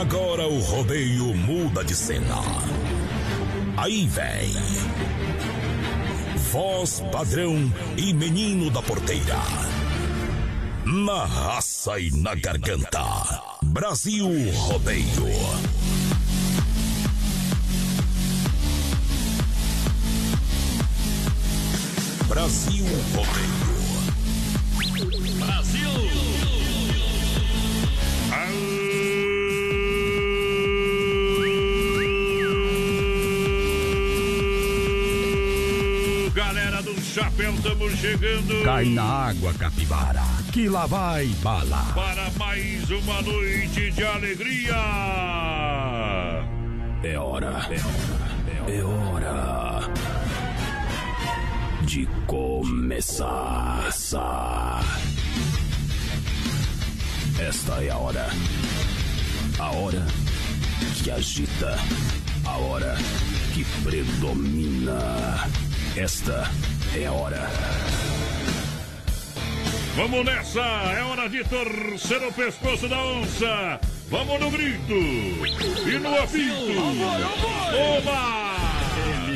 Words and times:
Agora 0.00 0.48
o 0.48 0.58
rodeio 0.58 1.34
muda 1.34 1.84
de 1.84 1.94
cena. 1.94 2.40
Aí 3.76 4.06
vem. 4.06 4.54
Voz 6.50 7.04
padrão 7.12 7.70
e 7.96 8.14
menino 8.14 8.70
da 8.70 8.80
porteira. 8.80 9.38
Na 10.86 11.26
raça 11.26 12.00
e 12.00 12.10
na 12.10 12.34
garganta. 12.34 13.04
Brasil 13.62 14.28
Rodeio. 14.52 15.04
Brasil 22.28 22.84
Rodeio. 23.14 23.72
Brasil! 25.38 25.82
Galera 28.30 28.91
Chapéu, 37.12 37.52
estamos 37.52 37.92
chegando. 37.98 38.64
Cai 38.64 38.86
na 38.86 39.02
água, 39.02 39.52
capivara, 39.52 40.22
que 40.50 40.66
lá 40.66 40.86
vai 40.86 41.26
bala. 41.42 41.92
Para 41.94 42.30
mais 42.38 42.88
uma 42.90 43.20
noite 43.20 43.90
de 43.90 44.02
alegria. 44.02 44.72
É 47.02 47.18
hora, 47.18 47.68
é 47.68 47.76
hora, 47.84 48.72
é 48.72 48.82
hora 48.82 49.80
de 51.82 52.08
começar. 52.26 53.90
Esta 57.38 57.84
é 57.84 57.90
a 57.90 57.98
hora. 57.98 58.26
A 59.58 59.70
hora 59.70 60.06
que 61.02 61.10
agita. 61.10 61.76
A 62.46 62.56
hora 62.56 62.96
que 63.52 63.66
predomina. 63.84 65.46
Esta 65.94 66.50
é 66.96 67.06
a 67.06 67.12
hora. 67.12 67.50
Vamos 69.96 70.24
nessa! 70.24 70.60
É 70.60 71.02
hora 71.02 71.28
de 71.28 71.44
torcer 71.44 72.22
o 72.22 72.32
pescoço 72.32 72.88
da 72.88 72.98
onça! 72.98 73.80
Vamos 74.08 74.40
no 74.40 74.50
grito! 74.50 74.92
E 74.92 75.98
no 75.98 76.18
apito! 76.18 76.72
Oba! 77.98 78.51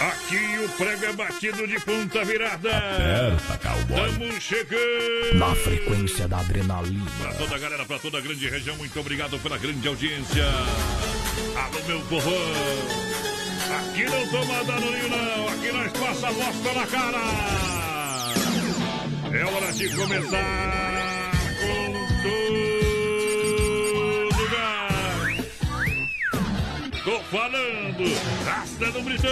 Aqui 0.00 0.58
o 0.64 0.68
prego 0.78 1.04
é 1.04 1.12
batido 1.12 1.66
de 1.66 1.78
ponta 1.80 2.24
virada. 2.24 2.70
Aperta, 2.70 3.58
cowboy. 3.58 4.08
Estamos 4.08 4.42
chegando. 4.42 5.34
Na 5.34 5.54
frequência 5.54 6.26
da 6.26 6.38
adrenalina. 6.38 7.04
Pra 7.20 7.34
toda 7.34 7.56
a 7.56 7.58
galera, 7.58 7.84
pra 7.84 7.98
toda 7.98 8.16
a 8.16 8.20
grande 8.22 8.48
região, 8.48 8.74
muito 8.76 8.98
obrigado 8.98 9.38
pela 9.40 9.58
grande 9.58 9.86
audiência. 9.86 10.46
Alô, 11.54 11.84
meu 11.86 12.00
povão. 12.06 12.32
Aqui 13.78 14.04
não 14.04 14.26
toma 14.28 14.64
danoninho, 14.64 15.08
não. 15.10 15.48
Aqui 15.48 15.70
nós 15.70 15.92
passa 15.92 16.28
a 16.28 16.30
voz 16.30 16.56
pela 16.56 16.86
cara. 16.86 17.18
É 19.32 19.44
hora 19.44 19.72
de 19.72 19.94
começar 19.94 21.30
com 21.60 21.92
tudo 22.22 22.69
falando, 27.30 28.04
rasta 28.44 28.86
no 28.86 29.02
Britão. 29.02 29.30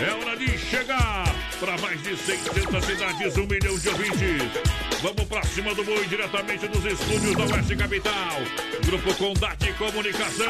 É 0.00 0.10
hora 0.12 0.36
de 0.36 0.58
chegar 0.58 1.24
para 1.60 1.76
mais 1.78 2.02
de 2.02 2.16
600 2.16 2.84
cidades, 2.84 3.36
um 3.36 3.46
milhão 3.46 3.78
de 3.78 3.88
ouvintes. 3.88 4.42
Vamos 5.02 5.24
pra 5.24 5.42
cima 5.42 5.74
do 5.74 5.84
boi, 5.84 6.06
diretamente 6.06 6.66
dos 6.68 6.84
estúdios 6.84 7.36
da 7.36 7.54
Oeste 7.54 7.76
Capital. 7.76 8.36
Grupo 8.86 9.14
Condade 9.14 9.72
Comunicação. 9.74 10.46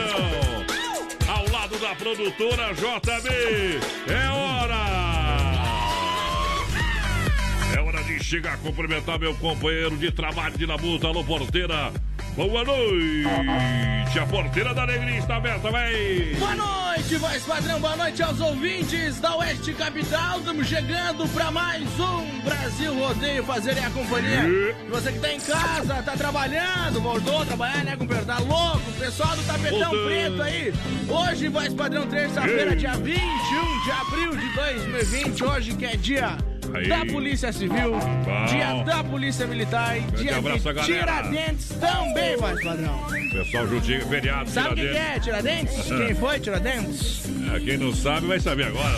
Ao 1.29 1.51
lado 1.51 1.77
da 1.79 1.95
produtora 1.97 2.73
JB. 2.75 3.29
É 4.13 4.29
hora! 4.31 5.08
De 8.19 8.25
chegar 8.25 8.55
a 8.55 8.57
cumprimentar 8.57 9.17
meu 9.19 9.33
companheiro 9.37 9.97
de 9.97 10.11
trabalho 10.11 10.59
de 10.59 10.67
labuta, 10.67 11.07
alô 11.07 11.23
porteira. 11.23 11.93
Boa 12.35 12.65
noite! 12.65 14.19
A 14.19 14.27
porteira 14.27 14.75
da 14.75 14.83
alegria 14.83 15.19
está 15.19 15.37
aberta, 15.37 15.71
vem! 15.71 16.35
Boa 16.35 16.57
noite, 16.57 17.17
voz 17.17 17.43
padrão, 17.45 17.81
boa 17.81 17.97
noite 17.97 18.21
aos 18.21 18.41
ouvintes 18.41 19.21
da 19.21 19.37
Oeste 19.37 19.73
Capital. 19.73 20.41
Estamos 20.41 20.67
chegando 20.67 21.29
para 21.29 21.51
mais 21.53 21.83
um 22.01 22.41
Brasil 22.41 22.93
Rodeio 22.99 23.45
Fazerem 23.45 23.85
a 23.85 23.91
Companhia. 23.91 24.45
E? 24.49 24.91
Você 24.91 25.13
que 25.13 25.19
tá 25.21 25.33
em 25.33 25.41
casa, 25.41 26.03
tá 26.03 26.17
trabalhando, 26.17 27.01
voltou 27.01 27.43
a 27.43 27.47
trabalhar, 27.47 27.85
né, 27.85 27.97
companheiro? 27.97 28.27
Tá 28.27 28.39
louco? 28.41 28.81
Pessoal 28.99 29.37
do 29.37 29.43
tapetão 29.45 29.79
Voltando. 29.79 30.07
preto 30.07 30.43
aí. 30.43 30.73
Hoje, 31.09 31.49
voz 31.49 31.73
padrão, 31.73 32.07
terça-feira, 32.09 32.73
E? 32.73 32.77
dia 32.77 32.95
21 32.95 33.85
de 33.85 33.91
abril 33.93 34.37
de 34.37 34.55
2020. 34.55 35.45
Hoje 35.45 35.75
que 35.77 35.85
é 35.85 35.97
dia. 35.97 36.37
Aí. 36.75 36.87
Da 36.89 37.05
Polícia 37.07 37.53
Civil, 37.53 37.91
Bom. 37.93 38.45
dia 38.47 38.83
da 38.85 39.03
Polícia 39.03 39.47
Militar, 39.47 39.99
dia 40.17 40.37
abraço, 40.37 40.73
de. 40.73 40.83
Tiradentes 40.85 41.69
também, 41.81 42.37
voz 42.37 42.63
padrão. 42.63 43.07
Pessoal 43.33 43.67
juntinho, 43.69 44.07
feriado, 44.07 44.51
Sabe 44.51 44.75
quem 44.77 44.89
é 44.97 45.19
Tiradentes? 45.21 45.75
Quem 45.89 46.15
foi 46.15 46.41
Tiradentes? 46.41 47.23
É, 47.55 47.61
Quem 47.61 47.77
não 47.77 47.93
sabe 47.95 48.27
vai 48.27 48.41
saber 48.41 48.65
agora. 48.67 48.97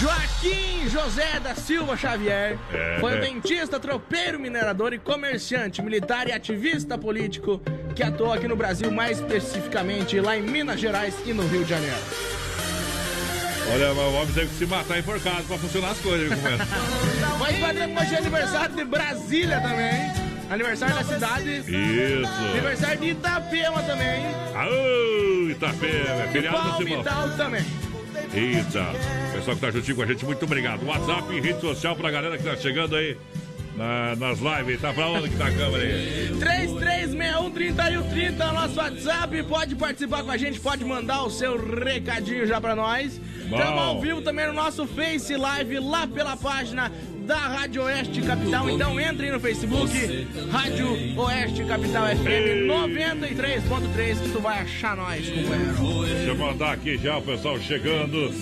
Joaquim 0.00 0.88
José 0.88 1.40
da 1.40 1.54
Silva 1.54 1.96
Xavier 1.96 2.56
É. 2.72 2.98
foi 3.00 3.16
um 3.16 3.20
dentista, 3.20 3.80
tropeiro, 3.80 4.38
minerador 4.38 4.92
e 4.92 4.98
comerciante, 4.98 5.82
militar 5.82 6.28
e 6.28 6.32
ativista 6.32 6.96
político 6.96 7.60
que 7.94 8.02
atuou 8.02 8.32
aqui 8.32 8.46
no 8.46 8.54
Brasil, 8.56 8.90
mais 8.92 9.18
especificamente 9.18 10.20
lá 10.20 10.36
em 10.36 10.42
Minas 10.42 10.78
Gerais 10.78 11.14
e 11.26 11.32
no 11.32 11.46
Rio 11.48 11.64
de 11.64 11.70
Janeiro. 11.70 11.96
Olha, 13.72 13.92
o 13.92 14.14
homem 14.14 14.32
teve 14.34 14.46
que 14.48 14.54
se 14.54 14.66
matar 14.66 14.98
enforcado 14.98 15.42
pra 15.44 15.58
funcionar 15.58 15.90
as 15.90 15.98
coisas, 15.98 16.28
companheiro. 16.28 16.64
Mas 17.38 17.58
padrão, 17.58 17.94
hoje 17.96 18.14
é 18.14 18.18
aniversário 18.18 18.74
de 18.76 18.84
Brasília 18.84 19.60
também, 19.60 20.10
aniversário 20.50 20.94
da 20.94 21.04
cidade, 21.04 21.58
Isso. 21.58 22.30
aniversário 22.52 22.98
de 23.00 23.08
Itapema 23.10 23.82
também, 23.82 24.24
Aô, 24.54 25.50
Itapema, 25.50 26.22
é 26.24 26.28
feriado 26.32 26.56
do 26.56 26.62
Simão. 26.78 27.04
Palmital 27.04 27.28
também. 27.36 27.64
Eita, 28.34 28.86
pessoal 29.32 29.56
que 29.56 29.62
tá 29.62 29.70
juntinho 29.70 29.96
com 29.96 30.02
a 30.02 30.06
gente, 30.06 30.24
muito 30.24 30.44
obrigado. 30.44 30.84
WhatsApp 30.86 31.32
e 31.34 31.40
rede 31.40 31.60
social 31.60 31.94
pra 31.96 32.10
galera 32.10 32.36
que 32.36 32.42
tá 32.44 32.56
chegando 32.56 32.94
aí 32.96 33.16
na- 33.76 34.16
nas 34.16 34.38
lives. 34.40 34.80
Tá 34.80 34.92
pra 34.92 35.06
onde 35.08 35.28
que 35.30 35.36
tá 35.36 35.46
a 35.46 35.52
câmera 35.52 35.84
aí? 35.84 36.36
3361-3130 36.38 38.44
é 38.44 38.48
o 38.48 38.52
nosso 38.52 38.76
WhatsApp. 38.78 39.42
Pode 39.44 39.76
participar 39.76 40.22
com 40.24 40.30
a 40.30 40.36
gente, 40.36 40.60
pode 40.60 40.84
mandar 40.84 41.22
o 41.22 41.30
seu 41.30 41.56
recadinho 41.56 42.46
já 42.46 42.60
pra 42.60 42.74
nós. 42.76 43.18
Estamos 43.50 43.82
ao 43.82 44.00
vivo 44.00 44.20
também 44.20 44.46
no 44.46 44.52
nosso 44.52 44.86
Face 44.86 45.34
Live, 45.34 45.78
lá 45.80 46.06
pela 46.06 46.36
página 46.36 46.92
da 47.26 47.36
Rádio 47.36 47.82
Oeste 47.82 48.22
Capital. 48.22 48.70
Então 48.70 49.00
entre 49.00 49.30
no 49.30 49.40
Facebook, 49.40 50.28
Rádio 50.50 51.18
Oeste 51.18 51.64
Capital 51.64 52.06
FM 52.06 52.66
93.3 52.66 54.22
que 54.22 54.30
tu 54.30 54.40
vai 54.40 54.60
achar 54.60 54.96
nós, 54.96 55.28
companheiro. 55.28 56.04
Deixa 56.06 56.30
eu 56.30 56.36
mandar 56.36 56.72
aqui 56.72 56.96
já 56.98 57.18
o 57.18 57.22
pessoal 57.22 57.58
chegando 57.60 58.32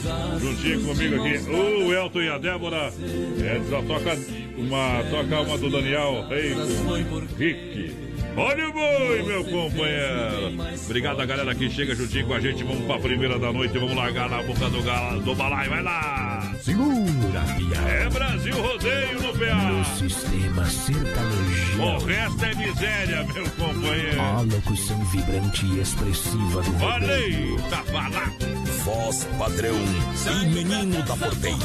juntinho 0.41 0.85
comigo 0.85 1.17
aqui. 1.17 1.38
O 1.50 1.93
Elton 1.93 2.23
e 2.23 2.29
a 2.29 2.38
Débora. 2.38 2.93
É, 3.41 3.61
toca 3.87 4.19
uma, 4.56 5.02
toca 5.11 5.41
uma 5.41 5.59
do 5.59 5.70
Daniel 5.70 6.26
Rico, 6.29 7.23
Rick. 7.37 8.15
Olha 8.37 8.69
o 8.69 8.73
boi, 8.73 9.23
meu 9.23 9.44
companheiro. 9.44 10.55
Obrigado 10.85 11.21
a 11.21 11.27
galera 11.27 11.55
que 11.55 11.71
chega 11.71 11.94
juntinho 11.94 12.27
com 12.27 12.35
a 12.35 12.41
gente. 12.41 12.62
Vamos 12.62 12.85
pra 12.85 12.99
primeira 12.99 13.38
da 13.38 13.50
noite. 13.53 13.79
Vamos 13.79 13.97
largar 13.97 14.29
na 14.29 14.43
boca 14.43 14.69
do, 14.69 14.83
galo, 14.83 15.23
do 15.23 15.35
balai. 15.35 15.69
Vai 15.69 15.83
lá. 15.83 16.53
Segura, 16.61 17.41
Pia. 17.56 17.79
É 17.88 18.11
Brasil 18.11 18.55
Rodeio 18.55 19.23
no 19.23 19.33
PA. 19.38 19.55
No 19.55 19.85
sistema 19.85 20.65
sertanejo. 20.67 21.83
O 21.83 21.99
resto 22.05 22.44
é 22.44 22.55
miséria, 22.55 23.25
meu 23.25 23.50
companheiro. 23.50 24.21
A 24.21 24.41
locução 24.43 25.05
vibrante 25.06 25.67
e 25.67 25.81
expressiva 25.81 26.62
do 26.62 26.73
Falei, 26.79 27.56
tá 27.71 27.83
falado. 27.85 28.56
Voz 28.85 29.25
padrão 29.38 29.77
e 29.77 30.47
menino 30.47 31.03
da 31.03 31.17
porteira. 31.17 31.56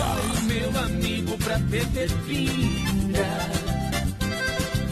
Meu 0.44 0.84
amigo 0.84 1.38
pra 1.38 1.58
beber 1.60 2.10
pinga. 2.26 3.71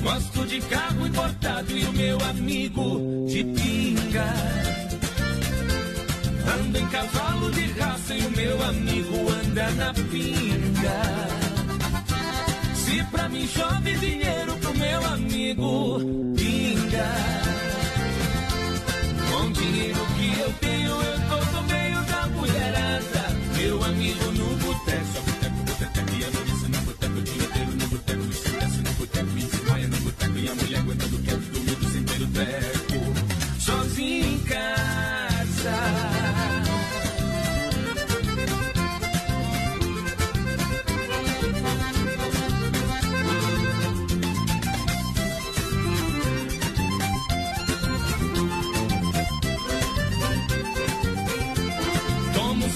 Gosto 0.02 0.46
de 0.46 0.62
carro 0.62 1.08
importado 1.08 1.78
e 1.78 1.86
o 1.86 1.94
meu 1.94 2.18
amigo 2.30 3.26
de 3.28 3.44
pinga. 3.44 4.34
Ando 6.60 6.78
em 6.78 6.88
cavalo 6.88 7.52
de 7.52 7.66
raça 7.80 8.16
e 8.16 8.26
o 8.26 8.32
meu 8.32 8.64
amigo 8.64 9.30
anda 9.30 9.70
na 9.72 9.94
pinga. 9.94 11.02
Se 12.76 13.04
pra 13.12 13.30
mim 13.30 13.48
chove 13.48 13.94
dinheiro 13.98 14.56
pro 14.58 14.78
meu 14.78 15.06
amigo 15.06 16.00
pinga. 16.36 17.10
Com 19.32 19.52
dinheiro 19.52 20.00
que 20.18 20.40
eu 20.40 20.54
tenho, 20.54 20.92
eu 20.92 21.20
tô 21.30 21.52
no 21.52 21.64
meio 21.68 22.02
da 22.06 22.28
mulherada. 22.28 23.30
Meu 23.58 23.84
amigo 23.84 24.32
no 24.32 24.56
boteco, 24.58 25.06
só 25.14 25.20
boteco, 25.22 25.56
boteco, 25.66 26.10
e 26.14 26.24
a 26.24 26.30
no 26.70 26.82
boteco, 26.82 27.14
o 27.14 27.76
no 27.76 27.88
boteco, 27.88 28.26
e 28.30 28.34
se 28.34 28.50
desce 28.50 28.82
no 28.82 28.92
boteco, 28.94 29.38
e 29.38 29.59
dormindo 32.40 32.46
sem 32.46 32.46
ter 32.46 32.46
o 32.46 32.46
teco. 32.46 33.60
Sozinho 33.60 34.26
em 34.26 34.40
casa. 34.40 36.20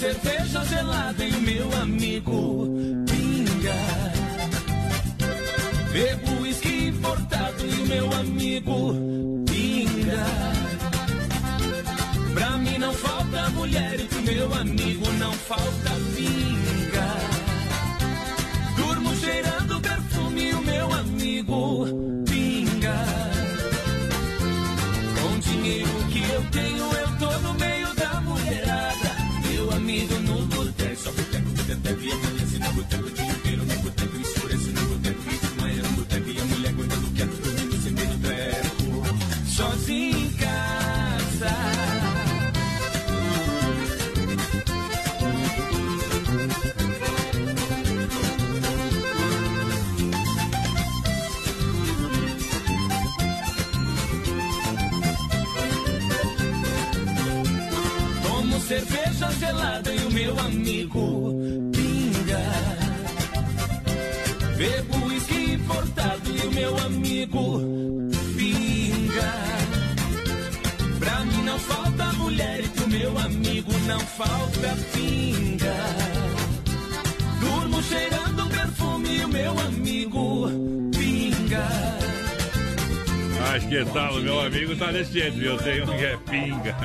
Cerveja 0.04 0.66
gelada 0.66 1.24
e 1.24 1.32
o 1.32 1.42
meu 1.42 1.82
amigo 1.82 2.68
pinga. 3.10 3.74
Bebo 5.94 6.42
uísque 6.42 6.88
importado 6.88 7.66
e 7.66 7.88
meu 7.88 8.12
amigo 8.12 9.13
mulher 13.64 13.98
e 13.98 14.04
pro 14.04 14.22
meu 14.24 14.54
amigo 14.56 15.10
não 15.14 15.32
falta 15.32 15.92
pinga. 16.14 17.08
Durmo 18.76 19.16
cheirando 19.16 19.80
perfume 19.80 20.54
o 20.54 20.62
meu 20.62 20.94
amigo 20.94 22.03
falta 74.26 74.78
pinga. 74.94 75.76
Durmo 77.40 77.84
cheirando 77.84 78.48
perfume 78.50 79.26
o 79.26 79.28
meu 79.28 79.60
amigo 79.60 80.50
pinga. 80.92 81.68
Mas 83.40 83.64
que 83.66 83.86
tal, 83.94 84.14
meu 84.22 84.40
amigo 84.40 84.76
tá 84.76 84.92
desse 84.92 85.14
jeito, 85.14 85.38
viu? 85.38 85.58
Tem 85.58 85.82
um 85.82 85.98
que 85.98 86.06
é 86.06 86.18
pinga. 86.30 86.78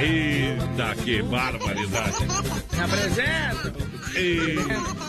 Eita, 0.00 0.94
que 1.02 1.22
barbaridade. 1.22 2.26
Me 2.72 2.80
apresenta. 2.80 3.72
E, 4.16 4.56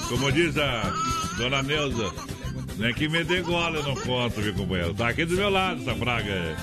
como 0.09 0.31
diz 0.31 0.57
a 0.57 0.93
dona 1.37 1.61
Neuza, 1.61 2.11
nem 2.77 2.93
que 2.93 3.07
me 3.07 3.23
dê 3.23 3.41
gola 3.41 3.77
eu 3.77 3.83
não 3.83 3.95
conto, 3.95 4.41
viu, 4.41 4.53
companheiro? 4.53 4.93
Tá 4.93 5.09
aqui 5.09 5.25
do 5.25 5.35
meu 5.35 5.49
lado 5.49 5.81
essa 5.81 5.93
praga. 5.95 6.55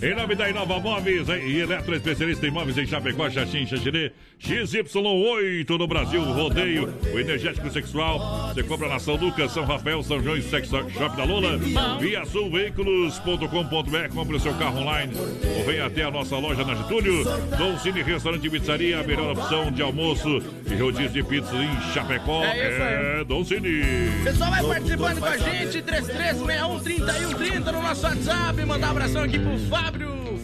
Em 0.00 0.14
nome 0.14 0.36
da 0.36 0.48
Inova 0.48 0.78
Móveis 0.78 1.26
e 1.28 1.58
eletroespecialista 1.58 2.46
em 2.46 2.52
móveis 2.52 2.78
em 2.78 2.86
Chapecó, 2.86 3.28
Xaxim, 3.28 3.66
Xaxirê, 3.66 4.12
XY8 4.40 5.68
no 5.76 5.88
Brasil, 5.88 6.22
rodeio, 6.22 6.94
o 7.12 7.18
energético 7.18 7.68
sexual. 7.68 8.52
Você 8.54 8.62
compra 8.62 8.88
na 8.88 9.00
São 9.00 9.16
Lucas, 9.16 9.50
São 9.50 9.64
Rafael, 9.64 10.00
São 10.04 10.22
João 10.22 10.36
e 10.36 10.42
Sex 10.42 10.68
Shop 10.68 11.16
da 11.16 11.24
Lola. 11.24 11.58
Via 11.98 12.24
sulveículos.com.br, 12.26 14.14
compre 14.14 14.36
o 14.36 14.40
seu 14.40 14.54
carro 14.54 14.82
online 14.82 15.12
ou 15.16 15.64
venha 15.64 15.86
até 15.86 16.04
a 16.04 16.12
nossa 16.12 16.38
loja 16.38 16.64
na 16.64 16.76
Getúlio. 16.76 17.24
Dom 17.58 17.76
Cine 17.80 18.00
Restaurante 18.00 18.46
e 18.46 18.50
Pizzaria, 18.50 19.00
a 19.00 19.02
melhor 19.02 19.32
opção 19.32 19.72
de 19.72 19.82
almoço 19.82 20.40
e 20.70 20.76
rodízio 20.76 21.10
de 21.10 21.24
pizza 21.24 21.56
em 21.56 21.92
Chapecó. 21.92 22.44
É 22.44 22.70
isso 22.70 22.82
aí. 22.82 23.20
É 23.20 23.24
Dom 23.24 23.44
Cine. 23.44 23.82
Pessoal, 24.22 24.50
vai 24.52 24.62
participando 24.62 25.18
com 25.18 25.26
a 25.26 25.36
gente, 25.36 25.82
3361-3130 25.82 27.72
no 27.72 27.82
nosso 27.82 28.06
WhatsApp. 28.06 28.64
Mandar 28.64 28.86
um 28.86 28.90
abração 28.92 29.24
aqui 29.24 29.40
pro 29.40 29.58
Fábio 29.68 29.87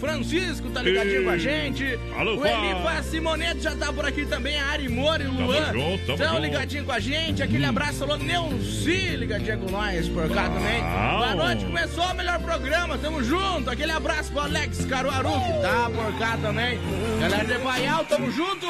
Francisco, 0.00 0.70
tá 0.70 0.82
ligadinho 0.82 1.18
Ei. 1.18 1.24
com 1.24 1.30
a 1.30 1.38
gente. 1.38 1.98
Alô, 2.18 2.36
o. 2.36 2.46
Elipa 2.46 3.02
Simonete 3.02 3.60
já 3.60 3.74
tá 3.76 3.92
por 3.92 4.04
aqui 4.06 4.24
também, 4.24 4.58
a 4.58 4.66
Ari 4.68 4.88
Mori 4.88 5.24
e 5.24 5.26
o 5.26 5.32
Luan. 5.32 5.72
junto, 5.72 6.06
tamo 6.06 6.18
Tão 6.18 6.28
junto. 6.28 6.40
ligadinho 6.40 6.84
com 6.84 6.92
a 6.92 6.98
gente. 7.00 7.42
Aquele 7.42 7.64
abraço, 7.64 8.04
alô, 8.04 8.16
Neuci, 8.16 9.16
ligadinho 9.16 9.58
com 9.58 9.70
nós 9.70 10.08
por 10.08 10.28
cá 10.30 10.48
também. 10.48 10.80
Boa 10.82 11.34
noite, 11.34 11.64
começou 11.64 12.04
o 12.04 12.14
melhor 12.14 12.38
programa, 12.40 12.98
tamo 12.98 13.22
junto. 13.22 13.70
Aquele 13.70 13.92
abraço 13.92 14.30
pro 14.32 14.40
Alex 14.40 14.84
Caruaru, 14.86 15.30
que 15.30 15.62
tá 15.62 15.90
por 15.94 16.18
cá 16.18 16.36
também. 16.40 16.78
Galera 17.20 17.44
de 17.44 17.58
Baial, 17.64 18.04
tamo 18.04 18.30
junto. 18.30 18.66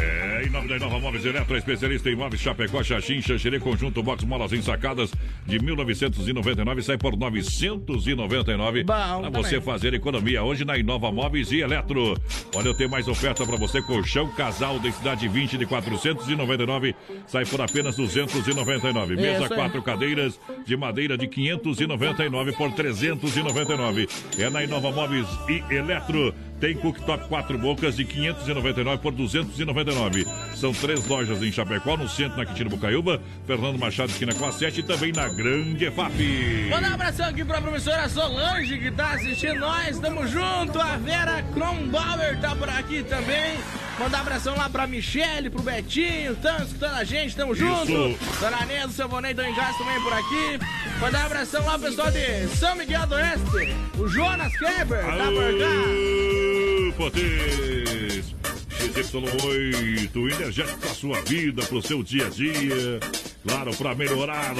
É, 0.00 0.33
em 0.44 0.50
nome 0.50 0.68
da 0.68 0.78
Nova 0.78 0.98
Móveis 0.98 1.24
Eletro, 1.24 1.56
especialista 1.56 2.10
em 2.10 2.16
móveis 2.16 2.42
Chapecó, 2.42 2.82
Xaxim, 2.82 3.22
Xanxerê, 3.22 3.58
conjunto 3.58 4.02
box 4.02 4.24
molas 4.24 4.52
ensacadas 4.52 5.10
de 5.46 5.58
1999 5.58 6.82
sai 6.82 6.98
por 6.98 7.16
999 7.16 8.84
Bom, 8.84 8.92
para 9.22 9.30
você 9.30 9.58
fazer 9.60 9.94
economia 9.94 10.42
hoje 10.42 10.64
na 10.64 10.76
Inova 10.76 11.10
Móveis 11.10 11.50
e 11.50 11.60
Eletro. 11.60 12.20
Olha, 12.54 12.68
eu 12.68 12.74
tenho 12.74 12.90
mais 12.90 13.08
oferta 13.08 13.46
para 13.46 13.56
você, 13.56 13.80
colchão 13.80 14.28
casal 14.28 14.78
densidade 14.78 15.26
20 15.26 15.56
de 15.56 15.64
499 15.66 16.94
sai 17.26 17.46
por 17.46 17.60
apenas 17.62 17.96
299. 17.96 19.16
Mesa 19.16 19.44
Isso 19.44 19.54
quatro 19.54 19.82
cadeiras 19.82 20.38
de 20.66 20.76
madeira 20.76 21.16
de 21.16 21.26
599 21.26 22.52
por 22.52 22.70
399. 22.72 24.08
É 24.38 24.50
na 24.50 24.62
Inova 24.62 24.90
Móveis 24.90 25.26
e 25.48 25.62
Eletro. 25.74 26.34
Tem 26.64 26.74
cooktop 26.74 27.28
quatro 27.28 27.58
bocas 27.58 27.94
de 27.94 28.06
599 28.06 29.02
por 29.02 29.12
299. 29.12 30.26
São 30.56 30.72
três 30.72 31.06
lojas 31.06 31.42
em 31.42 31.52
Chapecó, 31.52 31.94
no 31.94 32.08
centro, 32.08 32.38
na 32.38 32.46
Quintino 32.46 32.70
Bocaiúba, 32.70 33.20
Fernando 33.46 33.78
Machado, 33.78 34.08
esquina 34.08 34.34
com 34.34 34.46
a 34.46 34.50
7 34.50 34.80
e 34.80 34.82
também 34.82 35.12
na 35.12 35.28
Grande 35.28 35.84
EFAP. 35.84 36.70
Mandar 36.70 36.90
um 36.92 36.94
abração 36.94 37.26
aqui 37.26 37.44
pra 37.44 37.60
professora 37.60 38.08
Solange 38.08 38.78
que 38.78 38.90
tá 38.90 39.12
assistindo 39.12 39.60
nós, 39.60 39.98
tamo 39.98 40.26
junto. 40.26 40.80
A 40.80 40.96
Vera 40.96 41.42
Kronbauer 41.52 42.40
tá 42.40 42.56
por 42.56 42.70
aqui 42.70 43.02
também. 43.02 43.58
Mandar 43.98 44.20
abração 44.20 44.56
lá 44.56 44.70
pra 44.70 44.86
Michele, 44.86 45.50
pro 45.50 45.62
Betinho, 45.62 46.32
estão 46.32 46.56
escutando 46.56 46.94
a 46.94 47.04
gente, 47.04 47.36
tamo 47.36 47.54
junto. 47.54 48.18
Dona 48.40 48.64
Neza, 48.64 48.88
seu 48.88 49.06
Vonei, 49.06 49.34
casa 49.34 49.76
também 49.76 50.02
por 50.02 50.14
aqui. 50.14 50.58
Mandar 50.98 51.26
abração 51.26 51.62
lá 51.66 51.78
pro 51.78 51.88
pessoal 51.88 52.10
de 52.10 52.48
São 52.56 52.74
Miguel 52.74 53.06
do 53.06 53.16
Oeste. 53.16 53.76
O 53.98 54.08
Jonas 54.08 54.56
Kleber, 54.56 55.04
tá 55.04 55.26
por 55.26 55.58
cá. 55.58 56.53
Potência! 56.96 58.63
XY8, 58.88 60.34
energético 60.34 60.78
pra 60.78 60.90
sua 60.90 61.20
vida, 61.22 61.62
pro 61.62 61.82
seu 61.82 62.02
dia 62.02 62.26
a 62.26 62.30
dia. 62.30 63.00
Claro, 63.46 63.76
para 63.76 63.94
melhorar 63.94 64.54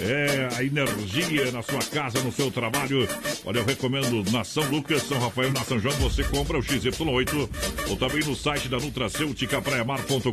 é, 0.00 0.48
a 0.56 0.62
energia 0.62 1.50
na 1.52 1.62
sua 1.62 1.78
casa, 1.78 2.22
no 2.22 2.30
seu 2.30 2.50
trabalho. 2.50 3.08
Olha, 3.46 3.60
eu 3.60 3.64
recomendo 3.64 4.30
na 4.30 4.44
São 4.44 4.68
Lucas, 4.68 5.04
São 5.04 5.18
Rafael, 5.18 5.50
na 5.52 5.60
São 5.60 5.78
João, 5.78 5.94
você 5.94 6.22
compra 6.24 6.58
o 6.58 6.62
XY8 6.62 7.48
ou 7.88 7.96
também 7.96 8.22
no 8.24 8.36
site 8.36 8.68
da 8.68 8.78
Nutracêutica 8.78 9.62
praiamar.com.br. 9.62 10.32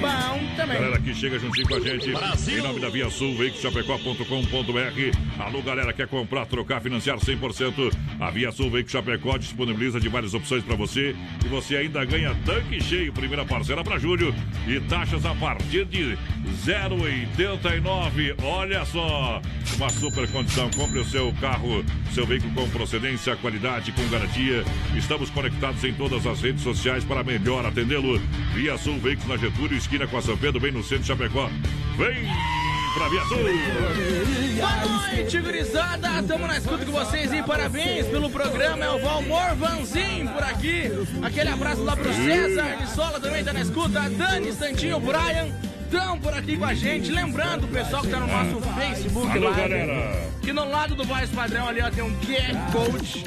Bom 0.00 0.56
também. 0.56 0.80
Galera 0.80 1.00
que 1.00 1.14
chega 1.14 1.38
juntinho 1.38 1.66
com 1.66 1.76
a 1.76 1.80
gente. 1.80 2.10
Em 2.10 2.60
nome 2.60 2.78
da 2.78 2.90
Via 2.90 3.08
Sul, 3.08 3.34
veicochapecó.com.br. 3.36 5.42
Alô, 5.42 5.62
galera, 5.62 5.94
quer 5.94 6.08
comprar, 6.08 6.44
trocar, 6.44 6.82
financiar 6.82 7.18
100%? 7.18 7.90
A 8.20 8.30
Via 8.30 8.52
Sul 8.52 8.70
Veículo 8.70 8.92
Chapecó 8.92 9.38
disponibiliza 9.38 9.98
de 9.98 10.08
várias 10.08 10.34
opções 10.34 10.62
para 10.62 10.76
você. 10.76 11.16
E 11.44 11.48
você 11.48 11.76
ainda 11.76 11.89
ganha 11.90 12.34
tanque 12.44 12.82
cheio, 12.82 13.12
primeira 13.12 13.44
parcela 13.44 13.82
para 13.82 13.98
julho. 13.98 14.34
E 14.66 14.80
taxas 14.80 15.26
a 15.26 15.34
partir 15.34 15.84
de 15.84 16.16
0,89. 16.64 18.34
Olha 18.42 18.84
só, 18.84 19.42
uma 19.76 19.88
super 19.88 20.28
condição. 20.30 20.70
Compre 20.70 21.00
o 21.00 21.04
seu 21.04 21.32
carro, 21.40 21.84
seu 22.12 22.26
veículo 22.26 22.52
com 22.54 22.70
procedência, 22.70 23.36
qualidade, 23.36 23.92
com 23.92 24.06
garantia. 24.08 24.64
Estamos 24.94 25.30
conectados 25.30 25.82
em 25.84 25.92
todas 25.92 26.26
as 26.26 26.40
redes 26.40 26.62
sociais 26.62 27.04
para 27.04 27.24
melhor 27.24 27.66
atendê-lo. 27.66 28.20
Via 28.54 28.78
Sul 28.78 28.98
Veículos 28.98 29.28
na 29.28 29.36
Getúlio, 29.36 29.76
esquina 29.76 30.06
com 30.06 30.16
a 30.16 30.22
São 30.22 30.36
Pedro, 30.36 30.60
bem 30.60 30.72
no 30.72 30.82
centro 30.82 31.02
de 31.02 31.08
Chapecó. 31.08 31.50
Vem 31.96 32.69
pra! 32.94 33.08
Boa 33.08 34.86
noite, 34.86 35.38
gurizada! 35.40 36.22
Tamo 36.26 36.46
na 36.46 36.58
escuta 36.58 36.84
com 36.84 36.92
vocês 36.92 37.32
e 37.32 37.42
parabéns 37.42 38.06
pelo 38.06 38.30
programa. 38.30 38.84
É 38.84 38.90
o 38.90 38.98
Valmor 38.98 39.54
Vanzin 39.56 40.26
por 40.26 40.42
aqui. 40.42 40.90
Aquele 41.22 41.50
abraço 41.50 41.82
lá 41.82 41.96
pro 41.96 42.12
César 42.12 42.76
de 42.76 42.90
Sola 42.90 43.20
também 43.20 43.44
tá 43.44 43.52
na 43.52 43.60
escuta. 43.60 44.08
Dani, 44.10 44.52
Santinho, 44.52 45.00
Brian. 45.00 45.48
Estão 45.84 46.18
por 46.20 46.32
aqui 46.34 46.56
com 46.56 46.64
a 46.64 46.74
gente. 46.74 47.10
Lembrando 47.10 47.64
o 47.64 47.68
pessoal 47.68 48.02
que 48.02 48.08
tá 48.08 48.20
no 48.20 48.26
nosso 48.26 48.60
Facebook 48.60 49.28
Alô, 49.30 49.50
lá. 49.50 49.56
galera. 49.56 50.30
Que 50.40 50.52
no 50.52 50.68
lado 50.68 50.94
do 50.94 51.04
voz 51.04 51.28
padrão 51.30 51.68
ali, 51.68 51.80
ó, 51.82 51.90
tem 51.90 52.04
um 52.04 52.14
QR 52.16 52.72
Code. 52.72 53.24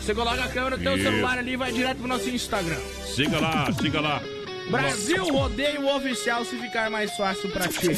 Você 0.00 0.14
coloca 0.14 0.42
a 0.42 0.48
câmera 0.48 0.76
do 0.76 0.90
Isso. 0.94 1.02
celular 1.02 1.38
ali 1.38 1.52
e 1.52 1.56
vai 1.56 1.70
direto 1.70 1.98
pro 1.98 2.08
nosso 2.08 2.28
Instagram. 2.30 2.78
Siga 3.14 3.38
lá, 3.38 3.72
siga 3.72 4.00
lá. 4.00 4.22
Brasil 4.70 5.24
Rodeio 5.24 5.88
Oficial, 5.94 6.44
se 6.44 6.56
ficar 6.56 6.90
mais 6.90 7.16
fácil 7.16 7.50
pra 7.50 7.66
ti. 7.68 7.88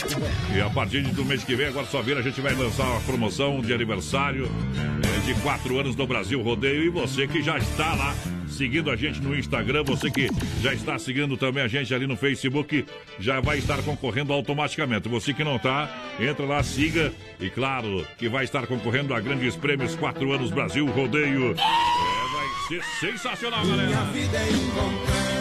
E 0.55 0.61
a 0.61 0.71
partir 0.71 1.03
do 1.03 1.25
mês 1.25 1.43
que 1.43 1.57
vem, 1.57 1.67
agora 1.67 1.87
só 1.87 2.01
vira, 2.01 2.21
a 2.21 2.23
gente 2.23 2.41
vai 2.41 2.55
lançar 2.55 2.85
uma 2.85 3.01
promoção 3.01 3.61
de 3.61 3.73
aniversário 3.73 4.47
eh, 4.47 5.27
de 5.27 5.35
quatro 5.41 5.79
anos 5.79 5.95
do 5.95 6.07
Brasil 6.07 6.41
Rodeio. 6.41 6.85
E 6.85 6.89
você 6.89 7.27
que 7.27 7.43
já 7.43 7.59
está 7.59 7.95
lá 7.95 8.15
seguindo 8.49 8.91
a 8.91 8.97
gente 8.97 9.21
no 9.21 9.35
Instagram, 9.37 9.83
você 9.85 10.11
que 10.11 10.29
já 10.61 10.75
está 10.75 10.99
seguindo 10.99 11.37
também 11.37 11.63
a 11.63 11.69
gente 11.69 11.95
ali 11.95 12.07
no 12.07 12.17
Facebook, 12.17 12.85
já 13.19 13.41
vai 13.41 13.59
estar 13.59 13.83
concorrendo 13.83 14.33
automaticamente. 14.33 15.09
Você 15.09 15.33
que 15.33 15.43
não 15.43 15.57
está, 15.57 15.89
entra 16.21 16.45
lá, 16.45 16.63
siga. 16.63 17.13
E 17.41 17.49
claro, 17.49 18.07
que 18.19 18.29
vai 18.29 18.45
estar 18.45 18.67
concorrendo 18.67 19.15
a 19.15 19.21
grandes 19.21 19.57
prêmios 19.57 19.97
quatro 19.97 20.33
anos 20.33 20.51
Brasil 20.51 20.87
Rodeio. 20.87 21.53
É, 21.53 21.55
vai 21.55 22.47
ser 22.69 22.85
sensacional, 23.01 23.67
galera. 23.67 23.91
Ô, 23.91 25.40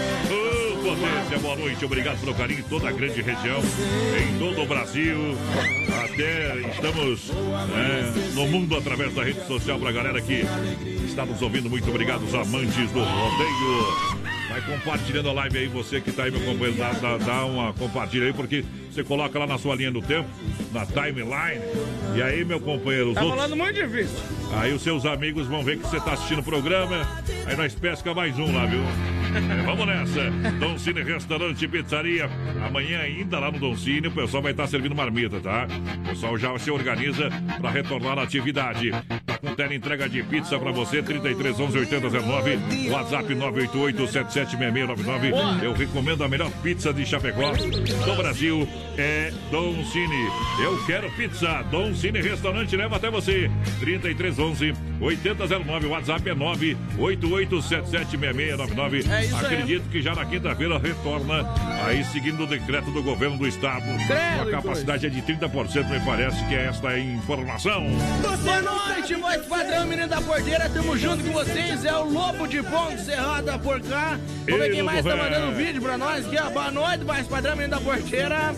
Boa 0.96 1.56
noite, 1.56 1.86
obrigado 1.86 2.20
pelo 2.20 2.34
carinho 2.34 2.62
em 2.62 2.64
toda 2.64 2.90
a 2.90 2.92
grande 2.92 3.22
região, 3.22 3.60
em 4.20 4.40
todo 4.40 4.64
o 4.64 4.66
Brasil. 4.66 5.38
Até 6.04 6.58
estamos 6.72 7.30
é, 7.30 8.34
no 8.34 8.48
mundo 8.48 8.76
através 8.76 9.14
da 9.14 9.24
rede 9.24 9.46
social 9.46 9.78
pra 9.80 9.92
galera 9.92 10.20
que 10.20 10.44
está 11.06 11.28
nos 11.28 11.40
ouvindo. 11.44 11.70
Muito 11.70 11.88
obrigado, 11.90 12.24
os 12.24 12.34
amantes 12.34 12.90
do 12.92 13.00
rodeio. 13.04 14.30
Vai 14.50 14.62
compartilhando 14.62 15.30
a 15.30 15.34
live 15.34 15.58
aí, 15.60 15.68
você 15.68 16.02
que 16.02 16.12
tá 16.12 16.24
aí, 16.24 16.32
meu 16.32 16.42
companheiro, 16.42 16.76
dá, 16.76 16.92
dá, 16.94 17.18
dá 17.18 17.46
uma 17.46 17.72
compartilha 17.74 18.26
aí, 18.26 18.34
porque 18.34 18.66
você 18.92 19.04
coloca 19.04 19.38
lá 19.38 19.46
na 19.46 19.60
sua 19.60 19.76
linha 19.76 19.92
do 19.92 20.02
tempo, 20.02 20.28
na 20.74 20.88
timeline. 20.88 21.62
E 22.16 22.22
aí, 22.24 22.44
meu 22.44 22.60
companheiro, 22.60 23.10
os 23.10 23.14
Tá 23.14 23.22
outros. 23.22 23.40
falando 23.40 23.56
muito 23.56 23.76
difícil. 23.76 24.18
Aí 24.54 24.74
os 24.74 24.82
seus 24.82 25.06
amigos 25.06 25.46
vão 25.46 25.64
ver 25.64 25.78
que 25.78 25.84
você 25.88 26.00
tá 26.00 26.14
assistindo 26.14 26.40
o 26.40 26.44
programa. 26.44 27.08
Aí 27.46 27.56
nós 27.56 27.76
pesca 27.76 28.12
mais 28.16 28.40
um 28.40 28.52
lá, 28.56 28.66
viu? 28.66 28.82
É, 29.34 29.62
vamos 29.64 29.86
nessa. 29.86 30.30
Dom 30.60 30.78
Cine 30.78 31.02
Restaurante 31.04 31.64
e 31.64 31.68
Pizzaria. 31.68 32.30
Amanhã 32.66 33.00
ainda 33.00 33.40
lá 33.40 33.52
no 33.52 33.60
Dom 33.60 33.76
Cine 33.76 34.08
o 34.08 34.12
pessoal 34.12 34.42
vai 34.44 34.52
estar 34.52 34.68
servindo 34.68 34.96
marmita, 34.96 35.40
tá? 35.40 35.68
O 36.06 36.10
pessoal 36.10 36.38
já 36.38 36.58
se 36.58 36.72
organiza 36.72 37.30
para 37.62 37.70
retornar 37.70 38.18
à 38.18 38.24
atividade. 38.24 38.92
Tá 39.26 39.38
com 39.38 39.54
tela 39.56 39.74
entrega 39.76 40.10
de 40.10 40.24
pizza 40.24 40.58
para 40.60 40.72
você, 40.72 41.02
33 41.04 41.60
11 41.60 41.78
8009, 41.80 42.60
WhatsApp 42.90 43.36
988 43.36 44.08
776699. 44.08 45.32
Eu 45.64 45.74
recomendo 45.74 46.24
a 46.24 46.28
melhor 46.28 46.50
pizza 46.64 46.92
de 46.94 47.06
Chapecó 47.06 47.52
do 47.52 48.16
Brasil. 48.16 48.68
É 48.98 49.32
Dom 49.52 49.84
Cine. 49.86 50.28
Eu 50.64 50.84
quero 50.86 51.10
pizza. 51.12 51.62
Dom 51.72 51.94
Cine 51.94 52.20
Restaurante 52.22 52.76
leva 52.76 52.96
até 52.98 53.10
você. 53.10 53.50
3311 53.80 54.74
8009. 55.00 55.88
WhatsApp 55.88 56.30
é 56.30 56.36
988776699. 56.36 59.06
É 59.20 59.26
isso 59.26 59.36
aí. 59.36 59.46
Acredito 59.46 59.90
que 59.90 60.02
já 60.02 60.16
na 60.16 60.26
quinta-feira 60.26 60.78
retorna 60.80 61.46
aí 61.86 62.04
seguindo 62.06 62.44
o 62.44 62.48
decreto 62.48 62.90
do 62.92 63.04
governo 63.04 63.38
do 63.38 63.48
estado. 63.48 63.84
Credo, 64.08 64.48
a 64.48 64.52
capacidade 64.52 65.06
é 65.06 65.10
de 65.10 65.22
30%, 65.22 65.90
me 65.90 66.00
parece 66.02 66.44
que 66.46 66.56
é 66.56 66.68
esta 66.68 66.90
a 66.90 67.00
informação. 67.00 67.86
Boa 68.44 68.62
noite, 68.62 69.16
voz 69.16 69.46
padrão, 69.46 69.86
menino 69.86 70.08
da 70.08 70.22
porteira, 70.22 70.70
tamo 70.70 70.98
junto 70.98 71.24
com 71.24 71.32
vocês, 71.32 71.84
é 71.84 71.94
o 71.96 72.10
Lobo 72.10 72.48
de 72.48 72.64
Ponte 72.64 73.02
Cerrada 73.02 73.58
por 73.60 73.82
cá. 73.82 74.18
Vamos 74.46 74.62
ver 74.66 74.72
quem 74.72 74.84
mais 74.84 75.04
tá 75.06 75.16
mandando 75.16 75.56
vídeo 75.56 75.82
pra 75.82 75.98
nós 75.98 76.26
aqui, 76.26 76.38
ó. 76.38 76.50
Boa 76.50 76.72
noite, 76.72 77.04
voz 77.04 77.28
padrão, 77.28 77.56
menino 77.56 77.72
da 77.72 77.82
porteira. 77.82 78.56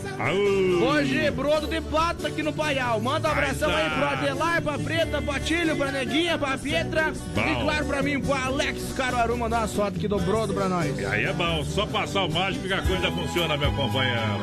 Hoje, 0.83 1.31
brodo 1.31 1.67
de 1.67 1.81
pato 1.81 2.27
aqui 2.27 2.43
no 2.43 2.53
Paial. 2.53 2.99
Manda 3.01 3.27
um 3.27 3.31
abração 3.31 3.69
Aí 3.69 3.83
aí 3.83 3.89
tá. 3.89 3.95
pro 3.95 4.05
Adelar, 4.07 4.61
pra 4.61 4.79
Preta, 4.79 5.21
pra 5.21 5.39
Tílio, 5.39 5.75
pra 5.75 5.91
Neguinha, 5.91 6.37
pra 6.37 6.57
Pietra. 6.57 7.11
Bom. 7.33 7.41
E 7.41 7.63
claro 7.63 7.85
pra 7.85 8.03
mim, 8.03 8.19
pro 8.19 8.33
Alex 8.33 8.93
Caruaru, 8.95 9.37
mandar 9.37 9.59
uma 9.59 9.67
foto 9.67 9.97
aqui 9.97 10.07
do 10.07 10.19
brodo 10.19 10.50
pra 10.53 10.69
nós. 10.69 11.05
Aí 11.05 11.25
é 11.25 11.33
bom, 11.33 11.63
só 11.65 11.85
passar 11.85 12.23
o 12.25 12.31
mágico 12.31 12.67
que 12.67 12.73
a 12.73 12.81
coisa 12.81 13.11
funciona, 13.11 13.57
meu 13.57 13.71
companheiro. 13.73 14.41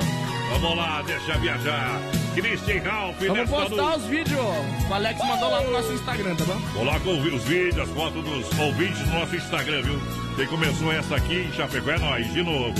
Vamos 0.52 0.76
lá, 0.76 1.02
deixa 1.02 1.36
viajar. 1.38 2.00
Christian 2.34 2.80
Ralph, 2.82 3.16
Vamos 3.26 3.50
postar 3.50 3.74
noite. 3.76 3.98
os 3.98 4.04
vídeos. 4.06 4.40
O 4.88 4.94
Alex 4.94 5.18
mandou 5.26 5.50
lá 5.50 5.60
no 5.62 5.70
nosso 5.72 5.92
Instagram, 5.92 6.36
tá 6.36 6.44
bom? 6.44 6.60
Coloca 6.72 7.08
os 7.10 7.42
vídeos, 7.44 7.78
as 7.78 7.88
fotos 7.90 8.24
dos 8.24 8.58
ouvintes 8.58 9.00
no 9.08 9.18
nosso 9.20 9.36
Instagram, 9.36 9.82
viu? 9.82 10.00
Quem 10.36 10.46
começou 10.46 10.92
essa 10.92 11.16
aqui 11.16 11.34
em 11.48 11.52
Chapecó 11.52 11.90
é 11.90 11.98
nós, 11.98 12.32
de 12.32 12.42
novo. 12.42 12.74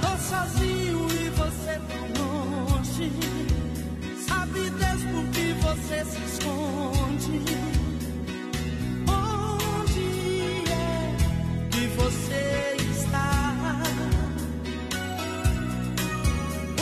Tô 0.00 0.16
sozinho 0.18 1.06
e 1.12 1.28
você 1.30 1.78
tão 1.88 2.24
longe. 2.24 3.12
Sabe 4.26 4.60
Deus 4.70 5.02
por 5.12 5.24
que 5.32 5.52
você 5.60 6.04
se 6.04 6.22
esconde? 6.24 7.61
Você 12.02 12.76
está? 12.90 13.52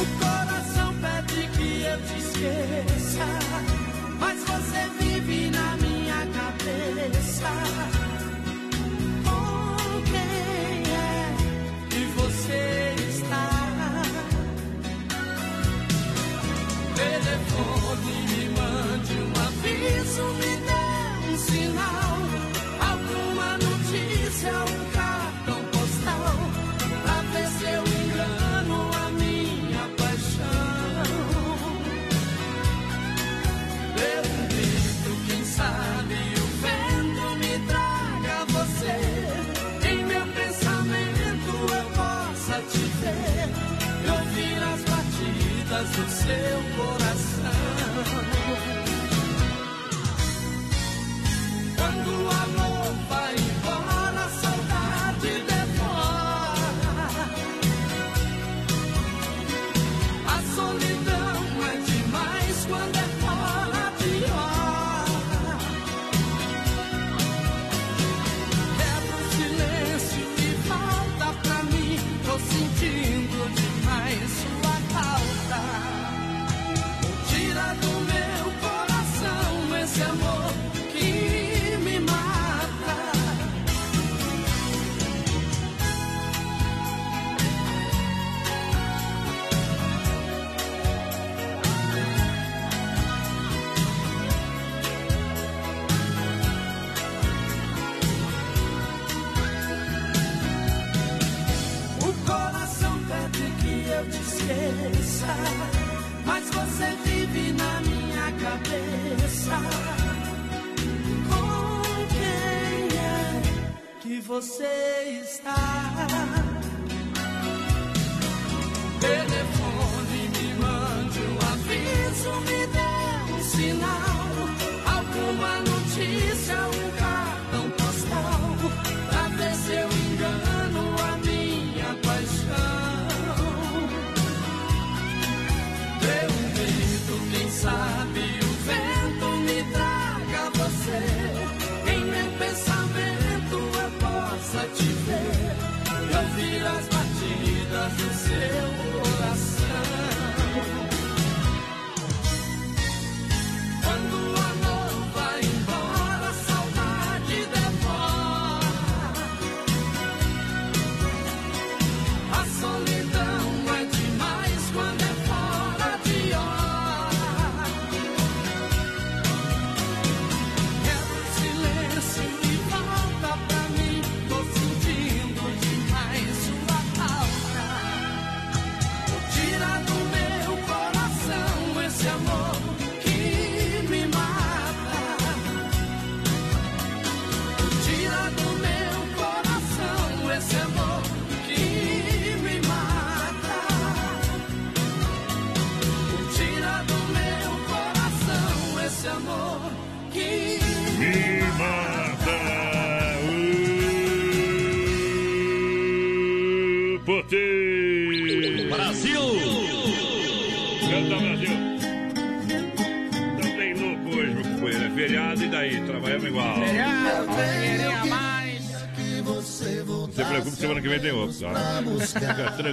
O 0.01 0.05
coração 0.19 0.95
pede 1.03 1.47
que 1.49 1.83
eu 1.83 1.99
te 2.07 2.17
esqueça, 2.19 3.27
mas 4.19 4.39
você 4.45 4.81
vive 4.99 5.51
na 5.51 5.77
minha 5.77 6.21
cabeça. 6.39 7.51
Com 9.27 10.03
quem 10.11 10.93
é 10.95 11.37
que 11.91 12.03
você 12.19 12.95
está? 13.11 13.47
Telefone, 16.97 18.17
me 18.31 18.45
mande 18.59 19.15
uma 19.29 19.47
você 19.63 20.50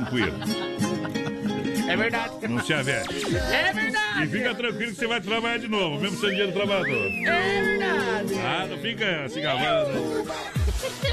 tranquilo. 0.09 0.37
É 1.89 1.95
verdade. 1.95 2.47
Não 2.49 2.63
se 2.65 2.73
aveste. 2.73 3.13
É 3.35 3.69
E 3.69 3.73
verdade. 3.73 4.27
fica 4.27 4.55
tranquilo 4.55 4.91
que 4.91 4.97
você 4.99 5.07
vai 5.07 5.21
trabalhar 5.21 5.57
de 5.57 5.67
novo, 5.69 5.99
mesmo 6.01 6.19
sendo 6.19 6.35
dia 6.35 6.47
do 6.47 6.53
trabalhador. 6.53 7.07
É 7.25 7.61
verdade. 7.61 8.33
Ah, 8.45 8.67
não 8.69 8.77
fica 8.79 9.29
se 9.29 9.39
gabando. 9.39 10.27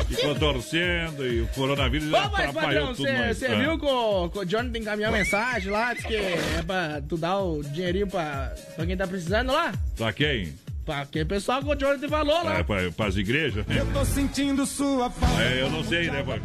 Ficou 0.08 0.34
torcendo 0.34 1.24
e 1.26 1.42
o 1.42 1.46
coronavírus 1.48 2.10
já 2.10 2.26
Ô, 2.26 2.30
mas 2.30 2.48
atrapalhou 2.48 2.86
padrão, 2.88 2.94
tudo 2.94 3.34
você 3.34 3.46
Ah. 3.46 3.54
viu 3.54 3.78
que 3.78 3.86
o, 3.86 4.28
que 4.30 4.38
o 4.40 4.44
Johnny 4.44 4.78
encaminhou 4.78 5.10
uma 5.12 5.18
mensagem 5.18 5.70
lá, 5.70 5.94
disse 5.94 6.06
que 6.08 6.16
é 6.16 6.62
pra 6.66 7.00
tu 7.08 7.16
dar 7.16 7.38
o 7.38 7.62
dinheirinho 7.62 8.06
pra, 8.08 8.52
pra 8.74 8.84
quem 8.84 8.96
tá 8.96 9.06
precisando 9.06 9.52
lá? 9.52 9.72
Pra 9.96 10.12
quem? 10.12 10.52
Pra 10.84 11.06
pessoal 11.26 11.62
que 11.62 11.68
o 11.70 11.74
Johnny 11.74 12.06
falou 12.08 12.44
lá. 12.44 12.58
É, 12.58 12.62
pra, 12.62 12.90
pras 12.92 13.16
igrejas? 13.16 13.66
né? 13.66 13.82
Tô 13.92 14.04
sentindo 14.04 14.66
sua 14.66 15.08
falta. 15.08 15.42
É, 15.42 15.62
eu 15.62 15.70
não 15.70 15.82
sei, 15.82 16.10
né, 16.10 16.22
pai? 16.22 16.42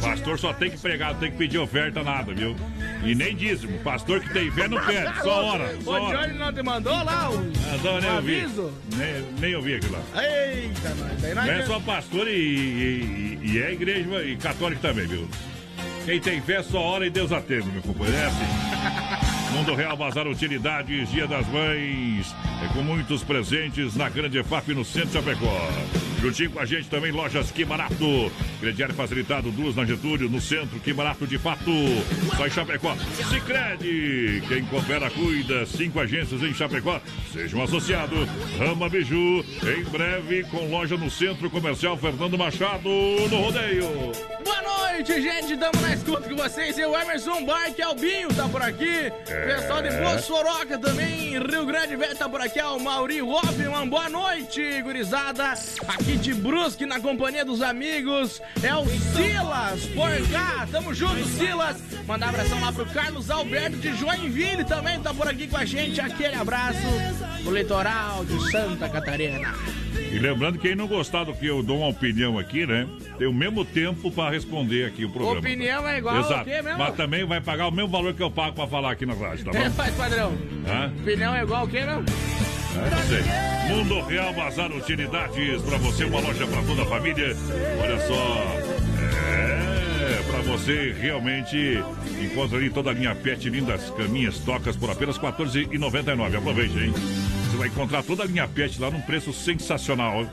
Pastor 0.00 0.38
só 0.38 0.54
tem 0.54 0.70
que 0.70 0.78
pregar, 0.78 1.12
não 1.12 1.20
tem 1.20 1.30
que 1.30 1.36
pedir 1.36 1.58
oferta, 1.58 2.02
nada, 2.02 2.32
viu? 2.32 2.56
E 3.04 3.14
nem 3.14 3.36
dízimo. 3.36 3.78
Pastor 3.80 4.20
que 4.20 4.32
tem 4.32 4.50
fé 4.50 4.66
não 4.66 4.82
pede, 4.84 5.14
só 5.22 5.44
hora, 5.44 5.76
O 5.76 5.82
só 5.82 5.90
hora. 6.02 6.18
Johnny 6.26 6.38
não 6.38 6.52
te 6.52 6.62
mandou 6.62 7.04
lá 7.04 7.30
o, 7.30 7.34
Ah, 7.34 7.78
não, 7.84 8.00
nem 8.00 8.10
o 8.10 8.14
ouvi. 8.16 8.40
aviso? 8.40 8.72
Nem, 8.96 9.22
nem 9.40 9.54
ouvi 9.56 9.74
aquilo 9.74 9.92
lá. 9.92 10.22
Eita, 10.24 10.88
nós. 10.94 11.20
Daí 11.20 11.34
nós 11.34 11.46
Não 11.46 11.52
é 11.52 11.66
só 11.66 11.80
pastor 11.80 12.28
e, 12.28 12.30
e, 12.32 13.40
e 13.44 13.62
é 13.62 13.72
igreja 13.72 14.22
e 14.24 14.36
católico 14.36 14.80
também, 14.80 15.06
viu? 15.06 15.28
Quem 16.06 16.18
tem 16.18 16.40
fé 16.40 16.62
só 16.62 16.80
ora 16.80 17.06
e 17.06 17.10
Deus 17.10 17.30
atende, 17.30 17.68
meu 17.68 17.82
companheiro. 17.82 18.16
É 18.18 18.24
assim. 18.26 19.17
Mundo 19.58 19.74
Real 19.74 19.96
Bazar 19.96 20.28
Utilidades, 20.28 21.10
Dia 21.10 21.26
das 21.26 21.44
Mães. 21.48 22.32
É 22.62 22.72
com 22.72 22.80
muitos 22.80 23.24
presentes 23.24 23.96
na 23.96 24.08
Grande 24.08 24.40
FAP 24.44 24.68
no 24.68 24.84
Centro 24.84 25.08
de 25.08 25.14
Chapecó. 25.14 26.07
Juntinho 26.20 26.50
com 26.50 26.60
a 26.60 26.64
gente 26.64 26.88
também, 26.88 27.12
lojas 27.12 27.50
Que 27.50 27.64
Barato. 27.64 28.32
Crediário 28.60 28.94
facilitado, 28.94 29.50
duas 29.50 29.76
na 29.76 29.84
Getúlio, 29.84 30.28
no 30.28 30.40
centro, 30.40 30.80
Que 30.80 30.92
Barato 30.92 31.26
de 31.26 31.38
fato. 31.38 31.70
Só 32.36 32.46
em 32.46 32.50
Chapecó. 32.50 32.96
Sicredi 33.30 34.42
quem 34.48 34.64
coopera, 34.64 35.10
cuida. 35.10 35.64
Cinco 35.66 36.00
agências 36.00 36.42
em 36.42 36.52
Chapecó. 36.52 37.00
Seja 37.32 37.56
um 37.56 37.62
associado. 37.62 38.16
Rama 38.58 38.88
Biju, 38.88 39.44
em 39.62 39.84
breve 39.84 40.44
com 40.44 40.68
loja 40.70 40.96
no 40.96 41.10
Centro 41.10 41.48
Comercial 41.50 41.96
Fernando 41.96 42.36
Machado, 42.36 42.88
no 42.88 43.40
Rodeio. 43.40 44.12
Boa 44.44 44.62
noite, 44.62 45.20
gente. 45.20 45.56
Tamo 45.56 45.80
na 45.80 45.94
escuta 45.94 46.28
com 46.28 46.36
vocês. 46.36 46.76
E 46.78 46.84
o 46.84 46.96
Emerson 46.96 47.44
Barque 47.44 47.82
Albinho 47.82 48.28
tá 48.34 48.48
por 48.48 48.62
aqui. 48.62 49.12
Pessoal 49.46 49.82
de 49.82 49.90
Boa 49.90 50.18
Soroca 50.18 50.78
também. 50.78 51.38
Rio 51.38 51.66
Grande 51.66 51.96
Velho 51.96 52.16
tá 52.16 52.28
por 52.28 52.40
aqui. 52.40 52.58
É 52.58 52.66
o 52.66 52.80
Mauri 52.80 53.22
Hoffman. 53.22 53.88
Boa 53.88 54.08
noite, 54.08 54.82
gurizada. 54.82 55.52
Aqui 55.86 56.07
de 56.16 56.34
Brusque, 56.34 56.86
na 56.86 57.00
companhia 57.00 57.44
dos 57.44 57.62
amigos. 57.62 58.40
É 58.62 58.74
o 58.74 58.86
Silas 58.86 59.86
por 59.94 60.30
cá. 60.30 60.66
Tamo 60.70 60.94
junto, 60.94 61.24
Silas. 61.26 61.76
Mandar 62.06 62.26
um 62.26 62.28
abração 62.30 62.60
lá 62.60 62.72
pro 62.72 62.86
Carlos 62.86 63.30
Alberto 63.30 63.76
de 63.76 63.94
Joinville 63.96 64.64
também. 64.64 65.00
Tá 65.00 65.12
por 65.12 65.28
aqui 65.28 65.46
com 65.46 65.56
a 65.56 65.64
gente. 65.64 66.00
Aquele 66.00 66.34
abraço. 66.34 66.78
O 67.44 67.50
litoral 67.50 68.24
de 68.24 68.50
Santa 68.50 68.88
Catarina. 68.88 69.54
E 70.10 70.18
lembrando, 70.18 70.58
quem 70.58 70.74
não 70.74 70.86
gostar 70.86 71.24
do 71.24 71.34
que 71.34 71.46
eu 71.46 71.62
dou 71.62 71.78
uma 71.78 71.88
opinião 71.88 72.38
aqui, 72.38 72.66
né? 72.66 72.88
Tem 73.18 73.26
o 73.26 73.32
mesmo 73.32 73.64
tempo 73.64 74.10
pra 74.10 74.30
responder 74.30 74.86
aqui 74.86 75.04
o 75.04 75.10
programa. 75.10 75.40
Opinião 75.40 75.86
é 75.86 75.98
igual 75.98 76.20
Exato. 76.20 76.44
quê? 76.44 76.62
Mas 76.62 76.94
também 76.94 77.26
vai 77.26 77.40
pagar 77.40 77.66
o 77.68 77.70
mesmo 77.72 77.90
valor 77.90 78.14
que 78.14 78.22
eu 78.22 78.30
pago 78.30 78.54
pra 78.54 78.66
falar 78.66 78.92
aqui 78.92 79.04
na 79.04 79.14
rádio, 79.14 79.44
tá 79.44 79.50
bom? 79.52 79.70
Faz 79.72 79.94
padrão. 79.94 80.32
Hã? 80.66 80.92
Opinião 81.02 81.34
é 81.34 81.42
igual 81.42 81.62
ao 81.62 81.68
quê 81.68 81.80
mesmo? 81.84 82.04
Mundo 83.68 84.00
Real 84.02 84.32
Bazar 84.32 84.72
Utilidades, 84.72 85.62
pra 85.62 85.76
você, 85.78 86.04
uma 86.04 86.20
loja 86.20 86.46
pra 86.46 86.62
toda 86.62 86.82
a 86.82 86.86
família. 86.86 87.36
Olha 87.80 87.98
só. 88.06 88.56
É, 89.30 90.22
pra 90.30 90.40
você 90.40 90.94
realmente 90.98 91.82
encontra 92.22 92.58
ali 92.58 92.70
toda 92.70 92.90
a 92.90 92.92
linha 92.92 93.14
pet, 93.14 93.48
lindas 93.50 93.90
caminhas, 93.90 94.38
tocas 94.38 94.76
por 94.76 94.90
apenas 94.90 95.16
R$ 95.16 95.28
14,99. 95.28 96.36
Aproveite, 96.36 96.78
hein? 96.78 96.92
Você 97.50 97.56
vai 97.56 97.68
encontrar 97.68 98.02
toda 98.02 98.22
a 98.22 98.26
linha 98.26 98.48
pet 98.48 98.80
lá 98.80 98.90
num 98.90 99.00
preço 99.00 99.32
sensacional. 99.32 100.26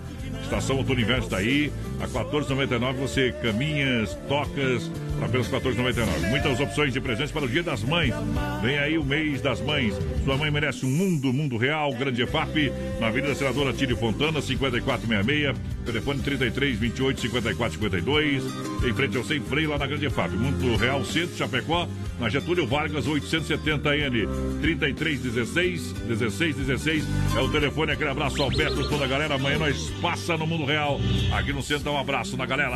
Estação 0.43 0.77
Outono 0.77 0.99
Inverno 0.99 1.23
está 1.23 1.37
aí, 1.37 1.71
a 2.05 2.07
14,99 2.07 2.93
você 2.93 3.31
caminhas, 3.41 4.15
tocas, 4.27 4.91
apenas 5.21 5.47
14,99. 5.47 6.29
Muitas 6.29 6.59
opções 6.59 6.93
de 6.93 7.01
presentes 7.01 7.31
para 7.31 7.45
o 7.45 7.47
Dia 7.47 7.63
das 7.63 7.83
Mães. 7.83 8.13
Vem 8.61 8.77
aí 8.77 8.97
o 8.97 9.03
mês 9.03 9.41
das 9.41 9.59
mães. 9.59 9.95
Sua 10.23 10.37
mãe 10.37 10.51
merece 10.51 10.85
um 10.85 10.89
mundo, 10.89 11.33
mundo 11.33 11.57
real, 11.57 11.91
grande 11.93 12.21
EFAP, 12.21 12.71
na 12.99 13.07
Avenida 13.07 13.33
Senadora 13.33 13.73
Tílio 13.73 13.97
Fontana, 13.97 14.41
5466, 14.41 15.57
telefone 15.85 16.21
33 16.21 16.77
28 16.77 17.21
54 17.21 17.73
52, 17.73 18.43
em 18.85 18.93
frente 18.93 19.17
ao 19.17 19.23
Sem 19.23 19.41
Freio, 19.41 19.71
lá 19.71 19.77
na 19.77 19.87
Grande 19.87 20.05
EFAP. 20.05 20.31
Mundo 20.31 20.75
Real 20.75 21.03
Centro, 21.03 21.35
Chapecó, 21.35 21.87
na 22.19 22.29
Getúlio 22.29 22.67
Vargas, 22.67 23.05
870N, 23.05 24.61
33 24.61 25.19
16 25.19 25.93
16 26.07 26.55
16. 26.55 27.03
É 27.35 27.39
o 27.39 27.49
telefone, 27.49 27.91
aquele 27.91 28.09
abraço 28.09 28.41
ao 28.41 28.49
Alberto, 28.49 28.87
toda 28.87 29.05
a 29.05 29.07
galera. 29.07 29.35
Amanhã 29.35 29.57
nós 29.57 29.89
passa 30.01 30.37
no 30.37 30.45
Mundo 30.45 30.65
Real. 30.65 30.99
Aqui 31.33 31.51
no 31.51 31.61
centro, 31.61 31.94
um 31.95 31.99
abraço 31.99 32.35
na 32.37 32.45
galera. 32.45 32.71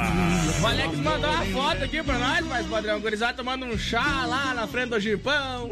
O 0.62 0.66
Alex 0.68 0.98
mandou 0.98 1.30
uma 1.30 1.46
foto 1.46 1.84
aqui 1.84 2.02
pra 2.02 2.18
nós, 2.18 2.46
mas 2.46 2.66
padrão, 2.68 3.00
gurizada 3.00 3.34
tomando 3.34 3.66
um 3.66 3.78
chá 3.78 4.26
lá 4.26 4.54
na 4.54 4.66
frente 4.68 4.90
do 4.90 5.00
jipão. 5.00 5.70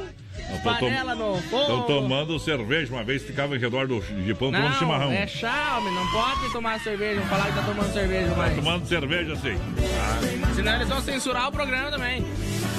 Panela 0.64 1.14
no 1.16 1.38
Estão 1.38 1.50
fogo. 1.68 1.84
tomando 1.84 2.40
cerveja. 2.40 2.94
Uma 2.94 3.04
vez 3.04 3.22
ficava 3.24 3.56
em 3.56 3.60
redor 3.60 3.86
do 3.88 4.02
Gipão 4.24 4.50
tomando 4.52 4.76
chimarrão. 4.78 5.12
é 5.12 5.28
chá, 5.28 5.78
homem, 5.78 5.94
não 5.94 6.08
pode 6.12 6.52
tomar 6.54 6.80
cerveja, 6.80 7.20
não 7.20 7.28
falar 7.28 7.48
que 7.48 7.54
tá 7.56 7.64
tomando 7.64 7.92
cerveja 7.92 8.34
mais. 8.36 8.56
Tomando 8.56 8.88
cerveja, 8.88 9.34
assim. 9.34 9.58
Senão 10.56 10.76
eles 10.76 10.88
vão 10.88 11.02
censurar 11.02 11.50
o 11.50 11.52
programa 11.52 11.90
também. 11.92 12.26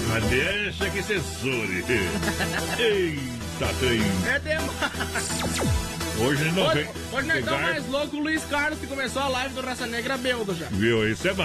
Mas 0.09 0.25
deixa 0.25 0.89
que 0.89 1.03
censure. 1.03 1.85
Eita, 2.79 3.75
trem. 3.81 4.01
É 4.33 4.39
demais. 4.39 5.98
Hoje 6.21 6.45
não 6.53 6.67
Hoje, 6.67 6.75
vem. 6.83 6.89
hoje 7.13 7.29
nós 7.29 7.39
estamos 7.39 7.61
mais 7.61 7.89
loucos 7.89 8.13
o 8.15 8.23
Luiz 8.23 8.45
Carlos, 8.45 8.79
que 8.81 8.87
começou 8.87 9.23
a 9.23 9.29
live 9.29 9.55
do 9.55 9.61
Raça 9.61 9.87
Negra 9.87 10.17
Beldo 10.19 10.55
já. 10.55 10.67
Viu? 10.67 11.09
Isso 11.09 11.29
é 11.29 11.33
bom. 11.35 11.45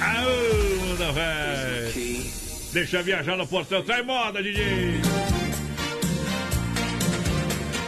Aô, 0.00 0.96
da 0.96 1.12
véi. 1.12 2.30
Deixa 2.72 3.02
viajar 3.02 3.36
no 3.36 3.46
portão. 3.46 3.82
Traz 3.82 4.04
moda, 4.04 4.42
DJ. 4.42 5.00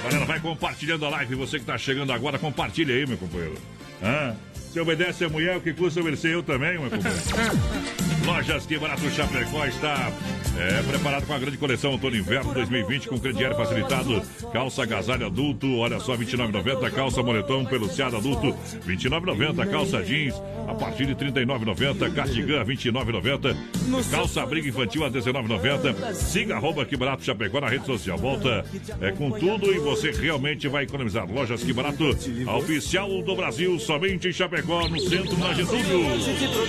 Galera, 0.05 0.25
vai 0.27 0.41
compartilhando 0.41 1.05
a 1.07 1.09
live. 1.11 1.35
Você 1.35 1.59
que 1.59 1.65
tá 1.65 1.77
chegando 1.77 2.13
agora, 2.13 2.39
compartilha 2.39 2.95
aí, 2.95 3.07
meu 3.07 3.17
companheiro. 3.19 3.57
Hã? 4.03 4.37
Se 4.75 4.81
obedece 4.81 5.25
a 5.25 5.29
mulher, 5.29 5.57
o 5.57 5.61
que 5.61 5.73
custa 5.73 6.01
obedecer 6.01 6.33
eu 6.33 6.43
também, 6.43 6.77
meu. 6.77 6.91
Lojas 8.27 8.67
Que 8.67 8.79
Barato 8.79 9.09
Chapecó 9.11 9.67
está 9.67 10.11
é, 10.59 10.83
preparado 10.83 11.27
com 11.27 11.35
a 11.35 11.39
grande 11.39 11.59
coleção 11.59 11.93
Outono 11.93 12.17
Inverno 12.17 12.55
2020 12.55 13.09
com 13.09 13.19
crediário 13.19 13.57
facilitado. 13.57 14.23
Calça 14.51 14.83
agasalho 14.83 15.27
adulto, 15.27 15.77
olha 15.77 16.01
só, 16.01 16.15
R$ 16.15 16.25
29,90. 16.25 16.91
Calça 16.91 17.23
moletom 17.23 17.67
peluciado 17.67 18.17
adulto, 18.17 18.51
R$ 18.87 18.97
29,90. 18.97 19.71
Calça 19.71 20.03
jeans, 20.03 20.35
a 20.67 20.75
partir 20.75 21.07
de 21.07 21.13
R$ 21.13 21.33
39,90. 21.33 22.15
Cardigan, 22.15 22.63
R$ 22.63 22.75
29,90. 22.75 24.11
Calça 24.11 24.43
abrigo 24.43 24.69
infantil 24.69 25.05
a 25.05 25.09
R$ 25.09 25.21
19,90. 25.21 26.15
Siga 26.15 26.57
arroba 26.57 26.87
Que 26.87 26.97
Barato 26.97 27.23
Chapecó 27.25 27.61
na 27.61 27.69
rede 27.69 27.85
social. 27.85 28.17
Volta 28.17 28.65
é, 29.03 29.13
com 29.13 29.31
tudo 29.33 29.71
e 29.71 29.79
você 29.79 30.13
realmente 30.13 30.67
vai 30.67 30.85
economizar. 30.85 31.31
Lojas 31.31 31.63
Que 31.63 31.75
Barato, 31.75 32.05
a 32.47 32.57
oficial 32.57 33.23
do 33.23 33.37
Brasil, 33.37 33.79
somente 33.79 34.29
em 34.29 34.33
Chapecó, 34.33 34.64
no 34.67 34.99
centro 35.01 35.37
da 35.37 35.53
Getúlio. 35.53 36.11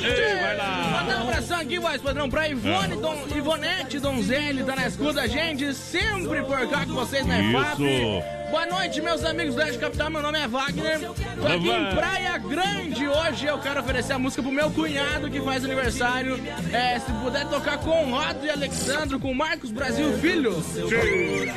Ei, 0.03 0.36
vai 0.41 0.58
lá! 0.58 1.01
Mandar 1.01 1.17
um 1.17 1.29
abração 1.29 1.58
aqui, 1.60 1.79
voz 1.79 2.01
padrão, 2.01 2.29
pra 2.29 2.47
Ivone, 2.49 2.95
Dom, 2.97 3.25
Ivonete 3.36 3.99
Donzelli, 3.99 4.63
tá 4.63 4.75
na 4.75 4.88
escuta 4.88 5.13
da 5.13 5.27
gente, 5.27 5.73
sempre 5.73 6.43
por 6.43 6.67
cá 6.67 6.86
com 6.86 6.93
vocês 6.93 7.25
na 7.25 7.39
EFAP. 7.39 7.81
Isso. 7.81 8.51
Boa 8.51 8.65
noite, 8.67 9.01
meus 9.01 9.23
amigos 9.23 9.55
do 9.55 9.62
Oeste 9.62 9.79
Capital, 9.79 10.10
meu 10.10 10.21
nome 10.21 10.39
é 10.39 10.47
Wagner. 10.47 10.99
Tô 10.99 11.47
aqui 11.47 11.69
em 11.69 11.95
Praia 11.95 12.38
Grande 12.38 13.08
hoje, 13.08 13.45
eu 13.45 13.58
quero 13.60 13.79
oferecer 13.79 14.13
a 14.13 14.19
música 14.19 14.41
pro 14.43 14.51
meu 14.51 14.69
cunhado 14.71 15.29
que 15.29 15.41
faz 15.41 15.63
aniversário. 15.65 16.39
É, 16.71 16.99
se 16.99 17.12
puder 17.23 17.47
tocar 17.47 17.77
com 17.79 18.12
Rodo 18.12 18.45
e 18.45 18.49
Alexandro, 18.49 19.19
com 19.19 19.34
Marcos 19.34 19.71
Brasil 19.71 20.17
Filho. 20.19 20.63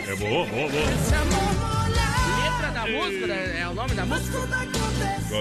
É 0.09 0.17
boa, 0.17 0.47
boa, 0.47 0.69
boa. 0.69 1.68
Música, 2.93 3.27
né? 3.27 3.61
é 3.61 3.69
o 3.69 3.75
nome 3.75 3.95
da 3.95 4.07
música? 4.07 4.39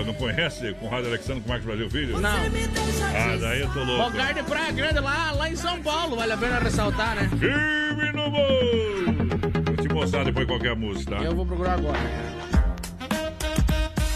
Não 0.06 0.14
conhece 0.14 0.74
Conrado 0.76 1.08
Alexandre 1.08 1.42
com 1.42 1.50
Marcos 1.50 1.66
Brasil 1.66 1.90
Filho? 1.90 2.20
Não. 2.20 2.30
Ah, 2.30 3.38
daí 3.40 3.62
eu 3.62 3.74
tô 3.74 3.84
louco. 3.84 4.12
Lugar 4.12 4.34
de 4.34 4.44
Praia 4.44 4.72
Grande 4.72 5.00
lá, 5.00 5.32
lá 5.32 5.50
em 5.50 5.56
São 5.56 5.82
Paulo, 5.82 6.16
vale 6.16 6.34
a 6.34 6.38
pena 6.38 6.60
ressaltar, 6.60 7.16
né? 7.16 7.30
Firme 7.40 8.12
no 8.12 8.30
morro! 8.30 9.64
Vou 9.66 9.76
te 9.78 9.94
mostrar 9.94 10.24
depois 10.24 10.46
qual 10.46 10.60
que 10.60 10.68
a 10.68 10.76
música, 10.76 11.16
tá? 11.16 11.24
Eu 11.24 11.36
vou 11.36 11.46
procurar 11.46 11.74
agora. 11.74 12.00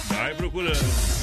Vai 0.10 0.36
procurando. 0.36 1.21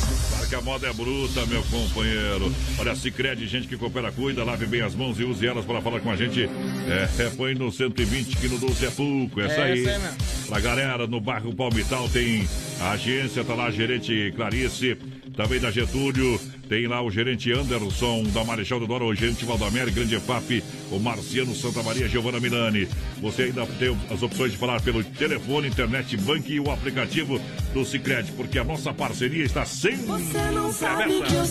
Que 0.48 0.54
a 0.54 0.60
moda 0.62 0.86
é 0.86 0.92
bruta, 0.94 1.44
meu 1.46 1.62
companheiro. 1.64 2.50
Olha, 2.78 2.94
Cicred, 2.96 3.46
gente 3.46 3.68
que 3.68 3.76
coopera, 3.76 4.10
cuida, 4.10 4.42
lave 4.44 4.64
bem 4.64 4.80
as 4.80 4.94
mãos 4.94 5.20
e 5.20 5.24
use 5.24 5.46
elas 5.46 5.64
para 5.66 5.82
falar 5.82 6.00
com 6.00 6.10
a 6.10 6.16
gente. 6.16 6.44
É, 6.88 7.22
é, 7.22 7.30
põe 7.36 7.54
no 7.54 7.70
120 7.70 8.34
que 8.36 8.48
no 8.48 8.56
12 8.58 8.86
é 8.86 8.90
pouco. 8.90 9.40
Essa 9.42 9.60
É, 9.60 9.72
aí. 9.72 9.86
essa 9.86 10.06
aí. 10.08 10.12
Pra 10.46 10.60
galera, 10.60 11.06
no 11.06 11.20
bairro 11.20 11.54
Palmital 11.54 12.08
tem 12.08 12.48
a 12.80 12.92
agência, 12.92 13.44
tá 13.44 13.54
lá 13.54 13.66
a 13.66 13.70
gerente 13.70 14.32
Clarice, 14.34 14.96
também 15.36 15.60
da 15.60 15.70
Getúlio. 15.70 16.40
Tem 16.68 16.86
lá 16.86 17.02
o 17.02 17.10
gerente 17.10 17.50
Anderson 17.50 18.24
da 18.24 18.44
Marechal 18.44 18.78
Deodoro, 18.78 19.06
o 19.06 19.14
gerente 19.14 19.44
Valdomero, 19.44 19.90
Grande 19.90 20.16
EFAP, 20.16 20.62
o 20.90 20.98
Marciano 20.98 21.54
Santa 21.54 21.82
Maria, 21.82 22.08
Giovana 22.08 22.38
Milani. 22.38 22.86
Você 23.22 23.44
ainda 23.44 23.66
tem 23.66 23.96
as 24.10 24.22
opções 24.22 24.52
de 24.52 24.58
falar 24.58 24.82
pelo 24.82 25.02
telefone, 25.02 25.68
internet, 25.68 26.16
banco 26.18 26.50
e 26.50 26.60
o 26.60 26.70
aplicativo 26.70 27.40
do 27.72 27.84
Cicred, 27.84 28.32
porque 28.32 28.58
a 28.58 28.64
nossa 28.64 28.92
parceria 28.92 29.44
está 29.44 29.64
sempre 29.64 30.12
aberta. 30.12 30.38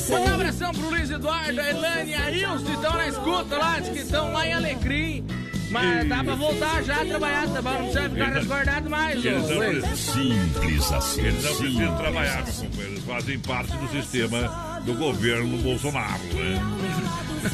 Mandar 0.10 0.32
um 0.32 0.34
abração 0.36 0.72
pro 0.72 0.90
Luiz 0.90 1.10
Eduardo, 1.10 1.60
a 1.60 1.70
Elane 1.70 2.12
e 2.12 2.14
a 2.14 2.32
Ilse, 2.32 2.66
que 2.66 2.72
estão 2.72 2.94
na 2.94 3.08
escuta 3.08 3.58
lá, 3.58 3.82
que 3.82 4.00
estão 4.00 4.32
lá 4.32 4.48
em 4.48 4.54
Alecrim. 4.54 5.26
Mas 5.70 6.08
dá 6.08 6.24
pra 6.24 6.36
voltar 6.36 6.84
já 6.84 7.02
a 7.02 7.06
trabalhar, 7.06 7.48
tá 7.50 7.62
bom? 7.62 7.70
Não 7.72 7.78
precisa 7.80 8.10
ficar 8.10 8.24
Eles- 8.26 8.36
resguardado 8.38 8.90
mais, 8.90 9.16
ô, 9.18 9.28
Eles 9.28 9.50
não, 9.50 9.58
Luiz. 9.58 10.00
Simples 10.00 10.92
assim. 10.94 11.22
eles 11.26 11.44
não 11.44 11.56
precisam 11.56 11.98
trabalhar, 11.98 12.44
meu 12.46 12.54
companheiro. 12.54 12.92
Eles 12.94 13.04
fazem 13.04 13.40
parte 13.40 13.72
do 13.78 13.88
sistema 13.90 14.77
do 14.88 14.94
governo 14.94 15.58
Bolsonaro, 15.58 16.24
né? 16.34 16.60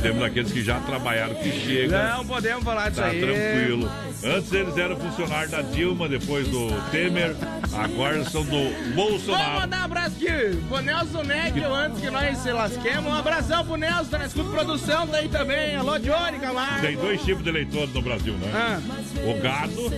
Temos 0.01 0.23
aqueles 0.23 0.51
que 0.51 0.63
já 0.63 0.79
trabalharam, 0.79 1.35
que 1.35 1.51
chegam. 1.51 2.17
Não 2.17 2.25
podemos 2.25 2.63
falar 2.63 2.89
disso 2.89 3.01
Tá 3.01 3.07
aí. 3.07 3.19
tranquilo. 3.19 3.91
Antes 4.23 4.51
eles 4.53 4.77
eram 4.77 4.95
funcionários 4.97 5.51
da 5.51 5.61
Dilma, 5.61 6.07
depois 6.07 6.47
do 6.47 6.67
Temer, 6.91 7.35
agora 7.73 8.23
são 8.25 8.43
do 8.43 8.51
Vamos 8.51 8.95
Bolsonaro. 8.95 9.59
mandar 9.61 9.81
um 9.81 9.83
abraço 9.83 10.15
aqui 10.15 10.57
pro 10.69 10.79
Nelson 10.81 11.23
Neckel, 11.23 11.73
antes 11.75 11.99
que 12.01 12.09
nós 12.09 12.37
se 12.37 12.51
lasquemos. 12.51 13.11
Um 13.11 13.15
abração 13.15 13.65
pro 13.65 13.75
Nelson, 13.75 14.09
tá 14.09 14.17
na 14.19 14.25
escuta 14.27 14.49
produção, 14.49 15.07
tá 15.07 15.17
aí 15.17 15.27
também. 15.27 15.75
Alô, 15.75 15.97
Johnny 15.99 16.39
Camargo. 16.39 16.81
Tem 16.81 16.95
dois 16.95 17.21
tipos 17.21 17.43
de 17.43 17.49
eleitores 17.49 17.93
no 17.93 18.01
Brasil, 18.01 18.33
né? 18.35 18.51
Ah, 18.53 18.79
O 19.27 19.41
gado 19.41 19.91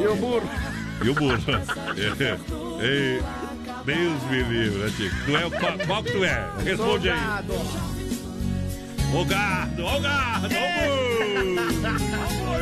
e 0.00 0.06
o 0.06 0.16
burro. 0.16 0.50
e 1.04 1.08
o 1.08 1.14
burro. 1.14 1.38
É, 1.96 2.36
é, 2.84 3.20
Deus 3.84 4.22
me 4.30 4.42
livre, 4.44 4.78
né, 4.78 4.92
Tico? 4.96 5.16
Tu 5.24 5.36
é 5.36 5.44
o 5.46 5.50
qual, 5.50 5.78
qual 5.86 6.02
que 6.04 6.12
tu 6.12 6.24
é? 6.24 6.50
Responde 6.64 7.10
aí. 7.10 7.18
O 9.14 9.24
gado, 9.24 9.84
o 9.84 10.00
gado, 10.00 10.46
o 10.46 10.48
boi! 10.48 11.58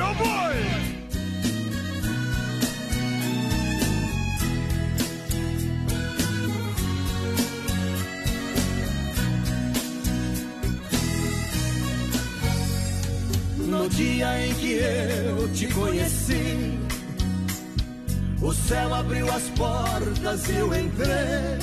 Ô 0.01 0.15
boi! 0.15 0.81
No 13.69 13.89
dia 13.91 14.47
em 14.47 14.55
que 14.55 14.73
eu 14.73 15.49
te 15.53 15.69
conheci, 15.69 16.80
o 18.43 18.53
céu 18.53 18.95
abriu 18.95 19.31
as 19.33 19.43
portas 19.51 20.49
e 20.49 20.57
eu 20.57 20.75
entrei. 20.75 21.59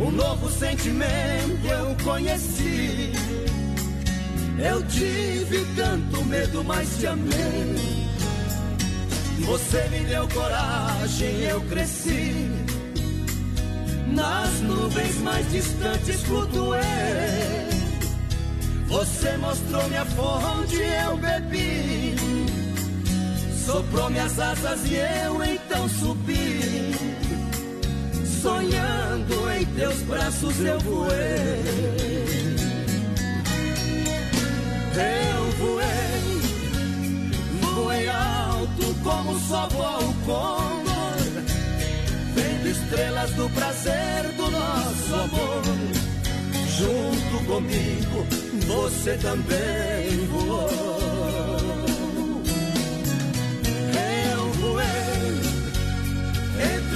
Um 0.00 0.10
novo 0.12 0.50
sentimento 0.50 1.66
eu 1.66 1.96
conheci. 2.04 3.12
Eu 4.58 4.82
tive 4.86 5.64
tanto 5.76 6.24
medo, 6.24 6.64
mas 6.64 6.98
te 6.98 7.06
amei. 7.06 8.08
Você 9.40 9.88
me 9.88 10.00
deu 10.00 10.28
coragem, 10.28 11.42
eu 11.42 11.60
cresci. 11.62 12.50
Nas 14.08 14.60
nuvens 14.60 15.16
mais 15.20 15.50
distantes 15.50 16.22
flutuei. 16.22 16.80
Você 18.88 19.36
mostrou-me 19.36 19.96
a 19.96 20.04
fonte, 20.04 20.76
eu 20.76 21.16
bebi. 21.16 22.17
Soprou 23.68 24.08
minhas 24.08 24.40
asas 24.40 24.80
e 24.86 24.94
eu 24.94 25.44
então 25.44 25.86
subi. 25.90 26.94
Sonhando 28.40 29.52
em 29.52 29.66
teus 29.76 30.00
braços 30.04 30.58
eu 30.60 30.80
voei. 30.80 31.18
Eu 34.96 35.50
voei, 35.58 36.40
voei 37.60 38.08
alto 38.08 38.94
como 39.04 39.38
só 39.40 39.68
voa 39.68 39.98
o 39.98 40.14
condor. 40.24 41.18
Vendo 42.34 42.68
estrelas 42.68 43.30
do 43.32 43.50
prazer 43.50 44.32
do 44.34 44.50
nosso 44.50 45.14
amor. 45.14 45.62
Junto 46.78 47.44
comigo, 47.44 48.26
você 48.66 49.18
também 49.18 50.26
voou. 50.28 50.97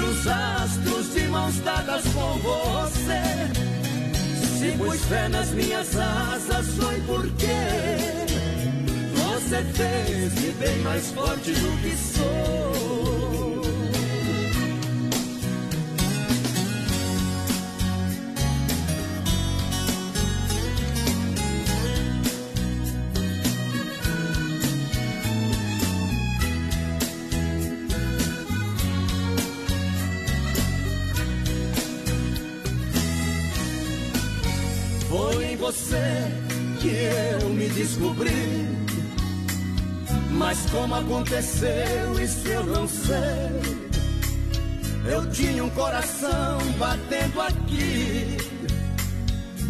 Os 0.03 0.27
astros 0.27 1.15
de 1.15 1.23
mãos 1.29 1.59
dadas 1.61 2.03
com 2.15 2.39
você. 2.39 3.23
Se 4.59 4.73
pus 4.79 5.05
fé 5.05 5.29
nas 5.29 5.51
minhas 5.51 5.97
asas, 5.97 6.67
foi 6.77 7.01
porque 7.01 7.47
você 9.15 9.63
fez-me 9.75 10.53
bem 10.53 10.79
mais 10.79 11.11
forte 11.13 11.53
do 11.53 11.83
que 11.83 11.97
sou. 11.97 12.82
Como 40.73 40.95
aconteceu, 40.95 42.21
isso 42.21 42.49
eu 42.49 42.65
não 42.65 42.89
sei. 42.89 43.83
Eu 45.05 45.31
tinha 45.31 45.63
um 45.63 45.71
coração 45.71 46.59
batendo 46.79 47.41
aqui. 47.43 48.39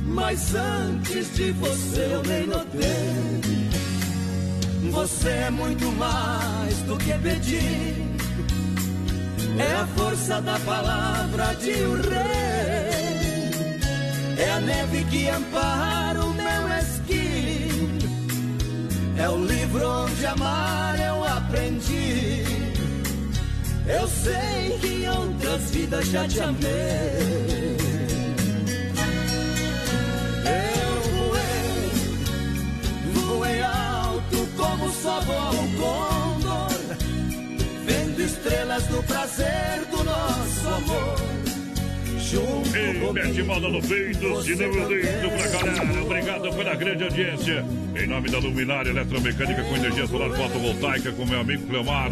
Mas 0.05 0.55
antes 0.55 1.35
de 1.35 1.51
você 1.53 2.09
eu 2.13 2.23
nem 2.23 2.47
notei. 2.47 3.43
Você 4.93 5.29
é 5.29 5.51
muito 5.51 5.91
mais 5.93 6.75
do 6.83 6.97
que 6.99 7.13
pedir. 7.19 8.13
É 9.59 9.75
a 9.75 9.87
força 9.97 10.41
da 10.41 10.59
palavra 10.61 11.55
de 11.57 11.73
um 11.85 11.95
rei. 11.95 13.43
É 14.39 14.51
a 14.53 14.61
neve 14.61 15.05
que 15.05 15.29
ampara 15.29 16.21
o 16.25 16.33
meu 16.35 16.79
esqui. 16.79 17.73
É 19.19 19.29
o 19.29 19.45
livro 19.45 19.89
onde 19.89 20.27
amar 20.27 20.92
aprendi. 21.53 22.45
Eu 23.87 24.09
sei 24.09 24.79
que 24.81 24.87
em 24.87 25.09
outras 25.09 25.71
vidas 25.71 26.07
já 26.09 26.27
te 26.27 26.41
amei. 26.41 27.77
Eu 30.47 31.01
voei, 31.13 31.91
voei 33.13 33.63
alto 33.63 34.49
como 34.57 34.91
só 34.93 35.21
voa 35.21 35.51
o 35.51 35.69
condor, 35.77 36.97
vendo 37.85 38.23
estrelas 38.23 38.89
no 38.89 39.03
prazer 39.03 39.85
do 39.91 40.05
nosso 40.05 40.69
amor. 40.69 41.17
Junto 42.19 42.75
Ei, 42.75 43.13
mete 43.13 43.43
moda 43.43 43.69
no 43.69 43.83
peito, 43.83 44.43
se 44.43 44.55
não 44.55 44.65
eu 44.65 44.89
deito 44.89 45.29
pra 45.37 45.49
galera. 45.49 46.03
Obrigado 46.03 46.51
pela 46.55 46.75
grande 46.75 47.05
audiência. 47.05 47.63
Em 47.95 48.07
nome 48.07 48.31
da 48.31 48.39
Luminária 48.39 48.91
Eletromecânica 48.91 49.63
com 49.65 49.77
energia 49.77 50.07
solar 50.07 50.31
fotovoltaica, 50.31 51.13
com 51.13 51.27
meu 51.27 51.41
amigo 51.41 51.67
Cleomar. 51.67 52.11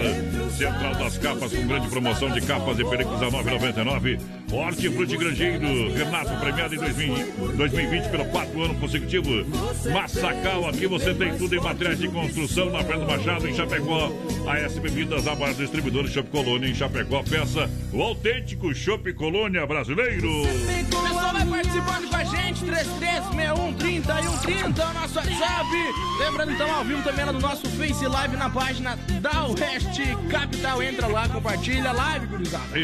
Central 0.57 0.95
das 0.95 1.17
Capas 1.19 1.53
com 1.53 1.67
grande 1.67 1.89
promoção 1.89 2.31
de 2.31 2.41
capas 2.43 2.79
e 2.79 2.85
películas 2.85 3.23
a 3.23 3.27
9,99. 3.27 4.21
Hortifruti 4.53 5.17
Grangeiro, 5.17 5.93
Renato 5.93 6.37
premiado 6.41 6.75
em 6.75 6.79
2020, 6.79 7.57
2020 7.57 8.09
pelo 8.11 8.25
quarto 8.27 8.63
ano 8.63 8.75
consecutivo. 8.75 9.47
Massacal, 9.93 10.69
aqui 10.69 10.87
você 10.87 11.15
tem 11.15 11.37
tudo 11.39 11.55
em 11.55 11.61
materiais 11.61 11.99
de 11.99 12.09
construção 12.09 12.71
na 12.71 12.83
do 12.83 13.07
Machado, 13.07 13.49
em 13.49 13.55
Chapecó. 13.55 14.13
A 14.47 14.59
S 14.59 14.79
Bebidas, 14.81 15.27
a 15.27 15.35
maior 15.35 15.55
distribuidora 15.55 16.09
Chopp 16.09 16.29
Colônia 16.31 16.69
em 16.69 16.75
Chapecó. 16.75 17.23
Peça 17.23 17.71
o 17.93 18.03
autêntico 18.03 18.75
Chopp 18.75 19.13
Colônia 19.15 19.67
brasileiro. 19.67 20.43
O 20.43 21.03
pessoal 21.03 21.33
vai 21.33 21.47
participando 21.47 22.11
com 22.11 22.17
a 22.17 22.25
gente, 22.25 22.65
3361 22.65 23.75
30 23.75 24.21
e 24.21 24.23
130 24.25 24.83
é 24.83 24.87
o 24.87 24.95
nosso 24.95 25.17
WhatsApp. 25.17 25.70
Lembrando, 26.19 26.53
então, 26.53 26.73
ao 26.75 26.85
vivo 26.85 27.03
também 27.03 27.25
lá 27.25 27.33
no 27.33 27.41
nosso 27.41 27.69
Face 27.71 28.07
Live 28.07 28.37
na 28.37 28.51
página 28.51 28.97
da 29.21 29.47
Oeste 29.47 30.17
Capital. 30.31 30.83
Entra 30.83 31.07
lá, 31.07 31.29
compartilha, 31.29 31.93
live, 31.93 32.27
gurizada. 32.27 32.79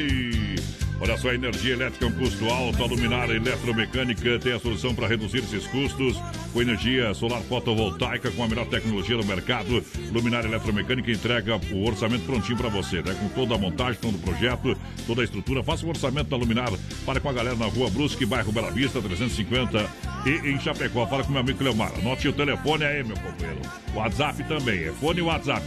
Olha 0.99 1.19
só, 1.19 1.31
energia 1.31 1.75
elétrica 1.75 2.07
é 2.07 2.09
um 2.09 2.13
custo 2.13 2.49
alto. 2.49 2.83
A 2.83 2.87
Luminária 2.87 3.35
Eletromecânica 3.35 4.39
tem 4.39 4.55
a 4.55 4.59
solução 4.59 4.95
para 4.95 5.07
reduzir 5.07 5.39
esses 5.39 5.67
custos 5.67 6.17
com 6.53 6.63
energia 6.63 7.13
solar 7.13 7.43
fotovoltaica 7.43 8.31
com 8.31 8.43
a 8.43 8.49
melhor 8.49 8.67
tecnologia 8.67 9.15
do 9.17 9.25
mercado. 9.25 9.85
Luminária 10.11 10.49
Eletromecânica 10.49 11.11
entrega 11.11 11.61
o 11.71 11.87
orçamento 11.87 12.25
prontinho 12.25 12.57
para 12.57 12.71
você, 12.71 13.03
né? 13.03 13.15
Com 13.21 13.29
toda 13.29 13.55
a 13.55 13.59
montagem, 13.59 14.01
todo 14.01 14.15
o 14.15 14.19
projeto, 14.19 14.75
toda 15.07 15.21
a 15.21 15.25
estrutura. 15.25 15.63
Faça 15.63 15.85
o 15.85 15.91
orçamento 15.91 16.31
da 16.31 16.37
Luminar. 16.37 16.73
Para 17.05 17.21
com 17.21 17.29
a 17.29 17.33
galera 17.33 17.57
na 17.57 17.67
Rua 17.67 17.91
Brusque, 17.91 18.25
bairro 18.25 18.51
Bela 18.51 18.71
Vista, 18.71 19.03
350 19.03 19.87
e 20.25 20.31
em 20.51 20.59
Chapecó. 20.59 21.07
Fala 21.07 21.25
com 21.25 21.31
meu 21.31 21.43
amigo 21.43 21.59
Cleomar. 21.59 21.93
Anote 21.99 22.27
o 22.27 22.33
telefone 22.33 22.85
aí, 22.85 23.05
meu 23.05 23.17
companheiro. 23.19 23.61
WhatsApp 23.95 24.43
também. 24.45 24.85
É 24.85 24.93
fone 24.93 25.21
WhatsApp 25.21 25.63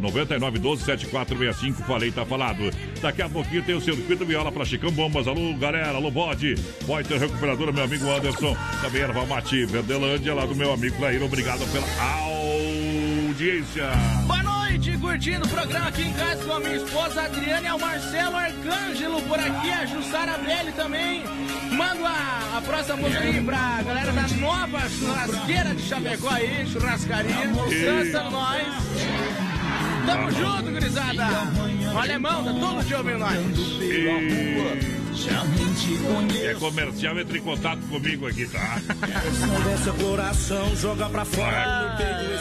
999127465. 0.00 1.74
Falei, 1.86 2.12
tá 2.12 2.26
falado. 2.26 2.70
Daqui 3.00 3.22
a 3.22 3.28
pouquinho 3.28 3.62
tem 3.62 3.74
o 3.74 3.80
circuito 3.80 4.26
viola 4.42 4.52
para 4.52 4.64
Chicão 4.64 4.90
Bombas. 4.90 5.28
Alô, 5.28 5.54
galera. 5.54 5.96
Alô, 5.96 6.10
bode. 6.10 6.56
Poiter 6.86 7.18
Recuperadora, 7.18 7.70
meu 7.70 7.84
amigo 7.84 8.10
Anderson. 8.10 8.56
Também 8.80 9.02
erva 9.02 9.24
mate 9.24 9.64
Verdelândia, 9.66 10.34
lá 10.34 10.44
do 10.44 10.54
meu 10.54 10.72
amigo 10.72 10.96
Clair. 10.96 11.22
Obrigado 11.22 11.64
pela 11.70 11.86
audiência. 13.28 13.90
Boa 14.26 14.42
noite, 14.42 14.98
curtindo 14.98 15.46
o 15.46 15.48
programa 15.48 15.88
aqui 15.88 16.02
em 16.02 16.12
casa 16.12 16.44
com 16.44 16.52
a 16.54 16.60
minha 16.60 16.76
esposa 16.76 17.22
Adriana 17.22 17.68
e 17.68 17.70
o 17.70 17.78
Marcelo 17.78 18.36
Arcângelo 18.36 19.22
por 19.22 19.38
aqui, 19.38 19.70
a 19.70 19.86
Jussara 19.86 20.38
Belli 20.38 20.72
também. 20.72 21.22
Mando 21.76 22.04
a, 22.04 22.58
a 22.58 22.62
próxima 22.62 22.96
música 22.96 23.20
aí 23.20 23.40
pra 23.44 23.82
galera 23.82 24.12
da 24.12 24.28
nova 24.38 24.80
churrasqueira 24.88 25.74
de 25.74 25.82
Chapecó 25.82 26.30
aí, 26.30 26.66
churrascaria. 26.66 27.46
Descansa 27.68 28.30
nós. 28.30 29.51
Tamo 30.06 30.30
junto, 30.30 30.70
gurizada. 30.70 31.26
O 31.94 31.98
alemão 31.98 32.44
tá 32.44 32.52
todo 32.52 32.84
dia 32.84 32.98
ouvindo 32.98 33.18
nós. 33.18 33.38
É 36.42 36.54
comercial, 36.54 37.18
entre 37.18 37.38
em 37.38 37.42
contato 37.42 37.80
comigo 37.88 38.26
aqui, 38.26 38.46
tá? 38.46 38.80
Fora. 41.24 41.96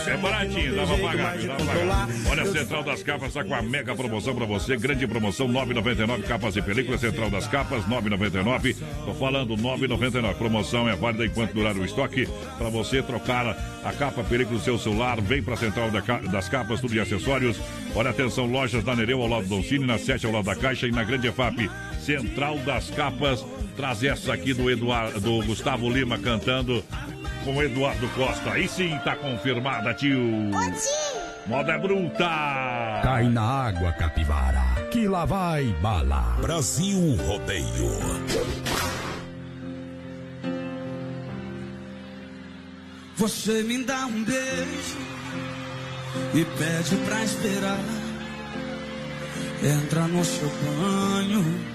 É 0.07 0.17
baratinho, 0.17 0.75
dá 0.75 0.85
pra 0.85 0.97
pagar, 0.97 1.37
dá 1.37 1.55
pra 1.55 1.65
pagar. 1.65 2.09
Olha, 2.29 2.43
a 2.43 2.45
Central 2.45 2.83
das 2.83 3.03
Capas 3.03 3.27
está 3.27 3.43
com 3.43 3.53
a 3.53 3.61
mega 3.61 3.95
promoção 3.95 4.35
pra 4.35 4.45
você. 4.45 4.77
Grande 4.77 5.05
promoção, 5.05 5.47
9,99 5.47 6.23
capas 6.23 6.55
e 6.55 6.61
películas. 6.61 7.01
Central 7.01 7.29
das 7.29 7.47
Capas, 7.47 7.83
9,99. 7.85 8.75
Tô 9.05 9.13
falando 9.13 9.55
9,99. 9.57 10.33
Promoção 10.35 10.87
é 10.89 10.95
válida 10.95 11.25
enquanto 11.25 11.53
durar 11.53 11.75
o 11.75 11.85
estoque. 11.85 12.27
Pra 12.57 12.69
você 12.69 13.01
trocar 13.01 13.57
a 13.83 13.93
capa, 13.93 14.23
película 14.23 14.57
do 14.57 14.63
seu 14.63 14.77
celular. 14.79 15.19
Vem 15.21 15.43
pra 15.43 15.55
Central 15.57 15.91
das 15.91 16.49
Capas, 16.49 16.79
tudo 16.79 16.93
de 16.93 16.99
acessórios. 16.99 17.57
Olha, 17.95 18.11
atenção, 18.11 18.45
lojas 18.45 18.83
da 18.83 18.95
Nereu 18.95 19.21
ao 19.21 19.27
lado 19.27 19.43
do 19.43 19.49
Doncini, 19.49 19.85
na 19.85 19.97
7 19.97 20.25
ao 20.25 20.31
lado 20.31 20.45
da 20.45 20.55
Caixa 20.55 20.87
e 20.87 20.91
na 20.91 21.03
Grande 21.03 21.27
EFAP. 21.27 21.69
Central 22.01 22.57
das 22.59 22.89
Capas. 22.89 23.45
Traz 23.75 24.03
essa 24.03 24.33
aqui 24.33 24.53
do, 24.53 24.69
Eduardo, 24.69 25.19
do 25.19 25.45
Gustavo 25.45 25.89
Lima 25.89 26.17
cantando 26.17 26.83
com 27.43 27.55
o 27.55 27.63
Eduardo 27.63 28.07
Costa. 28.09 28.51
Aí 28.51 28.67
sim 28.67 28.97
tá 29.03 29.15
confirmada, 29.15 29.93
tio. 29.93 30.19
Moda 31.47 31.73
é 31.73 31.77
bruta. 31.77 33.01
Cai 33.03 33.27
na 33.29 33.41
água, 33.41 33.91
capivara, 33.93 34.61
que 34.91 35.07
lá 35.07 35.25
vai 35.25 35.65
bala. 35.81 36.37
Brasil 36.41 37.15
Rodeio. 37.25 37.91
Você 43.15 43.61
me 43.63 43.83
dá 43.83 44.05
um 44.07 44.23
beijo 44.23 44.97
e 46.33 46.45
pede 46.45 46.95
pra 47.05 47.23
esperar. 47.23 47.79
Entra 49.63 50.07
no 50.07 50.25
seu 50.25 50.49
banho, 50.49 51.70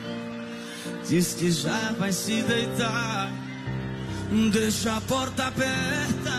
diz 1.08 1.34
que 1.34 1.50
já 1.50 1.92
vai 1.98 2.12
se 2.12 2.42
deitar. 2.42 3.30
Deixa 4.52 4.96
a 4.96 5.00
porta 5.02 5.44
aberta, 5.44 6.30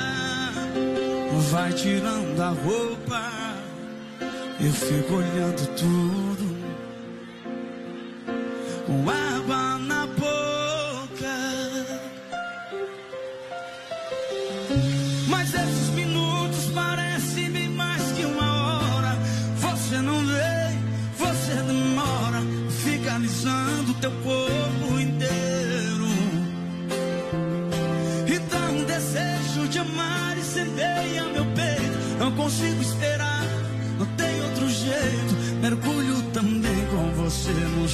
vai 1.51 1.71
tirando 1.73 2.39
a 2.41 2.49
roupa. 2.49 3.32
Eu 4.60 4.73
fico 4.73 5.13
olhando 5.15 5.67
tudo 5.75 6.58
com 8.86 9.03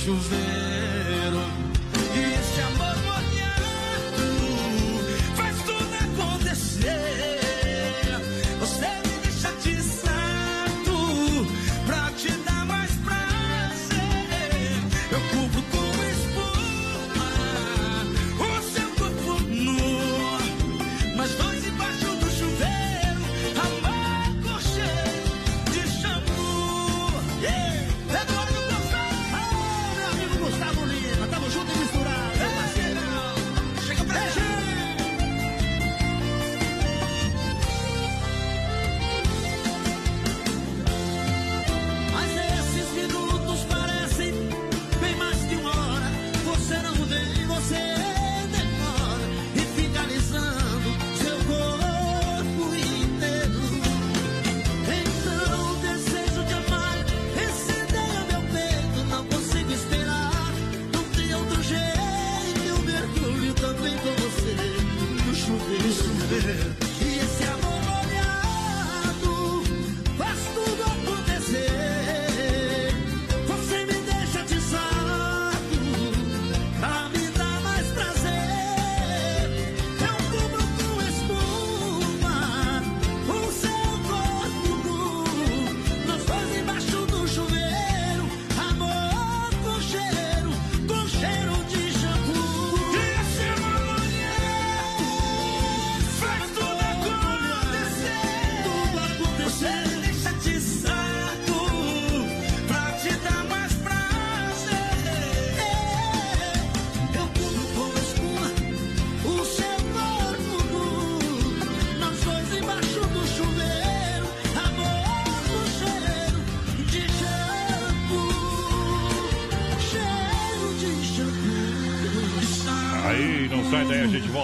você 0.05 0.72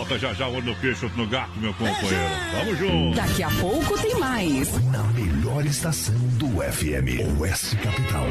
volta 0.09 0.17
já 0.17 0.33
já, 0.33 0.47
olho 0.47 0.65
no 0.65 0.75
peixe, 0.75 1.05
outro 1.05 1.21
no 1.21 1.27
gato, 1.27 1.51
meu 1.59 1.73
companheiro. 1.73 2.29
Vamos 2.53 2.79
junto. 2.79 3.15
Daqui 3.15 3.43
a 3.43 3.49
pouco 3.51 4.01
tem 4.01 4.19
mais. 4.19 4.71
Na 4.85 5.03
melhor 5.03 5.63
estação 5.65 6.15
do 6.37 6.47
FM, 6.61 7.39
Oeste 7.39 7.75
Capital. 7.75 8.27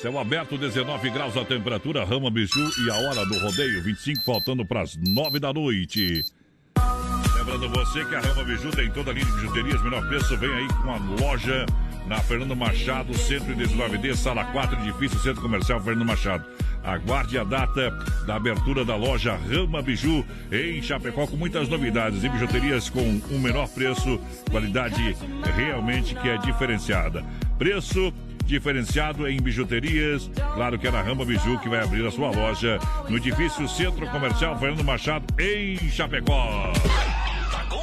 Céu 0.00 0.18
aberto, 0.18 0.58
19 0.58 1.10
graus 1.10 1.36
a 1.36 1.44
temperatura, 1.44 2.04
Rama 2.04 2.30
Bichu 2.30 2.58
e 2.84 2.90
a 2.90 2.94
hora 2.94 3.24
do 3.24 3.38
rodeio, 3.38 3.82
25 3.82 4.24
faltando 4.24 4.66
para 4.66 4.82
as 4.82 4.96
9 4.96 5.38
da 5.38 5.52
noite. 5.52 6.24
Lembrando 7.36 7.68
você 7.70 8.04
que 8.04 8.14
a 8.14 8.20
Rama 8.20 8.44
Biju 8.44 8.70
tem 8.72 8.90
toda 8.90 9.12
a 9.12 9.14
linha 9.14 9.24
de 9.24 9.32
bijuterias, 9.32 9.82
menor 9.82 10.06
preço, 10.08 10.36
vem 10.36 10.52
aí 10.52 10.68
com 10.68 10.90
a 10.90 10.98
loja 11.20 11.64
na 12.06 12.18
Fernando 12.18 12.56
Machado, 12.56 13.12
119D, 13.12 14.14
sala 14.16 14.44
4, 14.46 14.80
edifício 14.80 15.18
Centro 15.20 15.42
Comercial 15.42 15.80
Fernando 15.80 16.06
Machado. 16.06 16.44
Aguarde 16.86 17.36
a 17.36 17.42
data 17.42 17.90
da 18.26 18.36
abertura 18.36 18.84
da 18.84 18.94
loja 18.94 19.34
Rama 19.34 19.82
Biju 19.82 20.24
em 20.52 20.80
Chapecó 20.80 21.26
com 21.26 21.36
muitas 21.36 21.68
novidades 21.68 22.22
e 22.22 22.28
bijuterias 22.28 22.88
com 22.88 23.20
um 23.30 23.40
menor 23.40 23.68
preço, 23.68 24.20
qualidade 24.50 25.16
realmente 25.56 26.14
que 26.14 26.28
é 26.28 26.38
diferenciada. 26.38 27.24
Preço 27.58 28.14
diferenciado 28.44 29.26
em 29.26 29.40
bijuterias. 29.40 30.30
Claro 30.54 30.78
que 30.78 30.86
é 30.86 30.90
na 30.92 31.02
Rama 31.02 31.24
Biju 31.24 31.58
que 31.58 31.68
vai 31.68 31.82
abrir 31.82 32.06
a 32.06 32.10
sua 32.12 32.30
loja 32.30 32.78
no 33.08 33.16
edifício 33.16 33.68
Centro 33.68 34.06
Comercial 34.06 34.56
Fernando 34.56 34.84
Machado 34.84 35.26
em 35.40 35.76
Chapecó. 35.90 36.72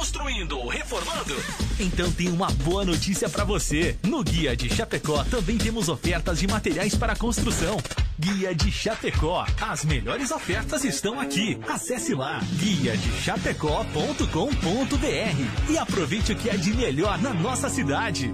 Construindo 0.04 0.58
ou 0.58 0.68
reformando? 0.68 1.34
Então 1.80 2.12
tem 2.12 2.28
uma 2.28 2.50
boa 2.50 2.84
notícia 2.84 3.26
para 3.26 3.42
você. 3.42 3.96
No 4.02 4.22
Guia 4.22 4.54
de 4.54 4.68
Chapecó 4.68 5.24
também 5.24 5.56
temos 5.56 5.88
ofertas 5.88 6.40
de 6.40 6.46
materiais 6.46 6.94
para 6.94 7.16
construção. 7.16 7.78
Guia 8.20 8.54
de 8.54 8.70
Chapecó. 8.70 9.46
As 9.58 9.82
melhores 9.86 10.30
ofertas 10.30 10.84
estão 10.84 11.18
aqui. 11.18 11.58
Acesse 11.66 12.14
lá 12.14 12.38
guia 12.58 12.94
de 12.98 13.10
chapecó.com.br 13.22 15.70
e 15.70 15.78
aproveite 15.78 16.32
o 16.32 16.36
que 16.36 16.50
é 16.50 16.56
de 16.58 16.74
melhor 16.74 17.16
na 17.22 17.32
nossa 17.32 17.70
cidade. 17.70 18.30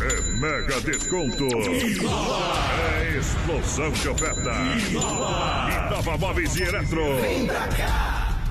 É 0.00 0.20
mega 0.38 0.80
desconto. 0.82 1.48
É 2.78 3.18
explosão 3.18 3.90
de 3.90 4.08
oferta. 4.08 4.52
Inova 4.88 6.16
Móveis 6.16 6.54
e 6.54 6.62
Eletro. 6.62 7.02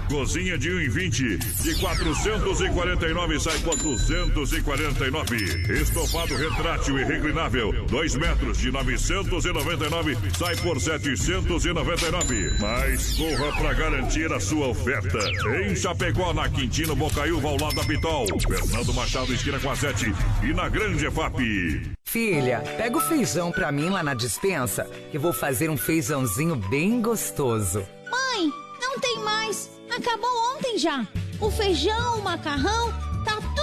Cozinha 0.09 0.57
de 0.57 0.69
1,20 0.69 1.37
de 1.63 1.79
449 1.79 3.39
sai 3.39 3.57
por 3.59 3.75
249. 3.77 5.35
Estofado 5.81 6.35
retrátil 6.35 6.99
e 6.99 7.03
reclinável, 7.03 7.85
2 7.87 8.15
metros 8.15 8.57
de 8.57 8.71
999 8.71 10.17
sai 10.37 10.55
por 10.57 10.79
799. 10.79 12.57
Mas 12.59 13.17
corra 13.17 13.51
para 13.53 13.73
garantir 13.73 14.31
a 14.31 14.39
sua 14.39 14.67
oferta. 14.67 15.19
Em 15.57 15.75
Chapecó, 15.75 16.33
na 16.33 16.49
Quintino 16.49 16.95
Bocaiúva, 16.95 17.49
ao 17.49 17.57
lado 17.59 17.75
da 17.75 17.83
Pitol. 17.83 18.25
Fernando 18.39 18.93
Machado, 18.93 19.33
esquina 19.33 19.59
com 19.59 19.69
a 19.69 19.75
7 19.75 20.13
e 20.43 20.53
na 20.53 20.69
Grande 20.69 21.05
EFAP. 21.05 21.93
Filha, 22.03 22.59
pega 22.77 22.95
o 22.95 23.01
feijão 23.01 23.51
pra 23.51 23.71
mim 23.71 23.89
lá 23.89 24.03
na 24.03 24.13
dispensa, 24.13 24.87
que 25.11 25.17
vou 25.17 25.33
fazer 25.33 25.69
um 25.69 25.77
feijãozinho 25.77 26.55
bem 26.55 27.01
gostoso. 27.01 27.83
Mãe, 28.11 28.51
não 28.79 28.99
tem 28.99 29.17
mais. 29.23 29.72
Acabou 29.97 30.55
ontem 30.55 30.77
já. 30.77 31.07
O 31.39 31.51
feijão, 31.51 32.19
o 32.19 32.23
macarrão, 32.23 32.91
tá 33.23 33.37
tudo 33.55 33.62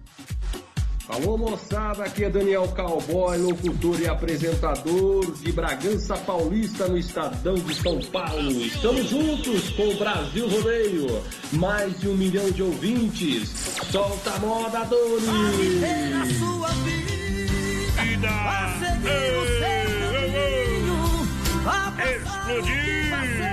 Alô 1.11 1.37
moçada, 1.37 2.05
aqui 2.05 2.23
é 2.23 2.29
Daniel 2.29 2.69
Cowboy, 2.69 3.37
locutor 3.37 3.99
e 3.99 4.07
apresentador 4.07 5.29
de 5.41 5.51
Bragança 5.51 6.15
Paulista 6.15 6.87
no 6.87 6.97
Estadão 6.97 7.55
de 7.55 7.75
São 7.75 7.99
Paulo. 7.99 8.49
Estamos 8.49 9.09
juntos 9.09 9.71
com 9.71 9.89
o 9.89 9.97
Brasil 9.97 10.47
Rodeio, 10.47 11.21
mais 11.51 11.99
de 11.99 12.07
um 12.07 12.15
milhão 12.15 12.49
de 12.51 12.63
ouvintes. 12.63 13.49
Solta 13.91 14.35
a 14.35 14.39
moda, 14.39 14.85
Doni! 14.85 15.81
Na 16.11 16.25
sua 16.27 16.69
vida, 16.85 18.29
a 18.29 18.79
seguir 18.79 19.33
o 19.35 19.45
seu 19.59 19.91
caminho, 20.13 21.27
a 21.67 21.93
Explodir! 22.09 23.50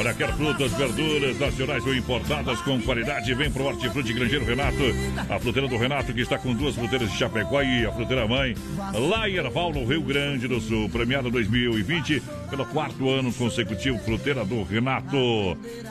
Olha, 0.00 0.14
quer 0.14 0.32
frutas, 0.34 0.72
verduras 0.72 1.38
nacionais 1.38 1.84
ou 1.84 1.94
importadas 1.94 2.58
com 2.62 2.80
qualidade? 2.80 3.34
Vem 3.34 3.50
pro 3.50 3.64
Hortifruti 3.64 4.14
Grangeiro 4.14 4.46
Renato. 4.46 4.82
A 5.28 5.38
fruteira 5.38 5.68
do 5.68 5.76
Renato, 5.76 6.14
que 6.14 6.22
está 6.22 6.38
com 6.38 6.54
duas 6.54 6.74
fruteiras 6.74 7.12
de 7.12 7.18
Chapecó 7.18 7.60
e 7.60 7.84
a 7.84 7.92
fruteira 7.92 8.26
mãe, 8.26 8.56
lá 8.94 9.28
em 9.28 9.34
Erval, 9.34 9.74
no 9.74 9.84
Rio 9.84 10.00
Grande 10.00 10.48
do 10.48 10.58
Sul. 10.58 10.88
Premiada 10.88 11.28
2020 11.28 12.22
pelo 12.48 12.64
quarto 12.64 13.10
ano 13.10 13.30
consecutivo, 13.30 13.98
fruteira 13.98 14.42
do 14.42 14.62
Renato. 14.62 15.18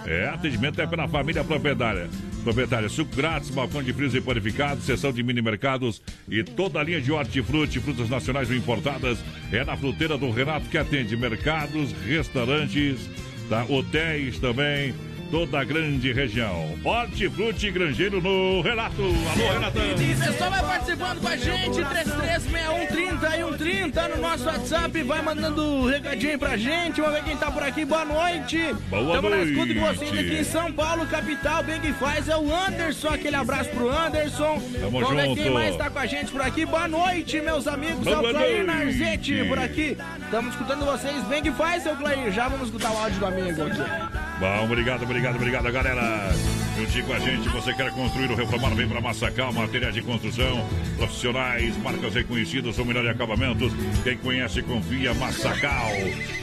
É, 0.07 0.27
atendimento 0.29 0.81
é 0.81 0.87
pela 0.87 1.07
família 1.07 1.43
proprietária. 1.43 2.09
Proprietária, 2.43 2.89
suco 2.89 3.15
grátis, 3.15 3.51
balcão 3.51 3.83
de 3.83 3.93
frios 3.93 4.15
e 4.15 4.21
panificados, 4.21 4.85
seção 4.85 5.11
de 5.11 5.21
mini 5.21 5.41
mercados 5.41 6.01
e 6.27 6.43
toda 6.43 6.79
a 6.79 6.83
linha 6.83 6.99
de 6.99 7.11
hortifruti, 7.11 7.79
frutas 7.79 8.09
nacionais 8.09 8.49
ou 8.49 8.55
importadas. 8.55 9.19
É 9.51 9.63
na 9.63 9.77
fruteira 9.77 10.17
do 10.17 10.31
Renato 10.31 10.67
que 10.67 10.79
atende 10.79 11.15
mercados, 11.15 11.91
restaurantes, 12.07 13.07
tá? 13.49 13.65
hotéis 13.67 14.39
também, 14.39 14.93
toda 15.29 15.59
a 15.59 15.63
grande 15.63 16.11
região. 16.11 16.77
Hortifruti 16.83 17.71
Grangeiro 17.71 18.21
no 18.21 18.61
Renato. 18.61 19.01
Alô, 19.01 19.53
Renatão. 19.53 19.81
Pessoal, 20.25 20.51
vai 20.51 20.61
participando 20.61 21.21
com 21.21 21.27
a 21.27 21.37
gente, 21.37 21.83
336130 21.83 23.37
e 23.37 23.43
130 23.43 24.07
no 24.09 24.21
nosso 24.21 24.45
WhatsApp, 24.45 25.03
vai 25.03 25.21
mandando 25.21 25.85
recadinho 25.87 26.39
pra 26.39 26.57
gente, 26.57 27.01
vamos 27.01 27.15
ver 27.15 27.23
quem 27.23 27.37
tá 27.37 27.51
por 27.51 27.63
aqui, 27.63 27.85
boa 27.85 28.05
noite. 28.05 28.73
Boa 28.89 29.15
Tamo 29.15 29.29
na 29.29 29.37
noite. 29.37 29.51
escuta 29.51 29.73
com 29.73 29.93
vocês 29.93 30.11
aqui 30.11 30.39
em 30.39 30.43
São 30.43 30.71
Paulo, 30.71 31.05
capital, 31.07 31.63
Big 31.63 31.93
Faz 31.93 32.27
é 32.27 32.37
o 32.37 32.53
Anderson, 32.53 33.09
aquele 33.09 33.35
abraço 33.35 33.69
pro 33.69 33.89
Anderson. 33.89 34.61
Tamo 34.79 34.99
vamos 34.99 35.15
ver 35.15 35.25
junto. 35.25 35.41
quem 35.41 35.51
mais 35.51 35.75
tá 35.75 35.89
com 35.89 35.99
a 35.99 36.05
gente 36.05 36.31
por 36.31 36.41
aqui, 36.41 36.65
boa 36.65 36.87
noite, 36.87 37.41
meus 37.41 37.67
amigos, 37.67 38.05
é 38.07 38.17
o 38.17 38.19
Boa 38.19 38.33
Clair. 38.33 38.65
Narzete 38.65 39.43
por 39.47 39.59
aqui. 39.59 39.97
Estamos 40.23 40.53
escutando 40.53 40.85
vocês, 40.85 41.23
Big 41.25 41.51
Faz, 41.51 41.83
seu 41.83 41.95
Clair, 41.95 42.31
já 42.31 42.47
vamos 42.47 42.67
escutar 42.67 42.91
o 42.91 42.97
áudio 42.97 43.19
do 43.19 43.25
amigo 43.25 43.63
aqui. 43.63 44.18
Bom, 44.39 44.63
obrigado, 44.63 45.03
obrigado, 45.03 45.35
obrigado, 45.35 45.69
galera. 45.71 46.58
Juntinho 46.79 47.05
com 47.07 47.13
a 47.13 47.19
gente, 47.19 47.49
você 47.49 47.73
quer 47.73 47.91
construir 47.91 48.31
ou 48.31 48.37
reformar, 48.37 48.69
vem 48.69 48.87
para 48.87 49.01
Massacal, 49.01 49.51
materiais 49.51 49.93
de 49.93 50.01
construção, 50.01 50.65
profissionais, 50.95 51.75
marcas 51.75 52.13
reconhecidas, 52.13 52.73
são 52.73 52.85
melhor 52.85 53.03
de 53.03 53.09
acabamentos. 53.09 53.73
Quem 54.01 54.17
conhece, 54.17 54.61
confia, 54.61 55.13
Massacal. 55.13 55.91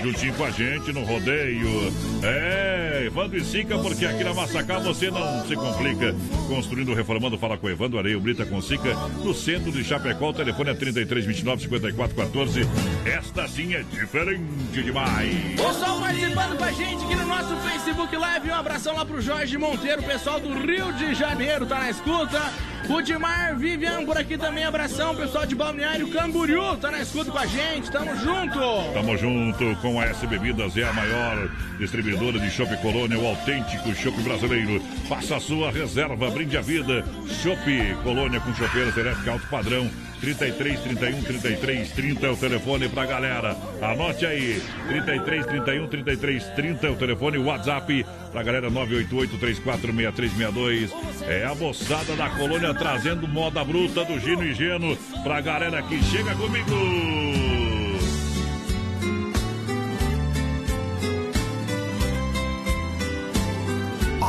Juntinho 0.02 0.34
com 0.34 0.44
a 0.44 0.50
gente 0.50 0.92
no 0.92 1.04
rodeio. 1.04 1.90
É, 2.22 3.04
Evandro 3.06 3.38
e 3.38 3.44
Sica, 3.46 3.78
porque 3.78 4.04
aqui 4.04 4.22
na 4.24 4.34
Massacal 4.34 4.82
você 4.82 5.10
não 5.10 5.46
se 5.46 5.54
complica. 5.54 6.14
Construindo 6.48 6.90
ou 6.90 6.94
reformando, 6.94 7.38
fala 7.38 7.56
com 7.56 7.70
Evandro 7.70 7.98
Areio 7.98 8.20
Brita 8.20 8.44
com 8.44 8.60
Sica, 8.60 8.94
no 9.24 9.32
centro 9.32 9.72
de 9.72 9.82
Chapecó. 9.82 10.28
O 10.28 10.34
telefone 10.34 10.68
é 10.68 10.74
3329 10.74 11.62
5414. 11.62 12.60
Esta 13.06 13.48
sim 13.48 13.72
é 13.72 13.82
diferente 13.82 14.82
demais. 14.82 15.34
Pessoal 15.56 15.98
participando 16.00 16.58
com 16.58 16.64
a 16.64 16.72
gente 16.72 17.04
aqui 17.04 17.14
no 17.14 17.26
nosso 17.26 17.56
Facebook 17.56 18.16
Live. 18.16 18.50
Um 18.50 18.54
abração 18.54 18.94
lá 18.94 19.04
pro 19.04 19.20
Jorge 19.20 19.56
Monteiro, 19.56 20.02
pessoal 20.02 20.25
do 20.26 20.66
Rio 20.66 20.92
de 20.94 21.14
Janeiro, 21.14 21.64
tá 21.66 21.78
na 21.78 21.90
escuta. 21.90 22.52
Rudimar 22.88 23.56
Vivian 23.56 24.04
por 24.04 24.18
aqui 24.18 24.36
também, 24.36 24.64
abração, 24.64 25.14
pessoal 25.14 25.46
de 25.46 25.54
Balneário 25.54 26.08
Camboriú, 26.10 26.76
tá 26.76 26.90
na 26.90 27.00
escuta 27.00 27.30
com 27.30 27.38
a 27.38 27.46
gente, 27.46 27.90
tamo 27.90 28.14
junto. 28.16 28.58
Tamo 28.92 29.16
junto 29.16 29.76
com 29.80 30.00
a 30.00 30.04
S 30.06 30.26
Bebidas, 30.26 30.76
é 30.76 30.82
a 30.82 30.92
maior 30.92 31.48
distribuidora 31.78 32.40
de 32.40 32.50
chopp 32.50 32.76
Colônia, 32.78 33.18
o 33.18 33.26
autêntico 33.26 33.94
chopp 33.94 34.20
brasileiro. 34.22 34.82
Faça 35.08 35.36
a 35.36 35.40
sua 35.40 35.70
reserva, 35.70 36.28
brinde 36.30 36.56
a 36.56 36.60
vida. 36.60 37.04
Chopp 37.42 37.64
Colônia 38.02 38.40
com 38.40 38.52
chopeiras 38.54 38.96
elétrica 38.96 39.32
alto 39.32 39.46
padrão. 39.48 39.88
33 40.20 40.80
31 40.80 41.22
33 41.22 41.90
30 41.90 42.26
é 42.26 42.30
o 42.30 42.36
telefone 42.36 42.88
pra 42.88 43.06
galera. 43.06 43.56
Anote 43.82 44.24
aí. 44.26 44.62
33 44.88 45.46
31 45.46 45.88
33 45.88 46.44
30 46.56 46.86
é 46.86 46.90
o 46.90 46.96
telefone, 46.96 47.38
WhatsApp 47.38 48.06
pra 48.32 48.42
galera 48.42 48.70
988 48.70 49.38
346362. 49.38 50.90
É 51.28 51.44
a 51.44 51.54
moçada 51.54 52.16
da 52.16 52.30
colônia 52.30 52.74
trazendo 52.74 53.28
moda 53.28 53.64
bruta 53.64 54.04
do 54.04 54.18
Gino 54.18 54.44
e 54.44 54.54
Geno 54.54 54.96
pra 55.22 55.40
galera 55.40 55.82
que 55.82 56.02
chega 56.02 56.34
comigo. 56.34 56.70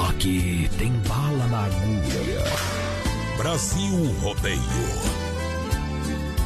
Aqui 0.09 0.69
tem 0.77 0.91
bala 1.07 1.47
na 1.47 1.65
agulha. 1.65 2.43
Brasil 3.37 4.15
Rodeio. 4.19 5.26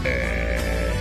É. 0.06 0.92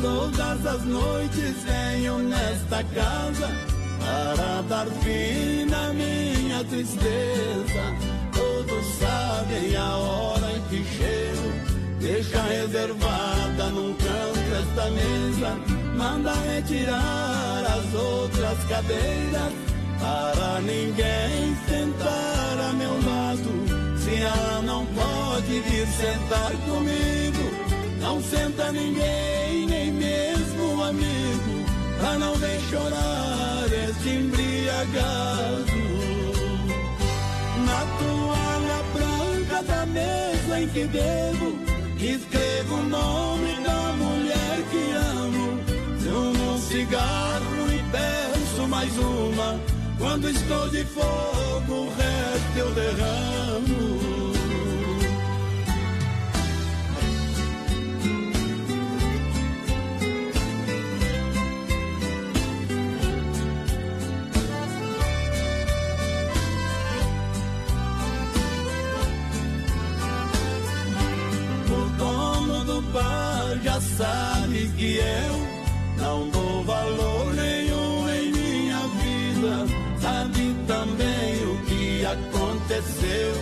Todas 0.00 0.66
as 0.66 0.84
noites 0.84 1.54
venho 1.64 2.18
nesta 2.18 2.82
casa 2.84 3.50
para 3.98 4.62
dar 4.62 4.86
fim 5.02 5.66
na 5.66 5.92
minha 5.92 6.64
tristeza. 6.64 7.82
Todos 8.32 8.86
sabem 8.98 9.76
a 9.76 9.96
hora 9.96 10.52
em 10.52 10.60
que 10.68 10.84
chego. 10.96 11.52
Deixa 12.00 12.40
reservada 12.42 13.70
num 13.70 13.94
canto 13.94 14.46
esta 14.62 14.90
mesa. 14.90 15.56
Manda 15.96 16.32
retirar 16.54 17.64
as 17.64 17.94
outras 17.94 18.58
cadeiras 18.68 19.52
para 19.98 20.60
ninguém 20.60 21.56
sentar 21.68 22.58
a 22.68 22.72
meu 22.74 22.92
lado. 22.92 23.98
Se 23.98 24.14
ela 24.22 24.62
não 24.62 24.86
pode 24.86 25.60
vir 25.60 25.86
sentar 25.88 26.52
comigo, 26.68 27.65
não 28.06 28.22
senta 28.22 28.70
ninguém, 28.70 29.66
nem 29.66 29.92
mesmo 29.92 30.74
um 30.74 30.82
amigo, 30.84 31.64
pra 31.98 32.16
não 32.16 32.34
ver 32.36 32.60
chorar 32.70 33.66
este 33.66 34.08
embriagado. 34.10 35.66
Na 37.66 37.80
toalha 37.98 38.80
branca 38.94 39.62
da 39.64 39.86
mesa 39.86 40.60
em 40.60 40.68
que 40.68 40.84
bebo, 40.84 41.58
escrevo 41.98 42.76
o 42.76 42.82
nome 42.84 43.60
da 43.64 43.92
mulher 43.94 44.62
que 44.70 44.92
amo. 44.92 45.58
Fumo 45.98 46.52
um 46.52 46.58
cigarro 46.58 47.66
e 47.72 47.82
peço 47.90 48.68
mais 48.68 48.96
uma. 48.98 49.58
Quando 49.98 50.28
estou 50.28 50.68
de 50.68 50.84
fogo, 50.84 51.72
o 51.72 51.88
resto 51.96 52.58
eu 52.58 52.70
derramo. 52.70 54.05
Já 73.62 73.80
sabe 73.80 74.70
que 74.76 74.96
eu 74.96 76.02
não 76.02 76.28
dou 76.28 76.64
valor 76.64 77.34
nenhum 77.34 78.08
em 78.08 78.32
minha 78.32 78.80
vida. 78.88 79.66
Sabe 80.00 80.54
também 80.66 81.44
o 81.44 81.58
que 81.66 82.04
aconteceu, 82.04 83.34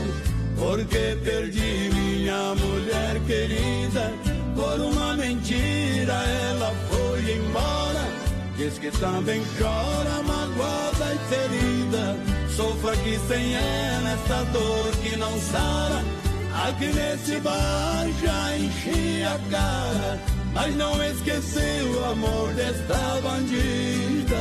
porque 0.56 1.18
perdi 1.24 1.90
minha 1.92 2.54
mulher 2.54 3.20
querida. 3.26 4.12
Por 4.54 4.80
uma 4.80 5.16
mentira 5.16 6.12
ela 6.12 6.72
foi 6.90 7.36
embora. 7.36 8.04
Diz 8.56 8.78
que 8.78 8.90
também 8.92 9.42
chora, 9.58 10.22
magoada 10.22 11.14
e 11.14 11.18
ferida. 11.28 12.16
Sofra 12.56 12.92
aqui 12.92 13.18
sem 13.26 13.54
ela 13.54 14.10
essa 14.10 14.44
dor 14.52 14.90
que 15.02 15.16
não 15.16 15.38
sara. 15.40 16.23
Aqui 16.54 16.86
nesse 16.86 17.40
bar 17.40 18.06
já 18.22 18.56
enchi 18.56 19.22
a 19.24 19.38
cara, 19.50 20.20
mas 20.52 20.74
não 20.76 21.02
esqueceu 21.02 22.00
o 22.00 22.04
amor 22.12 22.54
desta 22.54 23.20
bandida. 23.22 24.36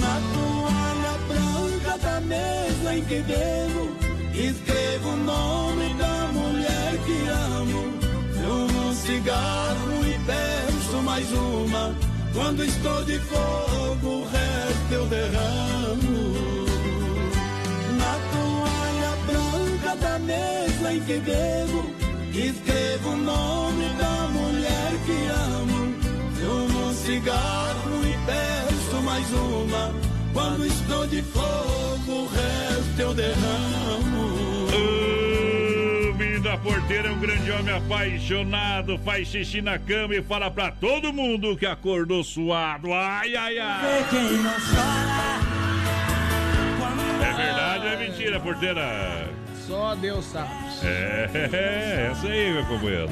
Na 0.00 0.20
toalha 0.32 1.18
branca 1.26 1.98
da 1.98 2.20
mesa 2.20 2.96
em 2.96 3.04
que 3.04 3.20
devo, 3.22 3.90
escrevo 4.32 5.08
o 5.10 5.16
nome 5.16 5.94
da 5.94 6.30
mulher 6.32 6.98
que 7.04 7.28
amo. 7.28 7.92
Fumo 8.34 8.88
um 8.88 8.94
cigarro 8.94 10.06
e 10.06 10.18
peço 10.26 11.02
mais 11.02 11.30
uma. 11.32 11.94
Quando 12.32 12.64
estou 12.64 13.04
de 13.04 13.18
fogo, 13.18 13.69
que 21.10 21.18
bebo, 21.18 21.90
escrevo 22.32 23.10
o 23.10 23.16
nome 23.16 23.88
da 23.98 24.28
mulher 24.28 24.92
que 25.04 25.26
amo. 25.56 25.92
Fumo 26.38 26.86
um 26.86 26.92
cigarro 26.92 28.00
e 28.04 28.16
peço 28.26 29.02
mais 29.02 29.28
uma. 29.32 29.92
Quando 30.32 30.64
estou 30.66 31.08
de 31.08 31.20
fogo, 31.22 32.12
o 32.12 32.28
resto 32.28 33.00
eu 33.00 33.12
derramo. 33.12 34.30
Da 36.44 36.56
porteira 36.56 37.08
é 37.08 37.10
um 37.12 37.18
grande 37.18 37.50
homem 37.50 37.74
apaixonado, 37.74 38.98
faz 39.04 39.28
xixi 39.28 39.60
na 39.60 39.78
cama 39.78 40.14
e 40.14 40.22
fala 40.22 40.50
pra 40.50 40.70
todo 40.70 41.12
mundo 41.12 41.56
que 41.56 41.66
acordou 41.66 42.24
suado. 42.24 42.92
Ai, 42.92 43.36
ai, 43.36 43.58
ai. 43.58 44.04
É 47.20 47.32
verdade 47.34 47.86
ou 47.86 47.92
é 47.92 47.96
mentira, 47.96 48.40
porteira? 48.40 49.39
Só 49.70 49.94
Deus 49.94 50.24
sabe. 50.24 50.50
É, 50.82 52.08
essa 52.10 52.26
aí, 52.26 52.52
meu 52.52 52.66
companheiro. 52.66 53.08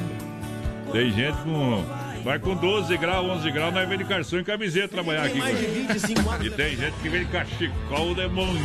Tem 0.91 1.09
gente 1.09 1.37
com. 1.37 1.85
Vai 2.21 2.37
com 2.37 2.53
12 2.53 2.97
graus, 2.97 3.25
11 3.37 3.49
graus, 3.51 3.73
nós 3.73 3.87
vem 3.87 3.97
de 3.97 4.03
carção 4.03 4.39
e 4.39 4.43
camiseta 4.43 4.89
trabalhar 4.89 5.23
aqui. 5.23 5.37
mais 5.39 5.57
de 5.57 5.65
cara. 5.65 5.93
25 5.93 6.29
anos. 6.29 6.45
E 6.45 6.49
tem 6.49 6.75
gente 6.75 6.93
que 7.01 7.07
vem 7.07 7.23
de 7.23 7.31
cachecol 7.31 8.13
demônio. 8.13 8.59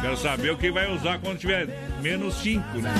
Quero 0.00 0.16
saber 0.16 0.50
o 0.50 0.56
que 0.56 0.72
vai 0.72 0.92
usar 0.92 1.20
quando 1.20 1.38
tiver 1.38 1.68
menos 2.02 2.34
5, 2.34 2.78
né? 2.78 2.92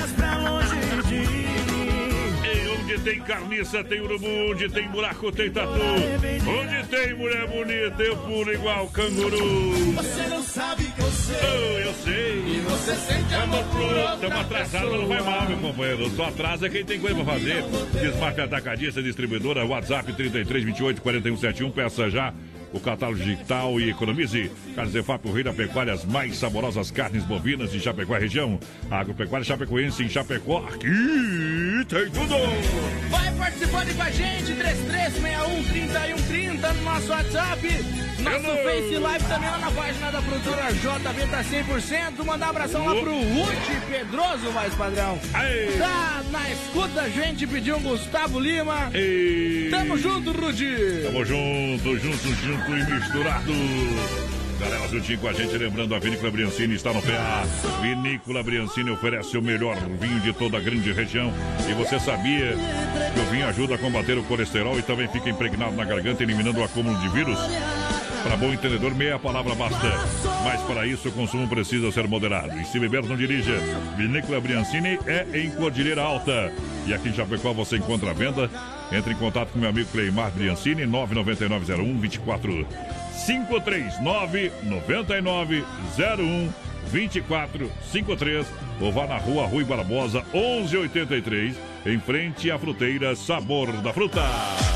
Onde 2.89 3.03
tem 3.03 3.19
carniça, 3.19 3.83
tem 3.83 4.01
urubu, 4.01 4.25
onde 4.49 4.67
tem 4.67 4.89
buraco, 4.89 5.31
tem 5.31 5.51
tatu. 5.51 5.79
Onde 5.79 6.87
tem 6.87 7.13
mulher 7.13 7.47
bonita, 7.47 8.01
eu 8.01 8.17
pulo 8.17 8.51
igual 8.51 8.87
canguru. 8.87 9.93
Você 9.93 10.27
não 10.27 10.41
sabe 10.41 10.85
que 10.85 10.99
eu 10.99 11.11
sei. 11.11 11.35
Oh, 11.35 11.79
eu 11.87 11.93
sei. 11.93 12.43
E 12.47 12.59
você 12.67 12.95
sente 12.95 13.35
amor 13.35 13.63
por 13.65 14.15
Estamos 14.15 14.39
atrasados, 14.39 14.89
mas 14.89 14.99
não 15.01 15.07
vai 15.07 15.21
mal, 15.21 15.47
meu 15.47 15.57
companheiro. 15.59 16.09
Só 16.15 16.25
atrasa 16.29 16.67
quem 16.67 16.83
tem 16.83 16.99
coisa 16.99 17.23
pra 17.23 17.33
fazer. 17.33 17.63
Desmarque 18.01 18.41
Atacadista, 18.41 19.03
distribuidora, 19.03 19.63
WhatsApp 19.63 20.11
33 20.11 20.63
28 20.63 20.99
41 20.99 21.37
71. 21.37 21.69
Peça 21.69 22.09
já 22.09 22.33
o 22.73 22.79
catálogo 22.79 23.19
digital 23.19 23.79
e 23.79 23.89
economize. 23.89 24.51
Carnes 24.75 24.95
EFAP, 24.95 25.27
o 25.27 25.33
rei 25.33 25.43
da 25.43 25.53
pecuária, 25.53 25.93
as 25.93 26.05
mais 26.05 26.37
saborosas 26.37 26.91
carnes 26.91 27.23
bovinas 27.23 27.71
de 27.71 27.79
Chapecó 27.79 28.17
e 28.17 28.19
região. 28.19 28.59
Agropecuária 28.89 29.45
Chapecoense 29.45 30.03
em 30.03 30.09
Chapecó. 30.09 30.65
Aqui 30.67 31.85
tem 31.87 32.09
tudo. 32.11 32.35
Vai 33.09 33.31
participando 33.35 33.95
com 33.95 34.01
a 34.01 34.11
gente, 34.11 34.51
3361-3130 34.53 36.73
no 36.73 36.81
nosso 36.83 37.09
WhatsApp, 37.09 37.67
nosso 38.19 38.45
Hello. 38.45 38.63
Face 38.63 38.95
Live 38.97 39.25
também 39.25 39.49
lá 39.49 39.57
na 39.57 39.71
página 39.71 40.11
da 40.11 40.21
produtora 40.21 40.73
JB 40.73 41.27
tá 41.29 41.43
100%. 41.43 42.25
Mandar 42.25 42.47
um 42.47 42.49
abração 42.49 42.85
lá 42.85 42.95
pro 42.95 43.11
Ruth 43.11 43.87
Pedroso, 43.89 44.51
mais 44.53 44.73
padrão. 44.75 45.19
Aê. 45.33 45.77
Tá 45.77 46.23
na 46.31 46.51
escuta, 46.51 47.01
a 47.01 47.09
gente 47.09 47.47
pediu 47.47 47.77
um 47.77 47.81
Gustavo 47.81 48.39
Lima. 48.39 48.91
Tamo 49.71 49.97
junto, 49.97 50.31
Rudy. 50.31 51.03
Tamo 51.03 51.25
junto, 51.25 51.97
junto, 51.97 52.27
junto 52.35 52.71
e 52.71 52.93
misturado. 52.93 53.53
Galera, 54.59 54.89
juntinho 54.89 55.17
com 55.19 55.29
a 55.29 55.33
gente, 55.33 55.57
lembrando, 55.57 55.95
a 55.95 55.99
Vinícola 55.99 56.29
Briancini 56.31 56.75
está 56.75 56.91
no 56.91 57.01
PA. 57.01 57.45
Vinícola 57.81 58.43
Briancini 58.43 58.91
oferece 58.91 59.37
o 59.37 59.41
melhor 59.41 59.77
vinho 59.77 60.19
de 60.19 60.33
toda 60.33 60.57
a 60.57 60.59
grande 60.59 60.91
região. 60.91 61.33
E 61.69 61.73
você 61.73 61.97
sabia 61.97 62.57
que 63.13 63.19
o 63.21 63.25
vinho 63.31 63.47
ajuda 63.47 63.75
a 63.75 63.77
combater 63.77 64.17
o 64.17 64.23
colesterol 64.23 64.77
e 64.77 64.81
também 64.81 65.07
fica 65.07 65.29
impregnado 65.29 65.77
na 65.77 65.85
garganta, 65.85 66.23
eliminando 66.23 66.59
o 66.59 66.63
acúmulo 66.63 66.99
de 66.99 67.07
vírus? 67.07 67.39
Para 68.23 68.37
bom 68.37 68.53
entendedor, 68.53 68.93
meia 68.93 69.17
palavra 69.17 69.55
basta. 69.55 69.87
Mas 70.43 70.61
para 70.61 70.85
isso, 70.85 71.09
o 71.09 71.11
consumo 71.11 71.47
precisa 71.47 71.91
ser 71.91 72.07
moderado. 72.07 72.59
E 72.59 72.65
se 72.65 72.79
beber, 72.79 73.03
não 73.03 73.15
dirija. 73.15 73.57
Vinícola 73.97 74.41
Briancini 74.41 74.99
é 75.05 75.25
em 75.33 75.49
Cordilheira 75.51 76.01
Alta. 76.01 76.51
E 76.85 76.93
aqui 76.93 77.09
em 77.09 77.13
Chapecó 77.13 77.53
você 77.53 77.77
encontra 77.77 78.11
a 78.11 78.13
venda. 78.13 78.49
Entre 78.91 79.13
em 79.13 79.17
contato 79.17 79.49
com 79.49 79.59
meu 79.59 79.69
amigo 79.69 79.89
Cleimar 79.91 80.31
Briancini, 80.31 80.85
99901 80.85 81.99
24 81.99 82.67
539 83.25 84.51
9901 84.63 86.68
2453 86.91 88.47
ou 88.81 88.91
vá 88.91 89.05
na 89.07 89.17
rua 89.17 89.45
Rui 89.45 89.63
Barbosa 89.63 90.23
1183 90.33 91.55
em 91.85 91.99
frente 91.99 92.51
à 92.51 92.59
fruteira 92.59 93.15
Sabor 93.15 93.71
da 93.81 93.93
Fruta. 93.93 94.21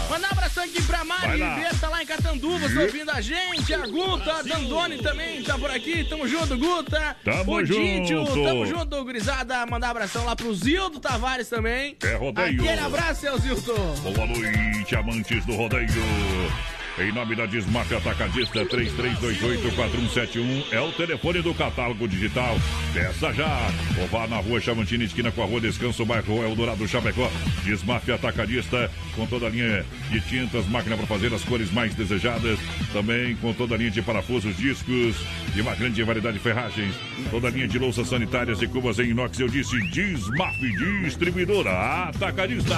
Mandar 0.10 0.30
um 0.30 0.32
abração 0.32 0.64
aqui 0.64 0.82
pra 0.84 1.04
Mari. 1.04 1.42
Ribeiro, 1.44 1.80
tá 1.80 1.90
lá 1.90 2.04
em 2.04 2.06
Catanduva, 2.06 2.70
tá 2.70 2.82
ouvindo 2.82 3.12
a 3.12 3.22
gente. 3.22 3.74
A 3.74 3.88
Guta, 3.88 4.34
a 4.34 4.42
Dandone 4.42 4.98
também 5.00 5.44
tá 5.44 5.58
por 5.58 5.70
aqui. 5.70 6.04
Tamo 6.04 6.28
junto, 6.28 6.58
Guta. 6.58 7.16
Tamo 7.24 7.56
o 7.56 7.64
Dítio, 7.64 8.26
junto. 8.26 8.44
tamo 8.44 8.66
junto, 8.66 9.04
gurizada. 9.04 9.66
Mandar 9.66 9.88
um 9.88 9.92
abração 9.92 10.26
lá 10.26 10.36
pro 10.36 10.54
Zildo 10.54 11.00
Tavares 11.00 11.50
também. 11.50 11.98
É 12.04 12.16
rodeio. 12.16 12.62
Aquele 12.62 12.80
abraço, 12.80 13.22
seu 13.22 13.38
Zildo. 13.38 13.74
Boa 14.02 14.28
noite, 14.28 14.96
amantes 14.96 15.46
do 15.46 15.56
rodeio. 15.56 15.90
Em 16.96 17.12
nome 17.12 17.36
da 17.36 17.48
Desmaf 17.48 17.92
Atacadista 17.92 18.64
33284171 18.68 20.66
é 20.72 20.80
o 20.80 20.92
telefone 20.92 21.42
do 21.42 21.52
catálogo 21.56 22.08
digital. 22.08 22.56
Peça 22.94 23.34
já. 23.34 23.72
Ou 24.00 24.08
vá 24.10 24.28
na 24.28 24.38
rua 24.38 24.62
Chavantina, 24.62 25.04
esquina 25.04 25.32
com 25.32 25.42
a 25.42 25.46
rua 25.46 25.60
Descanso, 25.60 26.06
bairro 26.06 26.44
Eldorado 26.44 26.88
Chapecó. 26.88 27.32
Desmaf 27.64 28.08
Atacadista 28.12 28.92
com 29.16 29.26
toda 29.26 29.48
a 29.48 29.50
linha 29.50 29.84
de 30.12 30.22
tintas, 30.22 30.68
máquina 30.68 30.96
para 30.96 31.08
fazer 31.08 31.34
as 31.34 31.44
cores 31.44 31.72
mais 31.72 31.96
desejadas. 31.96 32.60
Também 32.92 33.36
com 33.38 33.52
toda 33.54 33.74
a 33.74 33.78
linha 33.78 33.90
de 33.90 34.04
parafusos, 34.04 34.56
discos 34.56 35.16
e 35.56 35.62
uma 35.62 35.74
grande 35.74 36.04
variedade 36.04 36.38
de 36.38 36.44
ferragens. 36.44 36.94
Toda 37.32 37.48
a 37.48 37.52
linha 37.52 37.68
de 37.68 37.80
louças 37.80 38.08
sanitárias 38.08 38.62
e 38.62 38.68
cubas 38.68 39.00
em 39.00 39.10
inox. 39.10 39.40
Eu 39.40 39.48
disse 39.48 39.80
Desmaf 39.90 40.60
Distribuidora 41.04 41.72
Atacadista. 42.10 42.78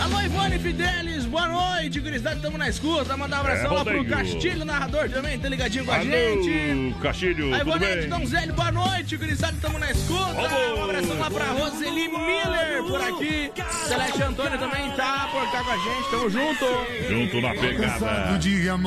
Alô, 0.00 0.20
Ivone 0.20 0.58
Fidelis, 0.58 1.26
boa 1.26 1.46
noite, 1.46 2.00
gurizada. 2.00 2.40
Tamo 2.40 2.58
na 2.58 2.68
escuta. 2.68 3.16
Mandar 3.16 3.44
um 3.44 3.51
abração 3.52 3.72
É 3.72 3.74
lá 3.78 3.84
pro. 3.84 4.04
Castilho, 4.04 4.64
narrador 4.64 5.08
também, 5.10 5.38
tá 5.38 5.48
ligadinho 5.48 5.84
com 5.84 5.90
a 5.92 5.94
Alô, 5.96 6.04
gente. 6.04 6.94
Castilho, 7.00 7.54
A 7.54 7.58
tudo 7.58 7.70
Ivonete 7.70 8.00
bem? 8.00 8.08
Donzelli, 8.08 8.52
boa 8.52 8.72
noite, 8.72 9.16
gurizada, 9.16 9.54
tamo 9.60 9.78
na 9.78 9.90
escuta. 9.90 10.22
Alô. 10.22 10.80
Um 10.80 10.84
abração 10.84 11.18
lá 11.18 11.30
pra 11.30 11.44
Roseli 11.46 12.08
Miller 12.08 12.82
por 12.86 13.00
aqui. 13.00 13.52
Celeste 13.88 14.22
Antônio 14.22 14.58
também 14.58 14.90
tá 14.92 15.28
por 15.32 15.50
cá 15.52 15.64
com 15.64 15.70
a 15.70 15.76
gente, 15.76 16.10
tamo 16.10 16.30
junto. 16.30 16.64
Junto 17.08 17.40
na 17.40 17.50
pegada. 17.54 18.40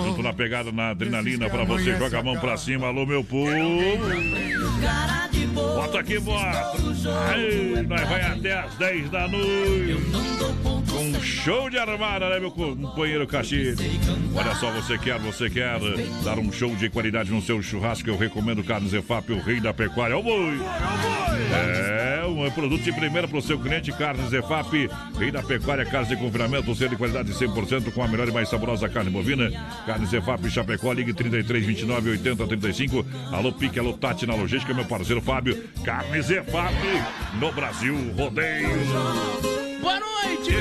Junto 0.04 0.24
na 0.24 0.34
pegada, 0.34 0.72
na 0.72 0.90
adrenalina 0.90 1.50
pra 1.50 1.64
você. 1.64 1.96
Joga 1.98 2.20
a 2.20 2.24
mão 2.24 2.38
pra 2.40 2.58
cima. 2.58 2.88
Alô, 2.88 3.06
meu 3.06 3.24
povo. 3.24 3.52
Bota 5.54 6.00
aqui, 6.00 6.20
bota. 6.20 6.74
Aí, 7.30 7.86
nós 7.88 8.02
vai 8.10 8.22
até 8.22 8.54
às 8.60 8.76
10 8.76 9.10
da 9.10 9.28
noite. 9.28 9.98
Com 10.64 10.75
um 11.16 11.22
show 11.22 11.70
de 11.70 11.78
armada, 11.78 12.30
né, 12.30 12.40
meu 12.40 12.52
companheiro 12.52 13.26
Castilho? 13.26 13.76
Olha 14.36 14.54
só, 14.56 14.72
você 14.72 14.98
quer, 14.98 15.18
você 15.20 15.50
quer 15.50 15.80
dar 16.24 16.38
um 16.38 16.52
show 16.52 16.76
de 16.76 16.90
qualidade 16.90 17.32
no 17.32 17.42
seu 17.42 17.62
churrasco? 17.62 18.10
Eu 18.10 18.18
recomendo 18.18 18.64
Carnes 18.64 18.94
EFAP, 18.94 19.32
o 19.32 19.40
rei 19.40 19.60
da 19.60 19.74
pecuária. 19.74 20.18
Ô, 20.18 20.22
boi! 20.22 20.60
É, 21.54 22.26
um 22.26 22.50
produto 22.52 22.82
de 22.82 22.92
primeira 22.92 23.28
para 23.28 23.38
o 23.38 23.42
seu 23.42 23.58
cliente, 23.58 23.92
Carnes 23.94 24.34
EFAP, 24.34 24.90
rei 25.18 25.32
da 25.32 25.42
pecuária, 25.42 25.86
carnes 25.86 26.10
de 26.10 26.18
confinamento, 26.18 26.76
selo 26.76 26.90
de 26.90 26.96
qualidade 26.98 27.32
100% 27.32 27.92
com 27.92 28.04
a 28.04 28.08
melhor 28.08 28.28
e 28.28 28.32
mais 28.32 28.50
saborosa 28.50 28.90
carne 28.90 29.10
bovina. 29.10 29.50
Carnes 29.86 30.12
EFAP 30.12 30.50
Chapecó, 30.50 30.92
ligue 30.92 31.14
33 31.14 31.66
29 31.66 32.10
80 32.12 32.48
35. 32.48 33.06
Alô, 33.32 33.54
Pique, 33.54 33.80
alô, 33.80 33.94
Tati 33.94 34.26
na 34.26 34.36
logística, 34.36 34.74
meu 34.74 34.86
parceiro 34.86 35.22
Fábio. 35.22 35.64
Carnes 35.84 36.30
EFAP 36.30 36.74
no 37.40 37.52
Brasil 37.52 37.96
Rodeio. 38.18 39.55
Boa 39.86 40.00
noite, 40.00 40.52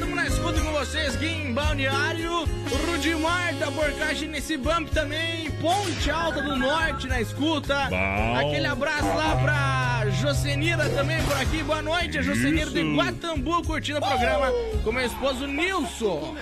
tamo 0.00 0.16
na 0.16 0.26
escuta 0.26 0.60
com 0.60 0.72
vocês 0.72 1.14
aqui 1.14 1.26
em 1.26 1.52
Balneário. 1.52 2.48
Rudimar 2.84 3.54
tá 3.56 3.70
por 3.70 3.92
cá, 3.92 4.12
nesse 4.28 4.56
bump 4.56 4.90
também. 4.90 5.48
Ponte 5.60 6.10
Alta 6.10 6.42
do 6.42 6.56
Norte 6.56 7.06
na 7.06 7.20
escuta. 7.20 7.86
Bom. 7.88 8.34
Aquele 8.34 8.66
abraço 8.66 9.06
lá 9.06 9.36
pra 9.36 10.10
Jocenira 10.20 10.88
também 10.88 11.22
por 11.22 11.36
aqui. 11.36 11.62
Boa 11.62 11.80
noite, 11.80 12.18
a 12.18 12.22
Jocenira 12.22 12.70
de 12.72 12.80
Isso. 12.80 12.96
Guatambu 12.96 13.62
curtindo 13.62 14.00
o 14.00 14.02
programa 14.02 14.50
com 14.82 14.90
meu 14.90 15.06
esposo 15.06 15.46
Nilson. 15.46 16.34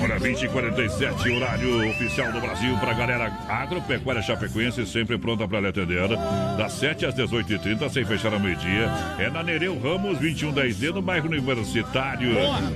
Hora 0.00 0.18
20 0.18 0.42
e 0.42 0.48
47, 0.48 1.30
horário 1.30 1.90
oficial 1.90 2.32
do 2.32 2.40
Brasil 2.40 2.74
para 2.78 2.94
galera 2.94 3.30
agropecuária 3.46 4.22
chapecoense, 4.22 4.86
sempre 4.86 5.18
pronta 5.18 5.46
para 5.46 5.60
lhe 5.60 5.66
atender. 5.68 6.08
Das 6.56 6.72
7 6.72 7.04
às 7.04 7.14
18h30, 7.14 7.90
sem 7.90 8.06
fechar 8.06 8.32
ao 8.32 8.40
meio-dia. 8.40 8.90
É 9.18 9.28
na 9.28 9.42
Nereu 9.42 9.78
Ramos, 9.78 10.18
2110D, 10.18 10.94
no 10.94 11.02
bairro 11.02 11.26
Universitário. 11.26 12.30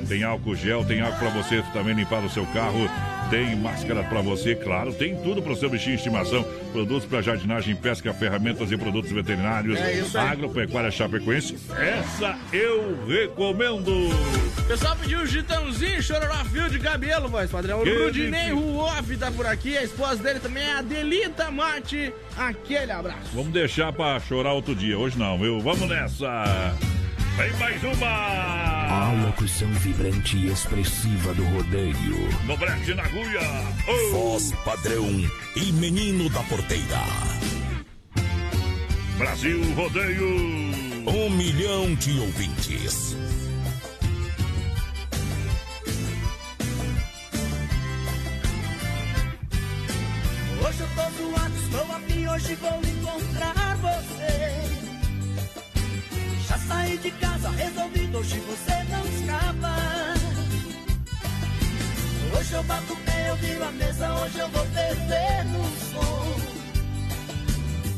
Tem 0.07 0.24
álcool 0.24 0.55
gel, 0.55 0.84
tem 0.84 1.00
álcool 1.00 1.20
para 1.20 1.30
você 1.30 1.62
também 1.72 1.94
limpar 1.94 2.22
o 2.22 2.28
seu 2.28 2.44
carro. 2.48 2.86
Tem 3.33 3.57
máscara 3.57 4.05
para 4.05 4.20
você, 4.20 4.55
claro. 4.55 4.93
Tem 4.93 5.16
tudo 5.16 5.41
para 5.41 5.55
o 5.55 5.57
seu 5.57 5.70
bichinho 5.70 5.97
de 5.97 6.03
estimação. 6.03 6.45
Produtos 6.70 7.07
para 7.07 7.22
jardinagem, 7.22 7.74
pesca, 7.74 8.12
ferramentas 8.12 8.70
e 8.70 8.76
produtos 8.76 9.11
veterinários. 9.11 9.80
É 9.80 10.01
isso 10.01 10.18
aí. 10.18 10.28
Agropecuária 10.28 10.91
Chapecoense. 10.91 11.57
Essa 11.70 12.37
eu 12.53 13.07
recomendo. 13.07 13.91
O 14.59 14.64
pessoal 14.68 14.95
pediu 14.97 15.20
o 15.20 15.26
Gitãozinho, 15.26 16.03
chororó 16.03 16.45
fio 16.45 16.68
de 16.68 16.78
cabelo, 16.78 17.26
voz 17.26 17.51
padrão. 17.51 17.80
O 17.80 17.85
Que 17.85 18.05
Rudinei. 18.05 18.51
Ruoff 18.51 19.16
tá 19.16 19.30
por 19.30 19.47
aqui, 19.47 19.78
a 19.78 19.83
esposa 19.83 20.22
dele 20.22 20.39
também 20.39 20.64
é 20.64 20.74
a 20.74 20.83
Delita 20.83 21.51
Mate. 21.51 22.12
Aquele 22.37 22.93
abraço. 22.93 23.30
Vamos 23.33 23.51
deixar 23.55 23.95
pra 23.95 24.20
chorar 24.20 24.53
outro 24.53 24.74
dia. 24.74 24.99
Hoje 24.99 25.18
não, 25.18 25.39
viu? 25.39 25.59
Vamos 25.59 25.89
nessa! 25.89 26.76
Vem 27.37 27.53
mais 27.55 27.83
uma! 27.83 28.07
A 28.09 29.12
locução 29.26 29.68
vibrante 29.68 30.37
e 30.37 30.49
expressiva 30.53 31.33
do 31.33 31.43
rodeio. 31.45 32.28
No 32.45 32.57
brete 32.59 32.93
na 32.95 33.05
agulha! 33.05 33.41
Oh! 33.89 34.12
Voz 34.12 34.53
padrão 34.64 35.09
e 35.57 35.72
menino 35.72 36.28
da 36.28 36.43
porteira. 36.43 37.01
Brasil 39.16 39.62
Rodeio! 39.74 40.28
Um 41.07 41.30
milhão 41.30 41.95
de 41.95 42.20
ouvintes. 42.20 43.16
Hoje 50.61 50.80
eu 50.80 50.89
tô 50.89 51.11
zoado, 51.11 51.55
estou 51.57 51.97
aqui, 51.97 52.28
hoje 52.28 52.55
vou 52.57 52.80
encontrar 52.83 53.76
você. 53.76 54.72
Já 56.53 56.59
saí 56.59 56.98
de 56.98 57.11
casa, 57.12 57.48
resolvido, 57.48 58.18
hoje 58.18 58.38
você 58.40 58.84
não 58.90 59.03
escapa. 59.07 59.74
Hoje 62.36 62.53
eu 62.53 62.62
bato 62.64 62.92
o 62.92 62.96
pé, 62.96 63.30
eu 63.30 63.36
viro 63.36 63.64
a 63.64 63.72
mesa, 63.72 64.14
hoje 64.16 64.38
eu 64.38 64.48
vou 64.50 64.66
perder 64.66 65.44
no 65.46 65.64
som. 65.64 66.36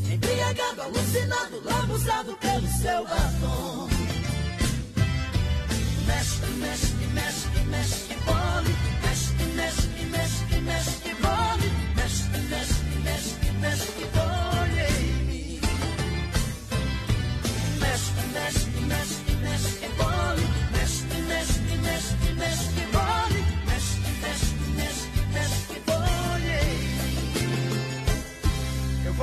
Embriagado, 0.08 0.82
alucinado, 0.82 1.62
lambuzado 1.64 2.36
pelo 2.36 2.68
seu 2.68 3.04
batom. 3.04 3.88
Mexe, 6.06 6.46
mexe, 6.46 6.94
mexe, 7.12 7.48
mexe, 7.66 8.14
bole. 8.24 8.76
Mexe, 9.02 9.32
mexe, 9.56 9.88
mexe, 10.12 10.60
mexe, 10.60 11.14
bole. 11.20 11.72
Mexe, 11.96 12.22
mexe, 12.22 12.38
mexe, 12.38 12.43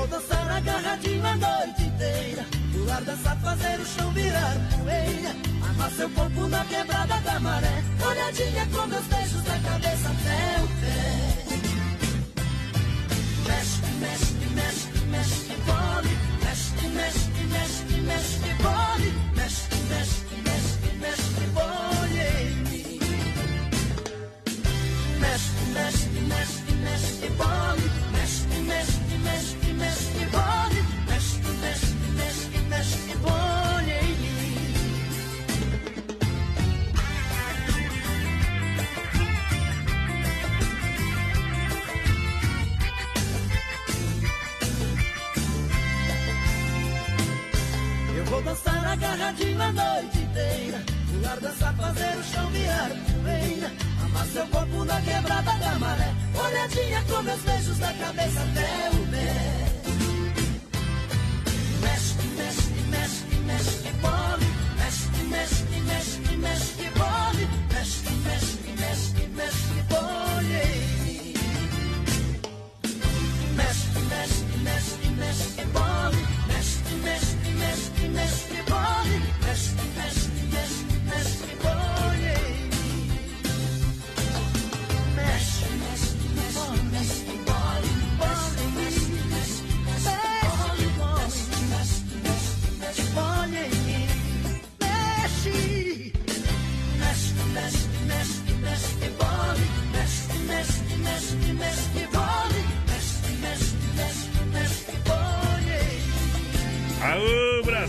vou 0.02 0.08
dançar 0.08 0.50
agarradinho 0.50 1.26
a 1.26 1.36
noite 1.38 1.84
inteira. 1.84 2.46
Pular, 2.74 3.02
dançar, 3.02 3.38
fazer 3.40 3.80
o 3.80 3.86
chão 3.86 4.12
virar 4.12 4.56
poeira. 4.72 5.36
Amar 5.70 5.92
seu 5.92 6.10
corpo 6.10 6.48
na 6.48 6.66
quebrada 6.66 7.20
da 7.22 7.40
maré. 7.40 7.84
Olhadinha 8.10 8.66
com 8.74 8.88
meus 8.88 9.06
beijos 9.06 9.44
da 9.44 9.60
cabeça 9.60 10.10
até 10.10 10.64
o 10.64 10.68
pé. 10.82 11.12
Mexe, 13.48 13.82
mexe, 14.00 14.34
mexe, 14.56 14.90
mexe, 15.14 15.56
bole. 15.68 16.14
Mexe, 16.44 16.88
mexe, 16.98 17.30
mexe, 17.54 18.02
mexe, 18.02 18.50
bole. 18.64 19.10
Mexe, 19.36 19.76
mexe, 19.92 20.26
mexe, 20.48 20.88
mexe, 21.04 21.44
bole 21.54 22.22
em 22.42 22.56
mim. 22.70 23.00
Mexe, 25.20 25.52
mexe, 25.76 26.08
mexe, 26.32 26.72
mexe, 26.86 27.28
bole. 27.38 27.82
Mexe, 27.82 27.91
agarradinho 48.92 49.62
a 49.62 49.72
noite 49.72 50.18
inteira. 50.20 50.84
Pular, 51.10 51.40
dançar, 51.40 51.76
fazer 51.76 52.18
o 52.18 52.24
chão 52.24 52.50
virar 52.52 52.90
poeira. 52.90 53.72
Amar 54.04 54.26
seu 54.28 54.48
corpo 54.48 54.86
na 54.86 55.02
quebrada 55.02 55.52
da 55.54 55.80
maré. 55.80 56.14
Olhadinha 56.36 57.04
com 57.04 57.22
meus 57.24 57.42
beijos 57.42 57.78
da 57.80 57.94
cabeça 57.94 58.42
até 58.42 58.90
o 58.90 59.08
pé. 59.12 59.72
Mexe, 61.82 62.28
mexe, 62.38 62.70
mexe, 62.90 63.36
mexe, 63.46 63.92
bole. 64.02 64.46
Mexe, 64.78 65.08
mexe, 65.30 65.64
mexe, 65.64 65.71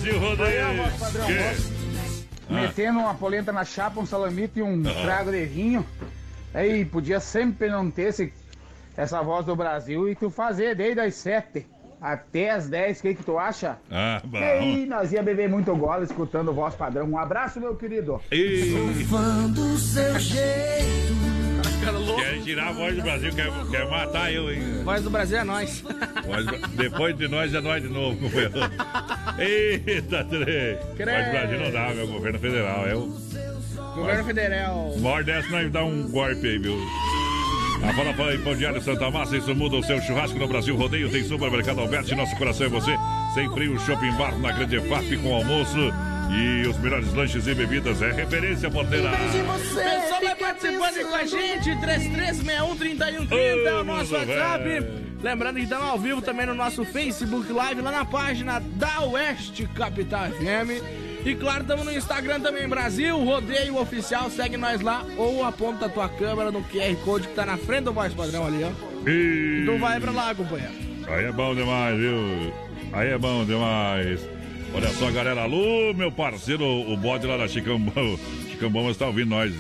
Brasil 0.03 0.19
Rodeio! 0.19 0.67
Que? 1.27 1.33
voz. 1.33 1.73
Ah. 2.51 2.55
Metendo 2.55 2.99
uma 2.99 3.15
polenta 3.15 3.53
na 3.53 3.65
chapa, 3.65 4.01
um 4.01 4.07
salamito 4.07 4.59
e 4.59 4.63
um 4.63 4.83
trago 4.83 5.31
de 5.31 5.45
vinho. 5.45 5.87
Aí 6.53 6.85
podia 6.85 7.21
sempre 7.21 7.71
não 7.71 7.89
ter 7.89 8.09
esse, 8.09 8.33
essa 8.97 9.23
voz 9.23 9.47
do 9.47 9.55
Brasil 9.55 10.09
e 10.09 10.17
tu 10.17 10.29
fazer 10.29 10.75
desde 10.75 11.01
as 11.01 11.15
sete 11.15 11.67
até 12.01 12.51
as 12.51 12.69
dez, 12.69 12.99
o 12.99 13.03
que, 13.03 13.15
que 13.15 13.23
tu 13.23 13.39
acha? 13.39 13.79
Ah, 13.89 14.21
bom. 14.25 14.37
E 14.37 14.43
aí, 14.43 14.87
nós 14.87 15.13
ia 15.13 15.23
beber 15.23 15.49
muito 15.49 15.75
gola 15.77 16.03
escutando 16.03 16.53
voz 16.53 16.75
padrão. 16.75 17.09
Um 17.09 17.17
abraço, 17.17 17.61
meu 17.61 17.77
querido. 17.77 18.21
Sovando 19.09 19.79
seu 19.79 20.19
jeito. 20.19 21.32
Quer 22.17 22.41
tirar 22.43 22.69
a 22.69 22.73
voz 22.73 22.97
do 22.97 23.03
Brasil, 23.03 23.33
quer, 23.35 23.51
quer 23.71 23.89
matar 23.89 24.33
eu, 24.33 24.53
hein? 24.53 24.83
Voz 24.85 25.03
do 25.03 25.11
Brasil 25.11 25.39
é 25.39 25.45
nós. 25.45 25.83
Voz 26.25 26.47
depois 26.75 27.17
de 27.17 27.29
nós 27.29 27.53
é 27.53 27.61
nós 27.61 27.83
de 27.83 27.89
novo, 27.89 28.17
companheiro. 28.17 28.53
Eita, 29.39 30.25
trem. 30.25 30.77
Voz 30.77 31.27
do 31.27 31.31
Brasil 31.31 31.59
não 31.59 31.71
dá, 31.71 31.95
meu 31.95 32.07
governo 32.07 32.39
federal. 32.39 32.87
É 32.87 32.95
o 32.95 33.13
Governo 33.95 34.25
Federal. 34.25 34.97
maior 34.99 35.23
dessa, 35.23 35.49
nós 35.51 35.71
dá 35.71 35.85
um 35.85 36.09
golpe 36.09 36.47
aí, 36.47 36.59
viu? 36.59 36.79
A 37.83 37.93
fala 37.93 38.15
fala 38.15 38.31
aí, 38.31 38.39
Pão 38.39 38.55
Diário 38.55 38.81
Santa 38.81 39.11
Massa, 39.11 39.37
isso 39.37 39.55
muda 39.55 39.77
o 39.77 39.83
seu 39.83 40.01
churrasco 40.01 40.39
no 40.39 40.47
Brasil 40.47 40.77
Rodeio. 40.77 41.11
Tem 41.11 41.25
supermercado 41.25 41.81
Alberti, 41.81 42.15
nosso 42.15 42.35
coração 42.37 42.67
é 42.67 42.71
você. 42.71 42.97
Sem 43.35 43.51
frio, 43.53 43.79
shopping 43.81 44.13
bar 44.13 44.39
na 44.39 44.53
Grande 44.53 44.81
FAP 44.89 45.17
com 45.21 45.35
almoço. 45.35 45.93
E 46.33 46.67
os 46.67 46.79
melhores 46.79 47.13
lanches 47.13 47.47
e 47.47 47.55
bebidas 47.55 48.01
é 48.01 48.11
referência 48.11 48.71
porteira. 48.71 49.11
Pessoal 49.11 50.21
vai 50.23 50.35
participando 50.35 51.09
com 51.09 51.15
a 51.15 51.25
gente, 51.27 51.71
33613130 51.71 53.67
é 53.67 53.75
o 53.75 53.85
nosso 53.85 54.15
WhatsApp. 54.15 54.65
velho. 54.65 55.03
Lembrando 55.23 55.57
que 55.57 55.63
estamos 55.63 55.87
ao 55.87 55.99
vivo 55.99 56.21
também 56.21 56.47
no 56.47 56.55
nosso 56.55 56.85
Facebook 56.85 57.53
Live, 57.53 57.81
lá 57.81 57.93
na 57.93 58.05
página 58.05 58.59
da 58.61 59.03
Oeste 59.05 59.69
Capital 59.69 60.31
FM. 60.31 60.83
E 61.25 61.37
claro, 61.37 61.63
estamos 61.63 61.85
no 61.85 61.93
Instagram 61.93 62.41
também, 62.41 62.67
Brasil 62.69 63.17
Rodeio 63.23 63.77
Oficial. 63.77 64.29
Segue 64.29 64.57
nós 64.57 64.81
lá 64.81 65.05
ou 65.17 65.45
aponta 65.45 65.87
a 65.87 65.89
tua 65.89 66.09
câmera 66.09 66.51
no 66.51 66.65
QR 66.65 66.97
Code 67.05 67.29
que 67.29 67.35
tá 67.35 67.47
na 67.47 67.57
frente 67.57 67.85
do 67.85 67.93
voz 67.93 68.13
padrão 68.13 68.45
ali, 68.45 68.65
ó. 68.65 69.09
E... 69.09 69.61
Então 69.63 69.79
vai 69.79 70.01
pra 70.01 70.11
lá, 70.11 70.35
companheiro. 70.35 70.73
Aí 71.07 71.27
é 71.27 71.33
bom 71.33 71.55
demais, 71.55 71.97
viu? 71.97 72.53
Aí 72.93 73.09
é 73.11 73.19
bom 73.19 73.45
demais. 73.45 74.21
Olha 74.75 74.89
só, 74.91 75.11
galera. 75.11 75.43
Alô, 75.43 75.93
meu 75.95 76.11
parceiro, 76.11 76.65
o 76.65 76.97
bode 76.97 77.27
lá 77.27 77.37
da 77.37 77.47
Chicambão. 77.49 78.19
Chicambão 78.51 78.91
está 78.91 79.07
ouvindo 79.07 79.31
nós. 79.31 79.53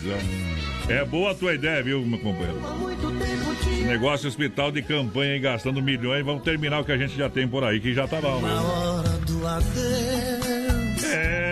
É 0.89 1.05
boa 1.05 1.31
a 1.31 1.35
tua 1.35 1.55
ideia, 1.55 1.83
viu, 1.83 2.05
meu 2.05 2.19
companheiro? 2.19 2.61
Esse 3.61 3.85
negócio 3.85 4.29
hospital 4.29 4.73
de 4.73 4.83
campanha 4.83 5.33
aí, 5.35 5.39
gastando 5.39 5.83
milhões, 5.83 6.25
vamos 6.25 6.43
terminar 6.43 6.81
o 6.81 6.85
que 6.85 6.93
a 6.93 6.97
gente 6.97 7.17
já 7.17 7.29
tem 7.29 7.47
por 7.47 7.63
aí, 7.65 7.81
que 7.81 7.95
já 7.95 8.07
tá 8.09 8.21
bom. 8.21 8.41
Na 8.41 8.63
hora 8.63 9.09
do 9.09 9.47
adeus. 9.47 11.05
É. 11.05 11.52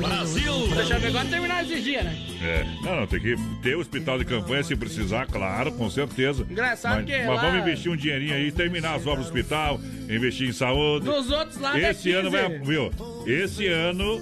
Brasil! 0.00 0.68
Deixa 0.74 0.94
eu 0.94 1.00
ver 1.00 1.06
agora 1.08 1.24
terminar 1.26 1.64
esses 1.64 1.82
dias, 1.82 2.04
né? 2.04 2.16
É, 2.42 2.64
não, 2.84 3.00
não, 3.00 3.06
tem 3.06 3.20
que 3.20 3.36
ter 3.62 3.76
hospital 3.76 4.18
de 4.18 4.24
campanha 4.24 4.62
se 4.62 4.76
precisar, 4.76 5.26
claro, 5.26 5.72
com 5.72 5.90
certeza. 5.90 6.46
Engraçado 6.48 6.96
mas, 6.96 7.06
que 7.06 7.16
Mas 7.18 7.26
lá- 7.36 7.40
vamos 7.42 7.60
investir 7.60 7.90
um 7.90 7.96
dinheirinho 7.96 8.34
aí, 8.34 8.52
terminar 8.52 8.94
as 8.94 9.06
obras 9.06 9.26
do 9.26 9.28
hospital, 9.32 9.80
investir 10.08 10.48
em 10.48 10.52
saúde. 10.52 11.06
Dos 11.06 11.30
outros 11.30 11.58
lá 11.60 11.78
Esse 11.78 12.12
ano 12.12 12.30
15. 12.30 12.42
vai, 12.48 12.58
viu? 12.60 12.90
Esse 13.26 13.66
ano, 13.66 14.20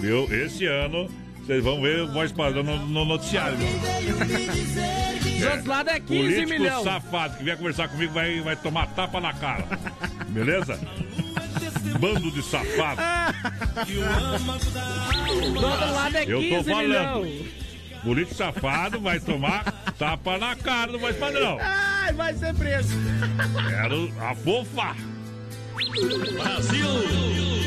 viu? 0.00 0.28
Esse 0.34 0.66
ano, 0.66 1.08
vocês 1.44 1.64
vão 1.64 1.80
ver 1.80 2.02
o 2.02 2.12
voz 2.12 2.30
padrão 2.32 2.62
no, 2.62 2.76
no 2.86 3.04
noticiário. 3.06 3.56
viu? 3.56 3.68
Os 5.38 5.46
outros 5.46 5.64
lá 5.64 5.80
é 5.86 6.00
15 6.00 6.02
Político 6.06 6.48
milhões. 6.50 6.84
safado 6.84 7.38
que 7.38 7.44
vier 7.44 7.56
conversar 7.56 7.88
comigo 7.88 8.12
vai, 8.12 8.40
vai 8.40 8.56
tomar 8.56 8.86
tapa 8.88 9.20
na 9.20 9.32
cara. 9.32 9.64
Beleza? 10.28 10.78
Bando 11.98 12.30
de 12.30 12.42
safado. 12.42 13.02
Do 15.52 15.66
outro 15.66 15.92
lado 15.92 16.16
é 16.16 16.26
15 16.26 16.30
Eu 16.30 16.58
tô 16.58 16.70
falando. 16.70 17.60
Político 18.02 18.34
safado 18.34 19.00
vai 19.00 19.20
tomar 19.20 19.64
tapa 19.98 20.38
na 20.38 20.56
cara 20.56 20.92
do 20.92 20.98
voz 20.98 21.16
padrão. 21.16 21.58
Ai, 21.60 22.12
vai 22.14 22.34
ser 22.34 22.54
preso. 22.54 22.96
Quero 23.68 24.10
afofar. 24.20 24.96
Brasil! 26.32 26.86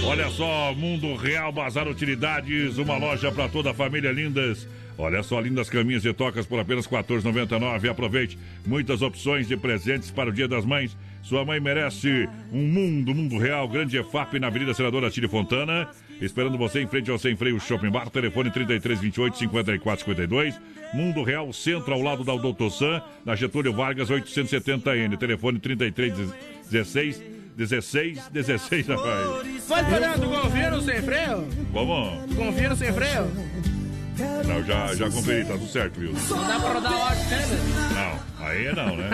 Olha 0.06 0.30
só, 0.30 0.74
Mundo 0.74 1.16
Real 1.16 1.52
Bazar 1.52 1.88
Utilidades, 1.88 2.78
uma 2.78 2.98
loja 2.98 3.32
para 3.32 3.48
toda 3.48 3.72
a 3.72 3.74
família 3.74 4.12
lindas. 4.12 4.68
Olha 4.98 5.24
só, 5.24 5.40
lindas 5.40 5.70
caminhas 5.70 6.06
e 6.06 6.14
tocas 6.14 6.46
por 6.46 6.60
apenas 6.60 6.86
R$ 6.86 6.98
14,99. 6.98 7.90
Aproveite 7.90 8.38
muitas 8.66 9.02
opções 9.02 9.48
de 9.48 9.58
presentes 9.58 10.12
para 10.12 10.30
o 10.30 10.34
Dia 10.34 10.48
das 10.48 10.66
Mães. 10.66 10.96
Sua 11.24 11.46
mãe 11.46 11.60
merece 11.60 12.30
um 12.52 12.68
mundo, 12.68 13.16
mundo 13.16 13.38
real. 13.38 13.68
Grande 13.68 13.98
EFAP 13.98 14.40
na 14.40 14.48
Avenida 14.48 14.74
Senadora 14.74 15.10
Tire 15.10 15.30
Fontana. 15.30 15.88
Esperando 16.22 16.58
você 16.58 16.82
em 16.82 16.88
frente 16.88 17.10
ao 17.10 17.18
Sem 17.18 17.36
Freio 17.36 17.60
Shopping 17.62 17.90
Bar. 17.90 18.10
Telefone 18.10 18.52
3328 18.52 19.38
5452. 19.38 20.60
Mundo 20.94 21.24
Real 21.24 21.52
Centro, 21.54 21.94
ao 21.94 22.02
lado 22.02 22.24
da 22.26 22.36
Doutor 22.36 22.70
Sam, 22.70 23.02
na 23.26 23.36
Getúlio 23.36 23.74
Vargas 23.74 24.10
870N. 24.10 25.18
Telefone 25.18 25.60
3316 25.60 27.22
16 27.56 28.28
16, 28.30 28.88
rapaz. 28.88 29.28
Vai 29.68 29.90
parar, 29.90 30.20
tu 30.20 30.28
confia 30.28 30.72
no 30.72 30.82
sem 30.82 31.02
freio? 31.02 31.48
Vamos. 31.72 32.26
Tu 32.28 32.36
confia 32.36 32.70
no 32.70 32.76
sem 32.76 32.92
freio? 32.92 33.32
Não, 34.46 34.64
já, 34.64 34.94
já 34.94 35.10
conferi, 35.10 35.46
tá 35.46 35.54
tudo 35.54 35.68
certo, 35.68 36.00
viu? 36.00 36.12
Não 36.12 36.48
dá 36.48 36.60
pra 36.60 36.74
rodar 36.74 36.94
ótimo, 36.94 37.30
né? 37.30 38.20
Não, 38.40 38.46
aí 38.46 38.68
é 38.68 38.76
não, 38.76 38.96
né? 38.98 39.10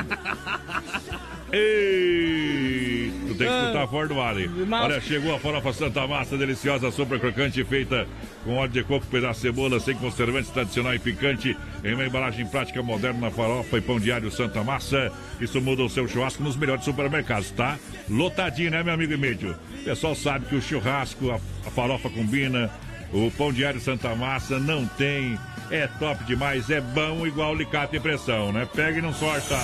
Ei, 1.52 3.12
tu 3.28 3.36
tem 3.36 3.48
que 3.48 3.54
escutar 3.54 3.88
fora 3.88 4.08
do 4.08 4.22
ar. 4.22 4.36
Olha, 4.84 5.02
chegou 5.02 5.36
a 5.36 5.40
farofa 5.40 5.74
Santa 5.74 6.06
Massa, 6.08 6.38
deliciosa, 6.38 6.92
sopa 6.92 7.18
crocante, 7.18 7.64
feita 7.64 8.08
com 8.44 8.56
óleo 8.56 8.72
de 8.72 8.84
coco, 8.84 9.06
pedaço 9.08 9.42
de 9.42 9.48
cebola, 9.48 9.80
sem 9.80 9.96
conservantes, 9.96 10.50
tradicional 10.52 10.94
e 10.94 11.00
picante, 11.00 11.58
em 11.84 11.94
uma 11.94 12.06
embalagem 12.06 12.46
prática 12.46 12.82
moderna, 12.84 13.32
farofa 13.32 13.78
e 13.78 13.82
pão 13.82 14.00
diário 14.00 14.32
Santa 14.32 14.64
Massa. 14.64 15.12
Isso 15.42 15.60
muda 15.60 15.84
o 15.84 15.90
seu 15.90 16.08
churrasco 16.08 16.44
nos 16.44 16.56
melhores 16.56 16.86
supermercados, 16.86 17.52
tá? 17.52 17.78
Lotadinho, 18.10 18.72
né, 18.72 18.84
meu 18.84 18.94
amigo 18.94 19.14
Emílio? 19.14 19.56
O 19.82 19.84
pessoal 19.84 20.16
sabe 20.16 20.46
que 20.46 20.56
o 20.56 20.62
churrasco, 20.62 21.32
a, 21.32 21.36
a 21.66 21.72
farofa 21.72 22.10
combina, 22.10 22.70
o 23.12 23.32
pão 23.32 23.52
diário 23.52 23.82
Santa 23.82 24.16
Massa 24.16 24.60
não 24.60 24.86
tem. 24.86 25.38
É 25.72 25.86
top 26.00 26.24
demais, 26.24 26.70
é 26.72 26.82
bom 26.82 27.26
igual 27.28 27.54
alicate 27.54 27.96
e 27.96 28.00
pressão, 28.00 28.52
né? 28.52 28.68
Pega 28.74 28.98
e 28.98 29.02
não 29.02 29.14
sorta. 29.14 29.56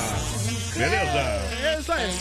Beleza? 0.76 1.20
É 1.64 1.78
isso 1.80 1.92
aí. 1.92 2.12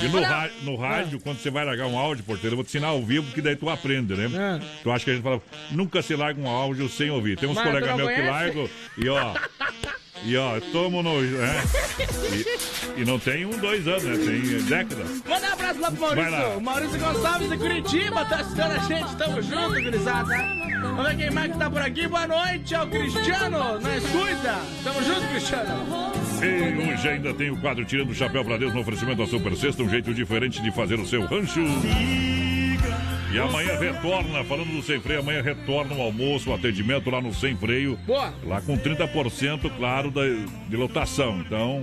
E 0.00 0.08
no, 0.08 0.20
ra- 0.20 0.50
no 0.62 0.76
rádio, 0.76 1.20
quando 1.20 1.38
você 1.38 1.48
vai 1.50 1.64
largar 1.64 1.86
um 1.86 1.96
áudio, 1.96 2.24
porteiro, 2.24 2.54
eu 2.54 2.56
vou 2.56 2.64
te 2.64 2.68
ensinar 2.70 2.88
ao 2.88 3.02
vivo, 3.02 3.30
que 3.32 3.40
daí 3.40 3.54
tu 3.54 3.68
aprende, 3.70 4.14
né? 4.14 4.60
Tu 4.82 4.90
acha 4.90 5.04
que 5.04 5.10
a 5.12 5.14
gente 5.14 5.22
fala, 5.22 5.40
nunca 5.70 6.02
se 6.02 6.16
larga 6.16 6.40
um 6.40 6.48
áudio 6.48 6.88
sem 6.88 7.08
ouvir. 7.10 7.36
Tem 7.38 7.48
uns 7.48 7.54
Mas 7.54 7.64
tu 7.64 7.68
colegas 7.68 7.90
não 7.90 7.96
meus 7.98 8.08
que 8.08 8.14
conhece? 8.16 8.30
largam 8.32 8.70
e 8.98 9.08
ó. 9.08 9.34
E 10.24 10.36
ó, 10.38 10.58
tomo 10.72 11.02
no. 11.02 11.20
Né? 11.20 11.62
E, 12.96 13.02
e 13.02 13.04
não 13.04 13.18
tem 13.18 13.44
um, 13.44 13.58
dois 13.58 13.86
anos, 13.86 14.04
né? 14.04 14.16
Tem 14.16 14.62
décadas. 14.62 15.22
Manda 15.28 15.48
um 15.48 15.52
abraço 15.52 15.80
lá 15.80 15.90
pro. 15.90 16.00
Maurício. 16.00 16.60
Maurício 16.62 16.98
Gonçalves 16.98 17.50
de 17.50 17.58
Curitiba 17.58 18.24
tá 18.24 18.36
assistindo 18.36 18.62
a 18.62 18.78
gente. 18.78 19.16
Tamo 19.16 19.42
junto, 19.42 19.82
gurizada. 19.82 20.64
Vamos 20.80 21.06
ver 21.08 21.16
quem 21.16 21.30
mais 21.30 21.52
que 21.52 21.58
tá 21.58 21.70
por 21.70 21.82
aqui. 21.82 22.08
Boa 22.08 22.26
noite 22.26 22.74
ao 22.74 22.86
Cristiano. 22.86 23.80
Nós 23.80 24.06
cuida. 24.06 24.60
Tamo 24.82 25.02
junto, 25.02 25.28
Cristiano. 25.28 26.14
E 26.42 26.92
hoje 26.92 27.08
ainda 27.08 27.34
tem 27.34 27.50
o 27.50 27.56
quadro 27.60 27.84
Tirando 27.84 28.10
o 28.10 28.14
Chapéu 28.14 28.44
pra 28.44 28.56
Deus 28.56 28.72
no 28.72 28.80
oferecimento 28.80 29.18
da 29.18 29.26
Super 29.26 29.54
Sexta, 29.56 29.82
um 29.82 29.90
jeito 29.90 30.12
diferente 30.14 30.62
de 30.62 30.70
fazer 30.70 30.98
o 30.98 31.06
seu 31.06 31.24
rancho. 31.26 31.60
E 33.34 33.38
amanhã 33.40 33.76
retorna, 33.76 34.44
falando 34.44 34.70
do 34.70 34.80
Sem 34.80 35.00
Freio, 35.00 35.18
amanhã 35.18 35.42
retorna 35.42 35.92
o 35.92 36.00
almoço, 36.00 36.50
o 36.50 36.54
atendimento 36.54 37.10
lá 37.10 37.20
no 37.20 37.34
Sem 37.34 37.56
Freio. 37.56 37.98
Boa. 38.06 38.32
Lá 38.44 38.60
com 38.60 38.78
30%, 38.78 39.72
claro, 39.76 40.08
da, 40.08 40.22
de 40.68 40.76
lotação. 40.76 41.40
Então, 41.40 41.82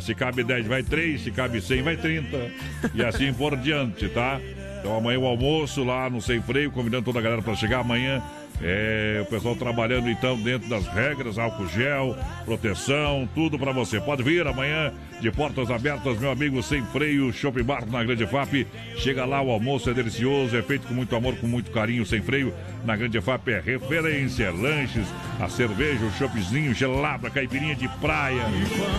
se 0.00 0.14
cabe 0.14 0.42
10, 0.42 0.66
vai 0.66 0.82
3, 0.82 1.20
se 1.20 1.30
cabe 1.30 1.60
100, 1.60 1.82
vai 1.82 1.98
30. 1.98 2.50
E 2.94 3.04
assim 3.04 3.30
por 3.30 3.54
diante, 3.58 4.08
tá? 4.08 4.40
Então 4.80 4.96
amanhã 4.96 5.18
o 5.18 5.26
almoço 5.26 5.84
lá 5.84 6.08
no 6.08 6.22
Sem 6.22 6.40
Freio, 6.40 6.70
convidando 6.70 7.04
toda 7.04 7.18
a 7.18 7.22
galera 7.22 7.42
para 7.42 7.54
chegar 7.54 7.80
amanhã. 7.80 8.22
É, 8.62 9.20
o 9.22 9.26
pessoal 9.26 9.54
trabalhando 9.54 10.08
então 10.08 10.36
dentro 10.40 10.68
das 10.68 10.86
regras, 10.86 11.38
álcool 11.38 11.68
gel, 11.68 12.16
proteção, 12.44 13.28
tudo 13.34 13.58
para 13.58 13.72
você. 13.72 14.00
Pode 14.00 14.22
vir 14.22 14.46
amanhã 14.46 14.92
de 15.20 15.30
portas 15.30 15.70
abertas, 15.70 16.18
meu 16.18 16.30
amigo, 16.30 16.62
sem 16.62 16.82
freio, 16.86 17.32
Shopping 17.32 17.62
Bar 17.62 17.86
na 17.86 18.02
Grande 18.02 18.26
FAP. 18.26 18.66
Chega 18.96 19.24
lá, 19.24 19.42
o 19.42 19.50
almoço 19.50 19.90
é 19.90 19.94
delicioso, 19.94 20.56
é 20.56 20.62
feito 20.62 20.86
com 20.86 20.94
muito 20.94 21.14
amor, 21.14 21.36
com 21.36 21.46
muito 21.46 21.70
carinho, 21.70 22.04
sem 22.06 22.22
freio. 22.22 22.52
Na 22.86 22.94
Grande 22.94 23.20
FAP 23.20 23.48
é 23.48 23.58
referência, 23.58 24.52
lanches, 24.52 25.08
a 25.40 25.48
cerveja, 25.48 26.04
o 26.04 26.12
choppzinho 26.12 26.72
gelado, 26.72 27.26
a 27.26 27.30
caipirinha 27.30 27.74
de 27.74 27.88
praia 27.98 28.42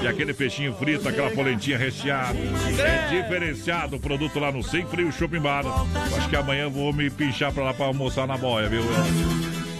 e 0.01 0.07
aquele 0.07 0.33
peixinho 0.33 0.75
frito, 0.75 1.07
aquela 1.07 1.31
polentinha 1.31 1.77
recheada. 1.77 2.37
É 2.77 3.07
diferenciado 3.07 3.95
o 3.95 3.99
produto 3.99 4.37
lá 4.39 4.51
no 4.51 4.61
Sem 4.61 4.85
Freio 4.85 5.09
Shopping 5.13 5.39
Bar. 5.39 5.63
Acho 6.17 6.27
que 6.27 6.35
amanhã 6.35 6.69
vou 6.69 6.91
me 6.91 7.09
pinchar 7.09 7.53
pra 7.53 7.63
lá 7.63 7.73
pra 7.73 7.85
almoçar 7.85 8.27
na 8.27 8.35
boia, 8.35 8.67
viu? 8.67 8.83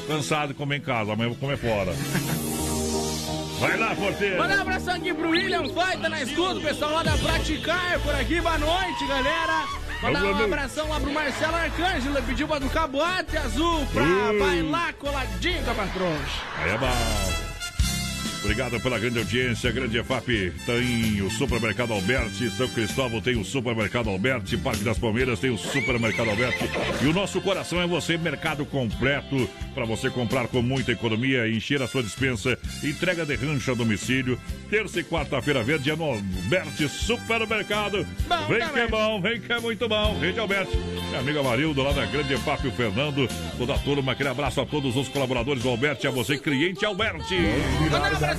Cansado 0.07 0.49
de 0.49 0.53
comer 0.53 0.77
em 0.77 0.81
casa, 0.81 1.11
amanhã 1.11 1.27
vou 1.27 1.37
comer 1.37 1.57
fora. 1.57 1.91
Vai 3.59 3.75
lá, 3.75 3.93
porteiro. 3.93 4.37
Manda 4.37 4.55
um 4.55 4.61
abração 4.61 4.95
aqui 4.95 5.13
pro 5.13 5.29
William 5.31 5.67
Faita 5.73 6.07
na 6.07 6.21
escuta, 6.21 6.59
o 6.59 6.61
pessoal 6.61 6.93
lá 6.93 7.03
da 7.03 7.17
Praticar 7.17 7.99
por 7.99 8.15
aqui. 8.15 8.39
Boa 8.39 8.57
noite, 8.57 9.05
galera. 9.05 9.86
Mandar 10.01 10.23
um 10.23 10.43
abração 10.43 10.89
lá 10.89 10.99
pro 10.99 11.11
Marcelo 11.11 11.55
Arcângelo, 11.55 12.21
pediu 12.23 12.47
pra 12.47 12.59
do 12.59 12.69
Caboate 12.69 13.37
Azul 13.37 13.85
pra 13.87 14.03
bailar 14.39 14.93
coladinho 14.93 15.63
com 15.63 15.71
a 15.71 15.75
patroa. 15.75 16.17
Aí 16.57 16.69
é 16.71 16.77
bom. 16.77 17.46
Obrigado 18.47 18.79
pela 18.79 18.97
grande 18.97 19.19
audiência, 19.19 19.69
grande 19.73 19.97
EFAP. 19.97 20.53
Tem 20.65 21.21
o 21.21 21.29
Supermercado 21.29 21.91
Alberti, 21.91 22.49
São 22.49 22.65
Cristóvão 22.69 23.19
tem 23.19 23.35
o 23.35 23.43
Supermercado 23.43 24.09
Alberti, 24.09 24.55
Parque 24.55 24.85
das 24.85 24.97
Palmeiras 24.97 25.37
tem 25.37 25.49
o 25.49 25.57
Supermercado 25.57 26.29
Alberti. 26.29 26.63
E 27.01 27.07
o 27.07 27.13
nosso 27.13 27.41
coração 27.41 27.81
é 27.81 27.85
você, 27.85 28.17
mercado 28.17 28.65
completo, 28.65 29.49
para 29.75 29.83
você 29.83 30.09
comprar 30.09 30.47
com 30.47 30.61
muita 30.61 30.93
economia 30.93 31.45
encher 31.49 31.81
a 31.81 31.87
sua 31.87 32.01
dispensa. 32.01 32.57
Entrega 32.81 33.25
de 33.25 33.35
rancho 33.35 33.69
a 33.69 33.75
domicílio. 33.75 34.39
Terça 34.69 35.01
e 35.01 35.03
quarta-feira 35.03 35.61
verde 35.61 35.91
é 35.91 35.95
no 35.97 36.05
Alberti 36.05 36.87
Supermercado. 36.87 38.07
vem 38.47 38.69
que 38.69 38.79
é 38.79 38.87
bom, 38.87 39.21
vem 39.21 39.41
que 39.41 39.51
é 39.51 39.59
muito 39.59 39.89
bom. 39.89 40.17
Rede 40.21 40.39
Alberti. 40.39 40.77
Minha 41.09 41.19
amiga 41.19 41.43
Marildo 41.43 41.83
lá 41.83 41.91
da 41.91 42.05
grande 42.05 42.33
EFAP, 42.33 42.65
o 42.65 42.71
Fernando, 42.71 43.27
toda 43.57 43.73
a 43.73 43.77
turma. 43.77 44.13
Aquele 44.13 44.29
abraço 44.29 44.61
a 44.61 44.65
todos 44.65 44.95
os 44.95 45.09
colaboradores 45.09 45.61
do 45.61 45.69
Alberti, 45.69 46.07
a 46.07 46.11
você, 46.11 46.37
cliente 46.37 46.85
Alberti. 46.85 47.35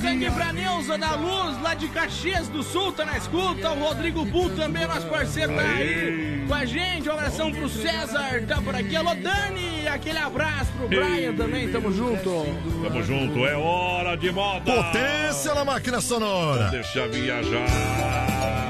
Aqui 0.07 0.31
pra 0.31 0.53
Neuza 0.53 0.97
da 0.97 1.15
Luz, 1.17 1.61
lá 1.61 1.75
de 1.75 1.89
Caxias 1.89 2.49
do 2.49 2.63
Sul, 2.63 2.93
tá 2.93 3.05
na 3.05 3.19
escuta. 3.19 3.71
O 3.71 3.79
Rodrigo 3.79 4.25
Bull 4.25 4.51
também, 4.51 4.87
nosso 4.87 5.07
parceiro, 5.07 5.55
tá 5.55 5.61
aí 5.61 6.45
com 6.47 6.55
a 6.55 6.65
gente. 6.65 7.09
Um 7.09 7.13
abração 7.13 7.53
pro 7.53 7.69
César, 7.69 8.43
tá 8.47 8.61
por 8.63 8.75
aqui. 8.75 8.97
Alô, 8.97 9.15
Dani, 9.15 9.87
aquele 9.89 10.19
abraço 10.19 10.71
pro 10.73 10.89
Brian 10.89 11.35
também, 11.35 11.71
tamo 11.71 11.93
junto. 11.93 12.47
Tamo 12.83 13.03
junto, 13.03 13.45
é 13.45 13.57
hora 13.57 14.17
de 14.17 14.31
moda. 14.31 14.73
Potência 14.73 15.55
na 15.55 15.65
máquina 15.65 16.01
sonora. 16.01 16.69
Deixa 16.71 17.07
viajar. 17.09 18.69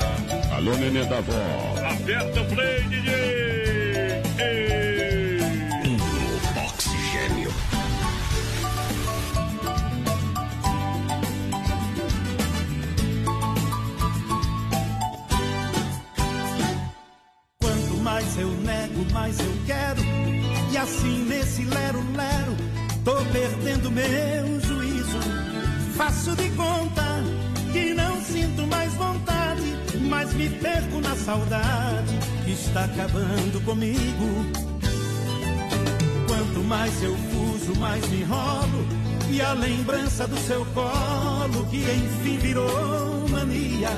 Alô, 0.57 0.73
nenê 0.77 1.05
da 1.05 1.21
vó. 1.21 1.35
Aperta 1.91 2.41
o 2.41 2.45
play, 2.47 2.83
DJ. 2.85 3.15
Ei. 4.39 4.88
Mais 19.29 19.39
eu 19.41 19.55
quero. 19.67 20.03
E 20.73 20.77
assim 20.77 21.25
nesse 21.25 21.63
lero-lero, 21.65 22.57
tô 23.05 23.17
perdendo 23.27 23.91
meu 23.91 24.61
juízo. 24.61 25.19
Faço 25.97 26.35
de 26.37 26.49
conta 26.51 27.05
que 27.73 27.93
não 27.95 28.21
sinto 28.23 28.67
mais 28.67 28.93
vontade, 28.95 29.75
mas 30.09 30.33
me 30.35 30.49
perco 30.49 31.01
na 31.01 31.15
saudade 31.17 32.19
que 32.45 32.53
está 32.53 32.85
acabando 32.85 33.65
comigo. 33.65 34.47
Quanto 36.27 36.61
mais 36.65 37.03
eu 37.03 37.17
fujo, 37.17 37.79
mais 37.79 38.07
me 38.09 38.21
enrolo. 38.21 38.87
E 39.31 39.43
a 39.43 39.53
lembrança 39.53 40.27
do 40.27 40.39
seu 40.39 40.65
colo, 40.67 41.67
que 41.71 41.79
enfim 41.79 42.39
virou 42.39 43.29
mania. 43.29 43.91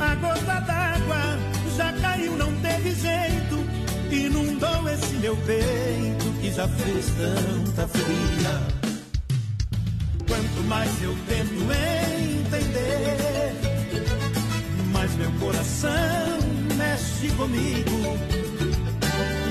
A 0.00 0.14
gota 0.14 0.60
d'água 0.60 1.38
já 1.76 1.92
caiu, 2.00 2.36
não 2.36 2.52
teve 2.60 2.94
jeito. 2.94 3.21
Esse 4.92 5.16
meu 5.16 5.36
peito 5.36 6.32
que 6.40 6.52
já 6.52 6.68
fez 6.68 7.06
tanta 7.06 7.88
fria. 7.88 8.82
Quanto 10.28 10.62
mais 10.68 10.90
eu 11.02 11.16
tento 11.28 11.54
entender, 12.32 13.54
mais 14.92 15.14
meu 15.16 15.30
coração 15.32 15.90
mexe 16.76 17.28
comigo. 17.36 18.18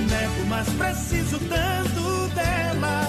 Nego, 0.09 0.45
mas 0.47 0.69
preciso 0.69 1.39
tanto 1.39 2.27
dela. 2.35 3.07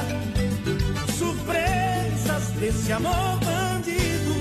Surpresas 1.19 2.49
desse 2.59 2.93
amor 2.93 3.39
bandido. 3.41 4.35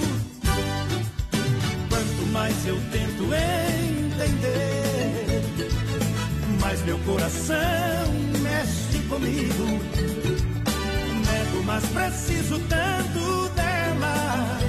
Quanto 1.90 2.28
mais 2.32 2.66
eu 2.66 2.78
tento 2.92 3.24
entender, 3.34 4.71
mais 6.82 6.86
meu 6.86 6.98
coração 7.00 7.56
mexe 8.42 9.00
comigo. 9.08 9.66
Nego, 11.26 11.64
mas 11.66 11.86
preciso 11.88 12.60
tanto 12.68 13.50
dela. 13.56 14.60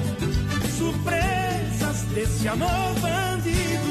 Surpresas 0.76 2.02
desse 2.14 2.48
amor 2.48 2.94
bandido. 3.00 3.81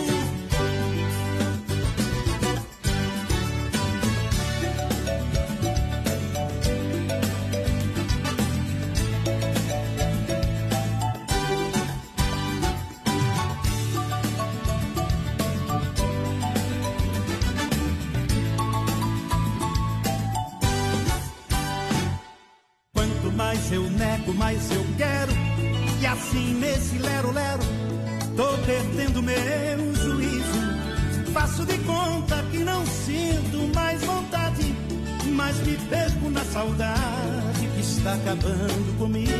Está 38.11 38.15
acabando 38.15 38.97
comigo. 38.97 39.31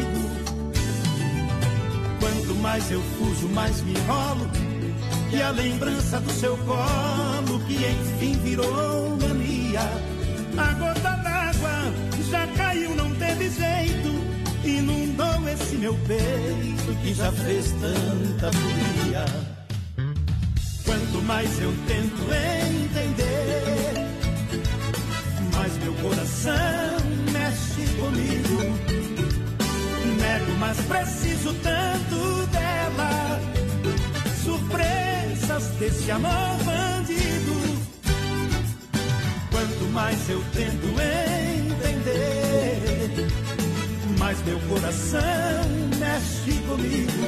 Quanto 2.20 2.56
mais 2.62 2.92
eu 2.92 3.02
fujo, 3.18 3.50
mais 3.50 3.82
me 3.82 3.92
enrolo. 3.92 4.50
E 5.34 5.42
a 5.42 5.50
lembrança 5.52 6.20
do 6.20 6.32
seu 6.32 6.58
colo, 6.58 7.60
que 7.68 7.76
enfim 7.76 8.34
virou 8.44 9.18
mania. 9.18 9.82
A 10.58 10.74
gota 10.74 11.10
d'água 11.18 11.94
já 12.30 12.48
caiu, 12.56 12.96
não 12.96 13.14
teve 13.16 13.50
jeito. 13.50 14.22
Inundou 14.64 15.50
esse 15.50 15.76
meu 15.76 15.96
peito 16.08 16.96
que 17.02 17.14
já 17.14 17.32
fez 17.32 17.72
tanta 17.72 18.52
folia. 18.52 19.26
Quanto 20.86 21.22
mais 21.24 21.62
eu 21.62 21.74
tento 21.88 22.22
entender, 22.84 23.94
mais 25.54 25.78
meu 25.78 25.94
coração 25.96 26.81
comigo. 28.02 28.58
Nego, 30.20 30.52
mas 30.60 30.78
preciso 30.82 31.54
tanto 31.62 32.48
dela. 32.48 33.40
Surpresas 34.44 35.68
desse 35.80 36.12
amor 36.12 36.58
bandido. 36.66 37.82
Quanto 39.52 39.84
mais 39.94 40.30
eu 40.30 40.44
tento 40.54 40.88
entender, 41.68 43.28
mais 44.18 44.44
meu 44.46 44.60
coração 44.62 45.22
mexe 46.00 46.54
comigo. 46.68 47.28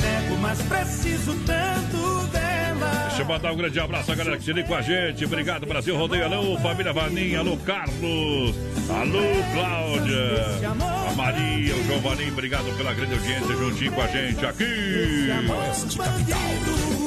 Nego, 0.00 0.40
mas 0.40 0.62
preciso 0.62 1.34
tanto 1.44 2.26
dela. 2.28 3.06
Deixa 3.08 3.22
eu 3.22 3.26
mandar 3.26 3.52
um 3.52 3.56
grande 3.56 3.80
abraço 3.80 4.12
à 4.12 4.14
galera 4.14 4.36
que 4.36 4.44
se 4.44 4.52
liga 4.52 4.68
com 4.68 4.74
a 4.76 4.82
gente. 4.82 5.24
Obrigado, 5.24 5.66
Brasil 5.66 5.96
Rodeio. 5.96 6.24
Alô, 6.24 6.56
família 6.58 6.92
Vaninha. 6.92 7.40
Alô, 7.40 7.56
Carlos. 7.56 8.67
Alô, 8.88 9.20
Cláudia. 9.52 10.70
A 11.10 11.14
Maria, 11.14 11.76
o 11.76 11.84
Giovanni. 11.84 12.30
Obrigado 12.30 12.76
pela 12.76 12.94
grande 12.94 13.14
audiência 13.14 13.56
juntinho 13.56 13.92
com 13.92 14.00
a 14.00 14.06
gente 14.06 14.46
aqui. 14.46 15.30
A 15.30 16.04
Rádio 16.04 16.97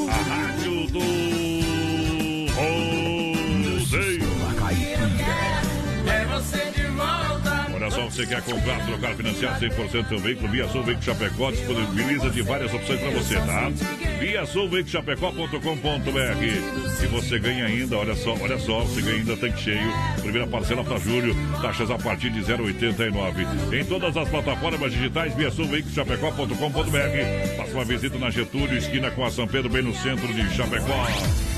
só, 8.01 8.09
você 8.09 8.25
quer 8.25 8.41
comprar, 8.41 8.85
trocar, 8.85 9.15
financiar 9.15 9.59
100% 9.59 10.07
seu 10.07 10.19
veículo, 10.19 10.49
Via 10.49 10.67
Sul 10.69 10.83
Veículo 10.83 11.05
Chapecó 11.05 11.51
disponibiliza 11.51 12.29
de 12.29 12.41
várias 12.41 12.73
opções 12.73 12.99
para 12.99 13.11
você, 13.11 13.35
tá? 13.35 13.71
Via 14.19 14.45
Sul 14.45 14.69
Chapecó.com.br 14.85 17.03
E 17.03 17.07
você 17.07 17.39
ganha 17.39 17.65
ainda, 17.65 17.97
olha 17.97 18.15
só, 18.15 18.35
olha 18.39 18.57
só, 18.57 18.81
você 18.81 19.01
ganha 19.01 19.17
ainda 19.17 19.37
tanque 19.37 19.61
cheio, 19.61 19.93
primeira 20.21 20.47
parcela 20.47 20.83
para 20.83 20.97
julho, 20.97 21.35
taxas 21.61 21.91
a 21.91 21.97
partir 21.97 22.31
de 22.31 22.41
0,89. 22.41 23.73
Em 23.73 23.85
todas 23.85 24.15
as 24.15 24.29
plataformas 24.29 24.91
digitais, 24.91 25.35
Via 25.35 25.51
Sul 25.51 25.67
Veículo 25.67 25.93
Chapecó.com.br 25.93 27.57
Faça 27.57 27.73
uma 27.73 27.85
visita 27.85 28.17
na 28.17 28.29
Getúlio, 28.29 28.77
esquina 28.77 29.11
com 29.11 29.25
a 29.25 29.31
São 29.31 29.47
Pedro, 29.47 29.69
bem 29.69 29.81
no 29.81 29.93
centro 29.93 30.27
de 30.33 30.49
Chapecó. 30.55 31.50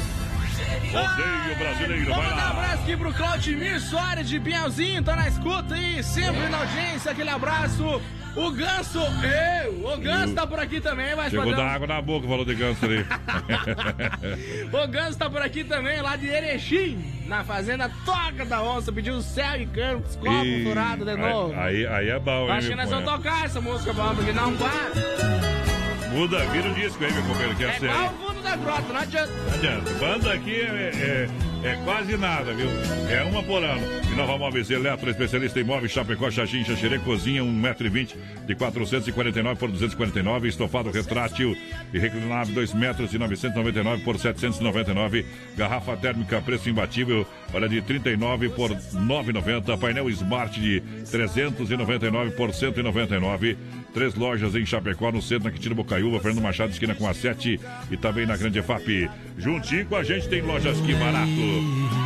Rodeio 0.91 1.57
brasileiro, 1.57 2.05
vai 2.13 2.23
mandar 2.23 2.33
um 2.33 2.37
lá. 2.37 2.49
abraço 2.49 2.83
aqui 2.83 2.97
pro 2.97 3.13
Claudimir 3.13 3.81
Soares 3.81 4.29
de 4.29 4.39
Pinhalzinho, 4.39 5.03
tá 5.03 5.15
na 5.15 5.27
escuta 5.27 5.75
aí, 5.75 6.03
sempre 6.03 6.47
na 6.49 6.57
audiência, 6.59 7.11
aquele 7.11 7.29
abraço. 7.29 8.01
O 8.35 8.49
Ganso, 8.49 8.97
eu, 8.97 9.93
o 9.93 9.97
Ganso 9.97 10.33
tá 10.33 10.47
por 10.47 10.59
aqui 10.59 10.81
também, 10.81 11.15
mas 11.15 11.29
Chegou 11.29 11.55
da 11.55 11.67
água 11.67 11.85
na 11.85 12.01
boca, 12.01 12.27
falou 12.27 12.43
de 12.43 12.55
ganso 12.55 12.83
ali. 12.83 13.05
O 14.73 14.87
Ganso 14.87 15.19
tá 15.19 15.29
por 15.29 15.39
aqui 15.41 15.63
também, 15.63 16.01
lá 16.01 16.15
de 16.15 16.25
Erechim, 16.27 16.97
na 17.27 17.43
fazenda 17.43 17.91
Toca 18.03 18.43
da 18.43 18.63
Onça, 18.63 18.91
pediu 18.91 19.21
céu 19.21 19.61
e 19.61 19.67
campos, 19.67 20.15
copo 20.15 20.43
Ih, 20.45 20.63
furado 20.63 21.05
de 21.05 21.15
novo. 21.15 21.53
Aí, 21.53 21.85
aí, 21.85 21.93
aí 21.93 22.09
é 22.09 22.19
bom, 22.19 22.45
hein? 22.47 22.53
Acho 22.53 22.69
que 22.69 22.75
nós 22.75 22.89
vamos 22.89 23.05
tocar 23.05 23.45
essa 23.45 23.61
música, 23.61 23.93
vamos, 23.93 24.15
porque 24.17 24.31
não 24.33 24.55
para. 24.57 26.09
Muda, 26.11 26.39
vira 26.47 26.69
o 26.69 26.73
disco 26.73 27.03
aí, 27.03 27.13
meu 27.13 27.23
companheiro, 27.23 27.55
que 27.55 27.63
é 27.65 27.67
É 27.67 27.73
sério. 27.79 28.11
Da 28.43 28.55
grota, 28.55 28.93
não 28.93 28.99
adianta. 28.99 29.31
Não 29.47 29.53
adianta. 29.53 29.91
Banda 29.93 30.33
aqui 30.33 30.61
é, 30.61 30.91
é- 30.93 31.53
é 31.63 31.75
quase 31.85 32.17
nada, 32.17 32.53
viu? 32.53 32.67
É 33.09 33.23
uma 33.23 33.41
por 33.41 33.63
ano. 33.63 33.81
E 34.11 34.15
Nova 34.15 34.37
Móveis 34.37 34.69
Eletro, 34.69 35.09
especialista 35.09 35.59
em 35.61 35.63
móveis, 35.63 35.93
Chapecó, 35.93 36.29
Xaxim, 36.29 36.63
Xaxerê, 36.65 36.99
cozinha, 36.99 37.41
1,20m 37.41 38.15
de 38.45 38.53
449 38.53 39.57
por 39.59 39.71
249, 39.71 40.49
estofado 40.49 40.91
retrátil 40.91 41.55
e 41.93 41.97
reclinável 41.97 42.53
2 42.53 42.73
metros 42.73 43.11
de 43.11 43.17
999 43.17 44.03
por 44.03 44.19
799, 44.19 45.25
garrafa 45.55 45.95
térmica, 45.95 46.41
preço 46.41 46.69
imbatível, 46.69 47.25
olha, 47.53 47.69
de 47.69 47.81
39 47.81 48.49
por 48.49 48.69
9,90, 48.71 49.77
painel 49.79 50.09
Smart 50.09 50.59
de 50.59 50.81
399 51.09 52.31
por 52.31 52.53
199, 52.53 53.57
Três 53.93 54.15
lojas 54.15 54.55
em 54.55 54.65
Chapecó, 54.65 55.11
no 55.11 55.21
centro, 55.21 55.45
na 55.45 55.51
Quintino 55.51 55.75
Bocaiúva, 55.75 56.19
Fernando 56.19 56.41
Machado, 56.41 56.71
esquina 56.71 56.95
com 56.95 57.07
a 57.07 57.13
7 57.13 57.59
e 57.91 57.97
também 57.97 58.25
na 58.25 58.35
Grande 58.35 58.57
EFAP. 58.57 59.09
Juntinho 59.37 59.85
com 59.85 59.95
a 59.95 60.03
gente 60.03 60.27
tem 60.27 60.41
lojas 60.41 60.79
Que 60.81 60.93
Barato. 60.95 61.29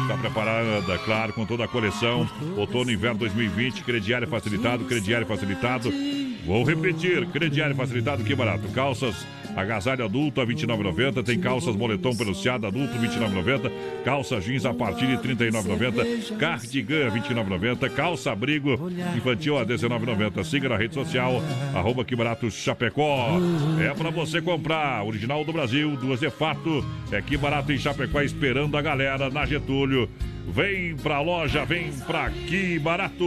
Está 0.02 0.18
preparada, 0.18 0.98
claro, 1.00 1.32
com 1.34 1.46
toda 1.46 1.64
a 1.64 1.68
coleção. 1.68 2.30
Outono 2.58 2.92
Inverno 2.92 3.20
2020, 3.20 3.84
crediário 3.84 4.28
facilitado, 4.28 4.84
crediário 4.84 5.26
facilitado. 5.26 5.90
Vou 6.46 6.64
repetir, 6.64 7.26
crediário 7.28 7.76
facilitado, 7.76 8.24
Que 8.24 8.36
Barato. 8.36 8.68
Calças 8.70 9.26
agasalho 9.58 10.06
adulto 10.06 10.40
a 10.40 10.46
R$ 10.46 10.54
29,90. 10.54 11.24
Tem 11.24 11.40
calças 11.40 11.76
moletom 11.76 12.16
peluciado 12.16 12.68
adulto 12.68 12.94
R$ 12.98 13.08
29,90. 13.08 13.72
Calça 14.06 14.40
jeans 14.40 14.66
a 14.66 14.74
partir 14.74 15.08
de 15.08 15.16
R$ 15.16 15.36
39,90. 15.36 16.38
Cardigan 16.38 17.10
R$ 17.10 17.20
29,90. 17.20 17.90
Calça 17.90 18.32
abrigo 18.32 18.90
infantil 19.16 19.58
a 19.58 19.62
R$ 19.62 19.66
19,90. 19.66 20.44
Siga 20.44 20.70
na 20.70 20.78
rede 20.78 20.94
social, 20.94 21.42
arroba 21.74 22.06
que 22.06 22.16
barato 22.16 22.50
Chapecó. 22.52 23.40
É 23.82 23.94
pra 23.94 24.12
você 24.12 24.42
comprar. 24.42 25.04
Original 25.04 25.44
do 25.44 25.52
Brasil, 25.52 25.98
duas 25.98 26.20
de 26.20 26.30
fato. 26.30 26.86
É 27.12 27.22
que 27.22 27.36
barato 27.36 27.72
em 27.72 27.78
Chapecó 27.78 28.22
esperando 28.22 28.78
a 28.78 28.82
galera 28.82 29.30
na 29.30 29.46
Getúlio. 29.46 30.08
Vem 30.48 30.96
pra 30.96 31.20
loja, 31.20 31.66
vem 31.66 31.92
pra 32.06 32.30
que 32.30 32.80
barato. 32.80 33.26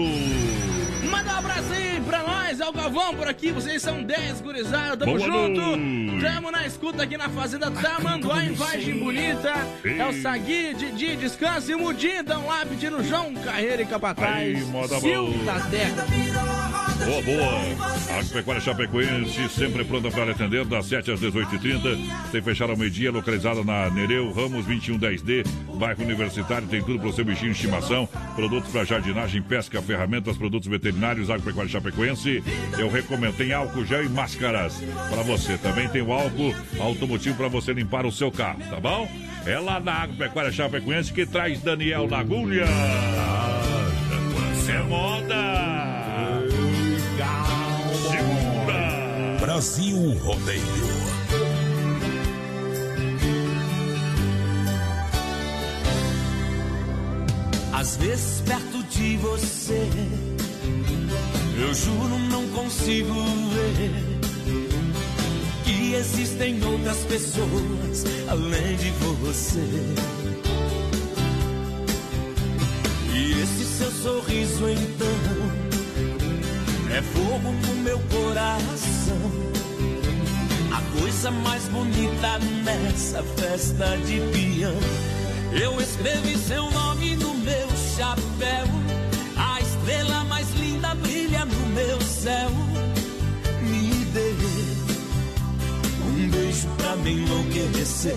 Manda 1.08 1.32
um 1.34 1.38
abraço 1.38 1.72
aí 1.72 2.00
pra 2.06 2.22
nós, 2.22 2.60
é 2.60 2.66
o 2.68 2.72
Galvão 2.72 3.14
por 3.14 3.28
aqui, 3.28 3.50
vocês 3.52 3.80
são 3.82 4.02
10 4.02 4.40
gurizadas, 4.40 4.98
tamo 4.98 5.16
Boa 5.16 5.20
junto. 5.20 5.60
noite. 5.60 6.20
Tamo 6.20 6.50
na 6.50 6.66
escuta 6.66 7.02
aqui 7.02 7.16
na 7.16 7.28
Fazenda 7.28 7.70
Tamanduá, 7.70 8.44
em 8.44 8.52
Vargem 8.52 8.98
Bonita. 8.98 9.54
É 9.84 10.06
o 10.06 10.22
Sagui, 10.22 10.74
Didi, 10.74 11.16
Descanso 11.16 11.70
e 11.70 11.74
Mudinho, 11.74 12.24
tão 12.24 12.46
lá 12.46 12.64
pedindo 12.66 13.02
João 13.02 13.32
Carreira 13.34 13.82
e 13.82 13.86
Capataz. 13.86 14.36
Aí, 14.36 14.60
moda 14.64 14.98
Sil 15.00 15.24
boa. 15.26 16.89
Boa, 17.04 17.22
boa. 17.22 18.18
Agropecuária 18.18 18.60
Chapecoense, 18.60 19.48
sempre 19.48 19.84
pronta 19.84 20.10
para 20.10 20.32
atender, 20.32 20.64
das 20.64 20.86
7 20.86 21.12
às 21.12 21.20
18h30. 21.20 21.98
Tem 22.30 22.42
fechado 22.42 22.70
ao 22.70 22.76
meio-dia, 22.76 23.10
localizada 23.10 23.64
na 23.64 23.88
Nereu 23.90 24.32
Ramos 24.32 24.66
2110D, 24.66 25.46
bairro 25.74 26.02
Universitário. 26.02 26.68
Tem 26.68 26.82
tudo 26.82 26.98
para 26.98 27.08
o 27.08 27.12
seu 27.12 27.24
bichinho 27.24 27.52
de 27.52 27.56
estimação: 27.56 28.08
produtos 28.34 28.70
para 28.70 28.84
jardinagem, 28.84 29.42
pesca, 29.42 29.80
ferramentas, 29.80 30.36
produtos 30.36 30.68
veterinários. 30.68 31.30
Agropecuária 31.30 31.70
Chapecoense, 31.70 32.42
eu 32.78 32.90
recomendo. 32.90 33.36
Tem 33.36 33.52
álcool 33.52 33.84
gel 33.84 34.04
e 34.04 34.08
máscaras 34.08 34.82
para 35.08 35.22
você. 35.22 35.56
Também 35.58 35.88
tem 35.88 36.02
o 36.02 36.12
álcool 36.12 36.54
automotivo 36.78 37.36
para 37.36 37.48
você 37.48 37.72
limpar 37.72 38.04
o 38.04 38.12
seu 38.12 38.30
carro, 38.30 38.60
tá 38.68 38.78
bom? 38.78 39.10
É 39.46 39.58
lá 39.58 39.80
na 39.80 40.02
Agropecuária 40.02 40.52
Chapecoense 40.52 41.12
que 41.12 41.24
traz 41.24 41.60
Daniel 41.60 42.06
Lagulha. 42.06 42.66
É 44.68 44.82
moda! 44.84 46.09
Brasil 49.60 50.16
Rodeio. 50.22 50.62
Às 57.70 57.98
vezes 57.98 58.40
perto 58.40 58.82
de 58.84 59.18
você, 59.18 59.86
eu 61.58 61.74
juro 61.74 62.18
não 62.30 62.48
consigo 62.48 63.12
ver 63.52 63.92
que 65.64 65.92
existem 65.92 66.64
outras 66.64 66.96
pessoas 67.00 68.06
além 68.28 68.76
de 68.76 68.88
você. 69.20 69.60
E 73.12 73.42
esse 73.42 73.64
seu 73.66 73.90
sorriso 73.90 74.70
então 74.70 75.60
é 76.96 77.02
fogo 77.02 77.52
no 77.52 77.74
meu 77.82 77.98
coração. 78.08 79.49
A 80.80 80.98
coisa 80.98 81.30
mais 81.30 81.68
bonita 81.68 82.38
nessa 82.64 83.22
festa 83.36 83.98
de 83.98 84.18
peão. 84.32 84.74
Eu 85.52 85.78
escrevi 85.78 86.38
seu 86.38 86.70
nome 86.70 87.16
no 87.16 87.34
meu 87.34 87.68
chapéu. 87.96 88.66
A 89.36 89.60
estrela 89.60 90.24
mais 90.24 90.48
linda 90.54 90.94
brilha 90.94 91.44
no 91.44 91.66
meu 91.74 92.00
céu. 92.00 92.50
Me 93.60 94.04
dê 94.06 94.34
um 96.06 96.28
beijo 96.30 96.68
pra 96.78 96.96
me 96.96 97.12
enlouquecer. 97.12 98.16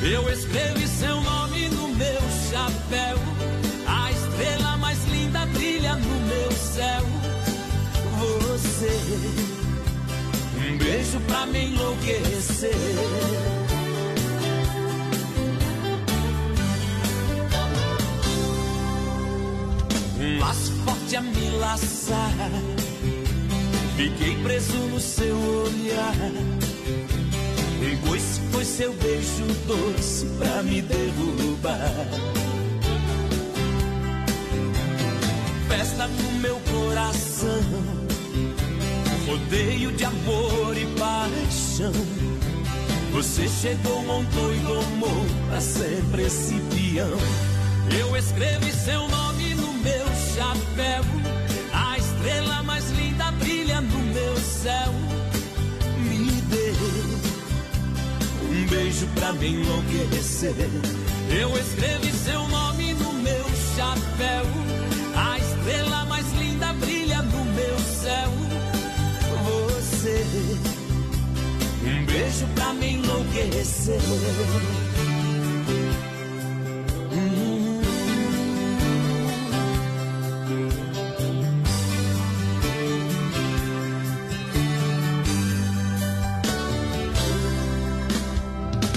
Eu 0.00 0.32
escrevi 0.32 0.86
seu 0.86 1.20
nome 1.20 1.70
no 1.70 1.88
meu 1.88 2.20
chapéu. 2.50 3.18
A 3.88 4.12
estrela 4.12 4.76
mais 4.76 4.98
linda 5.06 5.44
brilha 5.46 5.96
no 5.96 6.20
meu 6.28 6.52
céu. 6.52 7.02
Você, 8.16 9.59
um 10.70 10.78
beijo 10.78 11.20
pra 11.20 11.46
me 11.46 11.66
enlouquecer. 11.66 12.74
um 20.20 20.38
laço 20.38 20.72
forte 20.84 21.16
a 21.16 21.20
me 21.22 21.50
laçar. 21.58 22.50
Fiquei 23.96 24.36
preso 24.42 24.76
no 24.76 25.00
seu 25.00 25.36
olhar. 25.36 26.14
Um 27.82 28.08
coice 28.08 28.40
foi 28.52 28.64
seu 28.64 28.92
beijo 28.94 29.46
doce 29.66 30.26
pra 30.38 30.62
me 30.62 30.82
derrubar. 30.82 32.06
Festa 35.68 36.06
no 36.06 36.32
meu 36.40 36.60
coração, 36.70 38.09
rodeio 39.30 39.92
de 39.92 40.04
amor 40.04 40.76
e 40.76 40.86
paixão. 40.98 41.92
Você 43.12 43.48
chegou, 43.48 44.02
montou 44.02 44.54
e 44.54 44.58
domou 44.58 45.26
pra 45.48 45.60
sempre 45.60 46.22
esse 46.22 46.54
peão. 46.54 47.18
Eu 47.98 48.16
escrevi 48.16 48.72
seu 48.72 49.08
nome 49.08 49.54
no 49.54 49.72
meu 49.74 50.06
chapéu. 50.34 51.02
A 51.72 51.98
estrela 51.98 52.62
mais 52.62 52.90
linda 52.90 53.30
brilha 53.32 53.80
no 53.80 53.98
meu 53.98 54.36
céu. 54.36 54.92
Me 55.98 56.30
dê 56.42 56.72
um 58.44 58.66
beijo 58.66 59.06
pra 59.14 59.32
me 59.32 59.48
enlouquecer. 59.48 60.54
Eu 61.40 61.56
escrevi 61.56 62.12
seu 62.12 62.40
nome 62.40 62.49
beijo 72.30 72.46
pra 72.54 72.72
me 72.74 72.94
enlouquecer. 72.94 74.00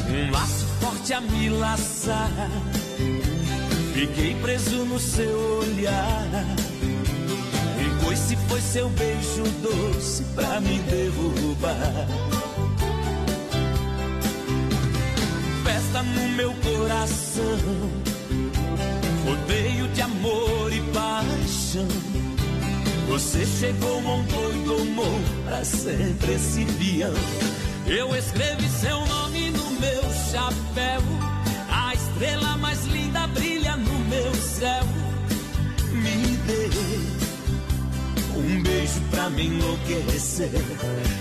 Um 0.09 0.31
laço 0.31 0.65
forte 0.79 1.13
a 1.13 1.21
me 1.21 1.49
laçar. 1.49 2.31
Fiquei 3.93 4.35
preso 4.35 4.85
no 4.85 4.99
seu 4.99 5.59
olhar. 5.59 6.27
Um 7.79 8.05
coice 8.05 8.37
foi 8.47 8.61
seu 8.61 8.89
beijo 8.89 9.43
doce 9.61 10.23
pra 10.35 10.61
me 10.61 10.77
derrubar. 10.79 12.32
No 16.13 16.29
meu 16.29 16.53
coração. 16.55 17.59
Rodeio 19.25 19.87
de 19.89 20.01
amor 20.01 20.71
e 20.71 20.81
paixão. 20.93 21.87
Você 23.07 23.45
chegou, 23.45 24.01
montou 24.01 24.55
e 24.55 24.63
tomou 24.65 25.19
pra 25.45 25.63
sempre 25.63 26.33
esse 26.33 26.65
peão. 26.65 27.13
Eu 27.85 28.15
escrevi 28.15 28.67
seu 28.69 29.05
nome 29.05 29.51
no 29.51 29.71
meu 29.71 30.03
chapéu. 30.31 31.01
A 31.69 31.93
estrela 31.93 32.57
mais 32.57 32.83
linda 32.85 33.27
brilha 33.27 33.75
no 33.75 33.99
meu 34.05 34.33
céu. 34.35 34.83
Me 35.91 36.37
dê 36.47 37.13
um 38.35 38.63
beijo 38.63 39.01
pra 39.11 39.29
me 39.29 39.47
enlouquecer. 39.47 40.49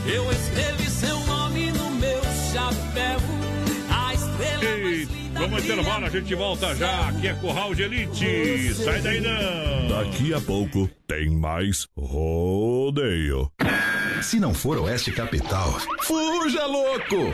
Eu 0.06 0.30
escrevi 0.32 0.90
seu 0.90 1.18
nome 1.26 1.72
no 1.72 1.90
meu 1.90 2.22
chapéu. 2.52 3.11
Vamos 5.42 5.64
intervalo, 5.64 6.06
a 6.06 6.08
gente 6.08 6.34
volta 6.36 6.72
já. 6.76 7.08
Aqui 7.08 7.26
é 7.26 7.34
Curral 7.34 7.74
de 7.74 7.82
Elite. 7.82 8.74
Sai 8.74 9.00
daí 9.00 9.20
não. 9.20 9.88
Daqui 9.88 10.32
a 10.32 10.40
pouco 10.40 10.88
tem 11.04 11.30
mais 11.30 11.84
rodeio. 11.98 13.50
Se 14.22 14.38
não 14.38 14.54
for 14.54 14.78
Oeste 14.78 15.10
Capital, 15.10 15.80
fuja 16.02 16.64
louco! 16.66 17.32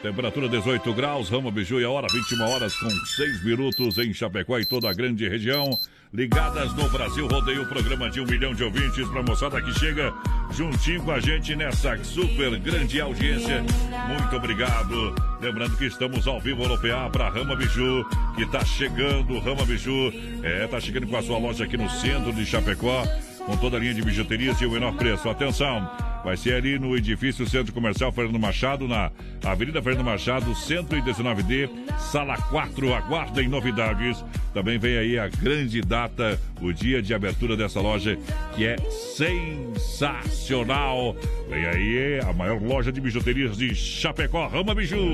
Temperatura 0.00 0.48
18 0.48 0.94
graus, 0.94 1.28
Ramo 1.28 1.50
Biju 1.50 1.78
e 1.78 1.84
a 1.84 1.90
hora 1.90 2.06
21 2.10 2.42
horas 2.48 2.74
com 2.76 2.88
6 2.88 3.44
minutos 3.44 3.98
em 3.98 4.14
Chapecó 4.14 4.58
e 4.58 4.64
toda 4.64 4.88
a 4.88 4.94
grande 4.94 5.28
região. 5.28 5.68
Ligadas 6.12 6.74
no 6.74 6.88
Brasil 6.88 7.28
Rodeio, 7.28 7.64
programa 7.66 8.10
de 8.10 8.20
um 8.20 8.26
milhão 8.26 8.52
de 8.52 8.64
ouvintes 8.64 9.06
pra 9.10 9.22
moçada 9.22 9.62
que 9.62 9.72
chega 9.78 10.12
juntinho 10.50 11.00
com 11.04 11.12
a 11.12 11.20
gente 11.20 11.54
nessa 11.54 11.96
super 12.02 12.58
grande 12.58 13.00
audiência. 13.00 13.62
Muito 14.08 14.34
obrigado. 14.34 15.14
Lembrando 15.40 15.76
que 15.76 15.84
estamos 15.84 16.26
ao 16.26 16.40
vivo 16.40 16.66
no 16.66 16.76
PA 16.76 17.08
para 17.12 17.28
Rama 17.28 17.54
Biju, 17.54 18.04
que 18.34 18.44
tá 18.46 18.64
chegando, 18.64 19.38
Rama 19.38 19.64
Biju. 19.64 20.12
É, 20.42 20.66
tá 20.66 20.80
chegando 20.80 21.06
com 21.06 21.16
a 21.16 21.22
sua 21.22 21.38
loja 21.38 21.62
aqui 21.62 21.76
no 21.76 21.88
centro 21.88 22.32
de 22.32 22.44
Chapecó, 22.44 23.04
com 23.50 23.56
toda 23.56 23.76
a 23.76 23.80
linha 23.80 23.92
de 23.92 24.00
bijuterias 24.00 24.60
e 24.60 24.66
o 24.66 24.70
menor 24.70 24.94
preço. 24.94 25.28
Atenção! 25.28 25.90
Vai 26.22 26.36
ser 26.36 26.54
ali 26.54 26.78
no 26.78 26.96
edifício 26.96 27.44
Centro 27.48 27.72
Comercial 27.72 28.12
Fernando 28.12 28.38
Machado, 28.38 28.86
na 28.86 29.10
Avenida 29.42 29.82
Fernando 29.82 30.04
Machado, 30.04 30.52
119D, 30.52 31.68
sala 31.98 32.36
4. 32.36 32.94
Aguardem 32.94 33.48
novidades. 33.48 34.24
Também 34.54 34.78
vem 34.78 34.96
aí 34.98 35.18
a 35.18 35.26
grande 35.26 35.80
data, 35.80 36.40
o 36.60 36.72
dia 36.72 37.02
de 37.02 37.12
abertura 37.12 37.56
dessa 37.56 37.80
loja, 37.80 38.16
que 38.54 38.64
é 38.64 38.76
sensacional. 39.16 41.16
Vem 41.48 41.66
aí 41.66 42.20
a 42.20 42.32
maior 42.32 42.62
loja 42.62 42.92
de 42.92 43.00
bijuterias 43.00 43.56
de 43.56 43.74
Chapecó, 43.74 44.46
Rama 44.46 44.76
Biju. 44.76 45.12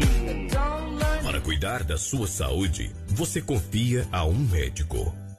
Para 1.22 1.40
cuidar 1.40 1.84
da 1.84 1.96
sua 1.96 2.26
saúde, 2.26 2.90
você 3.06 3.40
confia 3.40 4.06
a 4.12 4.26
um 4.26 4.34
médico. 4.34 5.25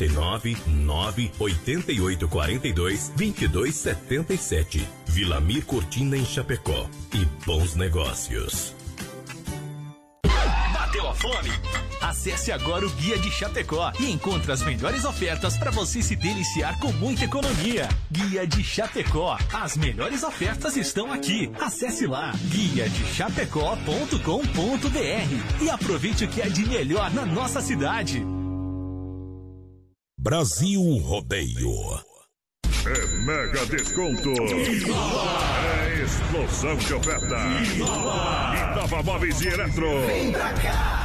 49 0.00 0.56
9 0.66 1.32
88 1.38 2.28
42 2.28 3.12
22 3.14 3.74
77. 3.74 4.88
Vilamir 5.06 5.64
Cortina 5.66 6.16
em 6.16 6.24
Chapecó. 6.24 6.88
E 7.12 7.24
bons 7.44 7.74
negócios. 7.74 8.74
Bateu 10.72 11.08
a 11.08 11.14
fome? 11.14 11.50
Acesse 12.00 12.50
agora 12.50 12.86
o 12.86 12.90
Guia 12.90 13.18
de 13.18 13.30
Chapecó 13.30 13.92
e 14.00 14.10
encontre 14.10 14.50
as 14.50 14.62
melhores 14.62 15.04
ofertas 15.04 15.56
para 15.56 15.70
você 15.70 16.02
se 16.02 16.16
deliciar 16.16 16.78
com 16.78 16.92
muita 16.92 17.24
economia. 17.24 17.88
Guia 18.10 18.46
de 18.46 18.64
Chapecó. 18.64 19.38
As 19.52 19.76
melhores 19.76 20.22
ofertas 20.22 20.76
estão 20.76 21.12
aqui. 21.12 21.50
Acesse 21.60 22.06
lá 22.06 22.32
guia 22.46 22.88
de 22.88 23.04
e 25.60 25.70
aproveite 25.70 26.24
o 26.24 26.28
que 26.28 26.40
é 26.40 26.48
de 26.48 26.66
melhor 26.66 27.12
na 27.12 27.24
nossa 27.24 27.60
cidade. 27.60 28.39
Brasil 30.22 30.98
Rodeio. 30.98 31.72
É 32.84 33.06
mega 33.24 33.64
desconto. 33.64 34.28
É 34.28 36.02
explosão 36.02 36.76
de 36.76 36.92
oferta. 36.92 37.36
Inova 37.74 39.02
Móveis 39.02 39.40
e 39.40 39.48
Eletro. 39.48 40.06
Vem 40.06 40.30
pra 40.30 40.52
cá. 40.52 40.99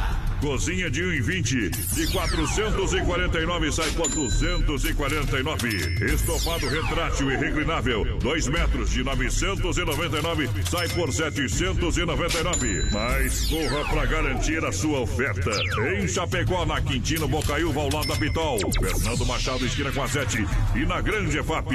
Cozinha 0.46 0.88
de 0.88 1.02
1 1.02 1.12
em 1.12 1.20
20, 1.20 1.70
de 1.70 2.06
449 2.12 3.72
sai 3.72 3.90
por 3.90 4.08
249. 4.08 5.68
Estofado 6.04 6.68
retrátil 6.68 7.32
e 7.32 7.36
reclinável, 7.36 8.04
2 8.20 8.46
metros 8.46 8.90
de 8.90 9.02
999 9.02 10.48
sai 10.70 10.88
por 10.90 11.12
799. 11.12 12.90
Mas 12.92 13.48
corra 13.48 13.84
para 13.86 14.06
garantir 14.06 14.64
a 14.64 14.70
sua 14.70 15.00
oferta. 15.00 15.50
Em 15.90 16.06
Chapecó, 16.06 16.64
na 16.64 16.80
Quintino 16.80 17.26
Bocaiúva, 17.26 17.80
ao 17.80 17.92
lado 17.92 18.06
da 18.06 18.14
Pitol. 18.14 18.60
Fernando 18.78 19.26
Machado, 19.26 19.66
esquina 19.66 19.90
com 19.90 20.04
a 20.04 20.08
7 20.08 20.46
e 20.76 20.86
na 20.86 21.00
Grande 21.00 21.38
EFAP. 21.38 21.74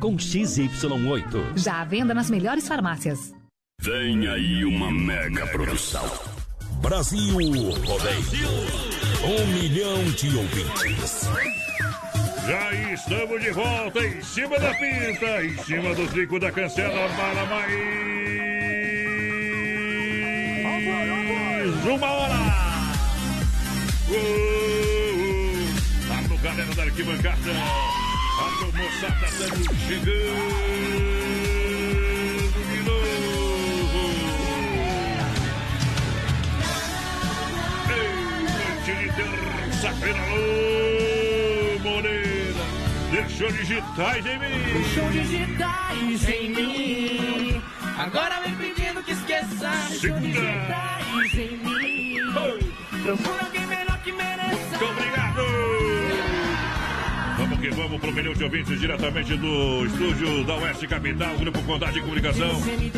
com 0.00 0.16
XY8. 0.16 1.58
Já 1.58 1.82
à 1.82 1.84
venda 1.84 2.14
nas 2.14 2.30
melhores 2.30 2.66
farmácias. 2.66 3.34
Vem 3.80 4.26
aí 4.26 4.64
uma 4.64 4.90
mega 4.90 5.46
produção. 5.46 6.10
Brasil 6.80 7.34
Rodeio. 7.34 8.48
Um 9.22 9.46
milhão 9.52 10.02
de 10.12 10.34
ouvintes. 10.36 11.28
Já 12.46 12.72
estamos 12.92 13.42
de 13.42 13.50
volta 13.50 13.98
em 14.00 14.22
cima 14.22 14.58
da 14.58 14.72
pinta, 14.74 15.44
em 15.44 15.58
cima 15.58 15.94
do 15.94 16.08
trico 16.08 16.40
da 16.40 16.50
cancela 16.50 17.06
para 17.14 17.44
mais 17.46 17.70
uma 21.86 22.10
hora. 22.10 22.34
Uh, 24.08 24.12
uh, 24.12 24.16
Alô, 26.12 26.36
galera 26.42 26.74
da 26.74 26.82
arquibancada. 26.82 28.09
Alô, 28.40 28.72
moçada, 28.72 29.26
estamos 29.26 29.66
chegando 29.86 30.06
de 32.70 32.78
novo. 32.86 34.00
Ei, 37.90 38.10
noite 38.42 38.92
de 38.96 39.08
terça-feira, 39.12 40.20
alô, 40.22 41.78
Moreira. 41.80 42.64
Deixou 43.10 43.52
digitais 43.52 44.24
em 44.24 44.38
mim. 44.38 44.72
Deixou 44.72 45.10
digitais 45.10 46.28
em 46.30 46.48
mim. 46.48 47.62
Agora 47.98 48.40
vem 48.40 48.54
pedindo 48.54 49.02
que 49.02 49.12
esqueça. 49.12 49.70
Deixou 49.90 50.18
digitais 50.18 51.34
em 51.34 51.58
mim. 51.58 52.32
Procura 53.02 53.44
alguém 53.44 53.66
melhor 53.66 53.98
que 54.02 54.12
mereça. 54.12 54.78
Muito 54.78 54.84
obrigado. 54.86 55.20
Que 57.90 57.96
vamos 57.96 58.00
pro 58.00 58.12
milhão 58.12 58.32
de 58.34 58.44
ouvintes 58.44 58.78
diretamente 58.78 59.36
do 59.36 59.84
estúdio 59.84 60.44
da 60.44 60.54
Oeste 60.54 60.86
Capital, 60.86 61.36
Grupo 61.38 61.60
Condade 61.62 61.94
de 61.94 62.00
Comunicação. 62.00 62.50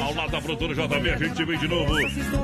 Ao 0.03 0.15
lado 0.15 0.33
da 0.33 0.41
produtora 0.41 0.75
JB, 0.75 1.11
a 1.11 1.17
gente 1.17 1.45
vem 1.45 1.59
de 1.59 1.69
novo 1.69 1.95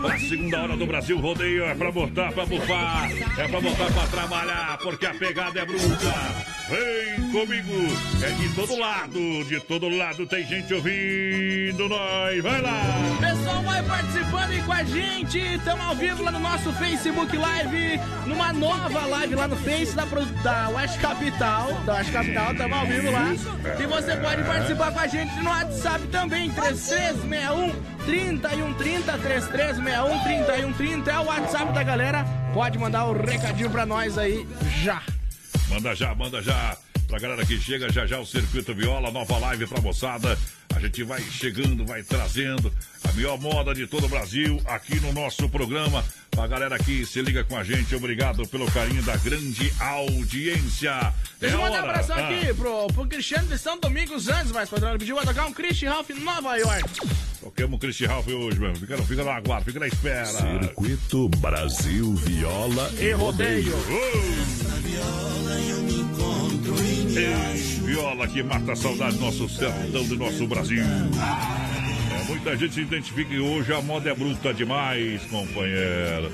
pra 0.01 0.19
segunda 0.19 0.63
hora 0.63 0.77
do 0.77 0.87
Brasil 0.87 1.19
Rodeio. 1.19 1.65
É 1.65 1.75
pra 1.75 1.93
botar, 1.93 2.33
pra 2.33 2.47
bufar, 2.47 3.11
é 3.37 3.49
pra 3.49 3.61
botar 3.61 3.93
pra 3.93 4.07
trabalhar, 4.07 4.79
porque 4.79 5.05
a 5.05 5.15
pegada 5.15 5.61
é 5.61 5.67
bruta. 5.67 6.59
Vem 6.71 7.31
comigo, 7.31 7.73
é 8.23 8.31
de 8.31 8.55
todo 8.55 8.79
lado, 8.79 9.45
de 9.45 9.61
todo 9.61 9.89
lado 9.89 10.27
tem 10.27 10.47
gente 10.47 10.73
ouvindo 10.75 11.89
nós. 11.89 12.43
Vai 12.43 12.61
lá! 12.61 12.83
Pessoal, 13.21 13.63
vai 13.63 13.83
participando 13.83 14.51
aí 14.51 14.63
com 14.63 14.73
a 14.73 14.85
gente. 14.85 15.39
Estamos 15.39 15.85
ao 15.85 15.97
vivo 15.97 16.23
lá 16.23 16.31
no 16.31 16.41
nosso 16.41 16.71
Facebook 16.75 17.37
Live, 17.37 18.01
numa 18.27 18.53
nova 18.53 19.07
live 19.07 19.35
lá 19.35 19.49
no 19.49 19.57
Face 19.57 19.97
da, 19.97 20.05
da 20.43 20.69
West 20.69 21.01
Capital. 21.01 21.73
Da 21.87 21.95
West 21.95 22.13
Capital, 22.13 22.38
estamos 22.53 22.79
ao 22.79 22.87
vivo 22.87 23.11
lá. 23.11 23.35
E 23.79 23.87
você 23.87 24.17
pode 24.17 24.43
participar 24.45 24.93
com 24.93 25.01
a 25.01 25.07
gente 25.07 25.35
no 25.37 25.51
WhatsApp 25.51 26.07
também, 26.09 26.51
3361 26.51 27.73
3130, 28.05 29.19
3361 29.19 30.23
3130 30.25 31.11
é 31.11 31.19
o 31.19 31.25
WhatsApp 31.25 31.73
da 31.73 31.83
galera. 31.83 32.25
Pode 32.55 32.79
mandar 32.79 33.07
o 33.07 33.13
recadinho 33.13 33.71
pra 33.71 33.85
nós 33.85 34.17
aí 34.17 34.47
já. 34.83 35.03
Manda 35.69 35.95
já, 35.95 36.15
manda 36.15 36.43
já. 36.43 36.77
Pra 37.07 37.19
galera 37.19 37.45
que 37.45 37.59
chega, 37.59 37.91
já 37.91 38.07
já 38.07 38.19
o 38.19 38.27
Circuito 38.27 38.75
Viola, 38.75 39.11
nova 39.11 39.39
live 39.39 39.67
pra 39.67 39.81
moçada. 39.81 40.39
A 40.75 40.81
gente 40.81 41.03
vai 41.03 41.21
chegando, 41.23 41.85
vai 41.85 42.03
trazendo 42.03 42.73
a 43.09 43.13
melhor 43.13 43.39
moda 43.41 43.75
de 43.75 43.87
todo 43.87 44.05
o 44.07 44.09
Brasil 44.09 44.61
aqui 44.67 44.99
no 45.01 45.13
nosso 45.13 45.49
programa. 45.49 46.05
Pra 46.31 46.47
galera 46.47 46.79
que 46.79 47.05
se 47.07 47.21
liga 47.23 47.43
com 47.43 47.57
a 47.57 47.65
gente, 47.65 47.95
obrigado 47.97 48.47
pelo 48.49 48.71
carinho 48.71 49.03
da 49.03 49.17
grande 49.17 49.73
audiência. 49.81 51.13
Deixa 51.41 51.57
eu 51.57 51.61
É 51.61 51.65
mandar 51.65 51.79
um 51.81 51.83
hora. 51.83 51.91
abração 51.91 52.17
Ah, 52.17 52.29
aqui 52.29 52.55
pro, 52.55 52.87
pro 52.89 53.07
Cristiano 53.07 53.49
de 53.49 53.59
São 53.59 53.79
Domingos 53.81 54.29
antes, 54.29 54.53
mas 54.53 54.69
padrão. 54.69 54.91
Ele 54.91 54.99
pediu 54.99 55.17
pra 55.17 55.25
tocar 55.25 55.47
um 55.47 55.53
Christian 55.53 55.91
Ralph 55.91 56.11
em 56.11 56.21
Nova 56.21 56.57
York. 56.57 56.85
Toquemos 57.41 57.77
o 57.77 57.79
Christian 57.79 58.09
Ralph 58.09 58.29
hoje 58.29 58.59
mesmo. 58.59 58.77
Fica, 58.77 58.97
fica 58.99 59.25
no 59.25 59.31
aguardo, 59.31 59.65
fica 59.65 59.81
na 59.81 59.89
espera. 59.89 60.27
Circuito 60.27 61.29
Brasil 61.39 62.15
Viola 62.15 62.91
E 63.01 63.13
rodeio. 63.13 63.73
Ei, 67.17 67.57
viola 67.85 68.29
que 68.29 68.43
mata 68.43 68.73
a 68.73 68.77
saudade 68.77 69.17
do 69.17 69.25
nosso 69.25 69.49
sertão, 69.49 70.05
do 70.05 70.17
nosso 70.17 70.47
Brasil. 70.47 70.83
É, 70.83 71.88
muita 72.29 72.55
gente 72.57 72.75
se 72.75 72.83
identifica 72.83 73.33
e 73.33 73.41
hoje 73.41 73.73
a 73.73 73.81
moda 73.81 74.11
é 74.11 74.15
bruta 74.15 74.53
demais, 74.53 75.23
companheiro. 75.25 76.31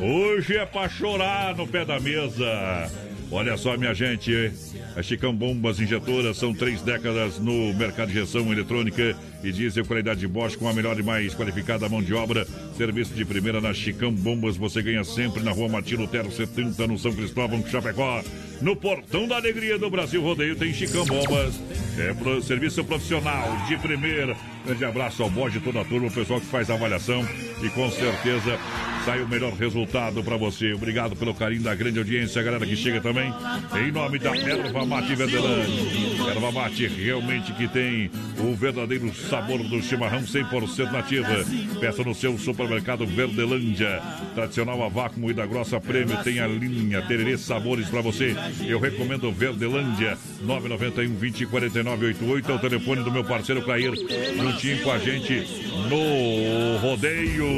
Hoje 0.00 0.56
é 0.56 0.66
pra 0.66 0.88
chorar 0.88 1.54
no 1.54 1.66
pé 1.66 1.84
da 1.84 2.00
mesa. 2.00 2.90
Olha 3.32 3.56
só, 3.56 3.76
minha 3.76 3.94
gente, 3.94 4.52
a 4.96 5.02
Chicão 5.02 5.32
Bombas 5.32 5.78
Injetoras 5.78 6.36
são 6.36 6.52
três 6.52 6.82
décadas 6.82 7.38
no 7.38 7.72
mercado 7.74 8.10
de 8.10 8.18
injeção 8.18 8.52
eletrônica 8.52 9.16
e 9.44 9.52
diesel 9.52 9.84
qualidade 9.84 10.18
de 10.18 10.26
Bosch 10.26 10.56
com 10.56 10.68
a 10.68 10.72
melhor 10.72 10.98
e 10.98 11.02
mais 11.02 11.32
qualificada 11.32 11.88
mão 11.88 12.02
de 12.02 12.12
obra. 12.12 12.44
Serviço 12.76 13.14
de 13.14 13.24
primeira 13.24 13.60
na 13.60 13.72
Chicão 13.72 14.12
Bombas, 14.12 14.56
você 14.56 14.82
ganha 14.82 15.04
sempre 15.04 15.44
na 15.44 15.52
rua 15.52 15.68
Matilo 15.68 16.08
Terra 16.08 16.28
70, 16.28 16.88
no 16.88 16.98
São 16.98 17.12
Cristóvão, 17.12 17.64
Chapecó. 17.64 18.20
No 18.60 18.74
Portão 18.74 19.28
da 19.28 19.36
Alegria 19.36 19.78
do 19.78 19.88
Brasil 19.88 20.20
Rodeio 20.20 20.56
tem 20.56 20.74
Chicão 20.74 21.06
Bombas. 21.06 21.54
É 21.98 22.12
pro 22.12 22.42
serviço 22.42 22.82
profissional 22.82 23.64
de 23.68 23.76
primeira. 23.78 24.36
Grande 24.66 24.84
abraço 24.84 25.22
ao 25.22 25.30
bode 25.30 25.58
de 25.58 25.64
toda 25.64 25.80
a 25.80 25.84
turma, 25.84 26.08
o 26.08 26.12
pessoal 26.12 26.40
que 26.40 26.46
faz 26.46 26.68
a 26.68 26.74
avaliação 26.74 27.24
e 27.62 27.68
com 27.70 27.88
certeza 27.92 28.58
sai 29.04 29.22
o 29.22 29.28
melhor 29.28 29.52
resultado 29.52 30.22
para 30.22 30.36
você. 30.36 30.72
Obrigado 30.72 31.16
pelo 31.16 31.34
carinho 31.34 31.62
da 31.62 31.74
grande 31.74 31.98
audiência, 31.98 32.40
a 32.40 32.44
galera 32.44 32.66
que 32.66 32.76
chega 32.76 33.00
também. 33.00 33.32
Em 33.74 33.90
nome 33.90 34.18
da 34.18 34.36
Erva 34.36 34.84
Mate 34.84 35.14
Verdelândia. 35.14 36.30
Erva 36.30 36.52
Mate 36.52 36.86
realmente 36.86 37.52
que 37.52 37.68
tem 37.68 38.10
o 38.38 38.54
verdadeiro 38.54 39.12
sabor 39.14 39.62
do 39.62 39.82
chimarrão 39.82 40.22
100% 40.22 40.90
nativa. 40.90 41.44
Peça 41.80 42.02
no 42.02 42.14
seu 42.14 42.38
supermercado 42.38 43.06
Verdelândia. 43.06 44.02
Tradicional 44.34 44.82
a 44.82 44.88
vácuo 44.88 45.20
moída 45.20 45.46
grossa 45.46 45.80
prêmio 45.80 46.16
tem 46.22 46.40
a 46.40 46.46
linha 46.46 47.02
Tererê 47.02 47.36
Sabores 47.38 47.88
para 47.88 48.00
você. 48.00 48.36
Eu 48.66 48.78
recomendo 48.78 49.32
Verdelândia 49.32 50.18
991 50.42 51.14
20 51.16 51.46
49 51.46 52.06
88 52.06 52.50
é 52.50 52.54
o 52.54 52.58
telefone 52.58 53.02
do 53.02 53.10
meu 53.10 53.24
parceiro 53.24 53.62
Clair. 53.62 53.92
Juntinho 54.36 54.82
com 54.82 54.90
a 54.90 54.98
gente 54.98 55.46
no 55.88 56.78
rodeio. 56.78 57.50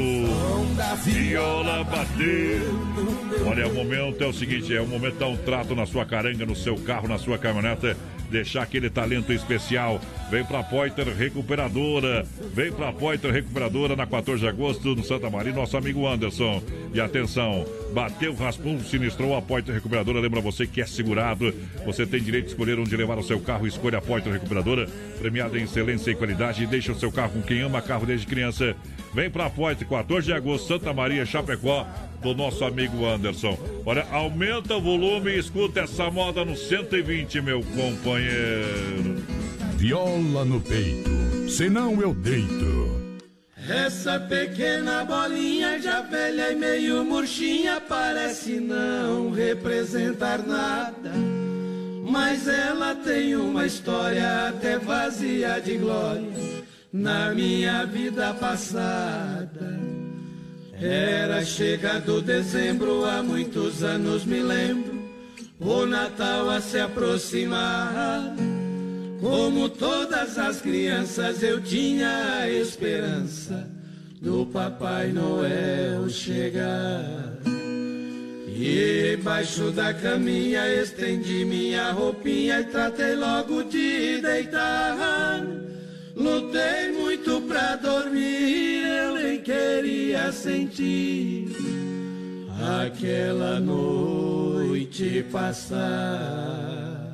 Viola 1.33 1.83
bateu. 1.83 2.61
Olha, 3.47 3.67
o 3.67 3.73
momento 3.73 4.23
é 4.23 4.27
o 4.27 4.33
seguinte: 4.33 4.75
é 4.75 4.79
o 4.79 4.85
momento 4.85 5.13
de 5.13 5.19
dar 5.19 5.29
um 5.29 5.35
trato 5.35 5.73
na 5.73 5.83
sua 5.83 6.05
caranga, 6.05 6.45
no 6.45 6.55
seu 6.55 6.75
carro, 6.77 7.07
na 7.07 7.17
sua 7.17 7.39
caminhoneta. 7.39 7.97
Deixar 8.29 8.61
aquele 8.61 8.87
talento 8.87 9.33
especial. 9.33 9.99
Vem 10.29 10.43
pra 10.43 10.63
Poiter 10.63 11.07
Recuperadora. 11.07 12.23
Vem 12.53 12.71
pra 12.71 12.93
Poiter 12.93 13.31
Recuperadora 13.31 13.95
na 13.95 14.05
14 14.05 14.41
de 14.41 14.47
agosto, 14.47 14.95
no 14.95 15.03
Santa 15.03 15.27
Maria, 15.29 15.53
nosso 15.53 15.75
amigo 15.75 16.07
Anderson. 16.07 16.61
E 16.93 17.01
atenção, 17.01 17.65
bateu, 17.93 18.33
raspou, 18.35 18.79
sinistrou 18.81 19.35
a 19.35 19.41
Poiter 19.41 19.73
Recuperadora. 19.73 20.19
Lembra 20.19 20.39
você 20.39 20.67
que 20.67 20.81
é 20.81 20.85
segurado. 20.85 21.51
Você 21.83 22.05
tem 22.05 22.21
direito 22.21 22.45
de 22.45 22.51
escolher 22.51 22.79
onde 22.79 22.95
levar 22.95 23.17
o 23.17 23.23
seu 23.23 23.39
carro. 23.39 23.65
Escolha 23.65 23.97
a 23.97 24.01
Poiter 24.01 24.31
Recuperadora, 24.31 24.87
premiada 25.19 25.57
em 25.57 25.63
excelência 25.63 26.11
e 26.11 26.15
qualidade. 26.15 26.67
Deixa 26.67 26.91
o 26.91 26.99
seu 26.99 27.11
carro 27.11 27.33
com 27.33 27.41
quem 27.41 27.61
ama 27.61 27.81
carro 27.81 28.05
desde 28.05 28.27
criança. 28.27 28.75
Vem 29.13 29.29
pra 29.29 29.47
Poiter, 29.47 29.87
14 29.87 30.25
de 30.25 30.33
agosto, 30.33 30.67
Santa 30.67 30.91
Maria, 30.91 31.23
Chapecó 31.23 31.85
do 32.21 32.33
nosso 32.33 32.65
amigo 32.65 33.05
Anderson. 33.05 33.55
Olha, 33.85 34.07
aumenta 34.11 34.75
o 34.75 34.81
volume 34.81 35.31
e 35.31 35.37
escuta 35.37 35.81
essa 35.81 36.09
moda 36.09 36.43
no 36.43 36.57
120, 36.57 37.39
meu 37.41 37.61
companheiro. 37.61 39.23
Viola 39.75 40.43
no 40.43 40.59
peito, 40.59 41.11
senão 41.47 42.01
eu 42.01 42.11
deito. 42.13 43.13
Essa 43.69 44.19
pequena 44.19 45.05
bolinha 45.05 45.79
já 45.79 46.01
velha 46.01 46.51
e 46.51 46.55
meio 46.55 47.05
murchinha 47.05 47.79
parece 47.87 48.59
não 48.59 49.31
representar 49.31 50.39
nada. 50.39 51.11
Mas 52.03 52.47
ela 52.47 52.95
tem 52.95 53.35
uma 53.35 53.65
história 53.65 54.47
até 54.49 54.77
vazia 54.79 55.59
de 55.59 55.77
glória 55.77 56.63
na 56.93 57.33
minha 57.33 57.85
vida 57.85 58.31
passada. 58.35 59.81
Era 60.79 61.43
chegado 61.43 62.21
dezembro, 62.21 63.03
há 63.05 63.23
muitos 63.23 63.83
anos 63.83 64.25
me 64.25 64.43
lembro, 64.43 65.01
o 65.59 65.85
Natal 65.87 66.51
a 66.51 66.61
se 66.61 66.79
aproximar. 66.79 68.35
Como 69.19 69.69
todas 69.69 70.37
as 70.37 70.61
crianças, 70.61 71.41
eu 71.41 71.61
tinha 71.63 72.41
a 72.41 72.49
esperança 72.49 73.67
do 74.21 74.45
Papai 74.45 75.11
Noel 75.11 76.09
chegar. 76.09 77.33
E 78.55 79.15
embaixo 79.17 79.71
da 79.71 79.93
caminha 79.93 80.67
estendi 80.81 81.43
minha 81.43 81.91
roupinha 81.91 82.59
e 82.59 82.65
tratei 82.65 83.15
logo 83.15 83.63
de 83.63 84.21
deitar. 84.21 85.37
Lutei 86.15 86.91
muito 86.91 87.41
pra 87.41 87.75
dormir, 87.75 88.83
eu 88.85 89.15
nem 89.15 89.41
queria 89.41 90.31
sentir 90.31 91.47
aquela 92.81 93.59
noite 93.59 95.25
passar. 95.31 97.11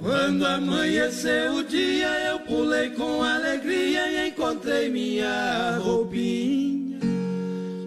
Quando 0.00 0.44
amanheceu 0.44 1.54
o 1.56 1.64
dia, 1.64 2.32
eu 2.32 2.40
pulei 2.40 2.90
com 2.90 3.22
alegria 3.22 4.08
e 4.08 4.28
encontrei 4.28 4.88
minha 4.88 5.78
roupinha. 5.78 6.98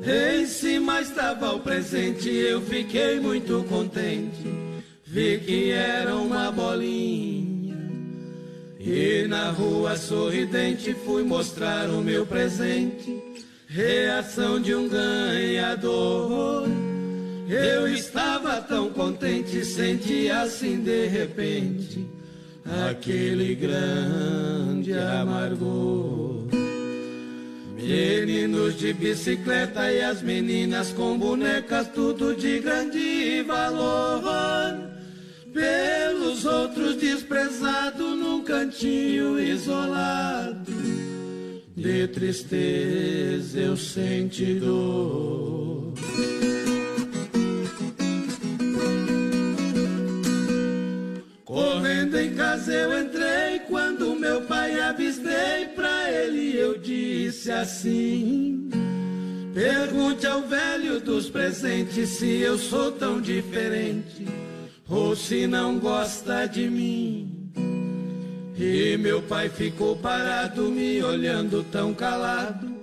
Em 0.06 0.46
cima 0.46 1.02
estava 1.02 1.54
o 1.54 1.60
presente, 1.60 2.30
eu 2.30 2.62
fiquei 2.62 3.20
muito 3.20 3.66
contente. 3.68 4.48
Que 5.18 5.72
era 5.72 6.16
uma 6.16 6.52
bolinha. 6.52 7.76
E 8.80 9.26
na 9.28 9.50
rua 9.50 9.98
sorridente 9.98 10.94
fui 10.94 11.24
mostrar 11.24 11.90
o 11.90 12.04
meu 12.04 12.24
presente. 12.24 13.20
Reação 13.68 14.62
de 14.62 14.76
um 14.76 14.88
ganhador. 14.88 16.68
Eu 17.50 17.88
estava 17.88 18.62
tão 18.62 18.92
contente, 18.92 19.66
senti 19.66 20.30
assim 20.30 20.84
de 20.84 21.08
repente 21.08 22.08
aquele 22.88 23.56
grande 23.56 24.94
amargor. 24.94 26.46
Meninos 27.76 28.78
de 28.78 28.94
bicicleta 28.94 29.92
e 29.92 30.00
as 30.00 30.22
meninas 30.22 30.92
com 30.92 31.18
bonecas, 31.18 31.88
tudo 31.88 32.36
de 32.36 32.60
grande 32.60 33.42
valor. 33.48 34.97
Pelos 35.58 36.46
outros 36.46 36.98
desprezado 36.98 38.16
num 38.16 38.44
cantinho 38.44 39.40
isolado. 39.40 40.72
De 41.76 42.08
tristeza 42.10 43.60
eu 43.60 43.76
senti 43.76 44.54
dor. 44.60 45.94
Correndo 51.44 52.20
em 52.20 52.36
casa 52.36 52.72
eu 52.72 53.00
entrei 53.00 53.60
quando 53.68 54.16
meu 54.16 54.42
pai 54.42 54.80
avistei 54.80 55.66
pra 55.76 56.12
ele 56.12 56.56
eu 56.56 56.78
disse 56.78 57.52
assim: 57.52 58.70
Pergunte 59.56 60.28
ao 60.28 60.44
velho 60.44 61.00
dos 61.00 61.32
presentes 61.32 62.10
se 62.10 62.42
eu 62.42 62.60
sou 62.60 62.92
tão 62.92 63.20
diferente 63.20 64.47
ou 64.90 65.16
se 65.16 65.48
não 65.48 65.80
gosta 65.80 66.46
de 66.46 66.70
mim. 66.70 67.52
E 68.58 68.98
meu 68.98 69.22
pai 69.22 69.50
ficou 69.50 69.96
parado 69.96 70.64
me 70.64 71.02
olhando 71.04 71.64
tão 71.72 71.94
calado. 71.94 72.76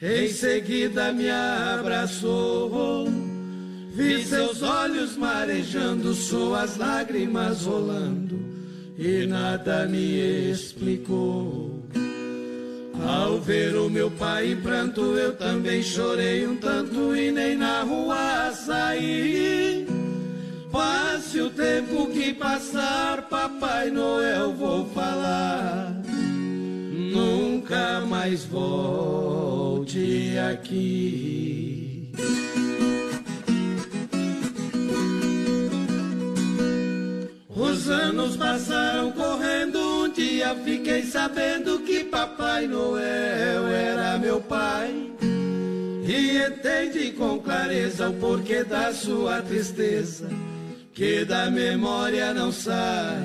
Em 0.00 0.28
seguida 0.28 1.12
me 1.12 1.28
abraçou. 1.30 3.08
Vi 3.92 4.22
seus 4.24 4.62
olhos 4.62 5.16
marejando, 5.16 6.12
suas 6.12 6.76
lágrimas 6.76 7.62
rolando, 7.62 8.38
e 8.98 9.26
nada 9.26 9.86
me 9.86 10.50
explicou. 10.50 11.82
Ao 13.02 13.40
ver 13.40 13.74
o 13.74 13.88
meu 13.88 14.10
pai 14.10 14.52
em 14.52 14.56
pranto, 14.60 15.00
eu 15.16 15.34
também 15.34 15.82
chorei 15.82 16.46
um 16.46 16.56
tanto 16.56 17.16
e 17.16 17.30
nem 17.30 17.56
na 17.56 17.82
rua 17.82 18.52
saí. 18.52 19.86
Passe 21.36 21.40
o 21.42 21.50
tempo 21.50 22.06
que 22.06 22.32
passar, 22.32 23.28
Papai 23.28 23.90
Noel, 23.90 24.54
vou 24.54 24.86
falar. 24.86 25.94
Nunca 27.12 28.00
mais 28.00 28.44
volte 28.46 30.34
aqui. 30.50 32.10
Os 37.54 37.90
anos 37.90 38.36
passaram 38.38 39.12
correndo, 39.12 40.04
um 40.04 40.08
dia 40.08 40.54
fiquei 40.64 41.02
sabendo 41.02 41.80
que 41.80 42.04
Papai 42.04 42.66
Noel 42.66 43.66
era 43.66 44.16
meu 44.16 44.40
pai. 44.40 45.12
E 46.08 46.38
entendi 46.38 47.10
com 47.12 47.38
clareza 47.40 48.08
o 48.08 48.14
porquê 48.14 48.64
da 48.64 48.94
sua 48.94 49.42
tristeza, 49.42 50.30
que 50.96 51.24
da 51.26 51.50
memória 51.50 52.32
não 52.32 52.50
sai. 52.50 53.22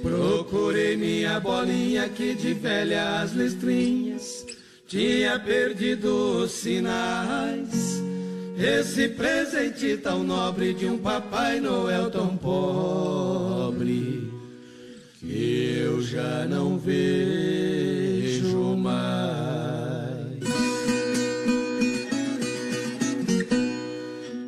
Procurei 0.00 0.96
minha 0.96 1.40
bolinha 1.40 2.08
que 2.08 2.32
de 2.34 2.54
velhas 2.54 3.32
listrinhas 3.32 4.46
tinha 4.86 5.36
perdido 5.40 6.44
os 6.44 6.52
sinais. 6.52 8.00
Esse 8.56 9.08
presente 9.08 9.96
tão 9.96 10.22
nobre 10.22 10.72
de 10.74 10.86
um 10.86 10.96
Papai 10.98 11.58
Noel 11.58 12.08
tão 12.10 12.36
pobre 12.36 14.32
que 15.18 15.80
eu 15.82 16.00
já 16.00 16.46
não 16.46 16.78
vejo 16.78 18.76
mais. 18.76 19.18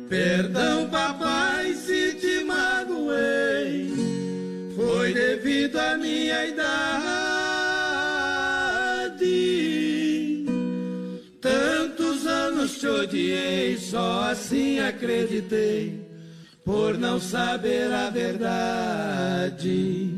Perdão, 0.09 0.89
papai, 0.89 1.50
minha 6.31 6.47
idade. 6.47 6.71
Tantos 11.41 12.25
anos 12.25 12.79
te 12.79 12.87
odiei, 12.87 13.77
só 13.77 14.29
assim 14.29 14.79
acreditei, 14.79 15.99
por 16.63 16.97
não 16.97 17.19
saber 17.19 17.91
a 17.91 18.09
verdade. 18.09 20.09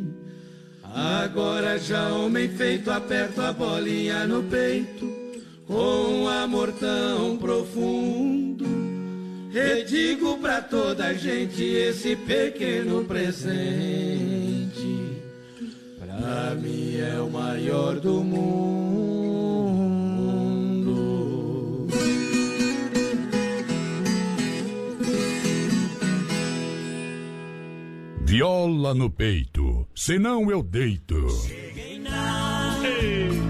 Agora 0.83 1.79
já 1.79 2.09
homem 2.09 2.47
feito, 2.49 2.91
aperto 2.91 3.41
a 3.41 3.51
bolinha 3.51 4.27
no 4.27 4.43
peito, 4.43 5.11
com 5.65 6.23
um 6.23 6.27
amor 6.27 6.71
tão 6.73 7.35
profundo. 7.37 8.63
E 9.51 9.83
digo 9.83 10.37
pra 10.37 10.61
toda 10.61 11.05
a 11.05 11.13
gente 11.13 11.63
esse 11.63 12.15
pequeno 12.15 13.03
presente, 13.05 15.12
pra 16.19 16.55
mim 16.55 16.97
é 16.97 17.19
o 17.19 17.29
maior 17.29 17.99
do 17.99 18.23
mundo. 18.23 18.63
Viola 28.21 28.93
no 28.95 29.09
peito, 29.09 29.87
senão 29.95 30.49
eu 30.49 30.63
deito. 30.63 31.27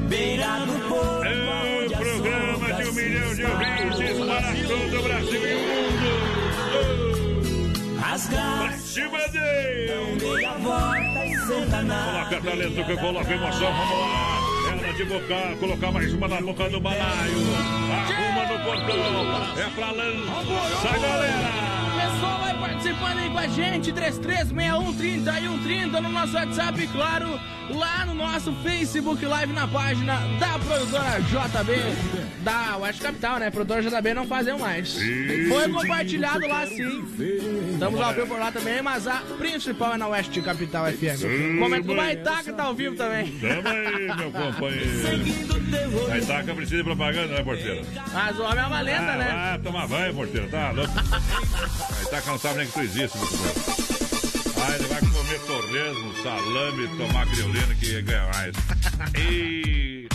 Beira 0.10 0.66
do 0.66 0.90
povo, 0.90 1.24
É 1.24 1.88
o 1.88 1.90
programa 1.90 2.74
de 2.74 2.90
um 2.90 2.94
milhão 2.94 3.36
de 3.36 3.44
ouvintes 3.44 4.18
para 4.28 4.54
todo 4.68 5.00
o 5.00 5.04
Brasil 5.04 5.42
e 5.42 5.54
o 5.54 5.60
mundo. 5.70 6.12
Rasgar. 8.00 8.68
Pra 8.68 8.78
cima 8.78 9.28
dele. 9.30 9.83
Coloca 11.86 12.42
talento 12.42 12.86
que 12.86 12.98
coloca 12.98 13.34
emoção, 13.34 13.74
vamos 13.74 14.00
lá. 14.00 14.40
Hora 14.72 14.94
de 14.94 15.04
bocar, 15.04 15.56
colocar 15.58 15.92
mais 15.92 16.14
uma 16.14 16.28
na 16.30 16.42
boca 16.42 16.70
do 16.70 16.80
balaio. 16.80 17.38
Arruma 17.92 18.46
no 18.46 18.64
portão. 18.64 19.62
É 19.62 19.70
pra 19.76 19.92
lançar, 19.92 21.00
galera. 21.00 21.83
Pessoal 22.04 22.40
vai 22.40 22.54
participando 22.60 23.18
aí 23.18 23.30
com 23.30 23.38
a 23.38 23.48
gente, 23.48 23.94
33613130 23.94 26.02
no 26.02 26.10
nosso 26.10 26.36
WhatsApp 26.36 26.84
e 26.84 26.88
claro, 26.88 27.40
lá 27.70 28.06
no 28.06 28.14
nosso 28.14 28.52
Facebook 28.56 29.26
Live 29.26 29.54
na 29.54 29.66
página 29.66 30.18
da 30.38 30.60
produtora 30.60 31.22
JB, 31.22 31.72
da 32.44 32.76
West 32.78 33.02
Capital, 33.02 33.40
né? 33.40 33.50
Produtora 33.50 33.82
JB 33.82 34.14
não 34.14 34.28
fazem 34.28 34.60
mais. 34.60 34.98
Foi 35.48 35.72
compartilhado 35.72 36.46
lá 36.46 36.68
sim. 36.68 37.06
Estamos 37.72 38.02
ao 38.02 38.14
vivo 38.14 38.28
por 38.28 38.40
lá 38.40 38.52
também, 38.52 38.82
mas 38.82 39.08
a 39.08 39.22
principal 39.38 39.94
é 39.94 39.98
na 39.98 40.08
West 40.08 40.38
Capital 40.42 40.88
FM. 40.88 41.60
Comenta 41.60 41.88
do 41.88 41.96
Baitaca 41.96 42.52
tá 42.52 42.64
ao 42.64 42.74
vivo 42.74 42.98
também. 42.98 43.32
Tamo 43.40 43.70
aí, 43.70 44.14
meu 44.18 44.30
companheiro. 44.30 44.92
A 46.12 46.18
Itaca 46.18 46.54
precisa 46.54 46.78
de 46.78 46.84
propaganda, 46.84 47.34
né, 47.34 47.44
porteira? 47.44 47.82
Mas 48.14 48.38
o 48.38 48.44
homem 48.44 48.60
é 48.60 48.68
uma 48.68 48.82
lenda, 48.82 49.14
ah, 49.14 49.18
né? 49.18 49.32
Ah, 49.32 49.60
toma 49.64 49.88
banho, 49.88 50.14
porteira, 50.14 50.48
tá 50.48 50.72
louco? 50.72 50.92
A 51.64 52.04
Itaca 52.04 52.32
não 52.32 52.40
sabe 52.40 52.58
nem 52.60 52.68
que 52.68 52.74
tu 52.74 52.80
existe, 52.82 53.18
meu 53.18 53.28
companheiro. 53.28 53.62
Ah, 54.66 54.76
ele 54.76 54.88
vai 54.88 55.00
comer 55.02 55.40
torresmo, 55.46 56.24
salame, 56.24 56.88
tomar 56.98 57.28
criolina 57.28 57.76
que 57.76 58.02
ganha 58.02 58.30
mais. 58.34 58.56
E... 59.18 60.08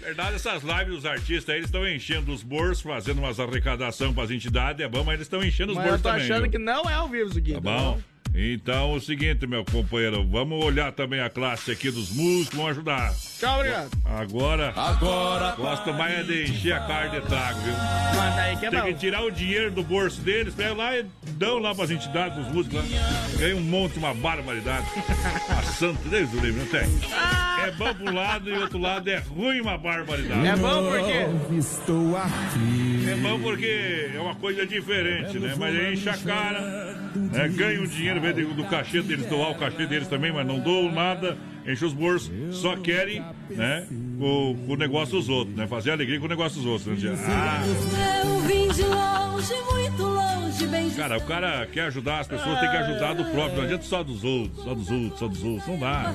Verdade, 0.00 0.36
essas 0.36 0.62
lives 0.62 0.94
dos 0.94 1.06
artistas 1.06 1.48
aí, 1.50 1.56
eles 1.60 1.66
estão 1.68 1.86
enchendo 1.86 2.32
os 2.32 2.42
bolsos, 2.42 2.80
fazendo 2.80 3.18
umas 3.18 3.38
arrecadação 3.38 4.12
para 4.12 4.24
as 4.24 4.30
entidades, 4.30 4.84
é 4.84 4.88
bom, 4.88 5.04
mas 5.04 5.14
eles 5.14 5.26
estão 5.26 5.42
enchendo 5.44 5.72
os 5.72 5.76
Mas 5.76 5.86
eu 5.86 5.90
bolsos 5.92 6.02
tô 6.02 6.08
também. 6.08 6.24
achando 6.24 6.42
viu? 6.42 6.50
que 6.50 6.58
não 6.58 6.82
é 6.88 6.94
ao 6.94 7.08
vivo 7.08 7.30
isso 7.30 7.38
aqui. 7.38 7.52
Tá 7.52 7.60
bom? 7.60 8.00
Então, 8.34 8.92
o 8.94 9.00
seguinte, 9.00 9.46
meu 9.46 9.64
companheiro, 9.64 10.24
vamos 10.26 10.64
olhar 10.64 10.92
também 10.92 11.20
a 11.20 11.28
classe 11.28 11.72
aqui 11.72 11.90
dos 11.90 12.10
músicos, 12.12 12.54
vamos 12.56 12.70
ajudar. 12.70 13.12
Tchau, 13.38 13.56
obrigado. 13.58 13.90
Agora, 14.04 14.72
Agora, 14.76 15.54
gosto 15.56 15.92
mais 15.92 16.20
é 16.20 16.22
de 16.22 16.44
encher 16.44 16.72
a 16.74 16.80
cara 16.80 17.08
de 17.08 17.20
trago, 17.26 17.60
viu? 17.60 17.72
Manda 17.72 18.42
aí 18.42 18.56
que 18.56 18.66
é 18.66 18.70
Tem 18.70 18.80
bom. 18.80 18.86
que 18.86 18.94
tirar 18.94 19.22
o 19.24 19.30
dinheiro 19.30 19.70
do 19.72 19.82
bolso 19.82 20.20
deles, 20.20 20.54
pegam 20.54 20.76
lá 20.76 20.96
e 20.96 21.04
dão 21.32 21.58
lá 21.58 21.74
pras 21.74 21.90
entidades, 21.90 22.34
pros 22.38 22.54
músicos 22.54 22.78
lá. 22.78 22.84
Ganha 23.38 23.56
um 23.56 23.62
monte, 23.62 23.98
uma 23.98 24.14
barbaridade. 24.14 24.86
a 25.50 25.62
santo, 25.62 26.08
Deus 26.08 26.30
do 26.30 26.38
livro, 26.40 26.60
não 26.60 26.66
tem. 26.66 26.88
É 27.66 27.70
bom 27.72 27.92
pra 27.92 28.10
um 28.10 28.14
lado 28.14 28.48
e 28.48 28.52
outro 28.54 28.78
lado 28.78 29.08
é 29.10 29.18
ruim 29.18 29.60
uma 29.60 29.76
barbaridade. 29.76 30.46
É 30.46 30.56
bom 30.56 30.88
porque 30.90 31.56
Estou 31.58 32.16
aqui. 32.16 33.10
É 33.10 33.14
bom 33.16 33.40
porque 33.40 34.10
é 34.14 34.20
uma 34.20 34.34
coisa 34.36 34.66
diferente, 34.66 35.38
né? 35.38 35.54
Mas 35.58 35.74
aí 35.74 35.94
enche 35.94 36.08
a 36.08 36.16
cara, 36.16 36.60
né? 37.14 37.48
ganha 37.48 37.80
o 37.82 37.86
dinheiro, 37.86 38.19
do 38.54 38.64
cachê 38.64 39.02
deles, 39.02 39.26
doar 39.26 39.50
o 39.50 39.54
cachê 39.54 39.86
deles 39.86 40.08
também, 40.08 40.32
mas 40.32 40.46
não 40.46 40.60
dou 40.60 40.90
nada. 40.90 41.36
Enchem 41.66 41.88
os 41.88 41.92
bolsos, 41.94 42.30
só 42.52 42.76
querem, 42.76 43.22
né, 43.50 43.86
o, 44.20 44.56
o 44.72 44.76
negócio 44.76 45.16
dos 45.18 45.28
outros, 45.28 45.56
né? 45.56 45.66
Fazer 45.66 45.90
alegria 45.92 46.18
com 46.18 46.26
o 46.26 46.28
negócio 46.28 46.58
dos 46.60 46.66
outros. 46.66 47.02
Né? 47.02 47.14
Ah, 47.28 47.62
Eu 48.24 48.40
vim 48.40 48.68
de 48.68 48.82
longe, 48.82 49.54
muito 49.72 50.02
longe, 50.02 50.66
bem 50.66 50.90
cara, 50.90 51.16
o 51.18 51.20
cara 51.22 51.66
quer 51.72 51.82
ajudar 51.86 52.20
as 52.20 52.26
pessoas, 52.28 52.58
tem 52.60 52.70
que 52.70 52.76
ajudar 52.76 53.14
do 53.14 53.24
próprio, 53.26 53.56
não 53.58 53.64
adianta 53.64 53.84
só 53.84 54.02
dos 54.02 54.22
outros, 54.24 54.64
só 54.64 54.74
dos 54.74 54.90
outros, 54.90 55.18
só 55.18 55.28
dos 55.28 55.42
outros, 55.42 55.66
não 55.68 55.78
dá. 55.78 56.12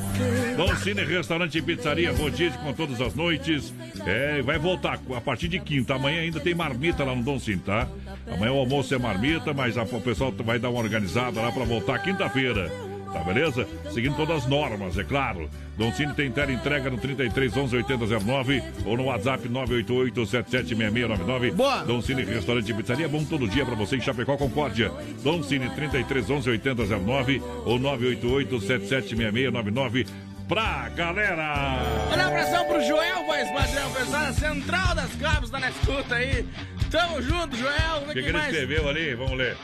Dom 0.57 0.75
Cine 0.77 1.03
Restaurante 1.03 1.57
e 1.57 1.61
Pizzaria 1.61 2.11
Rodízio 2.13 2.59
com 2.59 2.73
todas 2.73 2.99
as 3.01 3.13
noites. 3.15 3.73
É, 4.05 4.41
vai 4.41 4.57
voltar 4.59 4.99
a 5.15 5.21
partir 5.21 5.47
de 5.47 5.59
quinta. 5.59 5.95
Amanhã 5.95 6.21
ainda 6.21 6.39
tem 6.39 6.53
marmita 6.53 7.03
lá 7.03 7.15
no 7.15 7.23
Dom 7.23 7.39
Cine, 7.39 7.59
tá? 7.59 7.87
Amanhã 8.31 8.51
o 8.51 8.57
almoço 8.59 8.93
é 8.93 8.97
marmita, 8.97 9.53
mas 9.53 9.77
a- 9.77 9.83
o 9.83 10.01
pessoal 10.01 10.31
vai 10.43 10.59
dar 10.59 10.69
uma 10.69 10.79
organizada 10.79 11.41
lá 11.41 11.51
pra 11.51 11.63
voltar 11.63 11.99
quinta-feira. 11.99 12.71
Tá 13.15 13.23
beleza? 13.23 13.65
Seguindo 13.93 14.13
todas 14.17 14.43
as 14.43 14.45
normas, 14.45 14.97
é 14.97 15.03
claro. 15.05 15.49
Dom 15.77 15.89
Cine 15.93 16.13
tem 16.13 16.29
tela 16.29 16.51
entrega 16.51 16.89
no 16.89 16.97
33 16.97 17.55
11 17.55 17.77
8009 17.77 18.61
ou 18.85 18.97
no 18.97 19.05
WhatsApp 19.05 19.47
988 19.47 20.25
776699. 20.25 21.51
Boa! 21.51 21.83
Dom 21.85 22.01
Cine 22.01 22.23
Restaurante 22.25 22.69
e 22.69 22.73
Pizzaria, 22.73 23.07
bom 23.07 23.23
todo 23.23 23.47
dia 23.47 23.65
pra 23.65 23.73
você 23.73 23.95
em 23.95 24.01
Chapecó, 24.01 24.35
Concórdia. 24.35 24.91
Dom 25.23 25.41
Cine 25.43 25.69
33 25.69 26.29
11 26.29 26.49
8009 26.49 27.41
ou 27.65 27.79
988 27.79 28.59
776699 28.59 30.05
pra 30.45 30.89
galera. 30.89 31.79
Um 32.09 32.21
abração 32.21 32.65
pro 32.67 32.81
Joel, 32.85 33.25
voz 33.25 33.49
padrão, 33.49 33.91
pessoal 33.93 34.21
da 34.25 34.33
Central 34.33 34.93
das 34.95 35.15
Cabos, 35.15 35.49
tá 35.49 35.59
na 35.61 35.69
escuta 35.69 36.15
aí. 36.15 36.45
Tamo 36.91 37.21
junto, 37.21 37.55
Joel. 37.55 38.01
Vamos 38.01 38.09
O 38.09 38.13
que, 38.13 38.13
que 38.15 38.19
quem 38.19 38.23
ele 38.29 38.33
mais. 38.37 38.53
escreveu 38.53 38.89
ali? 38.89 39.15
Vamos 39.15 39.37
ler. 39.37 39.55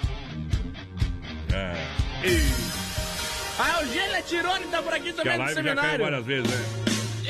Ah, 1.53 1.73
e- 2.25 2.80
A 3.59 3.81
Eugênia 3.81 4.21
Tirone 4.23 4.65
tá 4.65 4.81
por 4.81 4.93
aqui 4.93 5.13
também 5.13 5.33
do 5.37 5.43
caiu 5.43 5.55
seminário. 5.55 6.03
várias 6.03 6.25
vezes, 6.25 6.49
né? 6.49 6.65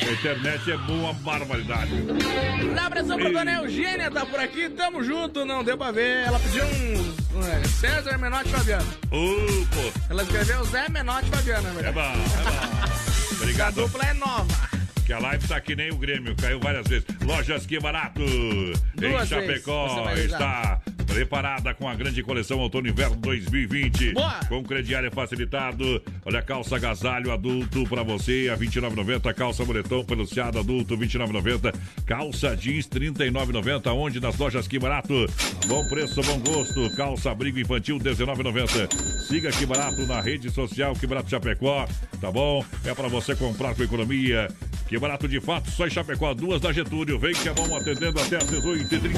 A 0.02 0.11
internet 0.14 0.72
é 0.72 0.77
boa 0.77 1.14
barbaridade. 1.14 1.91
Um 1.93 2.80
abração 2.80 3.18
pra 3.18 3.30
dona 3.30 3.52
Eugênia, 3.53 4.10
tá 4.10 4.26
por 4.26 4.39
aqui, 4.39 4.69
tamo 4.69 5.03
junto, 5.03 5.45
não 5.45 5.64
deu 5.64 5.77
pra 5.77 5.91
ver. 5.91 6.26
Ela 6.26 6.39
pediu 6.39 6.64
um, 6.65 7.43
é, 7.45 7.64
César 7.68 8.18
Menotti 8.18 8.49
Fabiano. 8.49 8.88
Ô, 9.11 9.65
pô. 9.68 9.99
Ela 10.10 10.23
escreveu 10.23 10.64
Zé 10.65 10.89
Menotti 10.89 11.30
Fabiano, 11.30 11.69
né? 11.73 11.89
É 11.89 11.91
bom, 11.91 12.02
é 12.02 12.14
bom. 12.49 13.31
A 13.31 13.34
Obrigado. 13.41 13.76
dupla 13.76 14.03
é 14.06 14.14
nova. 14.14 14.72
Que 15.06 15.14
a 15.14 15.19
live 15.19 15.48
tá 15.48 15.60
que 15.60 15.76
nem 15.76 15.91
o 15.91 15.98
Grêmio, 15.98 16.35
caiu 16.35 16.60
várias 16.60 16.88
vezes. 16.88 17.06
Lojas 17.23 17.65
Que 17.65 17.80
Barato, 17.80 18.22
em 18.22 18.73
Duas 18.95 19.27
vezes, 19.27 19.30
Chapecó, 19.30 20.10
está 20.15 20.80
preparada 21.03 21.73
com 21.73 21.87
a 21.87 21.95
grande 21.95 22.21
coleção 22.23 22.59
Outono 22.59 22.87
Inverno 22.87 23.15
2020. 23.17 24.13
Boa. 24.13 24.39
Com 24.47 24.63
crediário 24.63 25.11
facilitado. 25.11 26.01
Olha, 26.25 26.41
calça 26.41 26.75
agasalho 26.75 27.31
adulto 27.31 27.83
pra 27.85 28.03
você 28.03 28.49
a 28.51 28.57
29,90. 28.57 29.33
Calça 29.33 29.65
moletom 29.65 30.03
peluciado 30.03 30.59
adulto 30.59 30.97
29,90. 30.97 31.73
Calça 32.05 32.55
jeans 32.55 32.87
39,90. 32.87 33.93
Onde? 33.93 34.19
Nas 34.19 34.37
lojas 34.37 34.67
Que 34.67 34.79
Barato. 34.79 35.25
Bom 35.67 35.87
preço, 35.87 36.21
bom 36.23 36.39
gosto. 36.39 36.89
Calça 36.95 37.31
abrigo 37.31 37.59
infantil 37.59 37.97
19,90. 37.97 39.27
Siga 39.27 39.51
Que 39.51 39.65
Barato 39.65 40.05
na 40.05 40.21
rede 40.21 40.49
social 40.49 40.93
Que 40.93 41.07
Barato 41.07 41.29
Chapecó. 41.29 41.87
Tá 42.19 42.31
bom? 42.31 42.63
É 42.85 42.93
pra 42.93 43.07
você 43.07 43.35
comprar 43.35 43.75
com 43.75 43.83
economia. 43.83 44.47
Que 44.91 44.99
barato 44.99 45.25
de 45.25 45.39
fato, 45.39 45.71
só 45.71 45.87
em 45.87 45.89
Chapecó, 45.89 46.33
duas 46.33 46.59
da 46.59 46.73
Getúlio. 46.73 47.17
Vem 47.17 47.33
que 47.33 47.47
é 47.47 47.53
bom 47.53 47.73
atendendo 47.73 48.19
até 48.19 48.35
às 48.35 48.43
18h30. 48.43 49.13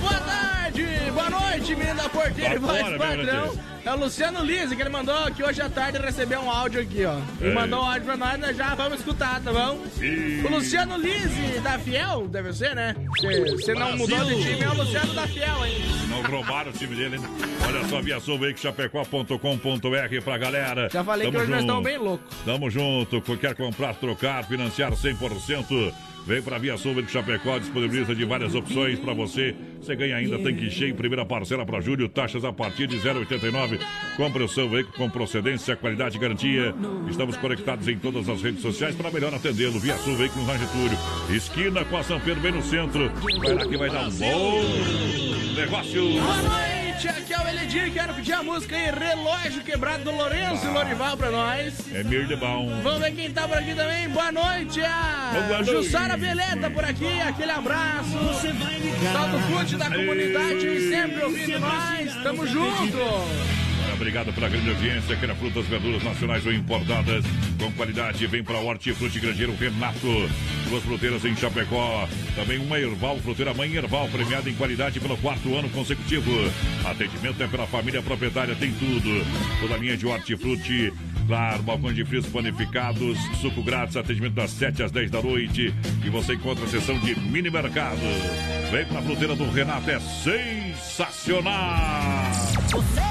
Boa 0.00 0.14
tarde, 0.14 0.67
boa 1.12 1.30
noite, 1.30 1.74
menino 1.74 1.96
da 1.96 2.08
porteira 2.08 2.54
e 2.54 2.58
voz 2.58 2.96
padrão. 2.96 3.54
É 3.84 3.92
o 3.92 3.96
Luciano 3.96 4.44
Lise, 4.44 4.76
que 4.76 4.82
ele 4.82 4.90
mandou 4.90 5.14
que 5.32 5.42
hoje 5.42 5.62
à 5.62 5.68
tarde 5.70 5.98
recebeu 5.98 6.40
um 6.40 6.50
áudio 6.50 6.80
aqui, 6.82 7.04
ó. 7.06 7.18
E 7.40 7.46
É. 7.48 7.54
mandou 7.54 7.80
um 7.80 7.86
áudio 7.86 8.02
pra 8.02 8.16
nós, 8.18 8.38
nós 8.38 8.54
já 8.56 8.74
vamos 8.74 8.98
escutar, 8.98 9.40
tá 9.40 9.50
bom? 9.50 9.82
Sim. 9.96 10.42
O 10.44 10.50
Luciano 10.50 10.98
Lise, 10.98 11.60
da 11.62 11.78
Fiel, 11.78 12.28
deve 12.28 12.52
ser, 12.52 12.74
né? 12.74 12.94
Você 13.50 13.72
não 13.74 13.96
mudou 13.96 14.24
de 14.24 14.34
time, 14.42 14.60
é 14.60 14.68
o 14.68 14.74
Luciano 14.74 15.14
da 15.14 15.26
Fiel, 15.26 15.64
hein? 15.64 15.76
Não 16.10 16.22
roubaram 16.22 16.70
o 16.70 16.74
time 16.74 16.94
dele, 16.96 17.16
hein? 17.16 17.22
Olha 17.66 17.84
só, 17.88 18.02
via 18.02 18.54
chapecó.com.br 18.56 20.22
pra 20.24 20.36
galera. 20.38 20.88
Já 20.92 21.02
falei 21.02 21.26
que 21.26 21.32
Tamo 21.32 21.42
hoje 21.44 21.50
nós 21.52 21.60
estamos 21.62 21.82
junto. 21.84 21.98
bem 21.98 21.98
loucos. 21.98 22.36
Tamo 22.44 22.70
junto. 22.70 23.22
Quer 23.38 23.54
comprar, 23.54 23.94
trocar, 23.94 24.44
financiar 24.44 24.92
100%. 24.92 25.94
Vem 26.28 26.42
pra 26.42 26.58
Via 26.58 26.76
Sul 26.76 27.00
de 27.00 27.10
Chapecó, 27.10 27.58
disponibiliza 27.58 28.14
de 28.14 28.22
várias 28.26 28.54
opções 28.54 28.98
pra 28.98 29.14
você. 29.14 29.56
Você 29.80 29.96
ganha 29.96 30.14
ainda 30.14 30.38
tanque 30.38 30.70
cheio, 30.70 30.94
primeira 30.94 31.24
parcela 31.24 31.64
pra 31.64 31.80
julho, 31.80 32.06
taxas 32.06 32.44
a 32.44 32.52
partir 32.52 32.86
de 32.86 32.98
0,89. 32.98 33.80
Compre 34.14 34.42
o 34.42 34.48
seu 34.48 34.68
veículo 34.68 34.94
com 34.94 35.08
procedência, 35.08 35.74
qualidade 35.74 36.18
e 36.18 36.20
garantia. 36.20 36.74
Estamos 37.08 37.34
conectados 37.38 37.88
em 37.88 37.96
todas 37.98 38.28
as 38.28 38.42
redes 38.42 38.60
sociais 38.60 38.94
para 38.94 39.10
melhor 39.10 39.32
atendê-lo. 39.32 39.80
Via 39.80 39.96
Sul 39.96 40.16
Veículos 40.16 40.46
na 40.46 40.58
Getúlio. 40.58 40.98
Esquina 41.34 41.82
com 41.86 41.96
a 41.96 42.02
São 42.02 42.20
Pedro, 42.20 42.42
bem 42.42 42.52
no 42.52 42.62
centro. 42.62 43.10
Vai 43.40 43.54
lá 43.54 43.66
que 43.66 43.76
vai 43.78 43.88
dar 43.88 44.08
um 44.08 44.10
bom 44.10 44.62
negócio. 45.56 46.77
Noite, 46.98 47.08
aqui 47.10 47.32
é 47.32 47.38
o 47.38 47.48
Eledir, 47.48 47.92
quero 47.92 48.12
pedir 48.12 48.32
a 48.32 48.42
música 48.42 48.74
aí, 48.74 48.90
Relógio 48.90 49.62
Quebrado 49.62 50.02
do 50.02 50.10
Lourenço 50.10 50.66
e 50.66 50.68
Lorival 50.68 51.16
pra 51.16 51.30
nós. 51.30 51.74
É 51.94 52.02
Mir 52.02 52.26
de 52.26 52.34
Bom. 52.34 52.80
Vamos 52.82 52.98
ver 52.98 53.14
quem 53.14 53.30
tá 53.30 53.46
por 53.46 53.56
aqui 53.56 53.72
também. 53.72 54.08
Boa 54.08 54.32
noite, 54.32 54.80
a. 54.82 55.62
Jussara 55.64 56.16
Beleta 56.16 56.68
por 56.68 56.84
aqui, 56.84 57.20
aquele 57.20 57.52
abraço. 57.52 58.10
Saldo 59.12 59.38
Fute 59.46 59.76
da 59.76 59.88
comunidade, 59.88 60.88
sempre 60.88 61.22
ouvindo 61.22 61.60
nós. 61.60 62.14
Tamo 62.24 62.44
junto. 62.44 63.57
Obrigado 63.98 64.32
pela 64.32 64.48
grande 64.48 64.70
audiência. 64.70 65.16
Queira 65.16 65.34
frutas, 65.34 65.66
verduras 65.66 66.04
nacionais 66.04 66.46
ou 66.46 66.52
importadas 66.52 67.24
com 67.58 67.72
qualidade. 67.72 68.24
Vem 68.28 68.44
para 68.44 68.56
o 68.58 68.66
Hortifruti 68.66 69.18
Grangeiro 69.18 69.52
Renato. 69.56 70.30
Duas 70.70 70.84
fruteiras 70.84 71.24
em 71.24 71.34
Chapecó. 71.34 72.08
Também 72.36 72.58
uma 72.58 72.78
Erval, 72.78 73.18
fruteira 73.18 73.52
Mãe 73.52 73.74
Erval, 73.74 74.08
premiada 74.08 74.48
em 74.48 74.54
qualidade 74.54 75.00
pelo 75.00 75.16
quarto 75.16 75.52
ano 75.56 75.68
consecutivo. 75.70 76.30
Atendimento 76.84 77.42
é 77.42 77.48
pela 77.48 77.66
família 77.66 78.00
proprietária, 78.00 78.54
tem 78.54 78.70
tudo. 78.74 79.26
Toda 79.60 79.74
a 79.74 79.78
linha 79.78 79.96
de 79.96 80.06
Hortifruti. 80.06 80.92
Claro, 81.26 81.62
balcões 81.64 81.96
de 81.96 82.04
frios 82.04 82.26
panificados, 82.26 83.18
suco 83.40 83.62
grátis, 83.64 83.96
atendimento 83.96 84.34
das 84.34 84.52
7 84.52 84.84
às 84.84 84.92
10 84.92 85.10
da 85.10 85.20
noite. 85.20 85.74
E 86.04 86.08
você 86.08 86.34
encontra 86.34 86.64
a 86.64 86.68
seção 86.68 86.96
de 87.00 87.18
mini 87.18 87.50
mercado. 87.50 87.98
Vem 88.70 88.86
pra 88.86 89.02
fruteira 89.02 89.34
do 89.34 89.50
Renato, 89.50 89.90
é 89.90 89.98
sensacional! 89.98 91.52
Noite, 92.72 93.07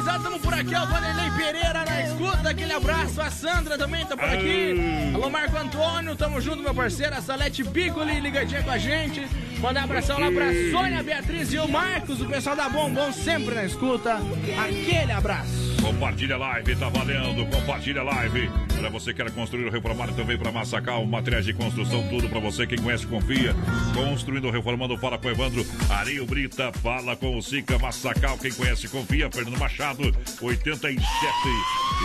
gurizada. 0.00 0.18
Estamos 0.18 0.40
por 0.40 0.54
aqui, 0.54 0.74
ó. 0.74 0.86
Vanderlei 0.86 1.30
Pereira 1.32 1.84
na 1.84 2.02
escuta. 2.02 2.50
Aquele 2.50 2.72
abraço. 2.72 3.20
A 3.20 3.30
Sandra 3.30 3.78
também 3.78 4.04
tá 4.06 4.16
por 4.16 4.28
aqui. 4.28 5.12
Alô, 5.14 5.30
Marco 5.30 5.56
Antônio. 5.56 6.16
Tamo 6.16 6.40
junto, 6.40 6.62
meu 6.62 6.74
parceiro. 6.74 7.14
A 7.14 7.20
Salete 7.20 7.62
Piccoli 7.64 8.20
ligadinha 8.20 8.62
com 8.62 8.70
a 8.70 8.78
gente. 8.78 9.26
Mandar 9.60 9.82
um 9.82 9.84
abração 9.84 10.18
lá 10.18 10.30
pra 10.30 10.46
Sônia 10.70 11.02
Beatriz 11.02 11.52
e 11.52 11.58
o 11.58 11.68
Marcos, 11.68 12.22
o 12.22 12.26
pessoal 12.26 12.56
da 12.56 12.66
Bombom, 12.70 13.12
sempre 13.12 13.54
na 13.54 13.64
escuta. 13.66 14.18
Aquele 14.58 15.12
abraço. 15.12 15.76
Compartilha 15.82 16.36
a 16.36 16.38
live, 16.38 16.76
tá 16.76 16.88
valendo. 16.88 17.46
Compartilha 17.50 18.00
a 18.00 18.04
live. 18.04 18.50
Para 18.80 18.88
você 18.88 19.12
que 19.12 19.22
quer 19.22 19.30
construir 19.32 19.66
ou 19.66 19.70
reformar, 19.70 20.10
também 20.14 20.38
para 20.38 20.50
Massacal, 20.50 21.04
materiais 21.04 21.44
de 21.44 21.52
construção, 21.52 22.02
tudo 22.08 22.30
para 22.30 22.40
você. 22.40 22.66
Quem 22.66 22.78
conhece, 22.78 23.06
confia. 23.06 23.54
Construindo 23.92 24.46
ou 24.46 24.50
reformando, 24.50 24.96
fala 24.96 25.18
com 25.18 25.28
o 25.28 25.30
Evandro. 25.30 25.62
Areio 25.90 26.24
Brita, 26.24 26.72
fala 26.82 27.14
com 27.14 27.36
o 27.36 27.42
Sica 27.42 27.78
Massacal. 27.78 28.38
Quem 28.38 28.50
conhece, 28.50 28.88
confia. 28.88 29.30
Fernando 29.30 29.58
Machado, 29.58 30.10
87. 30.40 31.04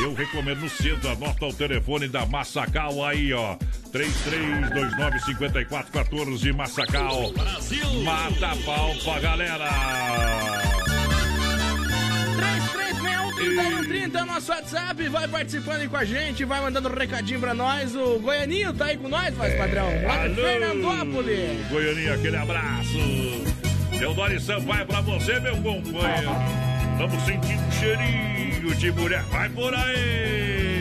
Eu 0.03 0.13
recomendo 0.13 0.59
no 0.59 0.69
centro. 0.69 1.09
Anota 1.09 1.45
o 1.45 1.53
telefone 1.53 2.09
da 2.09 2.25
Massacal 2.25 3.05
aí, 3.05 3.31
ó. 3.31 3.55
33295414 3.93 6.53
Massacal. 6.53 7.31
Mata 8.03 8.51
a 8.51 8.55
pau 8.65 8.93
pra 8.95 9.21
galera. 9.21 9.69
3361 13.35 14.19
é 14.19 14.23
o 14.23 14.25
nosso 14.25 14.51
WhatsApp, 14.51 15.09
vai 15.09 15.27
participando 15.27 15.81
aí 15.81 15.87
com 15.87 15.97
a 15.97 16.05
gente, 16.05 16.45
vai 16.45 16.61
mandando 16.61 16.89
um 16.89 16.93
recadinho 16.93 17.39
pra 17.39 17.53
nós. 17.53 17.95
O 17.95 18.19
Goianinho 18.19 18.73
tá 18.73 18.85
aí 18.85 18.97
com 18.97 19.07
nós, 19.07 19.35
mais 19.35 19.53
padrão. 19.55 19.87
Lá 20.03 20.27
de 20.27 20.35
Fernandópolis. 20.35 21.67
Goianinha, 21.69 22.13
aquele 22.13 22.37
abraço. 22.37 22.97
Teodoro 23.97 24.39
Sampaio 24.39 24.85
pra 24.85 25.01
você, 25.01 25.39
meu 25.39 25.55
companheiro. 25.57 26.31
Estamos 26.93 27.23
sentindo 27.23 27.61
um 27.61 27.71
cheirinho 27.71 28.75
de 28.75 28.91
mulher. 28.91 29.23
Vai 29.23 29.49
por 29.49 29.73
aí. 29.73 30.74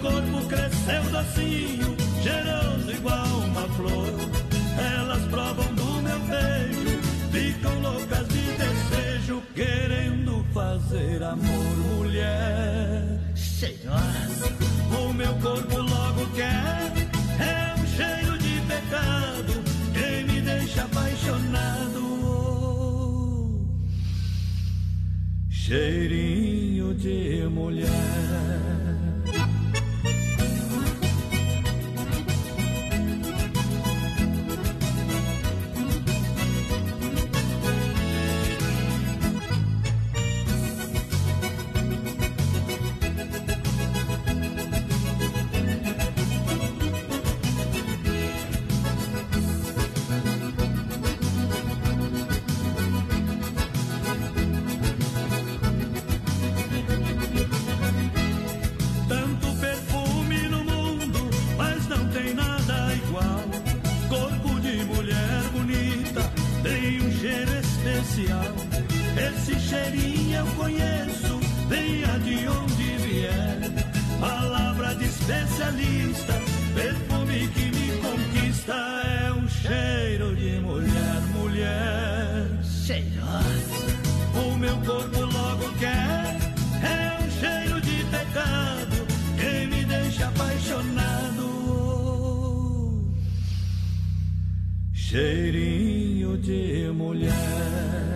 Corpo 0.00 0.46
cresceu 0.48 1.02
docinho, 1.10 1.96
cheiroso 2.22 2.90
igual 2.90 3.38
uma 3.44 3.68
flor. 3.74 4.14
Elas 4.96 5.22
provam 5.26 5.74
do 5.74 6.02
meu 6.02 6.18
beijo, 6.20 6.98
ficam 7.30 7.80
loucas 7.80 8.28
de 8.28 8.42
desejo. 8.42 8.90
amor, 11.30 11.76
mulher. 11.96 13.20
Cheirosa. 13.34 14.48
O 15.00 15.12
meu 15.12 15.32
corpo 15.34 15.76
logo 15.76 16.26
quer. 16.34 16.92
É 17.38 17.74
um 17.80 17.86
cheiro 17.86 18.38
de 18.38 18.60
pecado. 18.66 19.62
Quem 19.94 20.24
me 20.24 20.40
deixa 20.40 20.82
apaixonado. 20.82 22.00
Cheirinho 25.48 26.94
de 26.94 27.46
mulher. 27.48 29.19
Especial. 68.20 68.54
Esse 69.16 69.58
cheirinho 69.60 70.36
eu 70.36 70.46
conheço, 70.56 71.40
venha 71.68 72.18
de 72.18 72.48
onde 72.48 72.96
vier. 72.98 73.58
Palavra 74.20 74.94
de 74.94 75.06
especialista, 75.06 76.34
perfume 76.74 77.48
que 77.48 77.64
me 77.66 77.98
conquista. 77.98 78.74
É 78.74 79.32
um 79.32 79.48
cheiro 79.48 80.36
de 80.36 80.60
mulher, 80.60 81.20
mulher. 81.34 82.46
Cheirosa. 82.62 83.80
O 84.34 84.56
meu 84.56 84.76
corpo 84.78 85.20
logo 85.20 85.72
quer. 85.78 86.36
É 86.82 87.18
um 87.22 87.30
cheiro 87.40 87.80
de 87.80 88.04
pecado 88.04 89.06
que 89.38 89.66
me 89.66 89.84
deixa 89.84 90.28
apaixonado. 90.28 91.40
Cheirinho 94.92 96.38
de 96.38 96.90
mulher. 96.94 98.09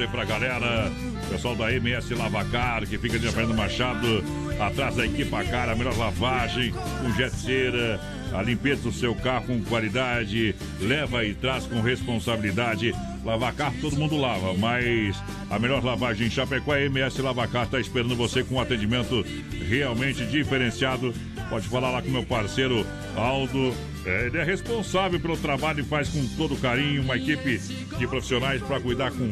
Abraço 0.00 0.02
aí 0.02 0.08
pra 0.08 0.24
galera. 0.24 0.90
Pessoal 1.28 1.54
da 1.54 1.72
MS 1.72 2.14
Lavacar, 2.14 2.86
que 2.86 2.98
fica 2.98 3.18
de 3.18 3.28
Fernando 3.28 3.56
Machado, 3.56 4.24
atrás 4.58 4.96
da 4.96 5.06
equipa 5.06 5.44
cara, 5.44 5.72
a 5.72 5.76
melhor 5.76 5.96
lavagem, 5.96 6.72
com 6.72 7.12
jet 7.12 7.34
cera, 7.34 8.00
a 8.32 8.42
limpeza 8.42 8.82
do 8.82 8.92
seu 8.92 9.14
carro 9.14 9.46
com 9.46 9.62
qualidade, 9.62 10.54
leva 10.80 11.24
e 11.24 11.34
traz 11.34 11.66
com 11.66 11.80
responsabilidade. 11.80 12.94
Lavar 13.24 13.52
carro 13.52 13.76
todo 13.80 13.96
mundo 13.96 14.16
lava, 14.16 14.54
mas 14.54 15.22
a 15.50 15.58
melhor 15.58 15.84
lavagem 15.84 16.26
em 16.26 16.30
Chapecó 16.30 16.74
é 16.74 16.86
MS 16.86 17.20
Lavacar, 17.20 17.68
tá 17.68 17.78
esperando 17.78 18.16
você 18.16 18.42
com 18.42 18.56
um 18.56 18.60
atendimento 18.60 19.24
realmente 19.68 20.24
diferenciado. 20.26 21.14
Pode 21.48 21.68
falar 21.68 21.90
lá 21.90 22.02
com 22.02 22.10
meu 22.10 22.24
parceiro 22.24 22.86
Aldo. 23.16 23.74
É, 24.06 24.26
ele 24.26 24.38
é 24.38 24.44
responsável 24.44 25.20
pelo 25.20 25.36
trabalho 25.36 25.80
e 25.80 25.84
faz 25.84 26.08
com 26.08 26.26
todo 26.36 26.56
carinho 26.56 27.02
uma 27.02 27.16
equipe 27.16 27.58
de 27.98 28.06
profissionais 28.06 28.62
para 28.62 28.80
cuidar 28.80 29.10
com 29.10 29.28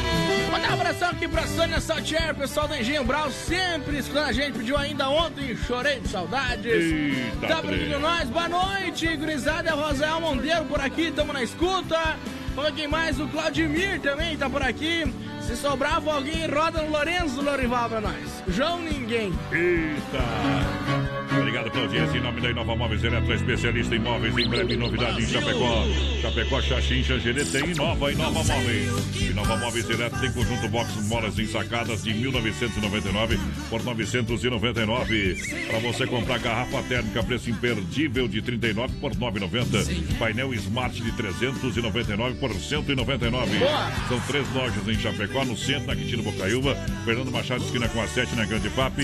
Mandar 0.52 0.72
um 0.72 0.74
abração 0.74 1.10
aqui 1.10 1.28
pra 1.28 1.46
Sônia 1.48 1.82
Saltier, 1.82 2.36
pessoal 2.36 2.68
do 2.68 2.76
Engenho 2.76 3.04
Brau, 3.04 3.32
sempre 3.32 3.98
escutando 3.98 4.30
a 4.30 4.32
gente, 4.32 4.58
pediu 4.58 4.78
ainda 4.78 5.10
ontem, 5.10 5.56
chorei 5.56 6.00
de 6.00 6.08
saudades. 6.08 6.66
Eita, 6.66 7.48
tá 7.48 7.62
pedindo 7.62 8.00
nós, 8.00 8.30
boa 8.30 8.48
noite, 8.48 9.18
gurizada, 9.18 9.70
é 9.70 9.74
Rosael 9.74 10.22
Monteiro 10.22 10.64
por 10.66 10.80
aqui, 10.80 11.12
tamo 11.12 11.34
na 11.34 11.44
escuta. 11.44 12.18
Vamos 12.56 12.76
quem 12.76 12.88
mais, 12.88 13.20
o 13.20 13.28
Claudimir 13.28 14.00
também 14.00 14.38
tá 14.38 14.48
por 14.50 14.62
aqui. 14.62 15.12
Se 15.46 15.56
sobrava 15.58 16.14
alguém, 16.14 16.48
roda 16.48 16.82
no 16.82 16.92
Lourenço 16.92 17.42
Lorival 17.42 17.90
pra 17.90 18.02
nós. 18.02 18.44
João 18.48 18.82
Ninguém. 18.82 19.34
Eita! 19.52 21.14
Obrigado 21.38 21.72
pela 21.72 21.86
audiência. 21.86 22.18
Em 22.18 22.22
nome 22.22 22.42
da 22.42 22.50
Inova 22.50 22.76
Móveis 22.76 23.04
Eletro, 23.04 23.34
especialista 23.34 23.96
em 23.96 24.00
móveis. 24.00 24.38
Em 24.38 24.48
breve, 24.48 24.76
novidade 24.76 25.22
em 25.22 25.28
Chapecó. 25.28 25.86
Chapecó, 26.22 26.62
Xaxim, 26.62 27.04
Xangerê 27.04 27.44
tem 27.46 27.72
Inova, 27.72 28.12
Inova 28.12 28.44
Móveis. 28.44 29.22
Inova 29.22 29.58
Móveis 29.58 29.90
Eletro 29.90 30.20
tem 30.20 30.32
conjunto 30.32 30.68
box 30.70 31.08
molas 31.08 31.38
ensacadas 31.40 32.04
de 32.04 32.14
1999 32.14 33.40
por 33.70 33.84
999. 33.84 35.38
Para 35.68 35.80
você 35.80 36.06
comprar 36.06 36.40
garrafa 36.40 36.84
térmica, 36.84 37.24
preço 37.24 37.50
imperdível 37.50 38.28
de 38.28 38.42
39 38.42 38.94
por 39.00 39.12
9,90. 39.16 40.18
Painel 40.20 40.54
Smart 40.54 41.02
de 41.02 41.12
399 41.14 42.36
por 42.36 42.54
199. 42.54 43.58
Boa. 43.58 43.92
São 44.08 44.20
três 44.22 44.52
lojas 44.54 44.88
em 44.88 45.00
Chapecó, 45.00 45.33
no 45.44 45.58
centro, 45.58 45.88
na 45.88 45.96
Quintino 45.96 46.22
Bocaiúva, 46.22 46.76
Fernando 47.04 47.32
Machado, 47.32 47.64
esquina 47.64 47.90
com 47.90 48.02
a 48.02 48.08
7, 48.08 48.36
na 48.36 48.46
Grande 48.46 48.70
FAP. 48.70 49.00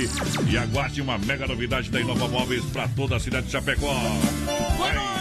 E 0.49 0.57
aguarde 0.57 1.01
uma 1.01 1.17
mega 1.17 1.47
novidade 1.47 1.89
da 1.89 1.99
Inova 1.99 2.27
Móveis 2.27 2.63
para 2.65 2.87
toda 2.89 3.15
a 3.15 3.19
cidade 3.19 3.47
de 3.47 3.51
Chapecó. 3.51 3.93
Boa 4.77 5.18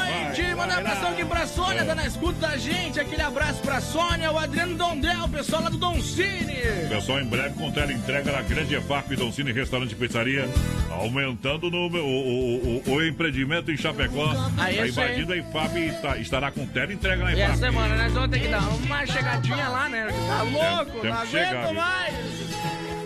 manda 0.55 0.75
um 0.75 0.79
abração 0.79 1.11
aqui 1.11 1.25
pra 1.25 1.47
Sônia, 1.47 1.85
tá 1.85 1.95
na 1.95 2.07
escuta 2.07 2.39
da 2.49 2.57
gente. 2.57 2.99
Aquele 3.01 3.23
abraço 3.23 3.61
pra 3.63 3.81
Sônia, 3.81 4.31
o 4.33 4.39
Adriano 4.39 4.75
Dondel, 4.77 5.25
o 5.25 5.29
pessoal 5.29 5.63
lá 5.63 5.69
do 5.71 5.77
Don 5.79 6.01
Cine. 6.01 6.57
Pessoal, 6.89 7.21
em 7.21 7.27
breve 7.27 7.55
com 7.55 7.71
tela 7.71 7.93
entrega 7.93 8.33
na 8.33 8.43
Grande 8.43 8.75
EFAP, 8.75 9.17
Dom 9.17 9.31
Cine 9.33 9.53
Restaurante 9.53 9.93
e 9.93 9.95
Pizzaria, 9.95 10.49
aumentando 10.91 11.71
no, 11.71 11.89
o, 11.89 11.97
o, 11.97 12.83
o, 12.87 12.93
o 12.95 13.07
empreendimento 13.07 13.71
em 13.71 13.77
Chapecó. 13.77 14.33
Aí, 14.57 14.75
esse 14.79 15.01
aí. 15.01 15.21
invadindo 15.21 15.33
a 15.33 15.37
EFAP 15.37 15.93
tá- 16.03 16.17
estará 16.19 16.51
com 16.51 16.67
tela 16.67 16.93
entrega 16.93 17.25
na 17.25 17.33
E 17.35 17.41
essa 17.41 17.53
EFAP. 17.55 17.59
semana 17.73 17.97
nós 17.97 18.13
vamos 18.13 18.31
ter 18.31 18.41
que 18.41 18.49
dar 18.49 18.69
uma 18.69 19.07
chegadinha 19.07 19.69
lá, 19.69 19.89
né? 19.89 20.07
Tá 20.27 20.43
louco, 20.43 21.01
tem 21.01 21.11
não 21.11 21.21
que 21.23 21.27
chegar, 21.29 21.49
aguento 21.51 21.67
viu? 21.67 21.75
mais. 21.75 22.15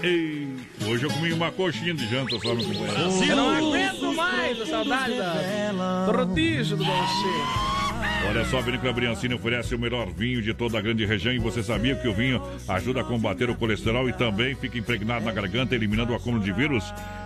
Eita. 0.02 0.51
Hoje 0.88 1.04
eu 1.04 1.10
comi 1.10 1.32
uma 1.32 1.50
coxinha 1.50 1.94
de 1.94 2.08
janta 2.08 2.38
só, 2.38 2.54
meu 2.54 2.64
companheiro. 2.64 3.24
Eu 3.28 3.36
não 3.36 3.50
aguento 3.50 4.14
mais 4.14 4.60
a 4.60 4.66
saudade 4.66 5.16
da, 5.16 6.06
do 6.06 6.12
rodízio 6.12 6.76
do 6.76 6.84
você. 6.84 7.72
Olha 8.28 8.44
só, 8.44 8.58
a 8.58 8.60
Vinícola 8.60 8.92
Briancini 8.92 9.34
oferece 9.34 9.74
o 9.74 9.78
melhor 9.78 10.08
vinho 10.10 10.40
de 10.40 10.54
toda 10.54 10.78
a 10.78 10.80
grande 10.80 11.04
região 11.04 11.34
e 11.34 11.38
você 11.38 11.62
sabia 11.62 11.94
que 11.96 12.08
o 12.08 12.14
vinho 12.14 12.40
ajuda 12.68 13.00
a 13.00 13.04
combater 13.04 13.50
o 13.50 13.54
colesterol 13.54 14.08
e 14.08 14.12
também 14.12 14.54
fica 14.54 14.78
impregnado 14.78 15.24
na 15.24 15.32
garganta, 15.32 15.74
eliminando 15.74 16.12
o 16.12 16.16
acúmulo 16.16 16.42
de 16.42 16.52
vírus? 16.52 16.84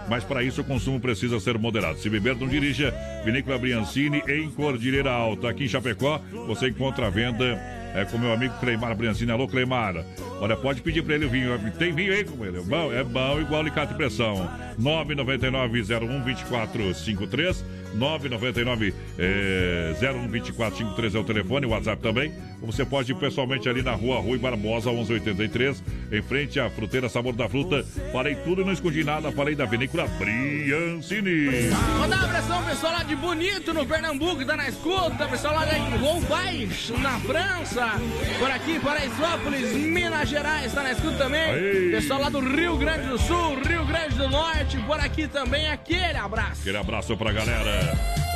Mas 0.08 0.24
para 0.24 0.42
isso 0.42 0.62
o 0.62 0.64
consumo 0.64 0.98
precisa 0.98 1.38
ser 1.38 1.58
moderado. 1.58 1.98
Se 1.98 2.08
beber, 2.08 2.36
não 2.36 2.48
dirija. 2.48 2.94
Vinícola 3.24 3.58
Briancini 3.58 4.22
em 4.26 4.50
Cordilheira 4.50 5.10
Alta. 5.10 5.50
Aqui 5.50 5.64
em 5.64 5.68
Chapecó, 5.68 6.20
você 6.46 6.68
encontra 6.68 7.06
a 7.06 7.10
venda 7.10 7.58
é, 7.97 8.05
com 8.05 8.18
meu 8.18 8.32
amigo 8.32 8.55
Cleimar 8.60 8.94
Briancini. 8.94 9.32
Alô, 9.32 9.48
Cleimar. 9.48 10.05
Olha, 10.39 10.55
pode 10.55 10.82
pedir 10.82 11.02
para 11.02 11.14
ele 11.14 11.24
o 11.24 11.31
vinho. 11.31 11.59
Tem 11.78 11.94
vinho 11.94 12.12
aí 12.12 12.24
com 12.24 12.44
ele? 12.44 12.59
É 12.59 12.62
bom, 12.62 12.93
é 12.93 13.02
bom 13.02 13.40
igual 13.40 13.62
alicate 13.62 13.93
de 13.93 13.97
pressão. 13.97 14.51
999-01-2453. 14.78 17.64
999 17.94 18.94
é, 19.18 19.94
012453 19.98 21.14
é 21.14 21.18
o 21.18 21.24
telefone, 21.24 21.66
o 21.66 21.70
WhatsApp 21.70 22.02
também. 22.02 22.32
Você 22.62 22.84
pode 22.84 23.12
ir 23.12 23.14
pessoalmente 23.14 23.68
ali 23.68 23.82
na 23.82 23.92
rua 23.92 24.18
Rui 24.20 24.38
Barbosa, 24.38 24.90
1183, 24.90 25.82
em 26.12 26.22
frente 26.22 26.58
à 26.58 26.68
fruteira 26.70 27.08
Sabor 27.08 27.34
da 27.34 27.48
Fruta. 27.48 27.84
Falei 28.12 28.34
tudo 28.36 28.62
e 28.62 28.64
não 28.64 28.72
escondi 28.72 29.04
nada, 29.04 29.30
falei 29.32 29.54
da 29.54 29.64
vinícola 29.64 30.06
Briancini. 30.18 31.70
Mandar 31.98 32.20
um 32.20 32.24
abração 32.24 32.64
pessoal 32.64 32.92
lá 32.92 33.02
de 33.02 33.16
Bonito, 33.16 33.72
no 33.72 33.86
Pernambuco, 33.86 34.44
tá 34.44 34.56
na 34.56 34.68
escuta. 34.68 35.28
Pessoal 35.28 35.54
lá 35.54 35.64
de 35.64 35.96
Rouvais, 35.96 36.90
na 37.00 37.18
França. 37.20 37.92
Por 38.38 38.50
aqui, 38.50 38.78
Paraisópolis, 38.80 39.72
Minas 39.72 40.28
Gerais, 40.28 40.72
tá 40.72 40.82
na 40.82 40.92
escuta 40.92 41.16
também. 41.16 41.90
Pessoal 41.90 42.20
lá 42.20 42.28
do 42.28 42.40
Rio 42.40 42.76
Grande 42.76 43.06
do 43.08 43.18
Sul, 43.18 43.60
Rio 43.66 43.84
Grande 43.84 44.14
do 44.16 44.28
Norte, 44.28 44.78
por 44.86 44.98
aqui 44.98 45.28
também, 45.28 45.68
aquele 45.68 46.16
abraço. 46.16 46.60
Aquele 46.60 46.78
abraço 46.78 47.16
pra 47.16 47.32
galera. 47.32 47.76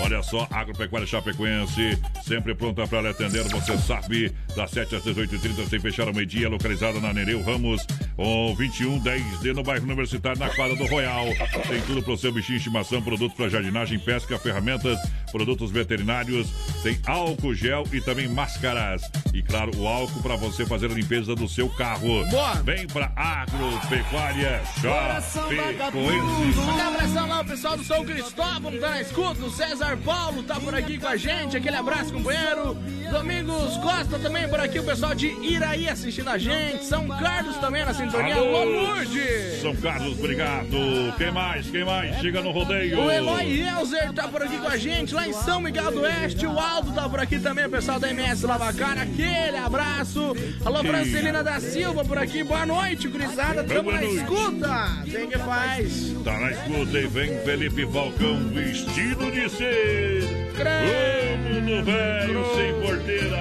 Olha 0.03 0.23
só, 0.23 0.49
Agropecuária 0.51 1.07
Chapecoense, 1.07 1.99
sempre 2.27 2.55
pronta 2.55 2.87
para 2.87 3.03
lhe 3.03 3.09
atender, 3.09 3.45
você 3.45 3.77
sabe, 3.79 4.33
das 4.57 4.71
7 4.71 4.97
às 4.97 5.05
18h30, 5.05 5.69
sem 5.69 5.79
fechar 5.79 6.09
ao 6.09 6.15
meio-dia, 6.15 6.49
localizada 6.49 6.99
na 7.01 7.12
Nereu 7.12 7.43
Ramos, 7.43 7.87
o 8.17 8.57
2110D, 8.57 9.55
no 9.55 9.62
bairro 9.62 9.85
Universitário, 9.85 10.39
na 10.39 10.49
quadra 10.49 10.75
do 10.75 10.87
Royal. 10.87 11.27
Tem 11.69 11.83
tudo 11.83 12.03
para 12.03 12.15
o 12.15 12.17
seu 12.17 12.33
bichinho 12.33 12.59
de 12.59 12.65
estimação, 12.65 13.03
produtos 13.03 13.37
para 13.37 13.51
jardinagem, 13.51 13.99
pesca, 13.99 14.39
ferramentas, 14.39 14.99
produtos 15.31 15.71
veterinários, 15.71 16.49
tem 16.83 16.99
álcool 17.07 17.55
gel 17.55 17.85
e 17.93 18.01
também 18.01 18.27
máscaras. 18.27 19.03
E 19.35 19.43
claro, 19.43 19.71
o 19.77 19.87
álcool 19.87 20.23
para 20.23 20.37
você 20.37 20.65
fazer 20.65 20.91
a 20.91 20.95
limpeza 20.95 21.35
do 21.35 21.47
seu 21.47 21.69
carro. 21.69 22.27
Boa. 22.31 22.55
Vem 22.62 22.87
para 22.87 23.12
Agropecuária 23.15 24.62
Chapecoense. 24.81 26.59
Um 26.59 26.89
abração 26.89 27.29
lá, 27.29 27.41
o 27.43 27.45
pessoal 27.45 27.77
do 27.77 27.85
São 27.85 28.05
Cristóvão 28.05 28.73
tá 28.79 28.91
na 28.91 29.01
escuta. 29.03 29.30
O 29.39 29.48
César 29.48 29.97
Paulo 30.05 30.43
tá 30.43 30.59
por 30.59 30.74
aqui 30.74 30.98
com 30.98 31.07
a 31.07 31.16
gente. 31.16 31.57
Aquele 31.57 31.77
abraço, 31.77 32.12
companheiro. 32.12 32.77
Domingos 33.12 33.77
Costa 33.77 34.19
também 34.19 34.48
por 34.48 34.59
aqui. 34.59 34.81
O 34.81 34.85
pessoal 34.85 35.15
de 35.15 35.28
Iraí 35.28 35.89
assistindo 35.89 36.28
a 36.28 36.36
gente. 36.36 36.85
São 36.85 37.07
Carlos 37.07 37.57
também 37.59 37.85
na 37.85 37.94
sintonia. 37.94 38.35
Alô, 38.35 38.65
Lourdes. 38.65 39.61
São 39.62 39.74
Carlos, 39.77 40.19
obrigado. 40.19 40.69
Quem 41.16 41.31
mais? 41.31 41.70
Quem 41.70 41.85
mais? 41.85 42.16
Chega 42.20 42.43
no 42.43 42.51
rodeio. 42.51 43.01
O 43.01 43.11
Eloy 43.11 43.62
Elzer 43.62 44.12
tá 44.12 44.27
por 44.27 44.43
aqui 44.43 44.59
com 44.59 44.69
a 44.69 44.77
gente, 44.77 45.15
lá 45.15 45.27
em 45.27 45.32
São 45.32 45.61
Miguel 45.61 45.93
do 45.93 46.01
Oeste. 46.01 46.47
O 46.47 46.59
Aldo 46.59 46.93
tá 46.93 47.09
por 47.09 47.20
aqui 47.20 47.39
também, 47.39 47.66
o 47.66 47.70
pessoal 47.70 48.01
da 48.01 48.11
MS 48.11 48.44
Lavacara. 48.47 49.02
Aquele 49.02 49.57
abraço. 49.57 50.35
Alô, 50.65 50.82
Francelina 50.82 51.43
da 51.43 51.61
Silva 51.61 52.05
por 52.05 52.19
aqui. 52.19 52.43
Boa 52.43 52.66
noite, 52.66 53.07
gurizada. 53.07 53.62
Tamo 53.62 53.93
na 53.93 54.05
escuta. 54.05 55.05
Tem 55.11 55.28
que 55.28 55.39
faz. 55.39 56.15
Tá 56.24 56.39
na 56.39 56.51
escuta 56.51 56.98
e 56.98 57.07
vem 57.07 57.39
Felipe 57.44 57.86
Falcão 57.86 58.48
vestido 58.48 59.19
de 59.30 59.48
ser. 59.48 60.24
Vamos 60.56 61.62
no 61.62 61.84
velho 61.84 62.44
sem 62.55 62.72
porteira. 62.80 63.36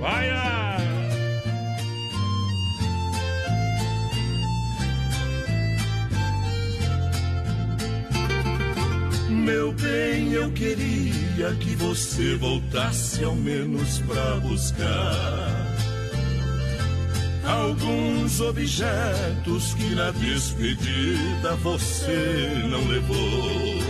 Vai! 0.00 0.30
ah. 0.30 0.78
Meu 9.30 9.72
bem, 9.72 10.32
eu 10.32 10.50
queria 10.52 11.54
que 11.60 11.74
você 11.76 12.34
voltasse 12.36 13.24
ao 13.24 13.34
menos 13.34 13.98
pra 14.00 14.36
buscar 14.40 15.91
alguns 17.44 18.40
objetos 18.40 19.74
que 19.74 19.94
na 19.94 20.10
despedida 20.12 21.56
você 21.56 22.62
não 22.68 22.86
levou. 22.88 23.82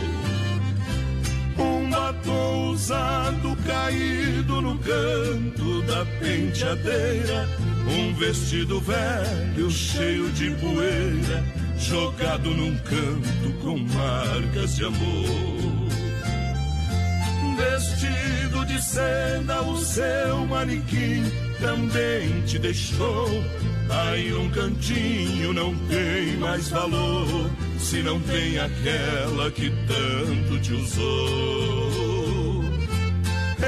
Um 1.59 1.91
batom 1.91 2.71
usado 2.71 3.57
caído 3.67 4.61
no 4.63 4.79
canto 4.79 5.83
da 5.83 6.05
penteadeira, 6.19 7.49
um 7.87 8.15
vestido 8.15 8.81
velho 8.81 9.71
cheio 9.71 10.31
de 10.33 10.51
poeira, 10.53 11.45
jogado 11.79 12.51
num 12.51 12.77
canto 12.79 13.53
com 13.63 13.79
marcas 13.79 14.77
de 14.77 14.85
amor. 14.85 15.63
Vestido 17.57 18.65
de 18.65 18.83
seda, 18.83 19.63
o 19.63 19.77
seu 19.79 20.47
manequim 20.47 21.52
também 21.63 22.43
te 22.43 22.59
deixou. 22.59 23.29
Aí 23.89 24.31
num 24.31 24.51
cantinho 24.51 25.53
não 25.53 25.75
tem 25.87 26.37
mais 26.39 26.69
valor, 26.69 27.51
se 27.79 28.03
não 28.03 28.21
tem 28.21 28.59
aquela 28.59 29.51
que 29.51 29.71
tanto 29.87 30.61
te 30.61 30.73
usou. 30.75 32.65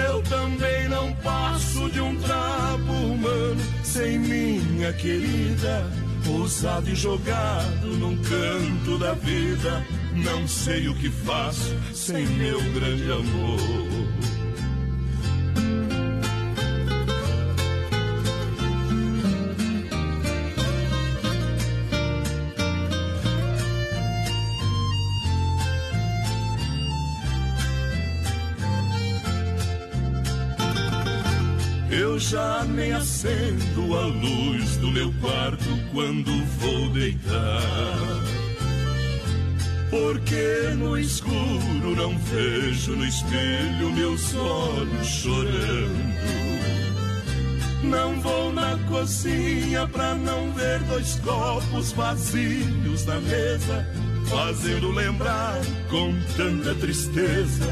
Eu 0.09 0.23
também 0.23 0.89
não 0.89 1.13
passo 1.17 1.89
de 1.91 2.01
um 2.01 2.17
trapo 2.17 2.93
humano 2.93 3.61
sem 3.83 4.19
minha 4.19 4.93
querida. 4.93 5.87
Usado 6.27 6.89
e 6.89 6.95
jogado 6.95 7.87
num 7.99 8.17
canto 8.17 8.99
da 8.99 9.13
vida. 9.13 9.87
Não 10.15 10.49
sei 10.49 10.89
o 10.89 10.95
que 10.95 11.11
faço 11.11 11.77
sem 11.93 12.27
meu 12.27 12.59
grande 12.73 13.13
amor. 13.13 14.44
Nem 32.65 32.93
acendo 32.93 33.97
a 33.97 34.07
luz 34.07 34.77
do 34.77 34.91
meu 34.91 35.13
quarto 35.21 35.65
quando 35.93 36.31
vou 36.59 36.89
deitar. 36.91 37.61
Porque 39.91 40.75
no 40.77 40.99
escuro 40.99 41.95
não 41.97 42.19
vejo 42.19 42.97
no 42.97 43.05
espelho 43.05 43.93
meus 43.93 44.35
olhos 44.35 45.07
chorando. 45.07 46.15
Não 47.85 48.21
vou 48.21 48.53
na 48.53 48.79
cozinha 48.89 49.87
pra 49.87 50.15
não 50.15 50.53
ver 50.53 50.81
dois 50.85 51.21
copos 51.21 51.93
vazios 51.93 53.05
na 53.05 53.21
mesa, 53.21 53.87
fazendo 54.27 54.91
lembrar 54.91 55.61
com 55.91 56.15
tanta 56.37 56.75
tristeza 56.75 57.69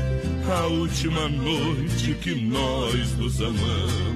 a 0.51 0.66
última 0.66 1.28
noite 1.28 2.14
que 2.20 2.35
nós 2.35 3.16
nos 3.16 3.40
amamos. 3.40 4.11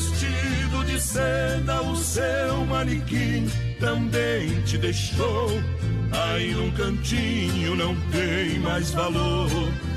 Vestido 0.00 0.82
de 0.86 0.98
seda, 0.98 1.82
o 1.82 1.94
seu 1.94 2.64
manequim 2.64 3.46
também 3.78 4.62
te 4.62 4.78
deixou. 4.78 5.50
Aí 6.10 6.54
num 6.54 6.70
cantinho 6.70 7.76
não 7.76 7.94
tem 8.10 8.58
mais 8.60 8.92
valor, 8.92 9.50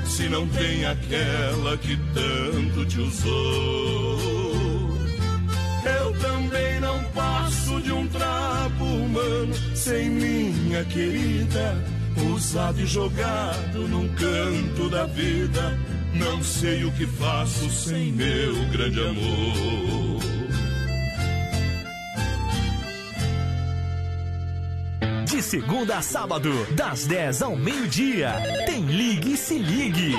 se 0.04 0.28
não 0.28 0.46
tem 0.48 0.84
aquela 0.84 1.78
que 1.78 1.96
tanto 2.12 2.84
te 2.84 3.00
usou. 3.00 4.18
Eu 5.98 6.12
também 6.20 6.80
não 6.80 7.02
passo 7.04 7.80
de 7.80 7.90
um 7.90 8.06
trapo 8.08 8.84
humano 8.84 9.54
sem 9.74 10.10
minha 10.10 10.84
querida, 10.84 11.82
usado 12.34 12.78
e 12.78 12.86
jogado 12.86 13.88
num 13.88 14.06
canto 14.08 14.90
da 14.90 15.06
vida. 15.06 15.93
Não 16.14 16.42
sei 16.42 16.84
o 16.84 16.92
que 16.92 17.06
faço 17.06 17.68
sem 17.70 18.12
meu 18.12 18.54
grande 18.70 19.00
amor. 19.00 20.24
De 25.26 25.42
segunda 25.42 25.98
a 25.98 26.02
sábado, 26.02 26.50
das 26.72 27.06
10 27.06 27.42
ao 27.42 27.56
meio-dia, 27.56 28.34
tem 28.66 28.82
Ligue 28.86 29.32
e 29.32 29.36
Se 29.36 29.58
Ligue. 29.58 30.14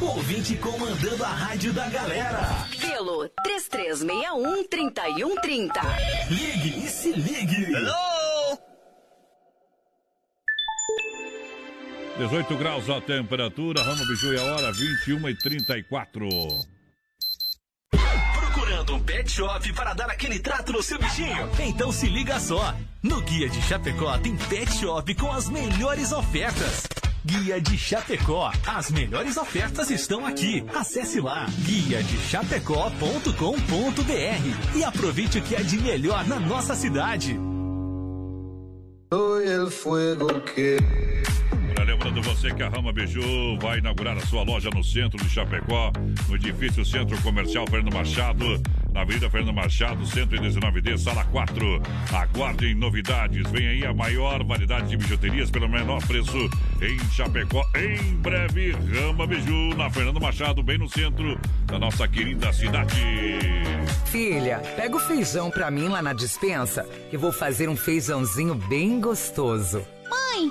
Ouvinte 0.00 0.56
comandando 0.56 1.24
a 1.24 1.28
rádio 1.28 1.72
da 1.72 1.88
galera. 1.88 2.66
pelo 2.80 3.28
3361-3130. 3.46 5.70
Ligue 6.30 6.84
e 6.84 6.88
se 6.88 7.12
ligue. 7.12 7.64
Hello! 7.72 8.15
18 12.18 12.56
graus 12.56 12.88
a 12.88 12.98
temperatura, 12.98 13.82
Rama 13.82 14.06
Biju 14.06 14.32
e 14.32 14.38
a 14.38 14.42
hora 14.42 14.72
21 14.72 15.28
e 15.28 15.34
34. 15.36 16.26
Procurando 18.38 18.94
um 18.94 19.00
pet 19.02 19.30
shop 19.30 19.70
para 19.74 19.92
dar 19.92 20.08
aquele 20.08 20.38
trato 20.38 20.72
no 20.72 20.82
seu 20.82 20.98
bichinho? 20.98 21.50
Então 21.60 21.92
se 21.92 22.06
liga 22.06 22.40
só. 22.40 22.74
No 23.02 23.20
Guia 23.20 23.50
de 23.50 23.60
Chapecó 23.60 24.16
tem 24.18 24.34
pet 24.34 24.72
shop 24.78 25.14
com 25.14 25.30
as 25.30 25.50
melhores 25.50 26.10
ofertas. 26.10 26.86
Guia 27.22 27.60
de 27.60 27.76
Chapecó. 27.76 28.50
As 28.66 28.90
melhores 28.90 29.36
ofertas 29.36 29.90
estão 29.90 30.24
aqui. 30.24 30.64
Acesse 30.74 31.20
lá 31.20 31.46
guia 31.64 32.02
de 32.02 32.16
chapecó.com.br 32.16 33.32
e 34.74 34.84
aproveite 34.84 35.38
o 35.38 35.42
que 35.42 35.54
é 35.54 35.62
de 35.62 35.76
melhor 35.78 36.26
na 36.26 36.40
nossa 36.40 36.74
cidade. 36.74 37.38
Olha, 41.78 41.96
Lembrando 42.06 42.34
você 42.34 42.54
que 42.54 42.62
a 42.62 42.68
Rama 42.68 42.92
Biju 42.92 43.58
vai 43.58 43.78
inaugurar 43.78 44.16
a 44.16 44.20
sua 44.26 44.42
loja 44.42 44.70
no 44.70 44.84
centro 44.84 45.18
de 45.18 45.28
Chapecó, 45.28 45.92
no 46.28 46.36
edifício 46.36 46.84
Centro 46.84 47.20
Comercial 47.20 47.66
Fernando 47.66 47.92
Machado, 47.92 48.62
na 48.92 49.00
Avenida 49.00 49.28
Fernando 49.28 49.54
Machado, 49.54 50.04
119D, 50.04 50.98
sala 50.98 51.24
4. 51.24 51.82
Aguardem 52.12 52.74
novidades. 52.74 53.50
Vem 53.50 53.66
aí 53.66 53.84
a 53.84 53.92
maior 53.92 54.44
variedade 54.44 54.88
de 54.88 54.96
bijuterias 54.96 55.50
pelo 55.50 55.68
menor 55.68 56.00
preço 56.06 56.36
em 56.80 56.98
Chapecó. 57.10 57.64
Em 57.74 58.14
breve, 58.16 58.72
Rama 58.72 59.26
Biju, 59.26 59.74
na 59.76 59.90
Fernando 59.90 60.20
Machado, 60.20 60.62
bem 60.62 60.78
no 60.78 60.88
centro 60.88 61.38
da 61.66 61.78
nossa 61.78 62.06
querida 62.06 62.52
cidade. 62.52 62.94
Filha, 64.06 64.58
pega 64.76 64.96
o 64.96 65.00
feijão 65.00 65.50
pra 65.50 65.70
mim 65.70 65.88
lá 65.88 66.00
na 66.00 66.12
dispensa, 66.12 66.84
que 67.10 67.16
vou 67.16 67.32
fazer 67.32 67.68
um 67.68 67.76
feijãozinho 67.76 68.54
bem 68.54 69.00
gostoso. 69.00 69.84
Mãe, 70.08 70.50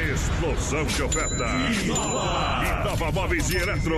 explosão 0.11 0.85
de 0.85 1.03
oferta. 1.03 1.45
Inova 2.83 3.11
Móveis 3.11 3.49
e 3.49 3.57
Eletro. 3.57 3.95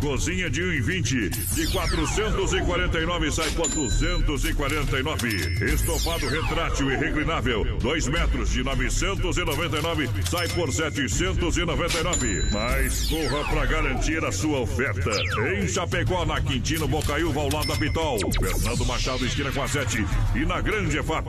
Cozinha 0.00 0.48
de 0.48 0.62
1,20 0.62 1.54
de 1.54 1.66
449 1.72 3.32
sai 3.32 3.50
por 3.50 3.68
249. 3.68 5.28
Estofado 5.64 6.28
retrátil 6.28 6.92
e 6.92 6.96
reclinável, 6.96 7.64
2 7.78 8.08
metros 8.08 8.50
de 8.50 8.62
999 8.62 10.08
sai 10.30 10.48
por 10.48 10.72
799. 10.72 12.44
Mas 12.52 13.08
corra 13.08 13.44
para 13.50 13.66
garantir 13.66 14.24
a 14.24 14.30
sua 14.30 14.60
oferta. 14.60 15.10
Em 15.52 15.66
Chapecó, 15.66 16.24
na 16.24 16.40
Quintino 16.40 16.86
Bocaiúva, 16.86 17.40
ao 17.40 17.52
lado 17.52 17.66
da 17.66 17.76
Pitol. 17.76 18.18
Fernando 18.40 18.86
Machado, 18.86 19.26
esquina 19.26 19.50
com 19.50 19.62
a 19.62 19.68
7 19.68 20.06
e 20.36 20.46
na 20.46 20.60
Grande 20.60 20.96
EFAP. 20.98 21.28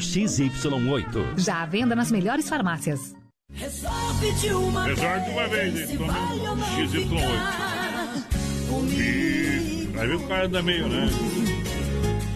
XY8. 0.01 1.37
Já 1.37 1.61
à 1.61 1.65
venda 1.65 1.95
nas 1.95 2.11
melhores 2.11 2.49
farmácias. 2.49 3.13
Resolve 3.53 4.31
de 4.39 4.53
uma 4.53 4.85
Resolve 4.85 5.25
de 5.25 5.29
uma 5.31 5.47
vez? 5.47 5.89
Tome 5.91 6.09
um 6.09 6.57
XY8. 6.87 7.71
E 8.97 9.99
aí 9.99 10.15
o 10.15 10.27
cara 10.27 10.45
anda 10.45 10.61
meio, 10.63 10.87
né? 10.87 11.09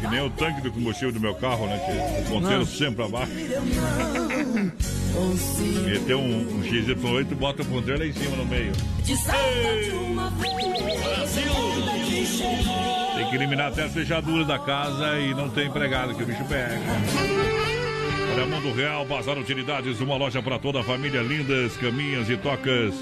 Que 0.02 0.08
nem 0.08 0.22
o 0.22 0.30
tanque 0.30 0.62
do 0.62 0.72
combustível 0.72 1.12
do 1.12 1.20
meu 1.20 1.34
carro, 1.36 1.66
né? 1.68 1.80
Que 1.80 1.92
o 2.22 2.26
ponteiro 2.30 2.60
Não. 2.60 2.66
sempre 2.66 3.04
abaixo. 3.06 3.32
Meteu 5.86 6.20
um, 6.20 6.42
um 6.42 6.62
XY8 6.62 7.32
e 7.32 7.36
bota 7.36 7.64
o 7.64 7.66
ponteiro 7.66 8.00
lá 8.00 8.06
em 8.06 8.14
cima 8.14 8.36
no 8.36 8.46
meio. 8.46 8.72
Tem 13.16 13.30
que 13.30 13.36
eliminar 13.36 13.72
até 13.72 13.84
a 13.84 13.90
fechadura 13.90 14.46
da 14.46 14.58
casa 14.58 15.20
e 15.20 15.34
não 15.34 15.50
tem 15.50 15.68
empregado 15.68 16.16
que 16.16 16.24
o 16.24 16.26
bicho 16.26 16.46
pega. 16.46 16.80
Olha, 18.34 18.46
Mundo 18.46 18.74
Real, 18.74 19.06
Bazar 19.06 19.38
Utilidades, 19.38 20.00
uma 20.00 20.16
loja 20.16 20.42
para 20.42 20.58
toda 20.58 20.80
a 20.80 20.84
família, 20.84 21.22
lindas 21.22 21.76
caminhas 21.78 22.30
e 22.30 22.38
tocas. 22.38 22.94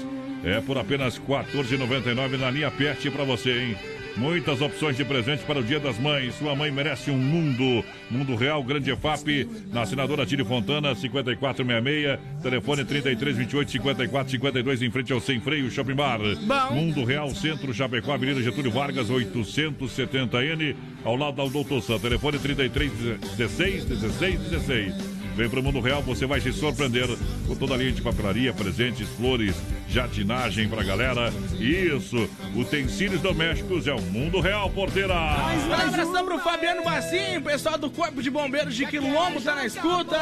É 0.44 0.60
por 0.60 0.76
apenas 0.76 1.16
R$ 1.16 1.24
14,99 1.26 2.38
na 2.38 2.50
linha 2.50 2.70
Pet 2.70 3.10
para 3.10 3.24
você, 3.24 3.50
hein? 3.50 3.76
Muitas 4.16 4.60
opções 4.60 4.96
de 4.96 5.04
presente 5.04 5.42
para 5.44 5.58
o 5.58 5.62
Dia 5.62 5.80
das 5.80 5.98
Mães. 5.98 6.36
Sua 6.36 6.54
mãe 6.54 6.70
merece 6.70 7.10
um 7.10 7.18
mundo. 7.18 7.84
Mundo 8.08 8.36
Real, 8.36 8.62
Grande 8.62 8.90
EFAP, 8.90 9.48
na 9.72 9.84
Senadora 9.84 10.24
Tire 10.24 10.44
Fontana, 10.44 10.94
5466, 10.94 12.18
telefone 12.40 12.84
3328 12.84 13.72
5452, 13.72 14.82
em 14.82 14.90
frente 14.90 15.12
ao 15.12 15.20
Sem 15.20 15.40
Freio 15.40 15.70
Shopping 15.70 15.94
Bar. 15.94 16.20
Mundo 16.72 17.04
Real, 17.04 17.28
Centro 17.30 17.74
Chapecó, 17.74 18.12
Avenida 18.12 18.40
Getúlio 18.40 18.70
Vargas, 18.70 19.08
870N, 19.08 20.76
ao 21.04 21.16
lado 21.16 21.36
da 21.36 21.46
Doutor 21.48 21.82
Sam, 21.82 21.98
telefone 21.98 22.38
3316 22.38 23.84
1616. 23.88 25.23
Vem 25.34 25.48
pro 25.48 25.62
Mundo 25.62 25.80
Real, 25.80 26.00
você 26.00 26.26
vai 26.26 26.40
se 26.40 26.52
surpreender 26.52 27.08
com 27.46 27.56
toda 27.56 27.74
a 27.74 27.76
linha 27.76 27.92
de 27.92 28.00
papelaria, 28.00 28.52
presentes, 28.52 29.08
flores, 29.16 29.56
jardinagem 29.88 30.68
pra 30.68 30.82
galera. 30.84 31.32
Isso, 31.58 32.28
utensílios 32.54 33.20
domésticos 33.20 33.86
é 33.86 33.92
o 33.92 34.00
Mundo 34.00 34.40
Real, 34.40 34.70
porteira. 34.70 35.14
Um 35.14 35.72
abração 35.72 36.24
pro 36.24 36.38
Fabiano 36.38 36.84
Bassim, 36.84 37.40
pessoal 37.42 37.76
do 37.76 37.90
Corpo 37.90 38.22
de 38.22 38.30
Bombeiros 38.30 38.74
de 38.74 38.86
Quilombo 38.86 39.40
tá 39.40 39.54
na 39.56 39.66
escuta. 39.66 40.16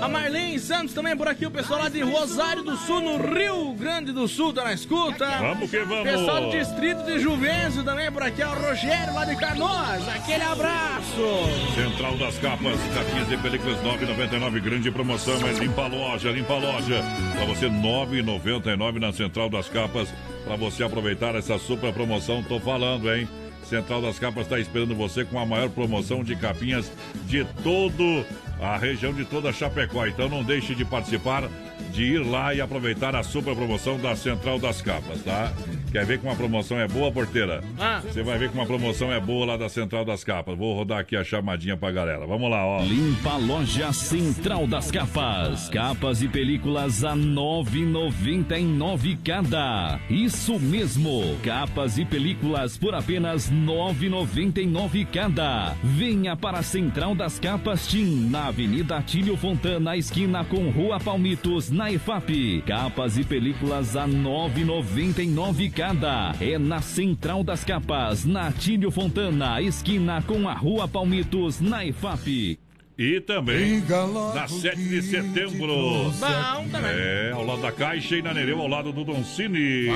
A 0.00 0.08
Marlene 0.08 0.58
Santos 0.58 0.94
também 0.94 1.16
por 1.16 1.28
aqui, 1.28 1.46
o 1.46 1.50
pessoal 1.50 1.80
lá 1.80 1.88
de 1.88 2.00
Rosário 2.00 2.62
do 2.62 2.76
Sul, 2.76 3.00
no 3.00 3.16
Rio 3.34 3.72
Grande 3.74 4.12
do 4.12 4.26
Sul, 4.26 4.52
tá 4.52 4.64
na 4.64 4.72
escuta. 4.72 5.26
Vamos 5.40 5.70
que 5.70 5.78
vamos. 5.80 6.02
Pessoal 6.02 6.42
do 6.42 6.50
Distrito 6.50 7.04
de 7.04 7.18
Juvencio 7.20 7.84
também 7.84 8.10
por 8.10 8.22
aqui, 8.22 8.42
ó, 8.42 8.52
o 8.52 8.68
Rogério 8.68 9.14
lá 9.14 9.24
de 9.24 9.36
Canoas. 9.36 10.08
Aquele 10.08 10.42
abraço. 10.42 11.22
Central 11.74 12.16
das 12.18 12.36
Capas, 12.38 12.80
capinhas 12.94 13.30
e 13.30 13.36
películas 13.36 13.78
9,99, 13.80 14.51
grande 14.60 14.90
promoção, 14.90 15.34
é 15.46 15.52
limpa 15.52 15.82
a 15.82 15.86
loja, 15.88 16.30
limpa 16.30 16.54
a 16.54 16.58
loja. 16.58 17.02
Pra 17.34 17.44
você 17.44 17.66
9,99 17.66 18.98
na 18.98 19.12
Central 19.12 19.48
das 19.48 19.68
Capas, 19.68 20.12
pra 20.44 20.56
você 20.56 20.82
aproveitar 20.84 21.34
essa 21.34 21.58
super 21.58 21.92
promoção, 21.92 22.42
tô 22.42 22.58
falando, 22.60 23.12
hein? 23.12 23.28
Central 23.64 24.02
das 24.02 24.18
Capas 24.18 24.44
está 24.44 24.58
esperando 24.58 24.94
você 24.94 25.24
com 25.24 25.38
a 25.38 25.46
maior 25.46 25.70
promoção 25.70 26.22
de 26.22 26.36
capinhas 26.36 26.92
de 27.26 27.44
todo 27.62 28.24
a 28.60 28.76
região 28.76 29.12
de 29.12 29.24
toda 29.24 29.52
Chapecó. 29.52 30.06
Então 30.06 30.28
não 30.28 30.44
deixe 30.44 30.74
de 30.74 30.84
participar, 30.84 31.48
de 31.92 32.04
ir 32.04 32.18
lá 32.18 32.54
e 32.54 32.60
aproveitar 32.60 33.16
a 33.16 33.22
super 33.22 33.54
promoção 33.54 33.98
da 33.98 34.14
Central 34.16 34.58
das 34.58 34.82
Capas, 34.82 35.22
tá? 35.22 35.52
Quer 35.92 36.04
ver 36.06 36.18
que 36.18 36.26
uma 36.26 36.34
promoção 36.34 36.80
é 36.80 36.88
boa, 36.88 37.12
porteira? 37.12 37.62
Ah. 37.78 38.00
Você 38.02 38.22
vai 38.22 38.38
ver 38.38 38.48
que 38.48 38.54
uma 38.54 38.64
promoção 38.64 39.12
é 39.12 39.20
boa 39.20 39.44
lá 39.44 39.58
da 39.58 39.68
Central 39.68 40.06
das 40.06 40.24
Capas. 40.24 40.56
Vou 40.56 40.74
rodar 40.74 41.00
aqui 41.00 41.14
a 41.14 41.22
chamadinha 41.22 41.76
pra 41.76 41.90
galera. 41.90 42.26
Vamos 42.26 42.50
lá, 42.50 42.64
ó. 42.64 42.82
Limpa 42.82 43.32
a 43.32 43.36
loja 43.36 43.92
Central 43.92 44.66
das 44.66 44.90
Capas. 44.90 45.68
Capas 45.68 46.22
e 46.22 46.28
películas 46.28 47.04
a 47.04 47.14
9,99 47.14 49.18
cada. 49.22 50.00
Isso 50.08 50.58
mesmo. 50.58 51.36
Capas 51.42 51.98
e 51.98 52.06
películas 52.06 52.78
por 52.78 52.94
apenas 52.94 53.50
9,99 53.50 55.06
cada. 55.12 55.74
Venha 55.82 56.34
para 56.34 56.60
a 56.60 56.62
Central 56.62 57.14
das 57.14 57.38
Capas 57.38 57.86
Tim, 57.86 58.30
na 58.30 58.46
Avenida 58.46 58.96
Atílio 58.96 59.36
Fontana, 59.36 59.94
esquina 59.96 60.44
com 60.44 60.70
Rua 60.70 61.00
Palmitos, 61.00 61.71
na 61.72 61.90
EFAP. 61.90 62.62
Capas 62.66 63.16
e 63.16 63.24
películas 63.24 63.96
a 63.96 64.06
9,99 64.06 65.72
cada. 65.72 65.92
cada. 65.92 66.34
É 66.40 66.58
na 66.58 66.80
Central 66.80 67.42
das 67.42 67.64
Capas, 67.64 68.24
na 68.24 68.52
Tílio 68.52 68.90
Fontana, 68.90 69.60
esquina 69.60 70.22
com 70.22 70.48
a 70.48 70.54
Rua 70.54 70.86
Palmitos, 70.86 71.60
na 71.60 71.84
EFAP. 71.84 72.58
E 72.98 73.20
também 73.20 73.82
na 74.34 74.46
7 74.46 74.76
de 74.76 75.02
setembro. 75.02 76.12
Bom. 76.20 76.78
É, 76.84 77.32
ao 77.32 77.44
lado 77.44 77.62
da 77.62 77.72
Caixa 77.72 78.16
e 78.16 78.22
na 78.22 78.34
Nereu, 78.34 78.60
ao 78.60 78.68
lado 78.68 78.92
do 78.92 79.04
Don 79.04 79.24
Cine. 79.24 79.88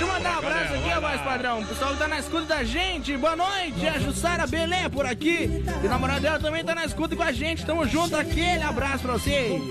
Deixa 0.00 0.14
eu 0.14 0.18
mandar 0.18 0.36
um 0.36 0.38
abraço 0.38 0.72
aqui, 0.72 0.90
a 0.90 0.98
voz 0.98 1.20
padrão. 1.20 1.60
O 1.60 1.66
pessoal 1.66 1.92
que 1.92 1.98
tá 1.98 2.08
na 2.08 2.18
escuta 2.18 2.46
da 2.46 2.64
gente. 2.64 3.14
Boa 3.18 3.36
noite. 3.36 3.86
A 3.86 3.98
Jussara 3.98 4.46
Belé 4.46 4.88
por 4.88 5.04
aqui. 5.04 5.62
E 5.82 5.86
o 5.86 5.90
namorado 5.90 6.22
dela 6.22 6.40
também 6.40 6.64
tá 6.64 6.74
na 6.74 6.86
escuta 6.86 7.14
com 7.14 7.22
a 7.22 7.30
gente. 7.30 7.66
Tamo 7.66 7.86
junto. 7.86 8.16
Aquele 8.16 8.62
abraço 8.62 9.02
pra 9.02 9.12
vocês. 9.12 9.62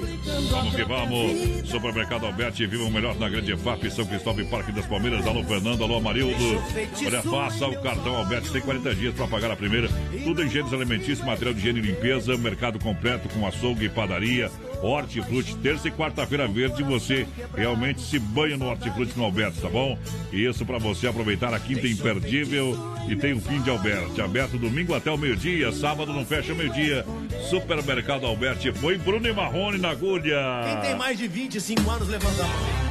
Vamos 0.52 0.76
que 0.76 0.84
vamos. 0.84 1.68
Supermercado 1.68 2.28
Alberti, 2.28 2.68
viva 2.68 2.84
o 2.84 2.92
melhor 2.92 3.16
na 3.16 3.28
grande 3.28 3.54
EFAP, 3.54 3.90
São 3.90 4.06
Cristóvão 4.06 4.46
e 4.46 4.48
Parque 4.48 4.72
das 4.72 4.86
Palmeiras. 4.86 5.26
Alô, 5.26 5.44
Fernando. 5.44 5.84
Alô, 5.84 5.98
Amarildo. 5.98 6.62
Olha, 7.04 7.24
faça 7.24 7.66
o 7.66 7.82
cartão 7.82 8.16
Alberti. 8.16 8.52
Tem 8.52 8.62
40 8.62 8.94
dias 8.94 9.16
para 9.16 9.26
pagar 9.26 9.50
a 9.50 9.56
primeira. 9.56 9.90
Tudo 10.24 10.44
em 10.44 10.48
gêneros 10.48 10.74
alimentícios, 10.74 11.26
material 11.26 11.56
de 11.56 11.60
higiene 11.62 11.80
e 11.80 11.82
limpeza. 11.82 12.38
Mercado 12.38 12.78
completo 12.78 13.28
com 13.30 13.48
açougue 13.48 13.86
e 13.86 13.90
padaria. 13.90 14.52
Hortifruti. 14.82 15.56
Terça 15.58 15.88
e 15.88 15.92
quarta-feira 15.92 16.48
verde. 16.48 16.84
Você 16.84 17.28
realmente 17.56 18.02
se 18.02 18.20
banha 18.20 18.58
no 18.58 18.68
Hortifruti 18.68 19.18
no 19.18 19.26
Alberti, 19.26 19.62
tá 19.62 19.70
bom? 19.70 19.98
Isso 20.32 20.66
para 20.66 20.78
você 20.78 21.08
aproveitar 21.08 21.54
a 21.54 21.60
quinta 21.60 21.88
imperdível. 21.88 22.78
E 23.08 23.16
tem 23.16 23.34
o 23.34 23.42
fim 23.42 23.62
de 23.62 23.70
Alberti. 23.70 24.22
Aberto 24.22 24.58
domingo 24.58 24.94
até 24.94 25.12
o 25.12 25.18
meio-dia. 25.18 25.72
Sábado 25.72 26.14
não 26.14 26.26
fecha 26.26 26.54
meio-dia. 26.54 27.06
Supermercado 27.50 28.26
Alberti. 28.26 28.72
Foi 28.74 28.98
Bruno 28.98 29.28
e 29.28 29.34
Marrone 29.34 29.78
na 29.78 29.90
agulha. 29.90 30.38
Quem 30.66 30.82
tem 30.82 30.96
mais 30.96 31.18
de 31.18 31.28
25 31.28 31.90
anos, 31.90 32.08
levanta 32.08 32.44
a 32.44 32.48
mão. 32.48 32.90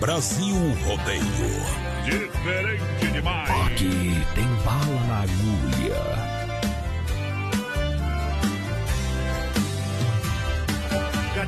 Brasil 0.00 0.56
Rodeio. 0.84 1.22
Diferente 2.04 3.12
demais. 3.12 3.50
Aqui 3.66 4.16
tem 4.34 4.44
bala 4.64 5.06
na 5.06 5.22
agulha. 5.22 6.31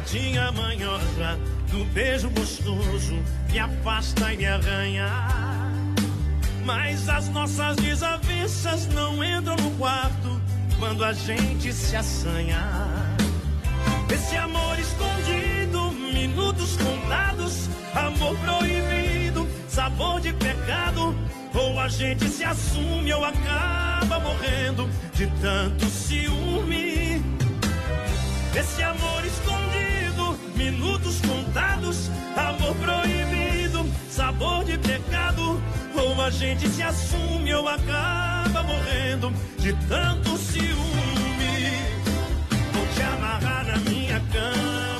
Gatinha 0.04 0.52
manhosa, 0.52 1.38
do 1.70 1.82
beijo 1.86 2.28
gostoso, 2.28 3.14
me 3.50 3.58
afasta 3.58 4.34
e 4.34 4.36
me 4.36 4.44
arranha. 4.44 5.08
Mas 6.62 7.08
as 7.08 7.30
nossas 7.30 7.76
desavenças 7.76 8.86
não 8.88 9.24
entram 9.24 9.56
no 9.56 9.70
quarto 9.78 10.42
quando 10.78 11.02
a 11.02 11.14
gente 11.14 11.72
se 11.72 11.96
assanha. 11.96 12.60
Esse 14.12 14.36
amor 14.36 14.78
escondido, 14.78 15.90
minutos 16.12 16.76
contados, 16.76 17.70
amor 17.94 18.36
proibido, 18.40 19.48
sabor 19.70 20.20
de 20.20 20.34
pecado. 20.34 21.16
Ou 21.54 21.80
a 21.80 21.88
gente 21.88 22.28
se 22.28 22.44
assume 22.44 23.10
ou 23.14 23.24
acaba 23.24 24.20
morrendo 24.20 24.86
de 25.14 25.26
tanto 25.40 25.86
ciúme. 25.86 27.22
Esse 28.54 28.82
amor 28.82 29.24
escondido, 29.24 29.63
minutos 30.64 31.20
contados, 31.20 32.10
amor 32.34 32.74
proibido, 32.76 33.84
sabor 34.08 34.64
de 34.64 34.78
pecado. 34.78 35.60
Ou 35.94 36.22
a 36.22 36.30
gente 36.30 36.68
se 36.68 36.82
assume 36.82 37.54
ou 37.54 37.68
acaba 37.68 38.62
morrendo 38.62 39.32
de 39.58 39.72
tanto 39.88 40.36
ciúme. 40.38 40.74
Vou 42.72 42.86
te 42.94 43.02
amarrar 43.02 43.66
na 43.66 43.76
minha 43.78 44.20
cama, 44.32 44.93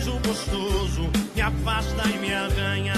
beijo 0.00 0.18
gostoso, 0.26 1.10
me 1.34 1.42
afasta 1.42 2.08
e 2.08 2.18
me 2.18 2.32
arranha. 2.32 2.94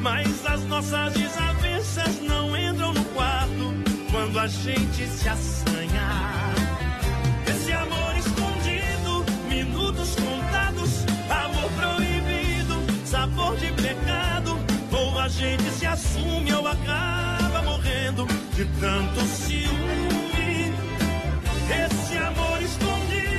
Mas 0.00 0.46
as 0.46 0.62
nossas 0.66 1.12
desavenças 1.12 2.20
não 2.22 2.56
entram 2.56 2.92
no 2.92 3.04
quarto 3.06 3.74
quando 4.12 4.38
a 4.38 4.46
gente 4.46 5.06
se 5.08 5.28
assanha. 5.28 6.42
Esse 7.48 7.72
amor 7.72 8.16
escondido, 8.16 9.24
minutos 9.48 10.14
contados, 10.14 11.04
amor 11.28 11.70
proibido, 11.72 13.06
sabor 13.06 13.56
de 13.56 13.72
pecado. 13.72 14.58
Ou 14.92 15.18
a 15.18 15.28
gente 15.28 15.64
se 15.70 15.86
assume 15.86 16.52
ou 16.52 16.66
acaba 16.66 17.62
morrendo 17.62 18.26
de 18.54 18.64
tanto 18.80 19.20
ciúme. 19.22 20.74
Esse 21.70 22.16
amor 22.18 22.62
escondido, 22.62 23.29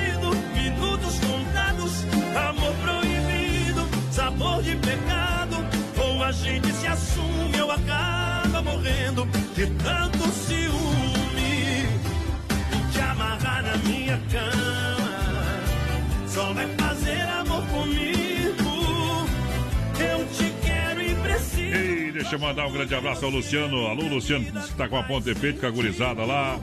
minutos 0.54 1.20
contados, 1.20 2.06
amor 2.36 2.74
proibido, 2.84 3.88
sabor 4.12 4.62
de 4.64 4.76
pecado. 4.78 5.58
Ou 5.98 6.24
a 6.24 6.32
gente 6.32 6.72
se 6.74 6.88
assume 6.88 7.62
ou 7.62 7.72
acaba 7.72 8.62
morrendo 8.62 9.26
de 9.56 9.68
tanto 9.68 10.28
ciúme. 10.30 11.88
Te 12.92 13.00
amarrar 13.00 13.64
na 13.64 13.78
minha 13.78 14.20
cama, 14.32 15.60
só 16.28 16.54
vai 16.54 16.68
fazer 16.76 17.22
amor 17.22 17.64
comigo. 17.68 19.28
Eu 20.00 20.26
te 20.28 20.52
quero 20.66 21.02
e 21.02 21.16
preciso. 21.16 21.62
Ei, 21.62 22.12
deixa 22.12 22.36
eu 22.36 22.40
mandar 22.40 22.66
um 22.68 22.72
grande 22.72 22.96
abraço 22.96 23.26
ao 23.26 23.32
Luciano. 23.32 23.88
Alô, 23.88 24.08
Luciano, 24.08 24.46
que 24.46 24.58
está 24.58 24.88
com 24.88 24.98
a 24.98 25.04
ponta 25.04 25.34
de 25.34 25.40
peito, 25.40 25.60
com 25.60 25.68
a 25.68 25.72
gurizada 25.72 26.26
lá, 26.26 26.60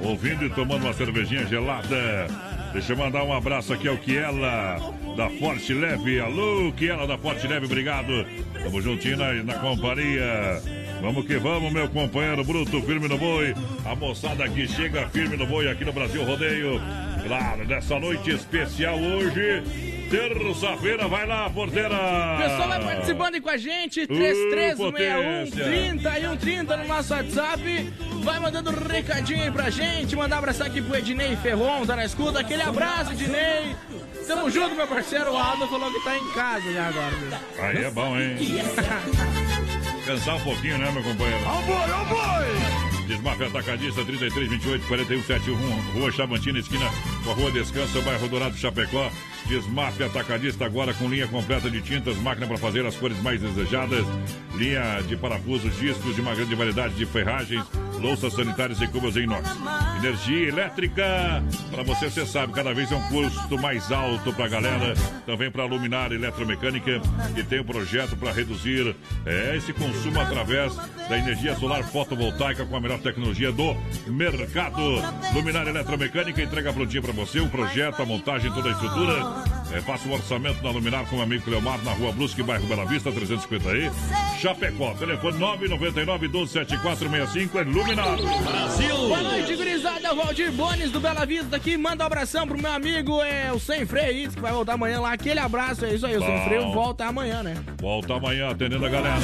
ouvindo 0.00 0.46
e 0.46 0.50
tomando 0.50 0.84
uma 0.84 0.94
cervejinha 0.94 1.44
gelada. 1.46 2.47
Deixa 2.72 2.92
eu 2.92 2.96
mandar 2.96 3.24
um 3.24 3.32
abraço 3.32 3.72
aqui 3.72 3.88
ao 3.88 3.96
Kiela, 3.96 4.76
da 5.16 5.30
Forte 5.30 5.72
Leve. 5.72 6.20
Alô, 6.20 6.72
Kiela 6.72 7.06
da 7.06 7.16
Forte 7.16 7.46
Leve, 7.46 7.66
obrigado. 7.66 8.26
Tamo 8.62 8.80
juntinho 8.80 9.16
na, 9.16 9.32
na 9.42 9.54
companhia. 9.54 10.62
Vamos 11.00 11.26
que 11.26 11.38
vamos, 11.38 11.72
meu 11.72 11.88
companheiro 11.88 12.44
Bruto, 12.44 12.82
firme 12.82 13.08
no 13.08 13.16
boi. 13.16 13.54
A 13.84 13.94
moçada 13.96 14.48
que 14.48 14.68
chega 14.68 15.08
firme 15.08 15.36
no 15.36 15.46
boi 15.46 15.68
aqui 15.68 15.84
no 15.84 15.92
Brasil 15.92 16.22
Rodeio. 16.24 16.80
Claro, 17.28 17.66
nessa 17.66 17.98
noite 18.00 18.30
especial 18.30 18.98
hoje, 18.98 19.62
terça-feira, 20.10 21.06
vai 21.06 21.26
lá, 21.26 21.50
porteira. 21.50 21.94
O 21.94 22.42
pessoal 22.42 22.68
vai 22.68 22.80
participando 22.82 23.34
aí 23.34 23.40
com 23.42 23.50
a 23.50 23.56
gente, 23.58 24.06
3361 24.06 25.50
30 25.50 26.18
e 26.18 26.22
130 26.22 26.76
no 26.78 26.88
nosso 26.88 27.12
WhatsApp. 27.12 27.92
Vai 28.22 28.40
mandando 28.40 28.70
um 28.70 28.88
recadinho 28.88 29.42
aí 29.42 29.50
pra 29.50 29.68
gente. 29.68 30.16
Mandar 30.16 30.36
um 30.36 30.38
abraço 30.38 30.64
aqui 30.64 30.80
pro 30.80 30.96
Ednei 30.96 31.36
Ferron, 31.36 31.84
tá 31.84 31.96
na 31.96 32.06
escuta. 32.06 32.40
Aquele 32.40 32.62
abraço, 32.62 33.12
Ednei. 33.12 33.76
Tamo 34.26 34.50
junto, 34.50 34.74
meu 34.74 34.88
parceiro. 34.88 35.30
O 35.30 35.36
Aldo 35.36 35.68
falou 35.68 35.92
que 35.92 36.02
tá 36.02 36.16
em 36.16 36.32
casa 36.32 36.72
já 36.72 36.88
agora. 36.88 37.14
Aí 37.58 37.84
é 37.84 37.90
bom, 37.90 38.18
hein? 38.18 38.38
Cansar 40.08 40.36
um 40.36 40.40
pouquinho, 40.40 40.78
né, 40.78 40.90
meu 40.90 41.02
companheiro? 41.02 41.44
Ó 41.44 41.58
o 41.58 41.62
boi, 41.64 41.90
ó 41.92 42.02
o 42.02 42.06
boi! 42.06 43.06
Desmafia 43.06 43.46
Atacadista 43.46 44.02
33 44.02 44.48
28 44.48 44.86
41 44.86 45.22
71 45.22 45.80
Rua 45.92 46.10
Chavantina, 46.10 46.58
esquina 46.58 46.90
com 47.22 47.30
a 47.30 47.34
Rua 47.34 47.50
Descanso, 47.50 48.00
bairro 48.00 48.26
Dourado 48.26 48.56
Chapecó. 48.56 49.10
Desmafia 49.44 50.06
Atacadista 50.06 50.64
agora 50.64 50.94
com 50.94 51.10
linha 51.10 51.28
completa 51.28 51.68
de 51.68 51.82
tintas, 51.82 52.16
máquina 52.16 52.46
para 52.46 52.56
fazer 52.56 52.86
as 52.86 52.96
cores 52.96 53.20
mais 53.22 53.38
desejadas, 53.42 54.06
linha 54.54 55.02
de 55.06 55.14
parafusos, 55.14 55.78
discos 55.78 56.14
de 56.14 56.22
uma 56.22 56.34
grande 56.34 56.54
variedade 56.54 56.94
de 56.94 57.04
ferragens, 57.04 57.62
louças 57.98 58.32
sanitárias 58.32 58.80
e 58.80 58.86
cubos 58.88 59.16
em 59.16 59.24
inox. 59.24 59.48
Energia 59.98 60.48
elétrica, 60.48 61.42
para 61.70 61.82
você, 61.82 62.10
você 62.10 62.26
sabe, 62.26 62.52
cada 62.52 62.72
vez 62.72 62.90
é 62.90 62.96
um 62.96 63.08
custo 63.08 63.58
mais 63.58 63.90
alto 63.92 64.32
para 64.32 64.46
a 64.46 64.48
galera. 64.48 64.94
Também 65.26 65.50
para 65.50 65.64
luminária 65.64 66.14
eletromecânica, 66.14 67.00
que 67.34 67.42
tem 67.42 67.60
um 67.60 67.64
projeto 67.64 68.16
para 68.16 68.32
reduzir 68.32 68.94
é, 69.26 69.56
esse 69.56 69.72
consumo 69.72 70.20
através 70.20 70.74
da 71.08 71.18
energia 71.18 71.54
solar 71.56 71.82
fotovoltaica 71.84 72.64
com 72.64 72.76
a 72.76 72.80
melhor 72.80 72.98
tecnologia 73.00 73.52
do 73.52 73.76
mercado. 74.06 74.80
Luminária 75.34 75.70
eletromecânica 75.70 76.42
entrega 76.42 76.72
prontinha 76.72 77.02
para 77.02 77.12
você 77.12 77.40
o 77.40 77.48
projeto, 77.48 78.00
a 78.00 78.06
montagem, 78.06 78.52
toda 78.52 78.68
a 78.68 78.72
estrutura. 78.72 79.67
É, 79.72 79.82
faça 79.82 80.08
um 80.08 80.12
orçamento 80.12 80.62
na 80.62 80.70
Luminar 80.70 81.04
com 81.06 81.16
o 81.16 81.22
amigo 81.22 81.44
Cleomar 81.44 81.82
na 81.84 81.92
rua 81.92 82.10
Brusque, 82.10 82.42
bairro 82.42 82.66
Bela 82.66 82.86
Vista, 82.86 83.12
350 83.12 83.70
aí. 83.70 83.90
Chapecó, 84.40 84.94
telefone 84.94 85.38
999 85.38 86.28
127465 86.28 87.58
é 87.58 87.62
Luminar. 87.64 88.16
Brasil! 88.16 88.96
Boa 88.96 89.22
noite, 89.22 89.54
gurizada. 89.56 90.14
Valdir 90.14 90.50
Bones 90.52 90.90
do 90.90 91.00
Bela 91.00 91.26
Vista 91.26 91.56
aqui. 91.56 91.76
Manda 91.76 92.04
um 92.04 92.06
abração 92.06 92.46
pro 92.46 92.56
meu 92.56 92.72
amigo, 92.72 93.20
é, 93.22 93.52
o 93.52 93.60
Sem 93.60 93.84
Freio, 93.84 94.30
que 94.30 94.40
vai 94.40 94.52
voltar 94.52 94.72
amanhã 94.72 95.00
lá. 95.00 95.12
Aquele 95.12 95.40
abraço, 95.40 95.84
é 95.84 95.94
isso 95.94 96.06
aí. 96.06 96.16
O 96.16 96.20
Sem 96.20 96.38
Bom. 96.38 96.44
Freio 96.44 96.72
volta 96.72 97.04
amanhã, 97.04 97.42
né? 97.42 97.54
Volta 97.78 98.14
amanhã 98.14 98.48
atendendo 98.50 98.86
a 98.86 98.88
galera. 98.88 99.16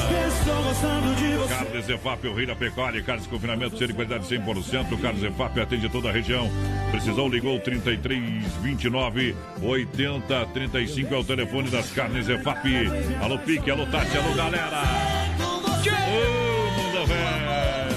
Carnes 1.49 1.89
EFAP, 1.89 2.27
o 2.27 2.35
rei 2.35 2.47
da 2.47 2.55
pecuária. 2.55 3.03
Carnes 3.03 3.25
de 3.25 3.31
confinamento, 3.31 3.79
ser 3.79 3.87
de 3.87 3.95
qualidade 3.95 4.27
100%. 4.27 5.01
Carnes 5.01 5.23
EFAP 5.23 5.61
atende 5.61 5.89
toda 5.89 6.11
a 6.11 6.13
região. 6.13 6.51
Precisou, 6.91 7.29
ligou 7.29 7.59
33 7.59 8.23
29 8.63 9.35
80 9.63 10.34
35 10.53 11.15
é 11.15 11.19
o 11.19 11.25
telefone 11.25 11.71
das 11.71 11.91
carnes 11.93 12.29
EFAP. 12.29 12.89
Alô, 13.23 13.39
Pique, 13.39 13.71
alô, 13.71 13.87
Tati, 13.87 14.17
alô, 14.17 14.35
galera. 14.35 14.83
Ô, 15.39 15.63
mundo 16.83 17.07
velho. 17.07 17.95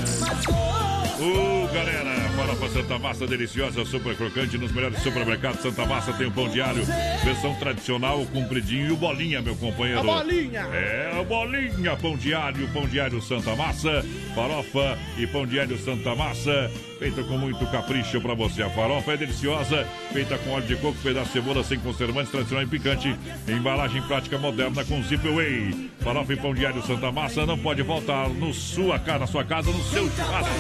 Ô, 1.20 1.68
galera. 1.74 2.08
Farofa 2.38 2.70
Santa 2.70 3.00
Massa 3.00 3.26
deliciosa, 3.26 3.84
super 3.84 4.16
crocante 4.16 4.58
nos 4.60 4.72
melhores 4.72 5.00
supermercados. 5.00 5.62
Santa 5.62 5.86
Massa 5.88 6.14
tem 6.14 6.28
o 6.28 6.32
pão 6.32 6.48
diário, 6.48 6.86
versão 7.24 7.56
tradicional, 7.56 8.22
o 8.22 8.28
compridinho 8.28 8.90
e 8.90 8.92
o 8.92 8.96
bolinha, 8.96 9.42
meu 9.42 9.56
companheiro. 9.56 10.02
A 10.02 10.04
bolinha. 10.04 10.62
É, 10.72 11.20
a 11.20 11.24
bolinha, 11.24 11.96
pão 11.98 12.16
diário, 12.16 12.68
pão 12.70 12.86
diário 12.88 13.20
Santa 13.24 13.56
Massa, 13.56 14.06
farofa 14.36 14.98
e 15.18 15.26
pão 15.26 15.48
diário 15.48 15.78
Santa 15.80 16.14
Massa, 16.16 16.72
feita 16.98 17.24
com 17.24 17.38
muito 17.38 17.65
capricho 17.68 18.19
pra 18.22 18.34
você. 18.34 18.64
A 18.64 18.69
farofa 18.69 19.14
é 19.14 19.18
deliciosa, 19.18 19.88
feita 20.11 20.38
com 20.40 20.52
óleo 20.52 20.65
de 20.65 20.76
coco, 20.78 20.98
pedaço 21.03 21.28
de 21.28 21.34
cebola 21.34 21.64
sem 21.64 21.80
conservantes, 21.80 22.32
tradicional 22.32 22.64
e 22.64 22.68
picante, 22.68 23.15
embalagem 23.48 24.02
prática 24.03 24.38
moderna 24.38 24.84
com 24.84 25.02
Zip 25.03 25.28
Away. 25.28 25.91
Farofa 26.02 26.34
e 26.34 26.38
pão 26.38 26.53
diário 26.53 26.82
Santa 26.86 27.11
Massa 27.11 27.45
não 27.45 27.57
pode 27.57 27.84
faltar 27.84 28.30
no 28.30 28.53
sua, 28.53 28.98
ca- 28.99 29.19
na 29.19 29.28
sua 29.28 29.44
casa, 29.44 29.72
no 29.72 29.84
seu 29.86 30.10
churrasco. 30.11 30.53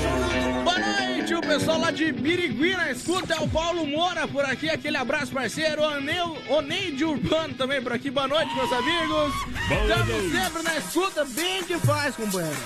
Boa 0.63 0.79
noite, 0.79 1.33
o 1.35 1.41
pessoal 1.41 1.79
lá 1.79 1.91
de 1.91 2.11
Birigui 2.11 2.71
na 2.73 2.91
escuta. 2.91 3.33
É 3.35 3.39
o 3.39 3.47
Paulo 3.47 3.85
Moura 3.85 4.27
por 4.27 4.45
aqui. 4.45 4.69
Aquele 4.69 4.97
abraço, 4.97 5.31
parceiro. 5.31 5.81
O 5.81 6.01
Neu- 6.01 6.37
o 6.49 6.61
Neide 6.61 7.03
Urbano 7.05 7.53
também 7.53 7.81
por 7.81 7.93
aqui. 7.93 8.09
Boa 8.11 8.27
noite, 8.27 8.53
meus 8.55 8.71
amigos. 8.71 9.33
Boa 9.67 9.81
Estamos 9.87 10.31
sempre 10.31 10.63
na 10.63 10.77
escuta, 10.77 11.25
bem 11.25 11.63
que 11.63 11.77
faz, 11.79 12.15
companheiro. 12.15 12.57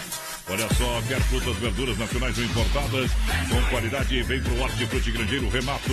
Olha 0.49 0.67
só, 0.73 1.01
quer 1.07 1.21
frutas, 1.21 1.55
verduras 1.57 1.97
nacionais 1.97 2.37
ou 2.37 2.43
importadas 2.43 3.11
com 3.49 3.61
qualidade, 3.69 4.23
vem 4.23 4.41
pro 4.41 4.59
Hortifruti 4.61 5.11
Grandeiro 5.11 5.49
Renato. 5.49 5.91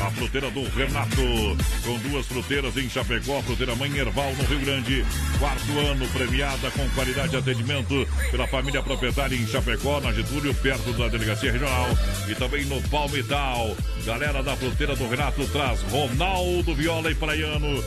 A 0.00 0.10
fruteira 0.12 0.50
do 0.50 0.62
Renato, 0.68 1.56
com 1.84 1.98
duas 2.08 2.26
fruteiras 2.26 2.76
em 2.76 2.88
Chapecó, 2.88 3.42
fruteira 3.42 3.74
Mãe 3.74 3.96
Erval 3.96 4.32
no 4.34 4.44
Rio 4.44 4.60
Grande. 4.60 5.04
Quarto 5.38 5.78
ano 5.78 6.06
premiada 6.08 6.70
com 6.70 6.88
qualidade 6.90 7.30
de 7.30 7.36
atendimento 7.36 8.06
pela 8.30 8.46
família 8.46 8.82
proprietária 8.82 9.34
em 9.34 9.46
Chapecó, 9.46 10.00
na 10.00 10.12
Getúlio, 10.12 10.54
perto 10.54 10.92
da 10.92 11.08
delegacia 11.08 11.50
regional. 11.50 11.88
E 12.28 12.34
também 12.34 12.64
no 12.66 12.80
Palmital. 12.88 13.76
Galera 14.04 14.42
da 14.42 14.56
fruteira 14.56 14.94
do 14.94 15.08
Renato 15.08 15.46
traz 15.48 15.80
Ronaldo 15.90 16.74
Viola 16.74 17.10
e 17.10 17.14
Praiano. 17.14 17.82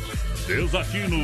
Desatino. 0.47 1.17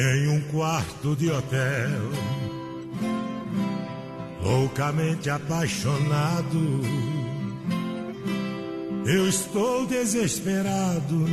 Em 0.00 0.28
um 0.28 0.40
quarto 0.42 1.16
de 1.16 1.28
hotel, 1.28 2.12
loucamente 4.40 5.28
apaixonado, 5.28 6.80
eu 9.04 9.28
estou 9.28 9.88
desesperado, 9.88 11.26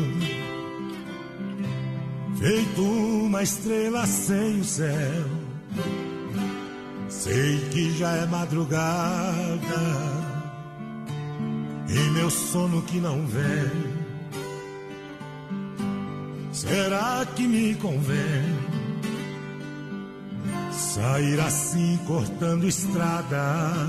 feito 2.39 2.81
uma 2.81 3.43
estrela 3.43 4.07
sem 4.07 4.61
o 4.61 4.63
céu. 4.63 5.25
Sei 7.07 7.59
que 7.69 7.95
já 7.95 8.15
é 8.15 8.25
madrugada 8.25 8.81
e 11.87 11.99
meu 12.13 12.31
sono 12.31 12.81
que 12.81 12.99
não 12.99 13.27
vem. 13.27 13.94
Será 16.55 17.27
que 17.35 17.45
me 17.45 17.75
convém 17.75 18.45
sair 20.71 21.37
assim 21.41 21.99
cortando 22.07 22.65
estrada? 22.65 23.83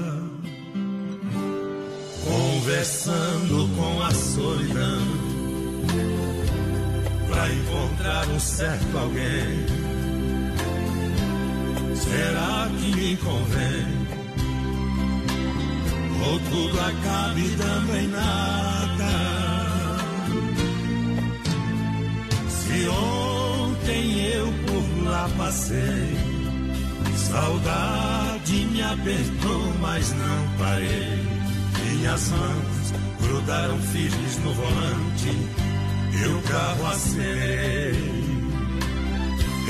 Conversando 2.24 3.68
com 3.76 4.02
a 4.02 4.10
solidão 4.10 5.06
pra 7.28 7.52
encontrar 7.52 8.28
um 8.30 8.40
certo 8.40 8.98
alguém. 8.98 9.66
Será 11.94 12.68
que 12.80 12.96
me 12.96 13.16
convém? 13.18 13.86
Ou 16.28 16.40
tudo 16.50 16.80
acabe 16.80 17.48
dando 17.50 17.96
em 17.96 18.08
nada? 18.08 19.35
Ontem 22.88 24.26
eu 24.34 24.46
por 24.66 25.04
lá 25.04 25.28
passei, 25.36 26.16
saudade 27.16 28.52
me 28.66 28.82
apertou, 28.82 29.74
mas 29.80 30.12
não 30.12 30.56
parei. 30.58 31.26
Minhas 31.84 32.28
mãos 32.30 32.92
grudaram 33.20 33.78
firmes 33.78 34.38
no 34.44 34.52
volante, 34.52 35.30
e 36.12 36.26
o 36.28 36.42
carro 36.42 36.86
acelerei. 36.86 38.16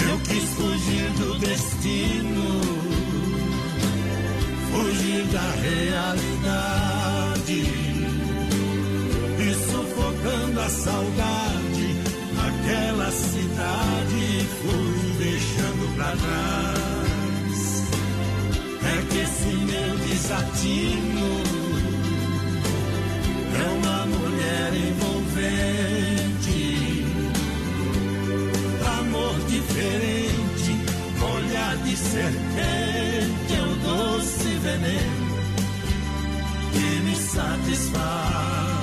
Eu 0.09 0.19
quis 0.21 0.45
fugir 0.51 1.11
do 1.19 1.39
destino, 1.39 2.61
fugir 4.71 5.25
da 5.33 5.51
realidade, 5.63 6.47
e 9.39 9.55
sufocando 9.71 10.61
a 10.61 10.69
saudade 10.69 11.66
aquela 12.67 13.11
cidade 13.13 14.47
fui 14.61 15.15
deixando 15.19 15.95
pra 15.95 16.11
trás. 16.17 17.59
É 18.83 19.03
que 19.09 19.19
esse 19.19 19.55
meu 19.55 19.97
desatino 19.99 21.31
é 23.55 23.67
uma 23.79 24.07
mulher 24.07 24.73
envolvente, 24.75 25.85
amor 28.99 29.37
diferente, 29.49 30.73
olhar 31.23 31.77
de 31.79 31.97
serpente 31.97 33.55
é 33.55 33.63
o 33.63 33.77
doce 33.77 34.49
veneno 34.63 35.37
que 36.73 36.87
me 37.05 37.15
satisfaz. 37.17 38.76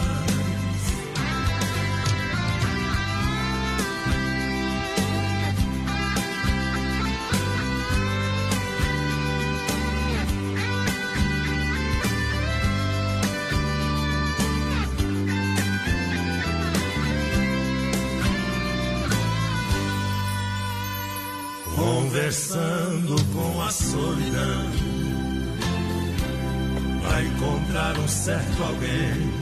Encontrar 27.74 27.98
um 27.98 28.08
certo 28.08 28.64
alguém. 28.64 29.34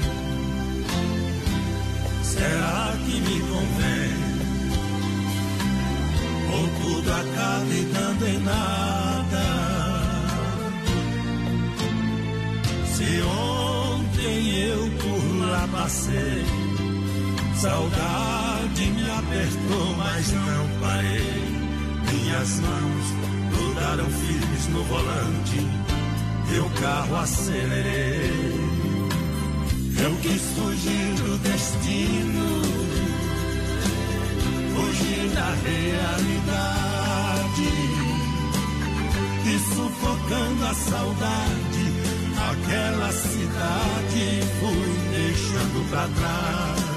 Será 2.23 2.93
que 3.05 3.19
me 3.19 3.39
convém? 3.41 4.11
Ou 6.53 6.67
tudo 6.81 7.11
acabe 7.11 7.87
dando 7.93 8.27
em 8.27 8.39
nada? 8.39 9.43
Se 12.85 13.21
ontem 13.21 14.55
eu 14.59 14.91
por 15.01 15.47
lá 15.47 15.67
passei 15.71 16.45
Saudade 17.55 18.85
me 18.85 19.09
apertou, 19.11 19.95
mas 19.97 20.31
não 20.31 20.79
parei. 20.79 21.61
Minhas 22.11 22.59
mãos 22.59 23.05
grudaram 23.51 24.09
firmes 24.09 24.67
no 24.69 24.83
volante 24.85 25.80
o 26.59 26.69
carro 26.81 27.15
acelerei. 27.17 28.51
Eu 30.03 30.15
quis 30.21 30.41
fugir 30.55 31.13
do 31.15 31.37
destino, 31.39 32.61
fugir 34.75 35.29
da 35.35 35.49
realidade 35.63 36.71
e 39.45 39.59
sufocando 39.75 40.65
a 40.65 40.73
saudade, 40.73 41.85
aquela 42.51 43.11
cidade 43.11 44.41
fui 44.59 44.91
deixando 45.11 45.89
pra 45.89 46.07
trás. 46.07 46.91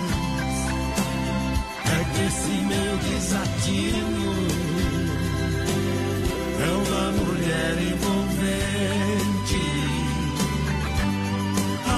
É 1.86 2.04
que 2.12 2.20
esse 2.26 2.54
meu 2.64 2.96
desatino 2.98 4.32
é 6.60 6.70
uma 6.70 7.06
mulher 7.12 7.72
envolvente, 7.92 9.33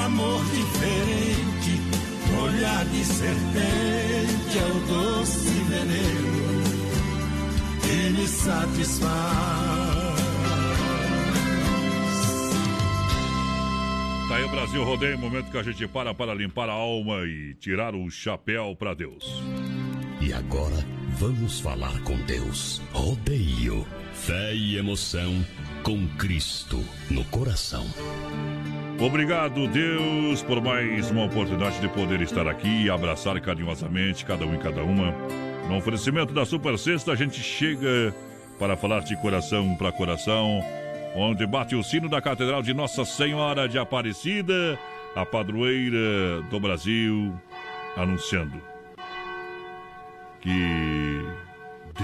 amor 0.04 0.44
diferente, 0.46 1.80
olhar 2.42 2.84
de 2.86 3.04
serpente 3.04 4.58
é 4.58 4.64
o 4.64 4.80
doce 4.86 5.50
veneno 5.68 6.56
que 7.82 8.10
me 8.10 8.26
satisfaz. 8.26 9.86
Tá 14.28 14.36
aí 14.36 14.44
o 14.44 14.48
Brasil 14.48 14.82
Rodeio, 14.82 15.18
momento 15.18 15.50
que 15.52 15.58
a 15.58 15.62
gente 15.62 15.86
para 15.86 16.12
para 16.12 16.34
limpar 16.34 16.68
a 16.68 16.72
alma 16.72 17.24
e 17.24 17.54
tirar 17.54 17.94
o 17.94 18.10
chapéu 18.10 18.74
para 18.74 18.92
Deus. 18.92 19.24
E 20.20 20.32
agora 20.32 20.84
vamos 21.18 21.60
falar 21.60 22.00
com 22.02 22.16
Deus. 22.22 22.82
Rodeio. 22.92 23.86
Fé 24.14 24.54
e 24.54 24.76
emoção 24.76 25.44
com 25.86 26.04
Cristo 26.18 26.84
no 27.08 27.24
coração. 27.26 27.86
Obrigado, 28.98 29.68
Deus, 29.68 30.42
por 30.42 30.60
mais 30.60 31.12
uma 31.12 31.26
oportunidade 31.26 31.80
de 31.80 31.88
poder 31.88 32.20
estar 32.22 32.48
aqui 32.48 32.82
e 32.82 32.90
abraçar 32.90 33.40
carinhosamente 33.40 34.26
cada 34.26 34.44
um 34.44 34.56
e 34.56 34.58
cada 34.58 34.82
uma. 34.82 35.12
No 35.68 35.76
oferecimento 35.76 36.34
da 36.34 36.44
Super 36.44 36.76
Sexta, 36.76 37.12
a 37.12 37.14
gente 37.14 37.40
chega 37.40 38.12
para 38.58 38.76
falar 38.76 39.04
de 39.04 39.16
coração 39.22 39.76
para 39.76 39.92
coração, 39.92 40.60
onde 41.14 41.46
bate 41.46 41.76
o 41.76 41.84
sino 41.84 42.08
da 42.08 42.20
Catedral 42.20 42.64
de 42.64 42.74
Nossa 42.74 43.04
Senhora 43.04 43.68
de 43.68 43.78
Aparecida, 43.78 44.76
a 45.14 45.24
padroeira 45.24 46.42
do 46.50 46.58
Brasil, 46.58 47.32
anunciando 47.96 48.60
que 50.40 51.24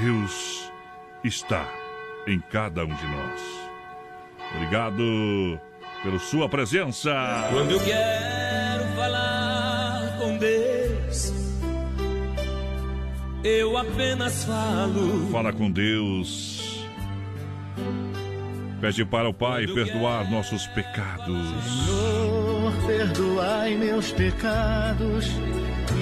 Deus 0.00 0.70
está 1.24 1.68
em 2.28 2.38
cada 2.38 2.84
um 2.84 2.94
de 2.94 3.06
nós. 3.08 3.61
Obrigado 4.54 5.58
pela 6.02 6.18
sua 6.18 6.48
presença. 6.48 7.12
Quando 7.50 7.72
eu 7.72 7.80
quero 7.80 8.84
falar 8.96 10.18
com 10.18 10.36
Deus, 10.38 11.32
eu 13.44 13.76
apenas 13.76 14.44
falo. 14.44 15.28
Fala 15.30 15.52
com 15.52 15.70
Deus. 15.70 16.86
Pede 18.80 19.04
para 19.04 19.28
o 19.28 19.34
Pai 19.34 19.66
perdoar 19.66 20.28
nossos 20.28 20.66
pecados. 20.68 21.26
Senhor, 21.86 22.72
perdoai 22.86 23.76
meus 23.76 24.10
pecados 24.10 25.30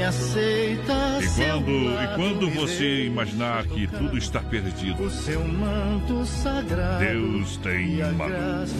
e 0.00 0.02
aceita 0.02 1.18
E 1.20 1.28
quando, 1.28 1.70
e 1.70 2.16
quando 2.16 2.50
você 2.50 3.04
imaginar 3.04 3.66
que 3.66 3.86
tudo 3.86 4.16
está 4.16 4.40
perdido, 4.40 5.02
o 5.02 5.10
seu 5.10 5.46
manto 5.46 6.24
sagrado 6.24 7.04
Deus 7.04 7.58
tem 7.58 8.02
uma 8.04 8.26
luz. 8.26 8.72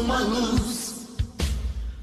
uma 0.00 0.18
luz, 0.18 1.08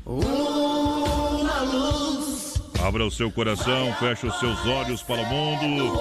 uma 0.06 1.62
luz. 1.62 2.62
Abra 2.82 3.06
o 3.06 3.12
seu 3.12 3.30
coração, 3.30 3.94
feche 4.00 4.26
os 4.26 4.40
seus 4.40 4.66
olhos 4.66 5.04
para 5.04 5.22
o 5.22 5.26
mundo 5.26 6.00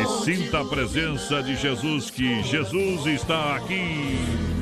e 0.00 0.24
sinta 0.24 0.60
a 0.60 0.64
presença 0.64 1.42
de 1.42 1.54
Jesus, 1.54 2.10
que 2.10 2.42
Jesus 2.44 3.04
está 3.04 3.56
aqui. 3.56 4.57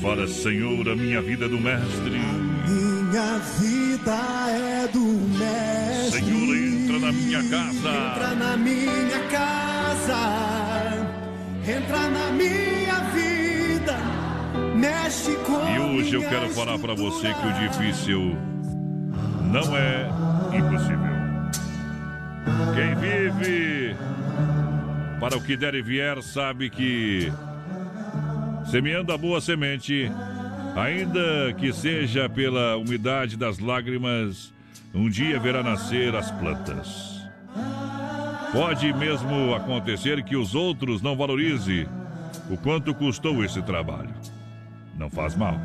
Fala, 0.00 0.26
Senhor, 0.28 0.88
a 0.88 0.94
minha 0.94 1.20
vida 1.22 1.46
é 1.46 1.48
do 1.48 1.58
Mestre. 1.58 2.20
Minha 2.68 3.38
vida 3.38 4.12
é 4.50 4.88
do 4.88 5.00
mestre. 5.38 6.20
Senhor, 6.20 6.56
entra 6.56 6.98
na 6.98 7.12
minha 7.12 7.42
casa. 7.48 7.88
Entra 7.88 8.34
na 8.34 8.56
minha 8.56 9.20
casa, 9.30 11.06
entra 11.66 12.08
na 12.10 12.30
minha 12.32 13.00
vida, 13.14 13.96
mexe 14.74 15.34
com 15.46 15.68
E 15.68 15.78
hoje 15.78 16.14
eu 16.14 16.28
quero 16.28 16.50
falar 16.50 16.78
para 16.78 16.94
você 16.94 17.32
que 17.32 17.46
o 17.46 17.52
difícil 17.68 18.36
não 19.50 19.76
é 19.76 20.08
impossível. 20.52 21.16
Quem 22.74 22.94
vive 22.96 23.96
para 25.20 25.36
o 25.36 25.40
que 25.40 25.56
der 25.56 25.74
e 25.74 25.82
vier 25.82 26.22
sabe 26.22 26.68
que 26.68 27.32
semeando 28.70 29.12
a 29.12 29.18
boa 29.18 29.40
semente, 29.40 30.10
ainda 30.74 31.52
que 31.54 31.72
seja 31.72 32.28
pela 32.28 32.76
umidade 32.76 33.36
das 33.36 33.58
lágrimas, 33.58 34.52
um 34.94 35.08
dia 35.08 35.38
verá 35.38 35.62
nascer 35.62 36.14
as 36.14 36.30
plantas. 36.32 37.16
Pode 38.52 38.92
mesmo 38.94 39.54
acontecer 39.54 40.22
que 40.24 40.36
os 40.36 40.54
outros 40.54 41.02
não 41.02 41.16
valorizem 41.16 41.86
o 42.50 42.56
quanto 42.56 42.94
custou 42.94 43.44
esse 43.44 43.60
trabalho. 43.62 44.14
Não 44.96 45.10
faz 45.10 45.34
mal. 45.34 45.60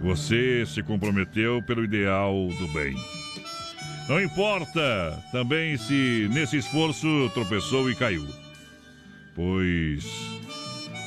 Você 0.00 0.64
se 0.64 0.82
comprometeu 0.82 1.62
pelo 1.62 1.84
ideal 1.84 2.48
do 2.58 2.68
bem. 2.68 2.96
Não 4.08 4.20
importa 4.20 5.22
também 5.30 5.76
se 5.76 6.28
nesse 6.32 6.56
esforço 6.56 7.30
tropeçou 7.34 7.90
e 7.90 7.94
caiu, 7.94 8.26
pois 9.36 10.29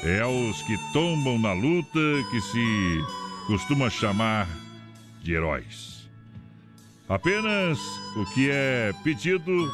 é 0.06 0.22
aos 0.22 0.62
que 0.64 0.78
tombam 0.92 1.40
na 1.40 1.54
luta 1.54 2.00
que 2.30 2.42
se 2.42 3.06
costuma 3.48 3.90
chamar 3.90 4.48
de 5.22 5.34
heróis. 5.34 6.10
Apenas 7.08 7.80
o 8.16 8.26
que 8.34 8.50
é 8.50 8.92
pedido 9.04 9.72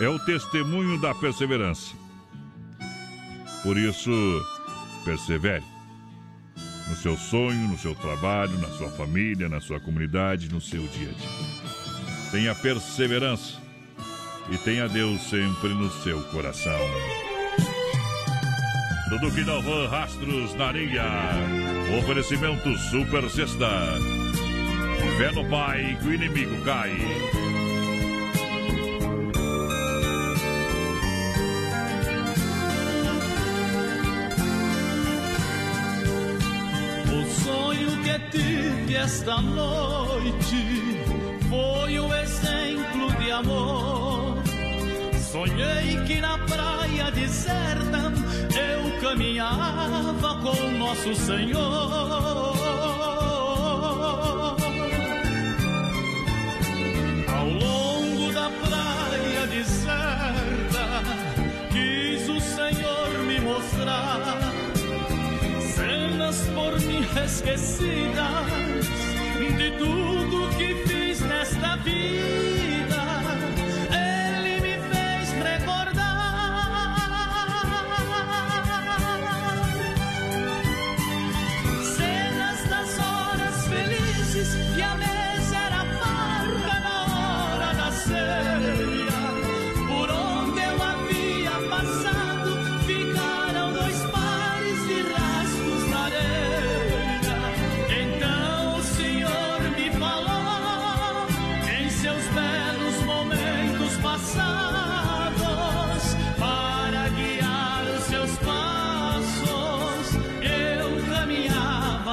é 0.00 0.08
o 0.08 0.18
testemunho 0.18 1.00
da 1.00 1.14
perseverança. 1.14 1.94
Por 3.62 3.76
isso, 3.76 4.10
persevere 5.04 5.64
no 6.88 6.96
seu 6.96 7.16
sonho, 7.16 7.68
no 7.68 7.78
seu 7.78 7.94
trabalho, 7.94 8.58
na 8.58 8.68
sua 8.68 8.88
família, 8.90 9.48
na 9.48 9.60
sua 9.60 9.80
comunidade, 9.80 10.52
no 10.52 10.60
seu 10.60 10.82
dia 10.88 11.10
a 11.10 11.12
dia. 11.12 12.30
Tenha 12.30 12.54
perseverança 12.54 13.60
e 14.50 14.58
tenha 14.58 14.88
Deus 14.88 15.20
sempre 15.22 15.70
no 15.70 15.90
seu 15.90 16.20
coração. 16.24 16.80
Tudo 19.08 19.30
que 19.30 19.44
não 19.44 19.62
vã 19.62 19.88
rastros 19.88 20.54
na 20.54 20.66
areia. 20.66 21.04
Oferecimento 21.98 22.76
Super 22.76 23.30
Sexta. 23.30 23.68
Fé 25.16 25.30
no 25.30 25.48
Pai 25.48 25.96
que 26.00 26.08
o 26.08 26.14
inimigo 26.14 26.60
cai. 26.64 26.92
O 37.12 37.42
sonho 37.44 38.02
que 38.02 38.18
tive 38.36 38.96
esta 38.96 39.40
noite 39.40 41.00
foi 41.48 42.00
o 42.00 42.12
exemplo 42.12 43.12
de 43.20 43.30
amor. 43.30 44.15
Sonhei 45.36 46.02
que 46.06 46.18
na 46.18 46.38
praia 46.38 47.10
deserta 47.10 48.10
eu 48.58 49.00
caminhava 49.02 50.34
com 50.36 50.70
nosso 50.78 51.14
Senhor. 51.14 52.56
Ao 57.28 57.48
longo 57.50 58.32
da 58.32 58.48
praia 58.48 59.46
deserta, 59.48 61.02
quis 61.70 62.26
o 62.30 62.40
Senhor 62.40 63.18
me 63.26 63.38
mostrar 63.40 64.40
cenas 65.60 66.48
por 66.54 66.80
mim 66.80 67.06
esquecidas 67.26 68.46
de 69.58 69.70
tudo 69.72 70.48
que 70.56 70.88
fiz 70.88 71.20
nesta 71.20 71.76
vida. 71.76 72.75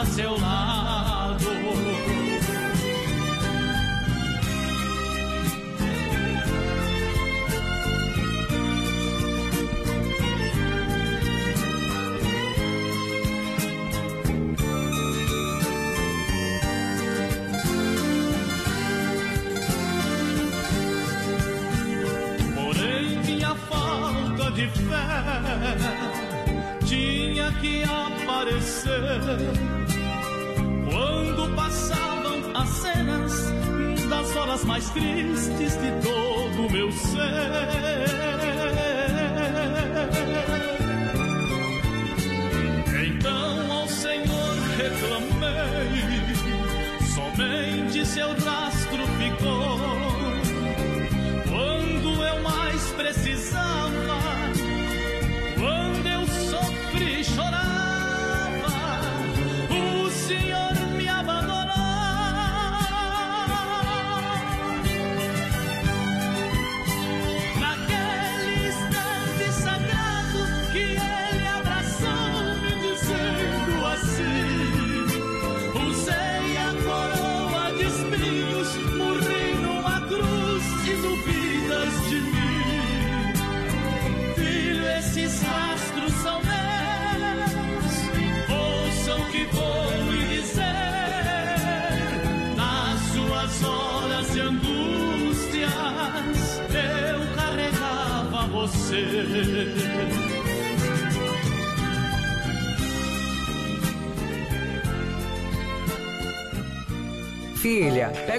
seu 0.05 0.37
lar. 0.37 0.72
Tristes 34.93 35.75
de 35.81 35.91
todo 36.01 36.67
o 36.67 36.71
meu 36.71 36.91
ser. 36.91 37.82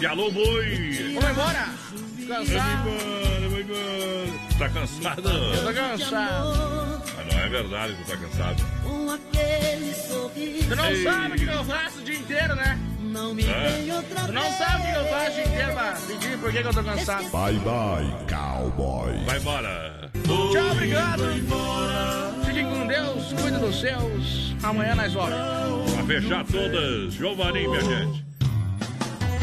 E 0.00 0.06
alô, 0.06 0.30
boi! 0.30 1.14
Vamos 1.14 1.30
embora! 1.30 1.68
Cansado. 2.26 2.88
Embora, 2.88 3.60
embora. 3.60 4.58
Tá 4.58 4.68
cansado? 4.68 5.28
Eu 5.28 5.64
tô 5.64 5.72
cansado. 5.72 7.02
Mas 7.16 7.34
não 7.34 7.40
é 7.40 7.48
verdade 7.48 7.94
que 7.94 8.04
tu 8.04 8.10
tá 8.10 8.16
cansado. 8.16 8.64
Tu 10.68 10.76
não 10.76 10.86
Ei. 10.86 11.02
sabe 11.04 11.36
o 11.36 11.38
que 11.38 11.44
eu 11.44 11.64
faço 11.64 12.00
o 12.00 12.02
dia 12.02 12.16
inteiro, 12.18 12.56
né? 12.56 12.78
Não 13.00 13.32
me 13.32 13.44
É. 13.44 14.02
Tu 14.26 14.32
não 14.32 14.52
sabe 14.52 14.82
o 14.82 14.92
que 14.92 14.98
eu 14.98 15.06
faço 15.06 15.30
o 15.30 15.34
dia 15.34 15.44
inteiro 15.46 15.72
pra 15.72 15.92
pedir 16.06 16.38
por 16.38 16.52
que 16.52 16.62
que 16.62 16.68
eu 16.68 16.74
tô 16.74 16.82
cansado. 16.82 17.30
Bye 17.30 17.58
bye, 17.60 18.26
cowboy. 18.28 19.24
Vai 19.24 19.38
embora. 19.38 20.10
Tchau, 20.24 20.72
obrigado. 20.72 21.22
Fiquem 22.44 22.64
com 22.66 22.86
Deus, 22.88 23.32
cuida 23.40 23.58
dos 23.58 23.80
seus. 23.80 24.56
Amanhã 24.62 24.96
nós 24.96 25.12
voltamos. 25.12 25.92
Pra 25.92 26.04
fechar 26.04 26.44
todas, 26.44 27.14
Giovanni, 27.14 27.68
minha 27.68 27.80
gente. 27.80 28.25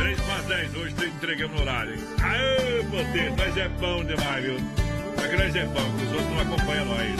3 0.04 0.20
para 0.20 0.42
10, 0.42 0.76
hoje 0.76 0.94
tem 0.96 1.08
entregamos 1.08 1.56
no 1.56 1.62
horário. 1.62 1.96
Aê, 2.22 2.84
potente, 2.92 3.36
mas 3.38 3.56
é 3.56 3.70
bom 3.70 4.04
demais, 4.04 4.44
viu? 4.44 4.58
A 5.18 5.28
grande 5.28 5.60
é 5.60 5.66
bom, 5.66 5.98
que 5.98 6.04
os 6.04 6.12
outros 6.12 6.30
não 6.30 6.40
acompanham 6.42 6.86
nós. 6.86 7.16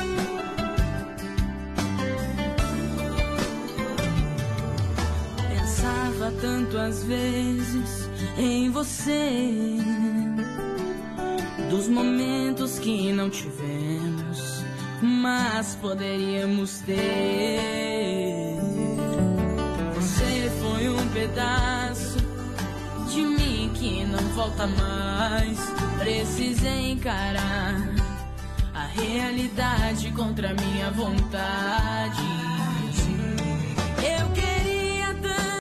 Pensava 5.48 6.34
tanto 6.42 6.78
às 6.78 7.06
vezes 7.06 8.10
em 8.38 8.70
você, 8.70 9.78
dos 11.70 11.88
momentos 11.88 12.80
que 12.80 13.14
não 13.14 13.30
tivemos, 13.30 14.66
mas 15.02 15.78
poderíamos 15.82 16.80
ter. 16.80 18.58
Você 19.96 20.52
foi 20.60 20.90
um 20.90 21.08
pedaço 21.14 21.83
de 23.14 23.22
mim 23.22 23.72
que 23.76 24.04
não 24.06 24.24
volta 24.34 24.66
mais. 24.66 25.60
Precisei 26.00 26.92
encarar 26.92 27.76
a 28.74 28.86
realidade 28.86 30.12
contra 30.12 30.54
minha 30.54 30.90
vontade. 30.92 32.53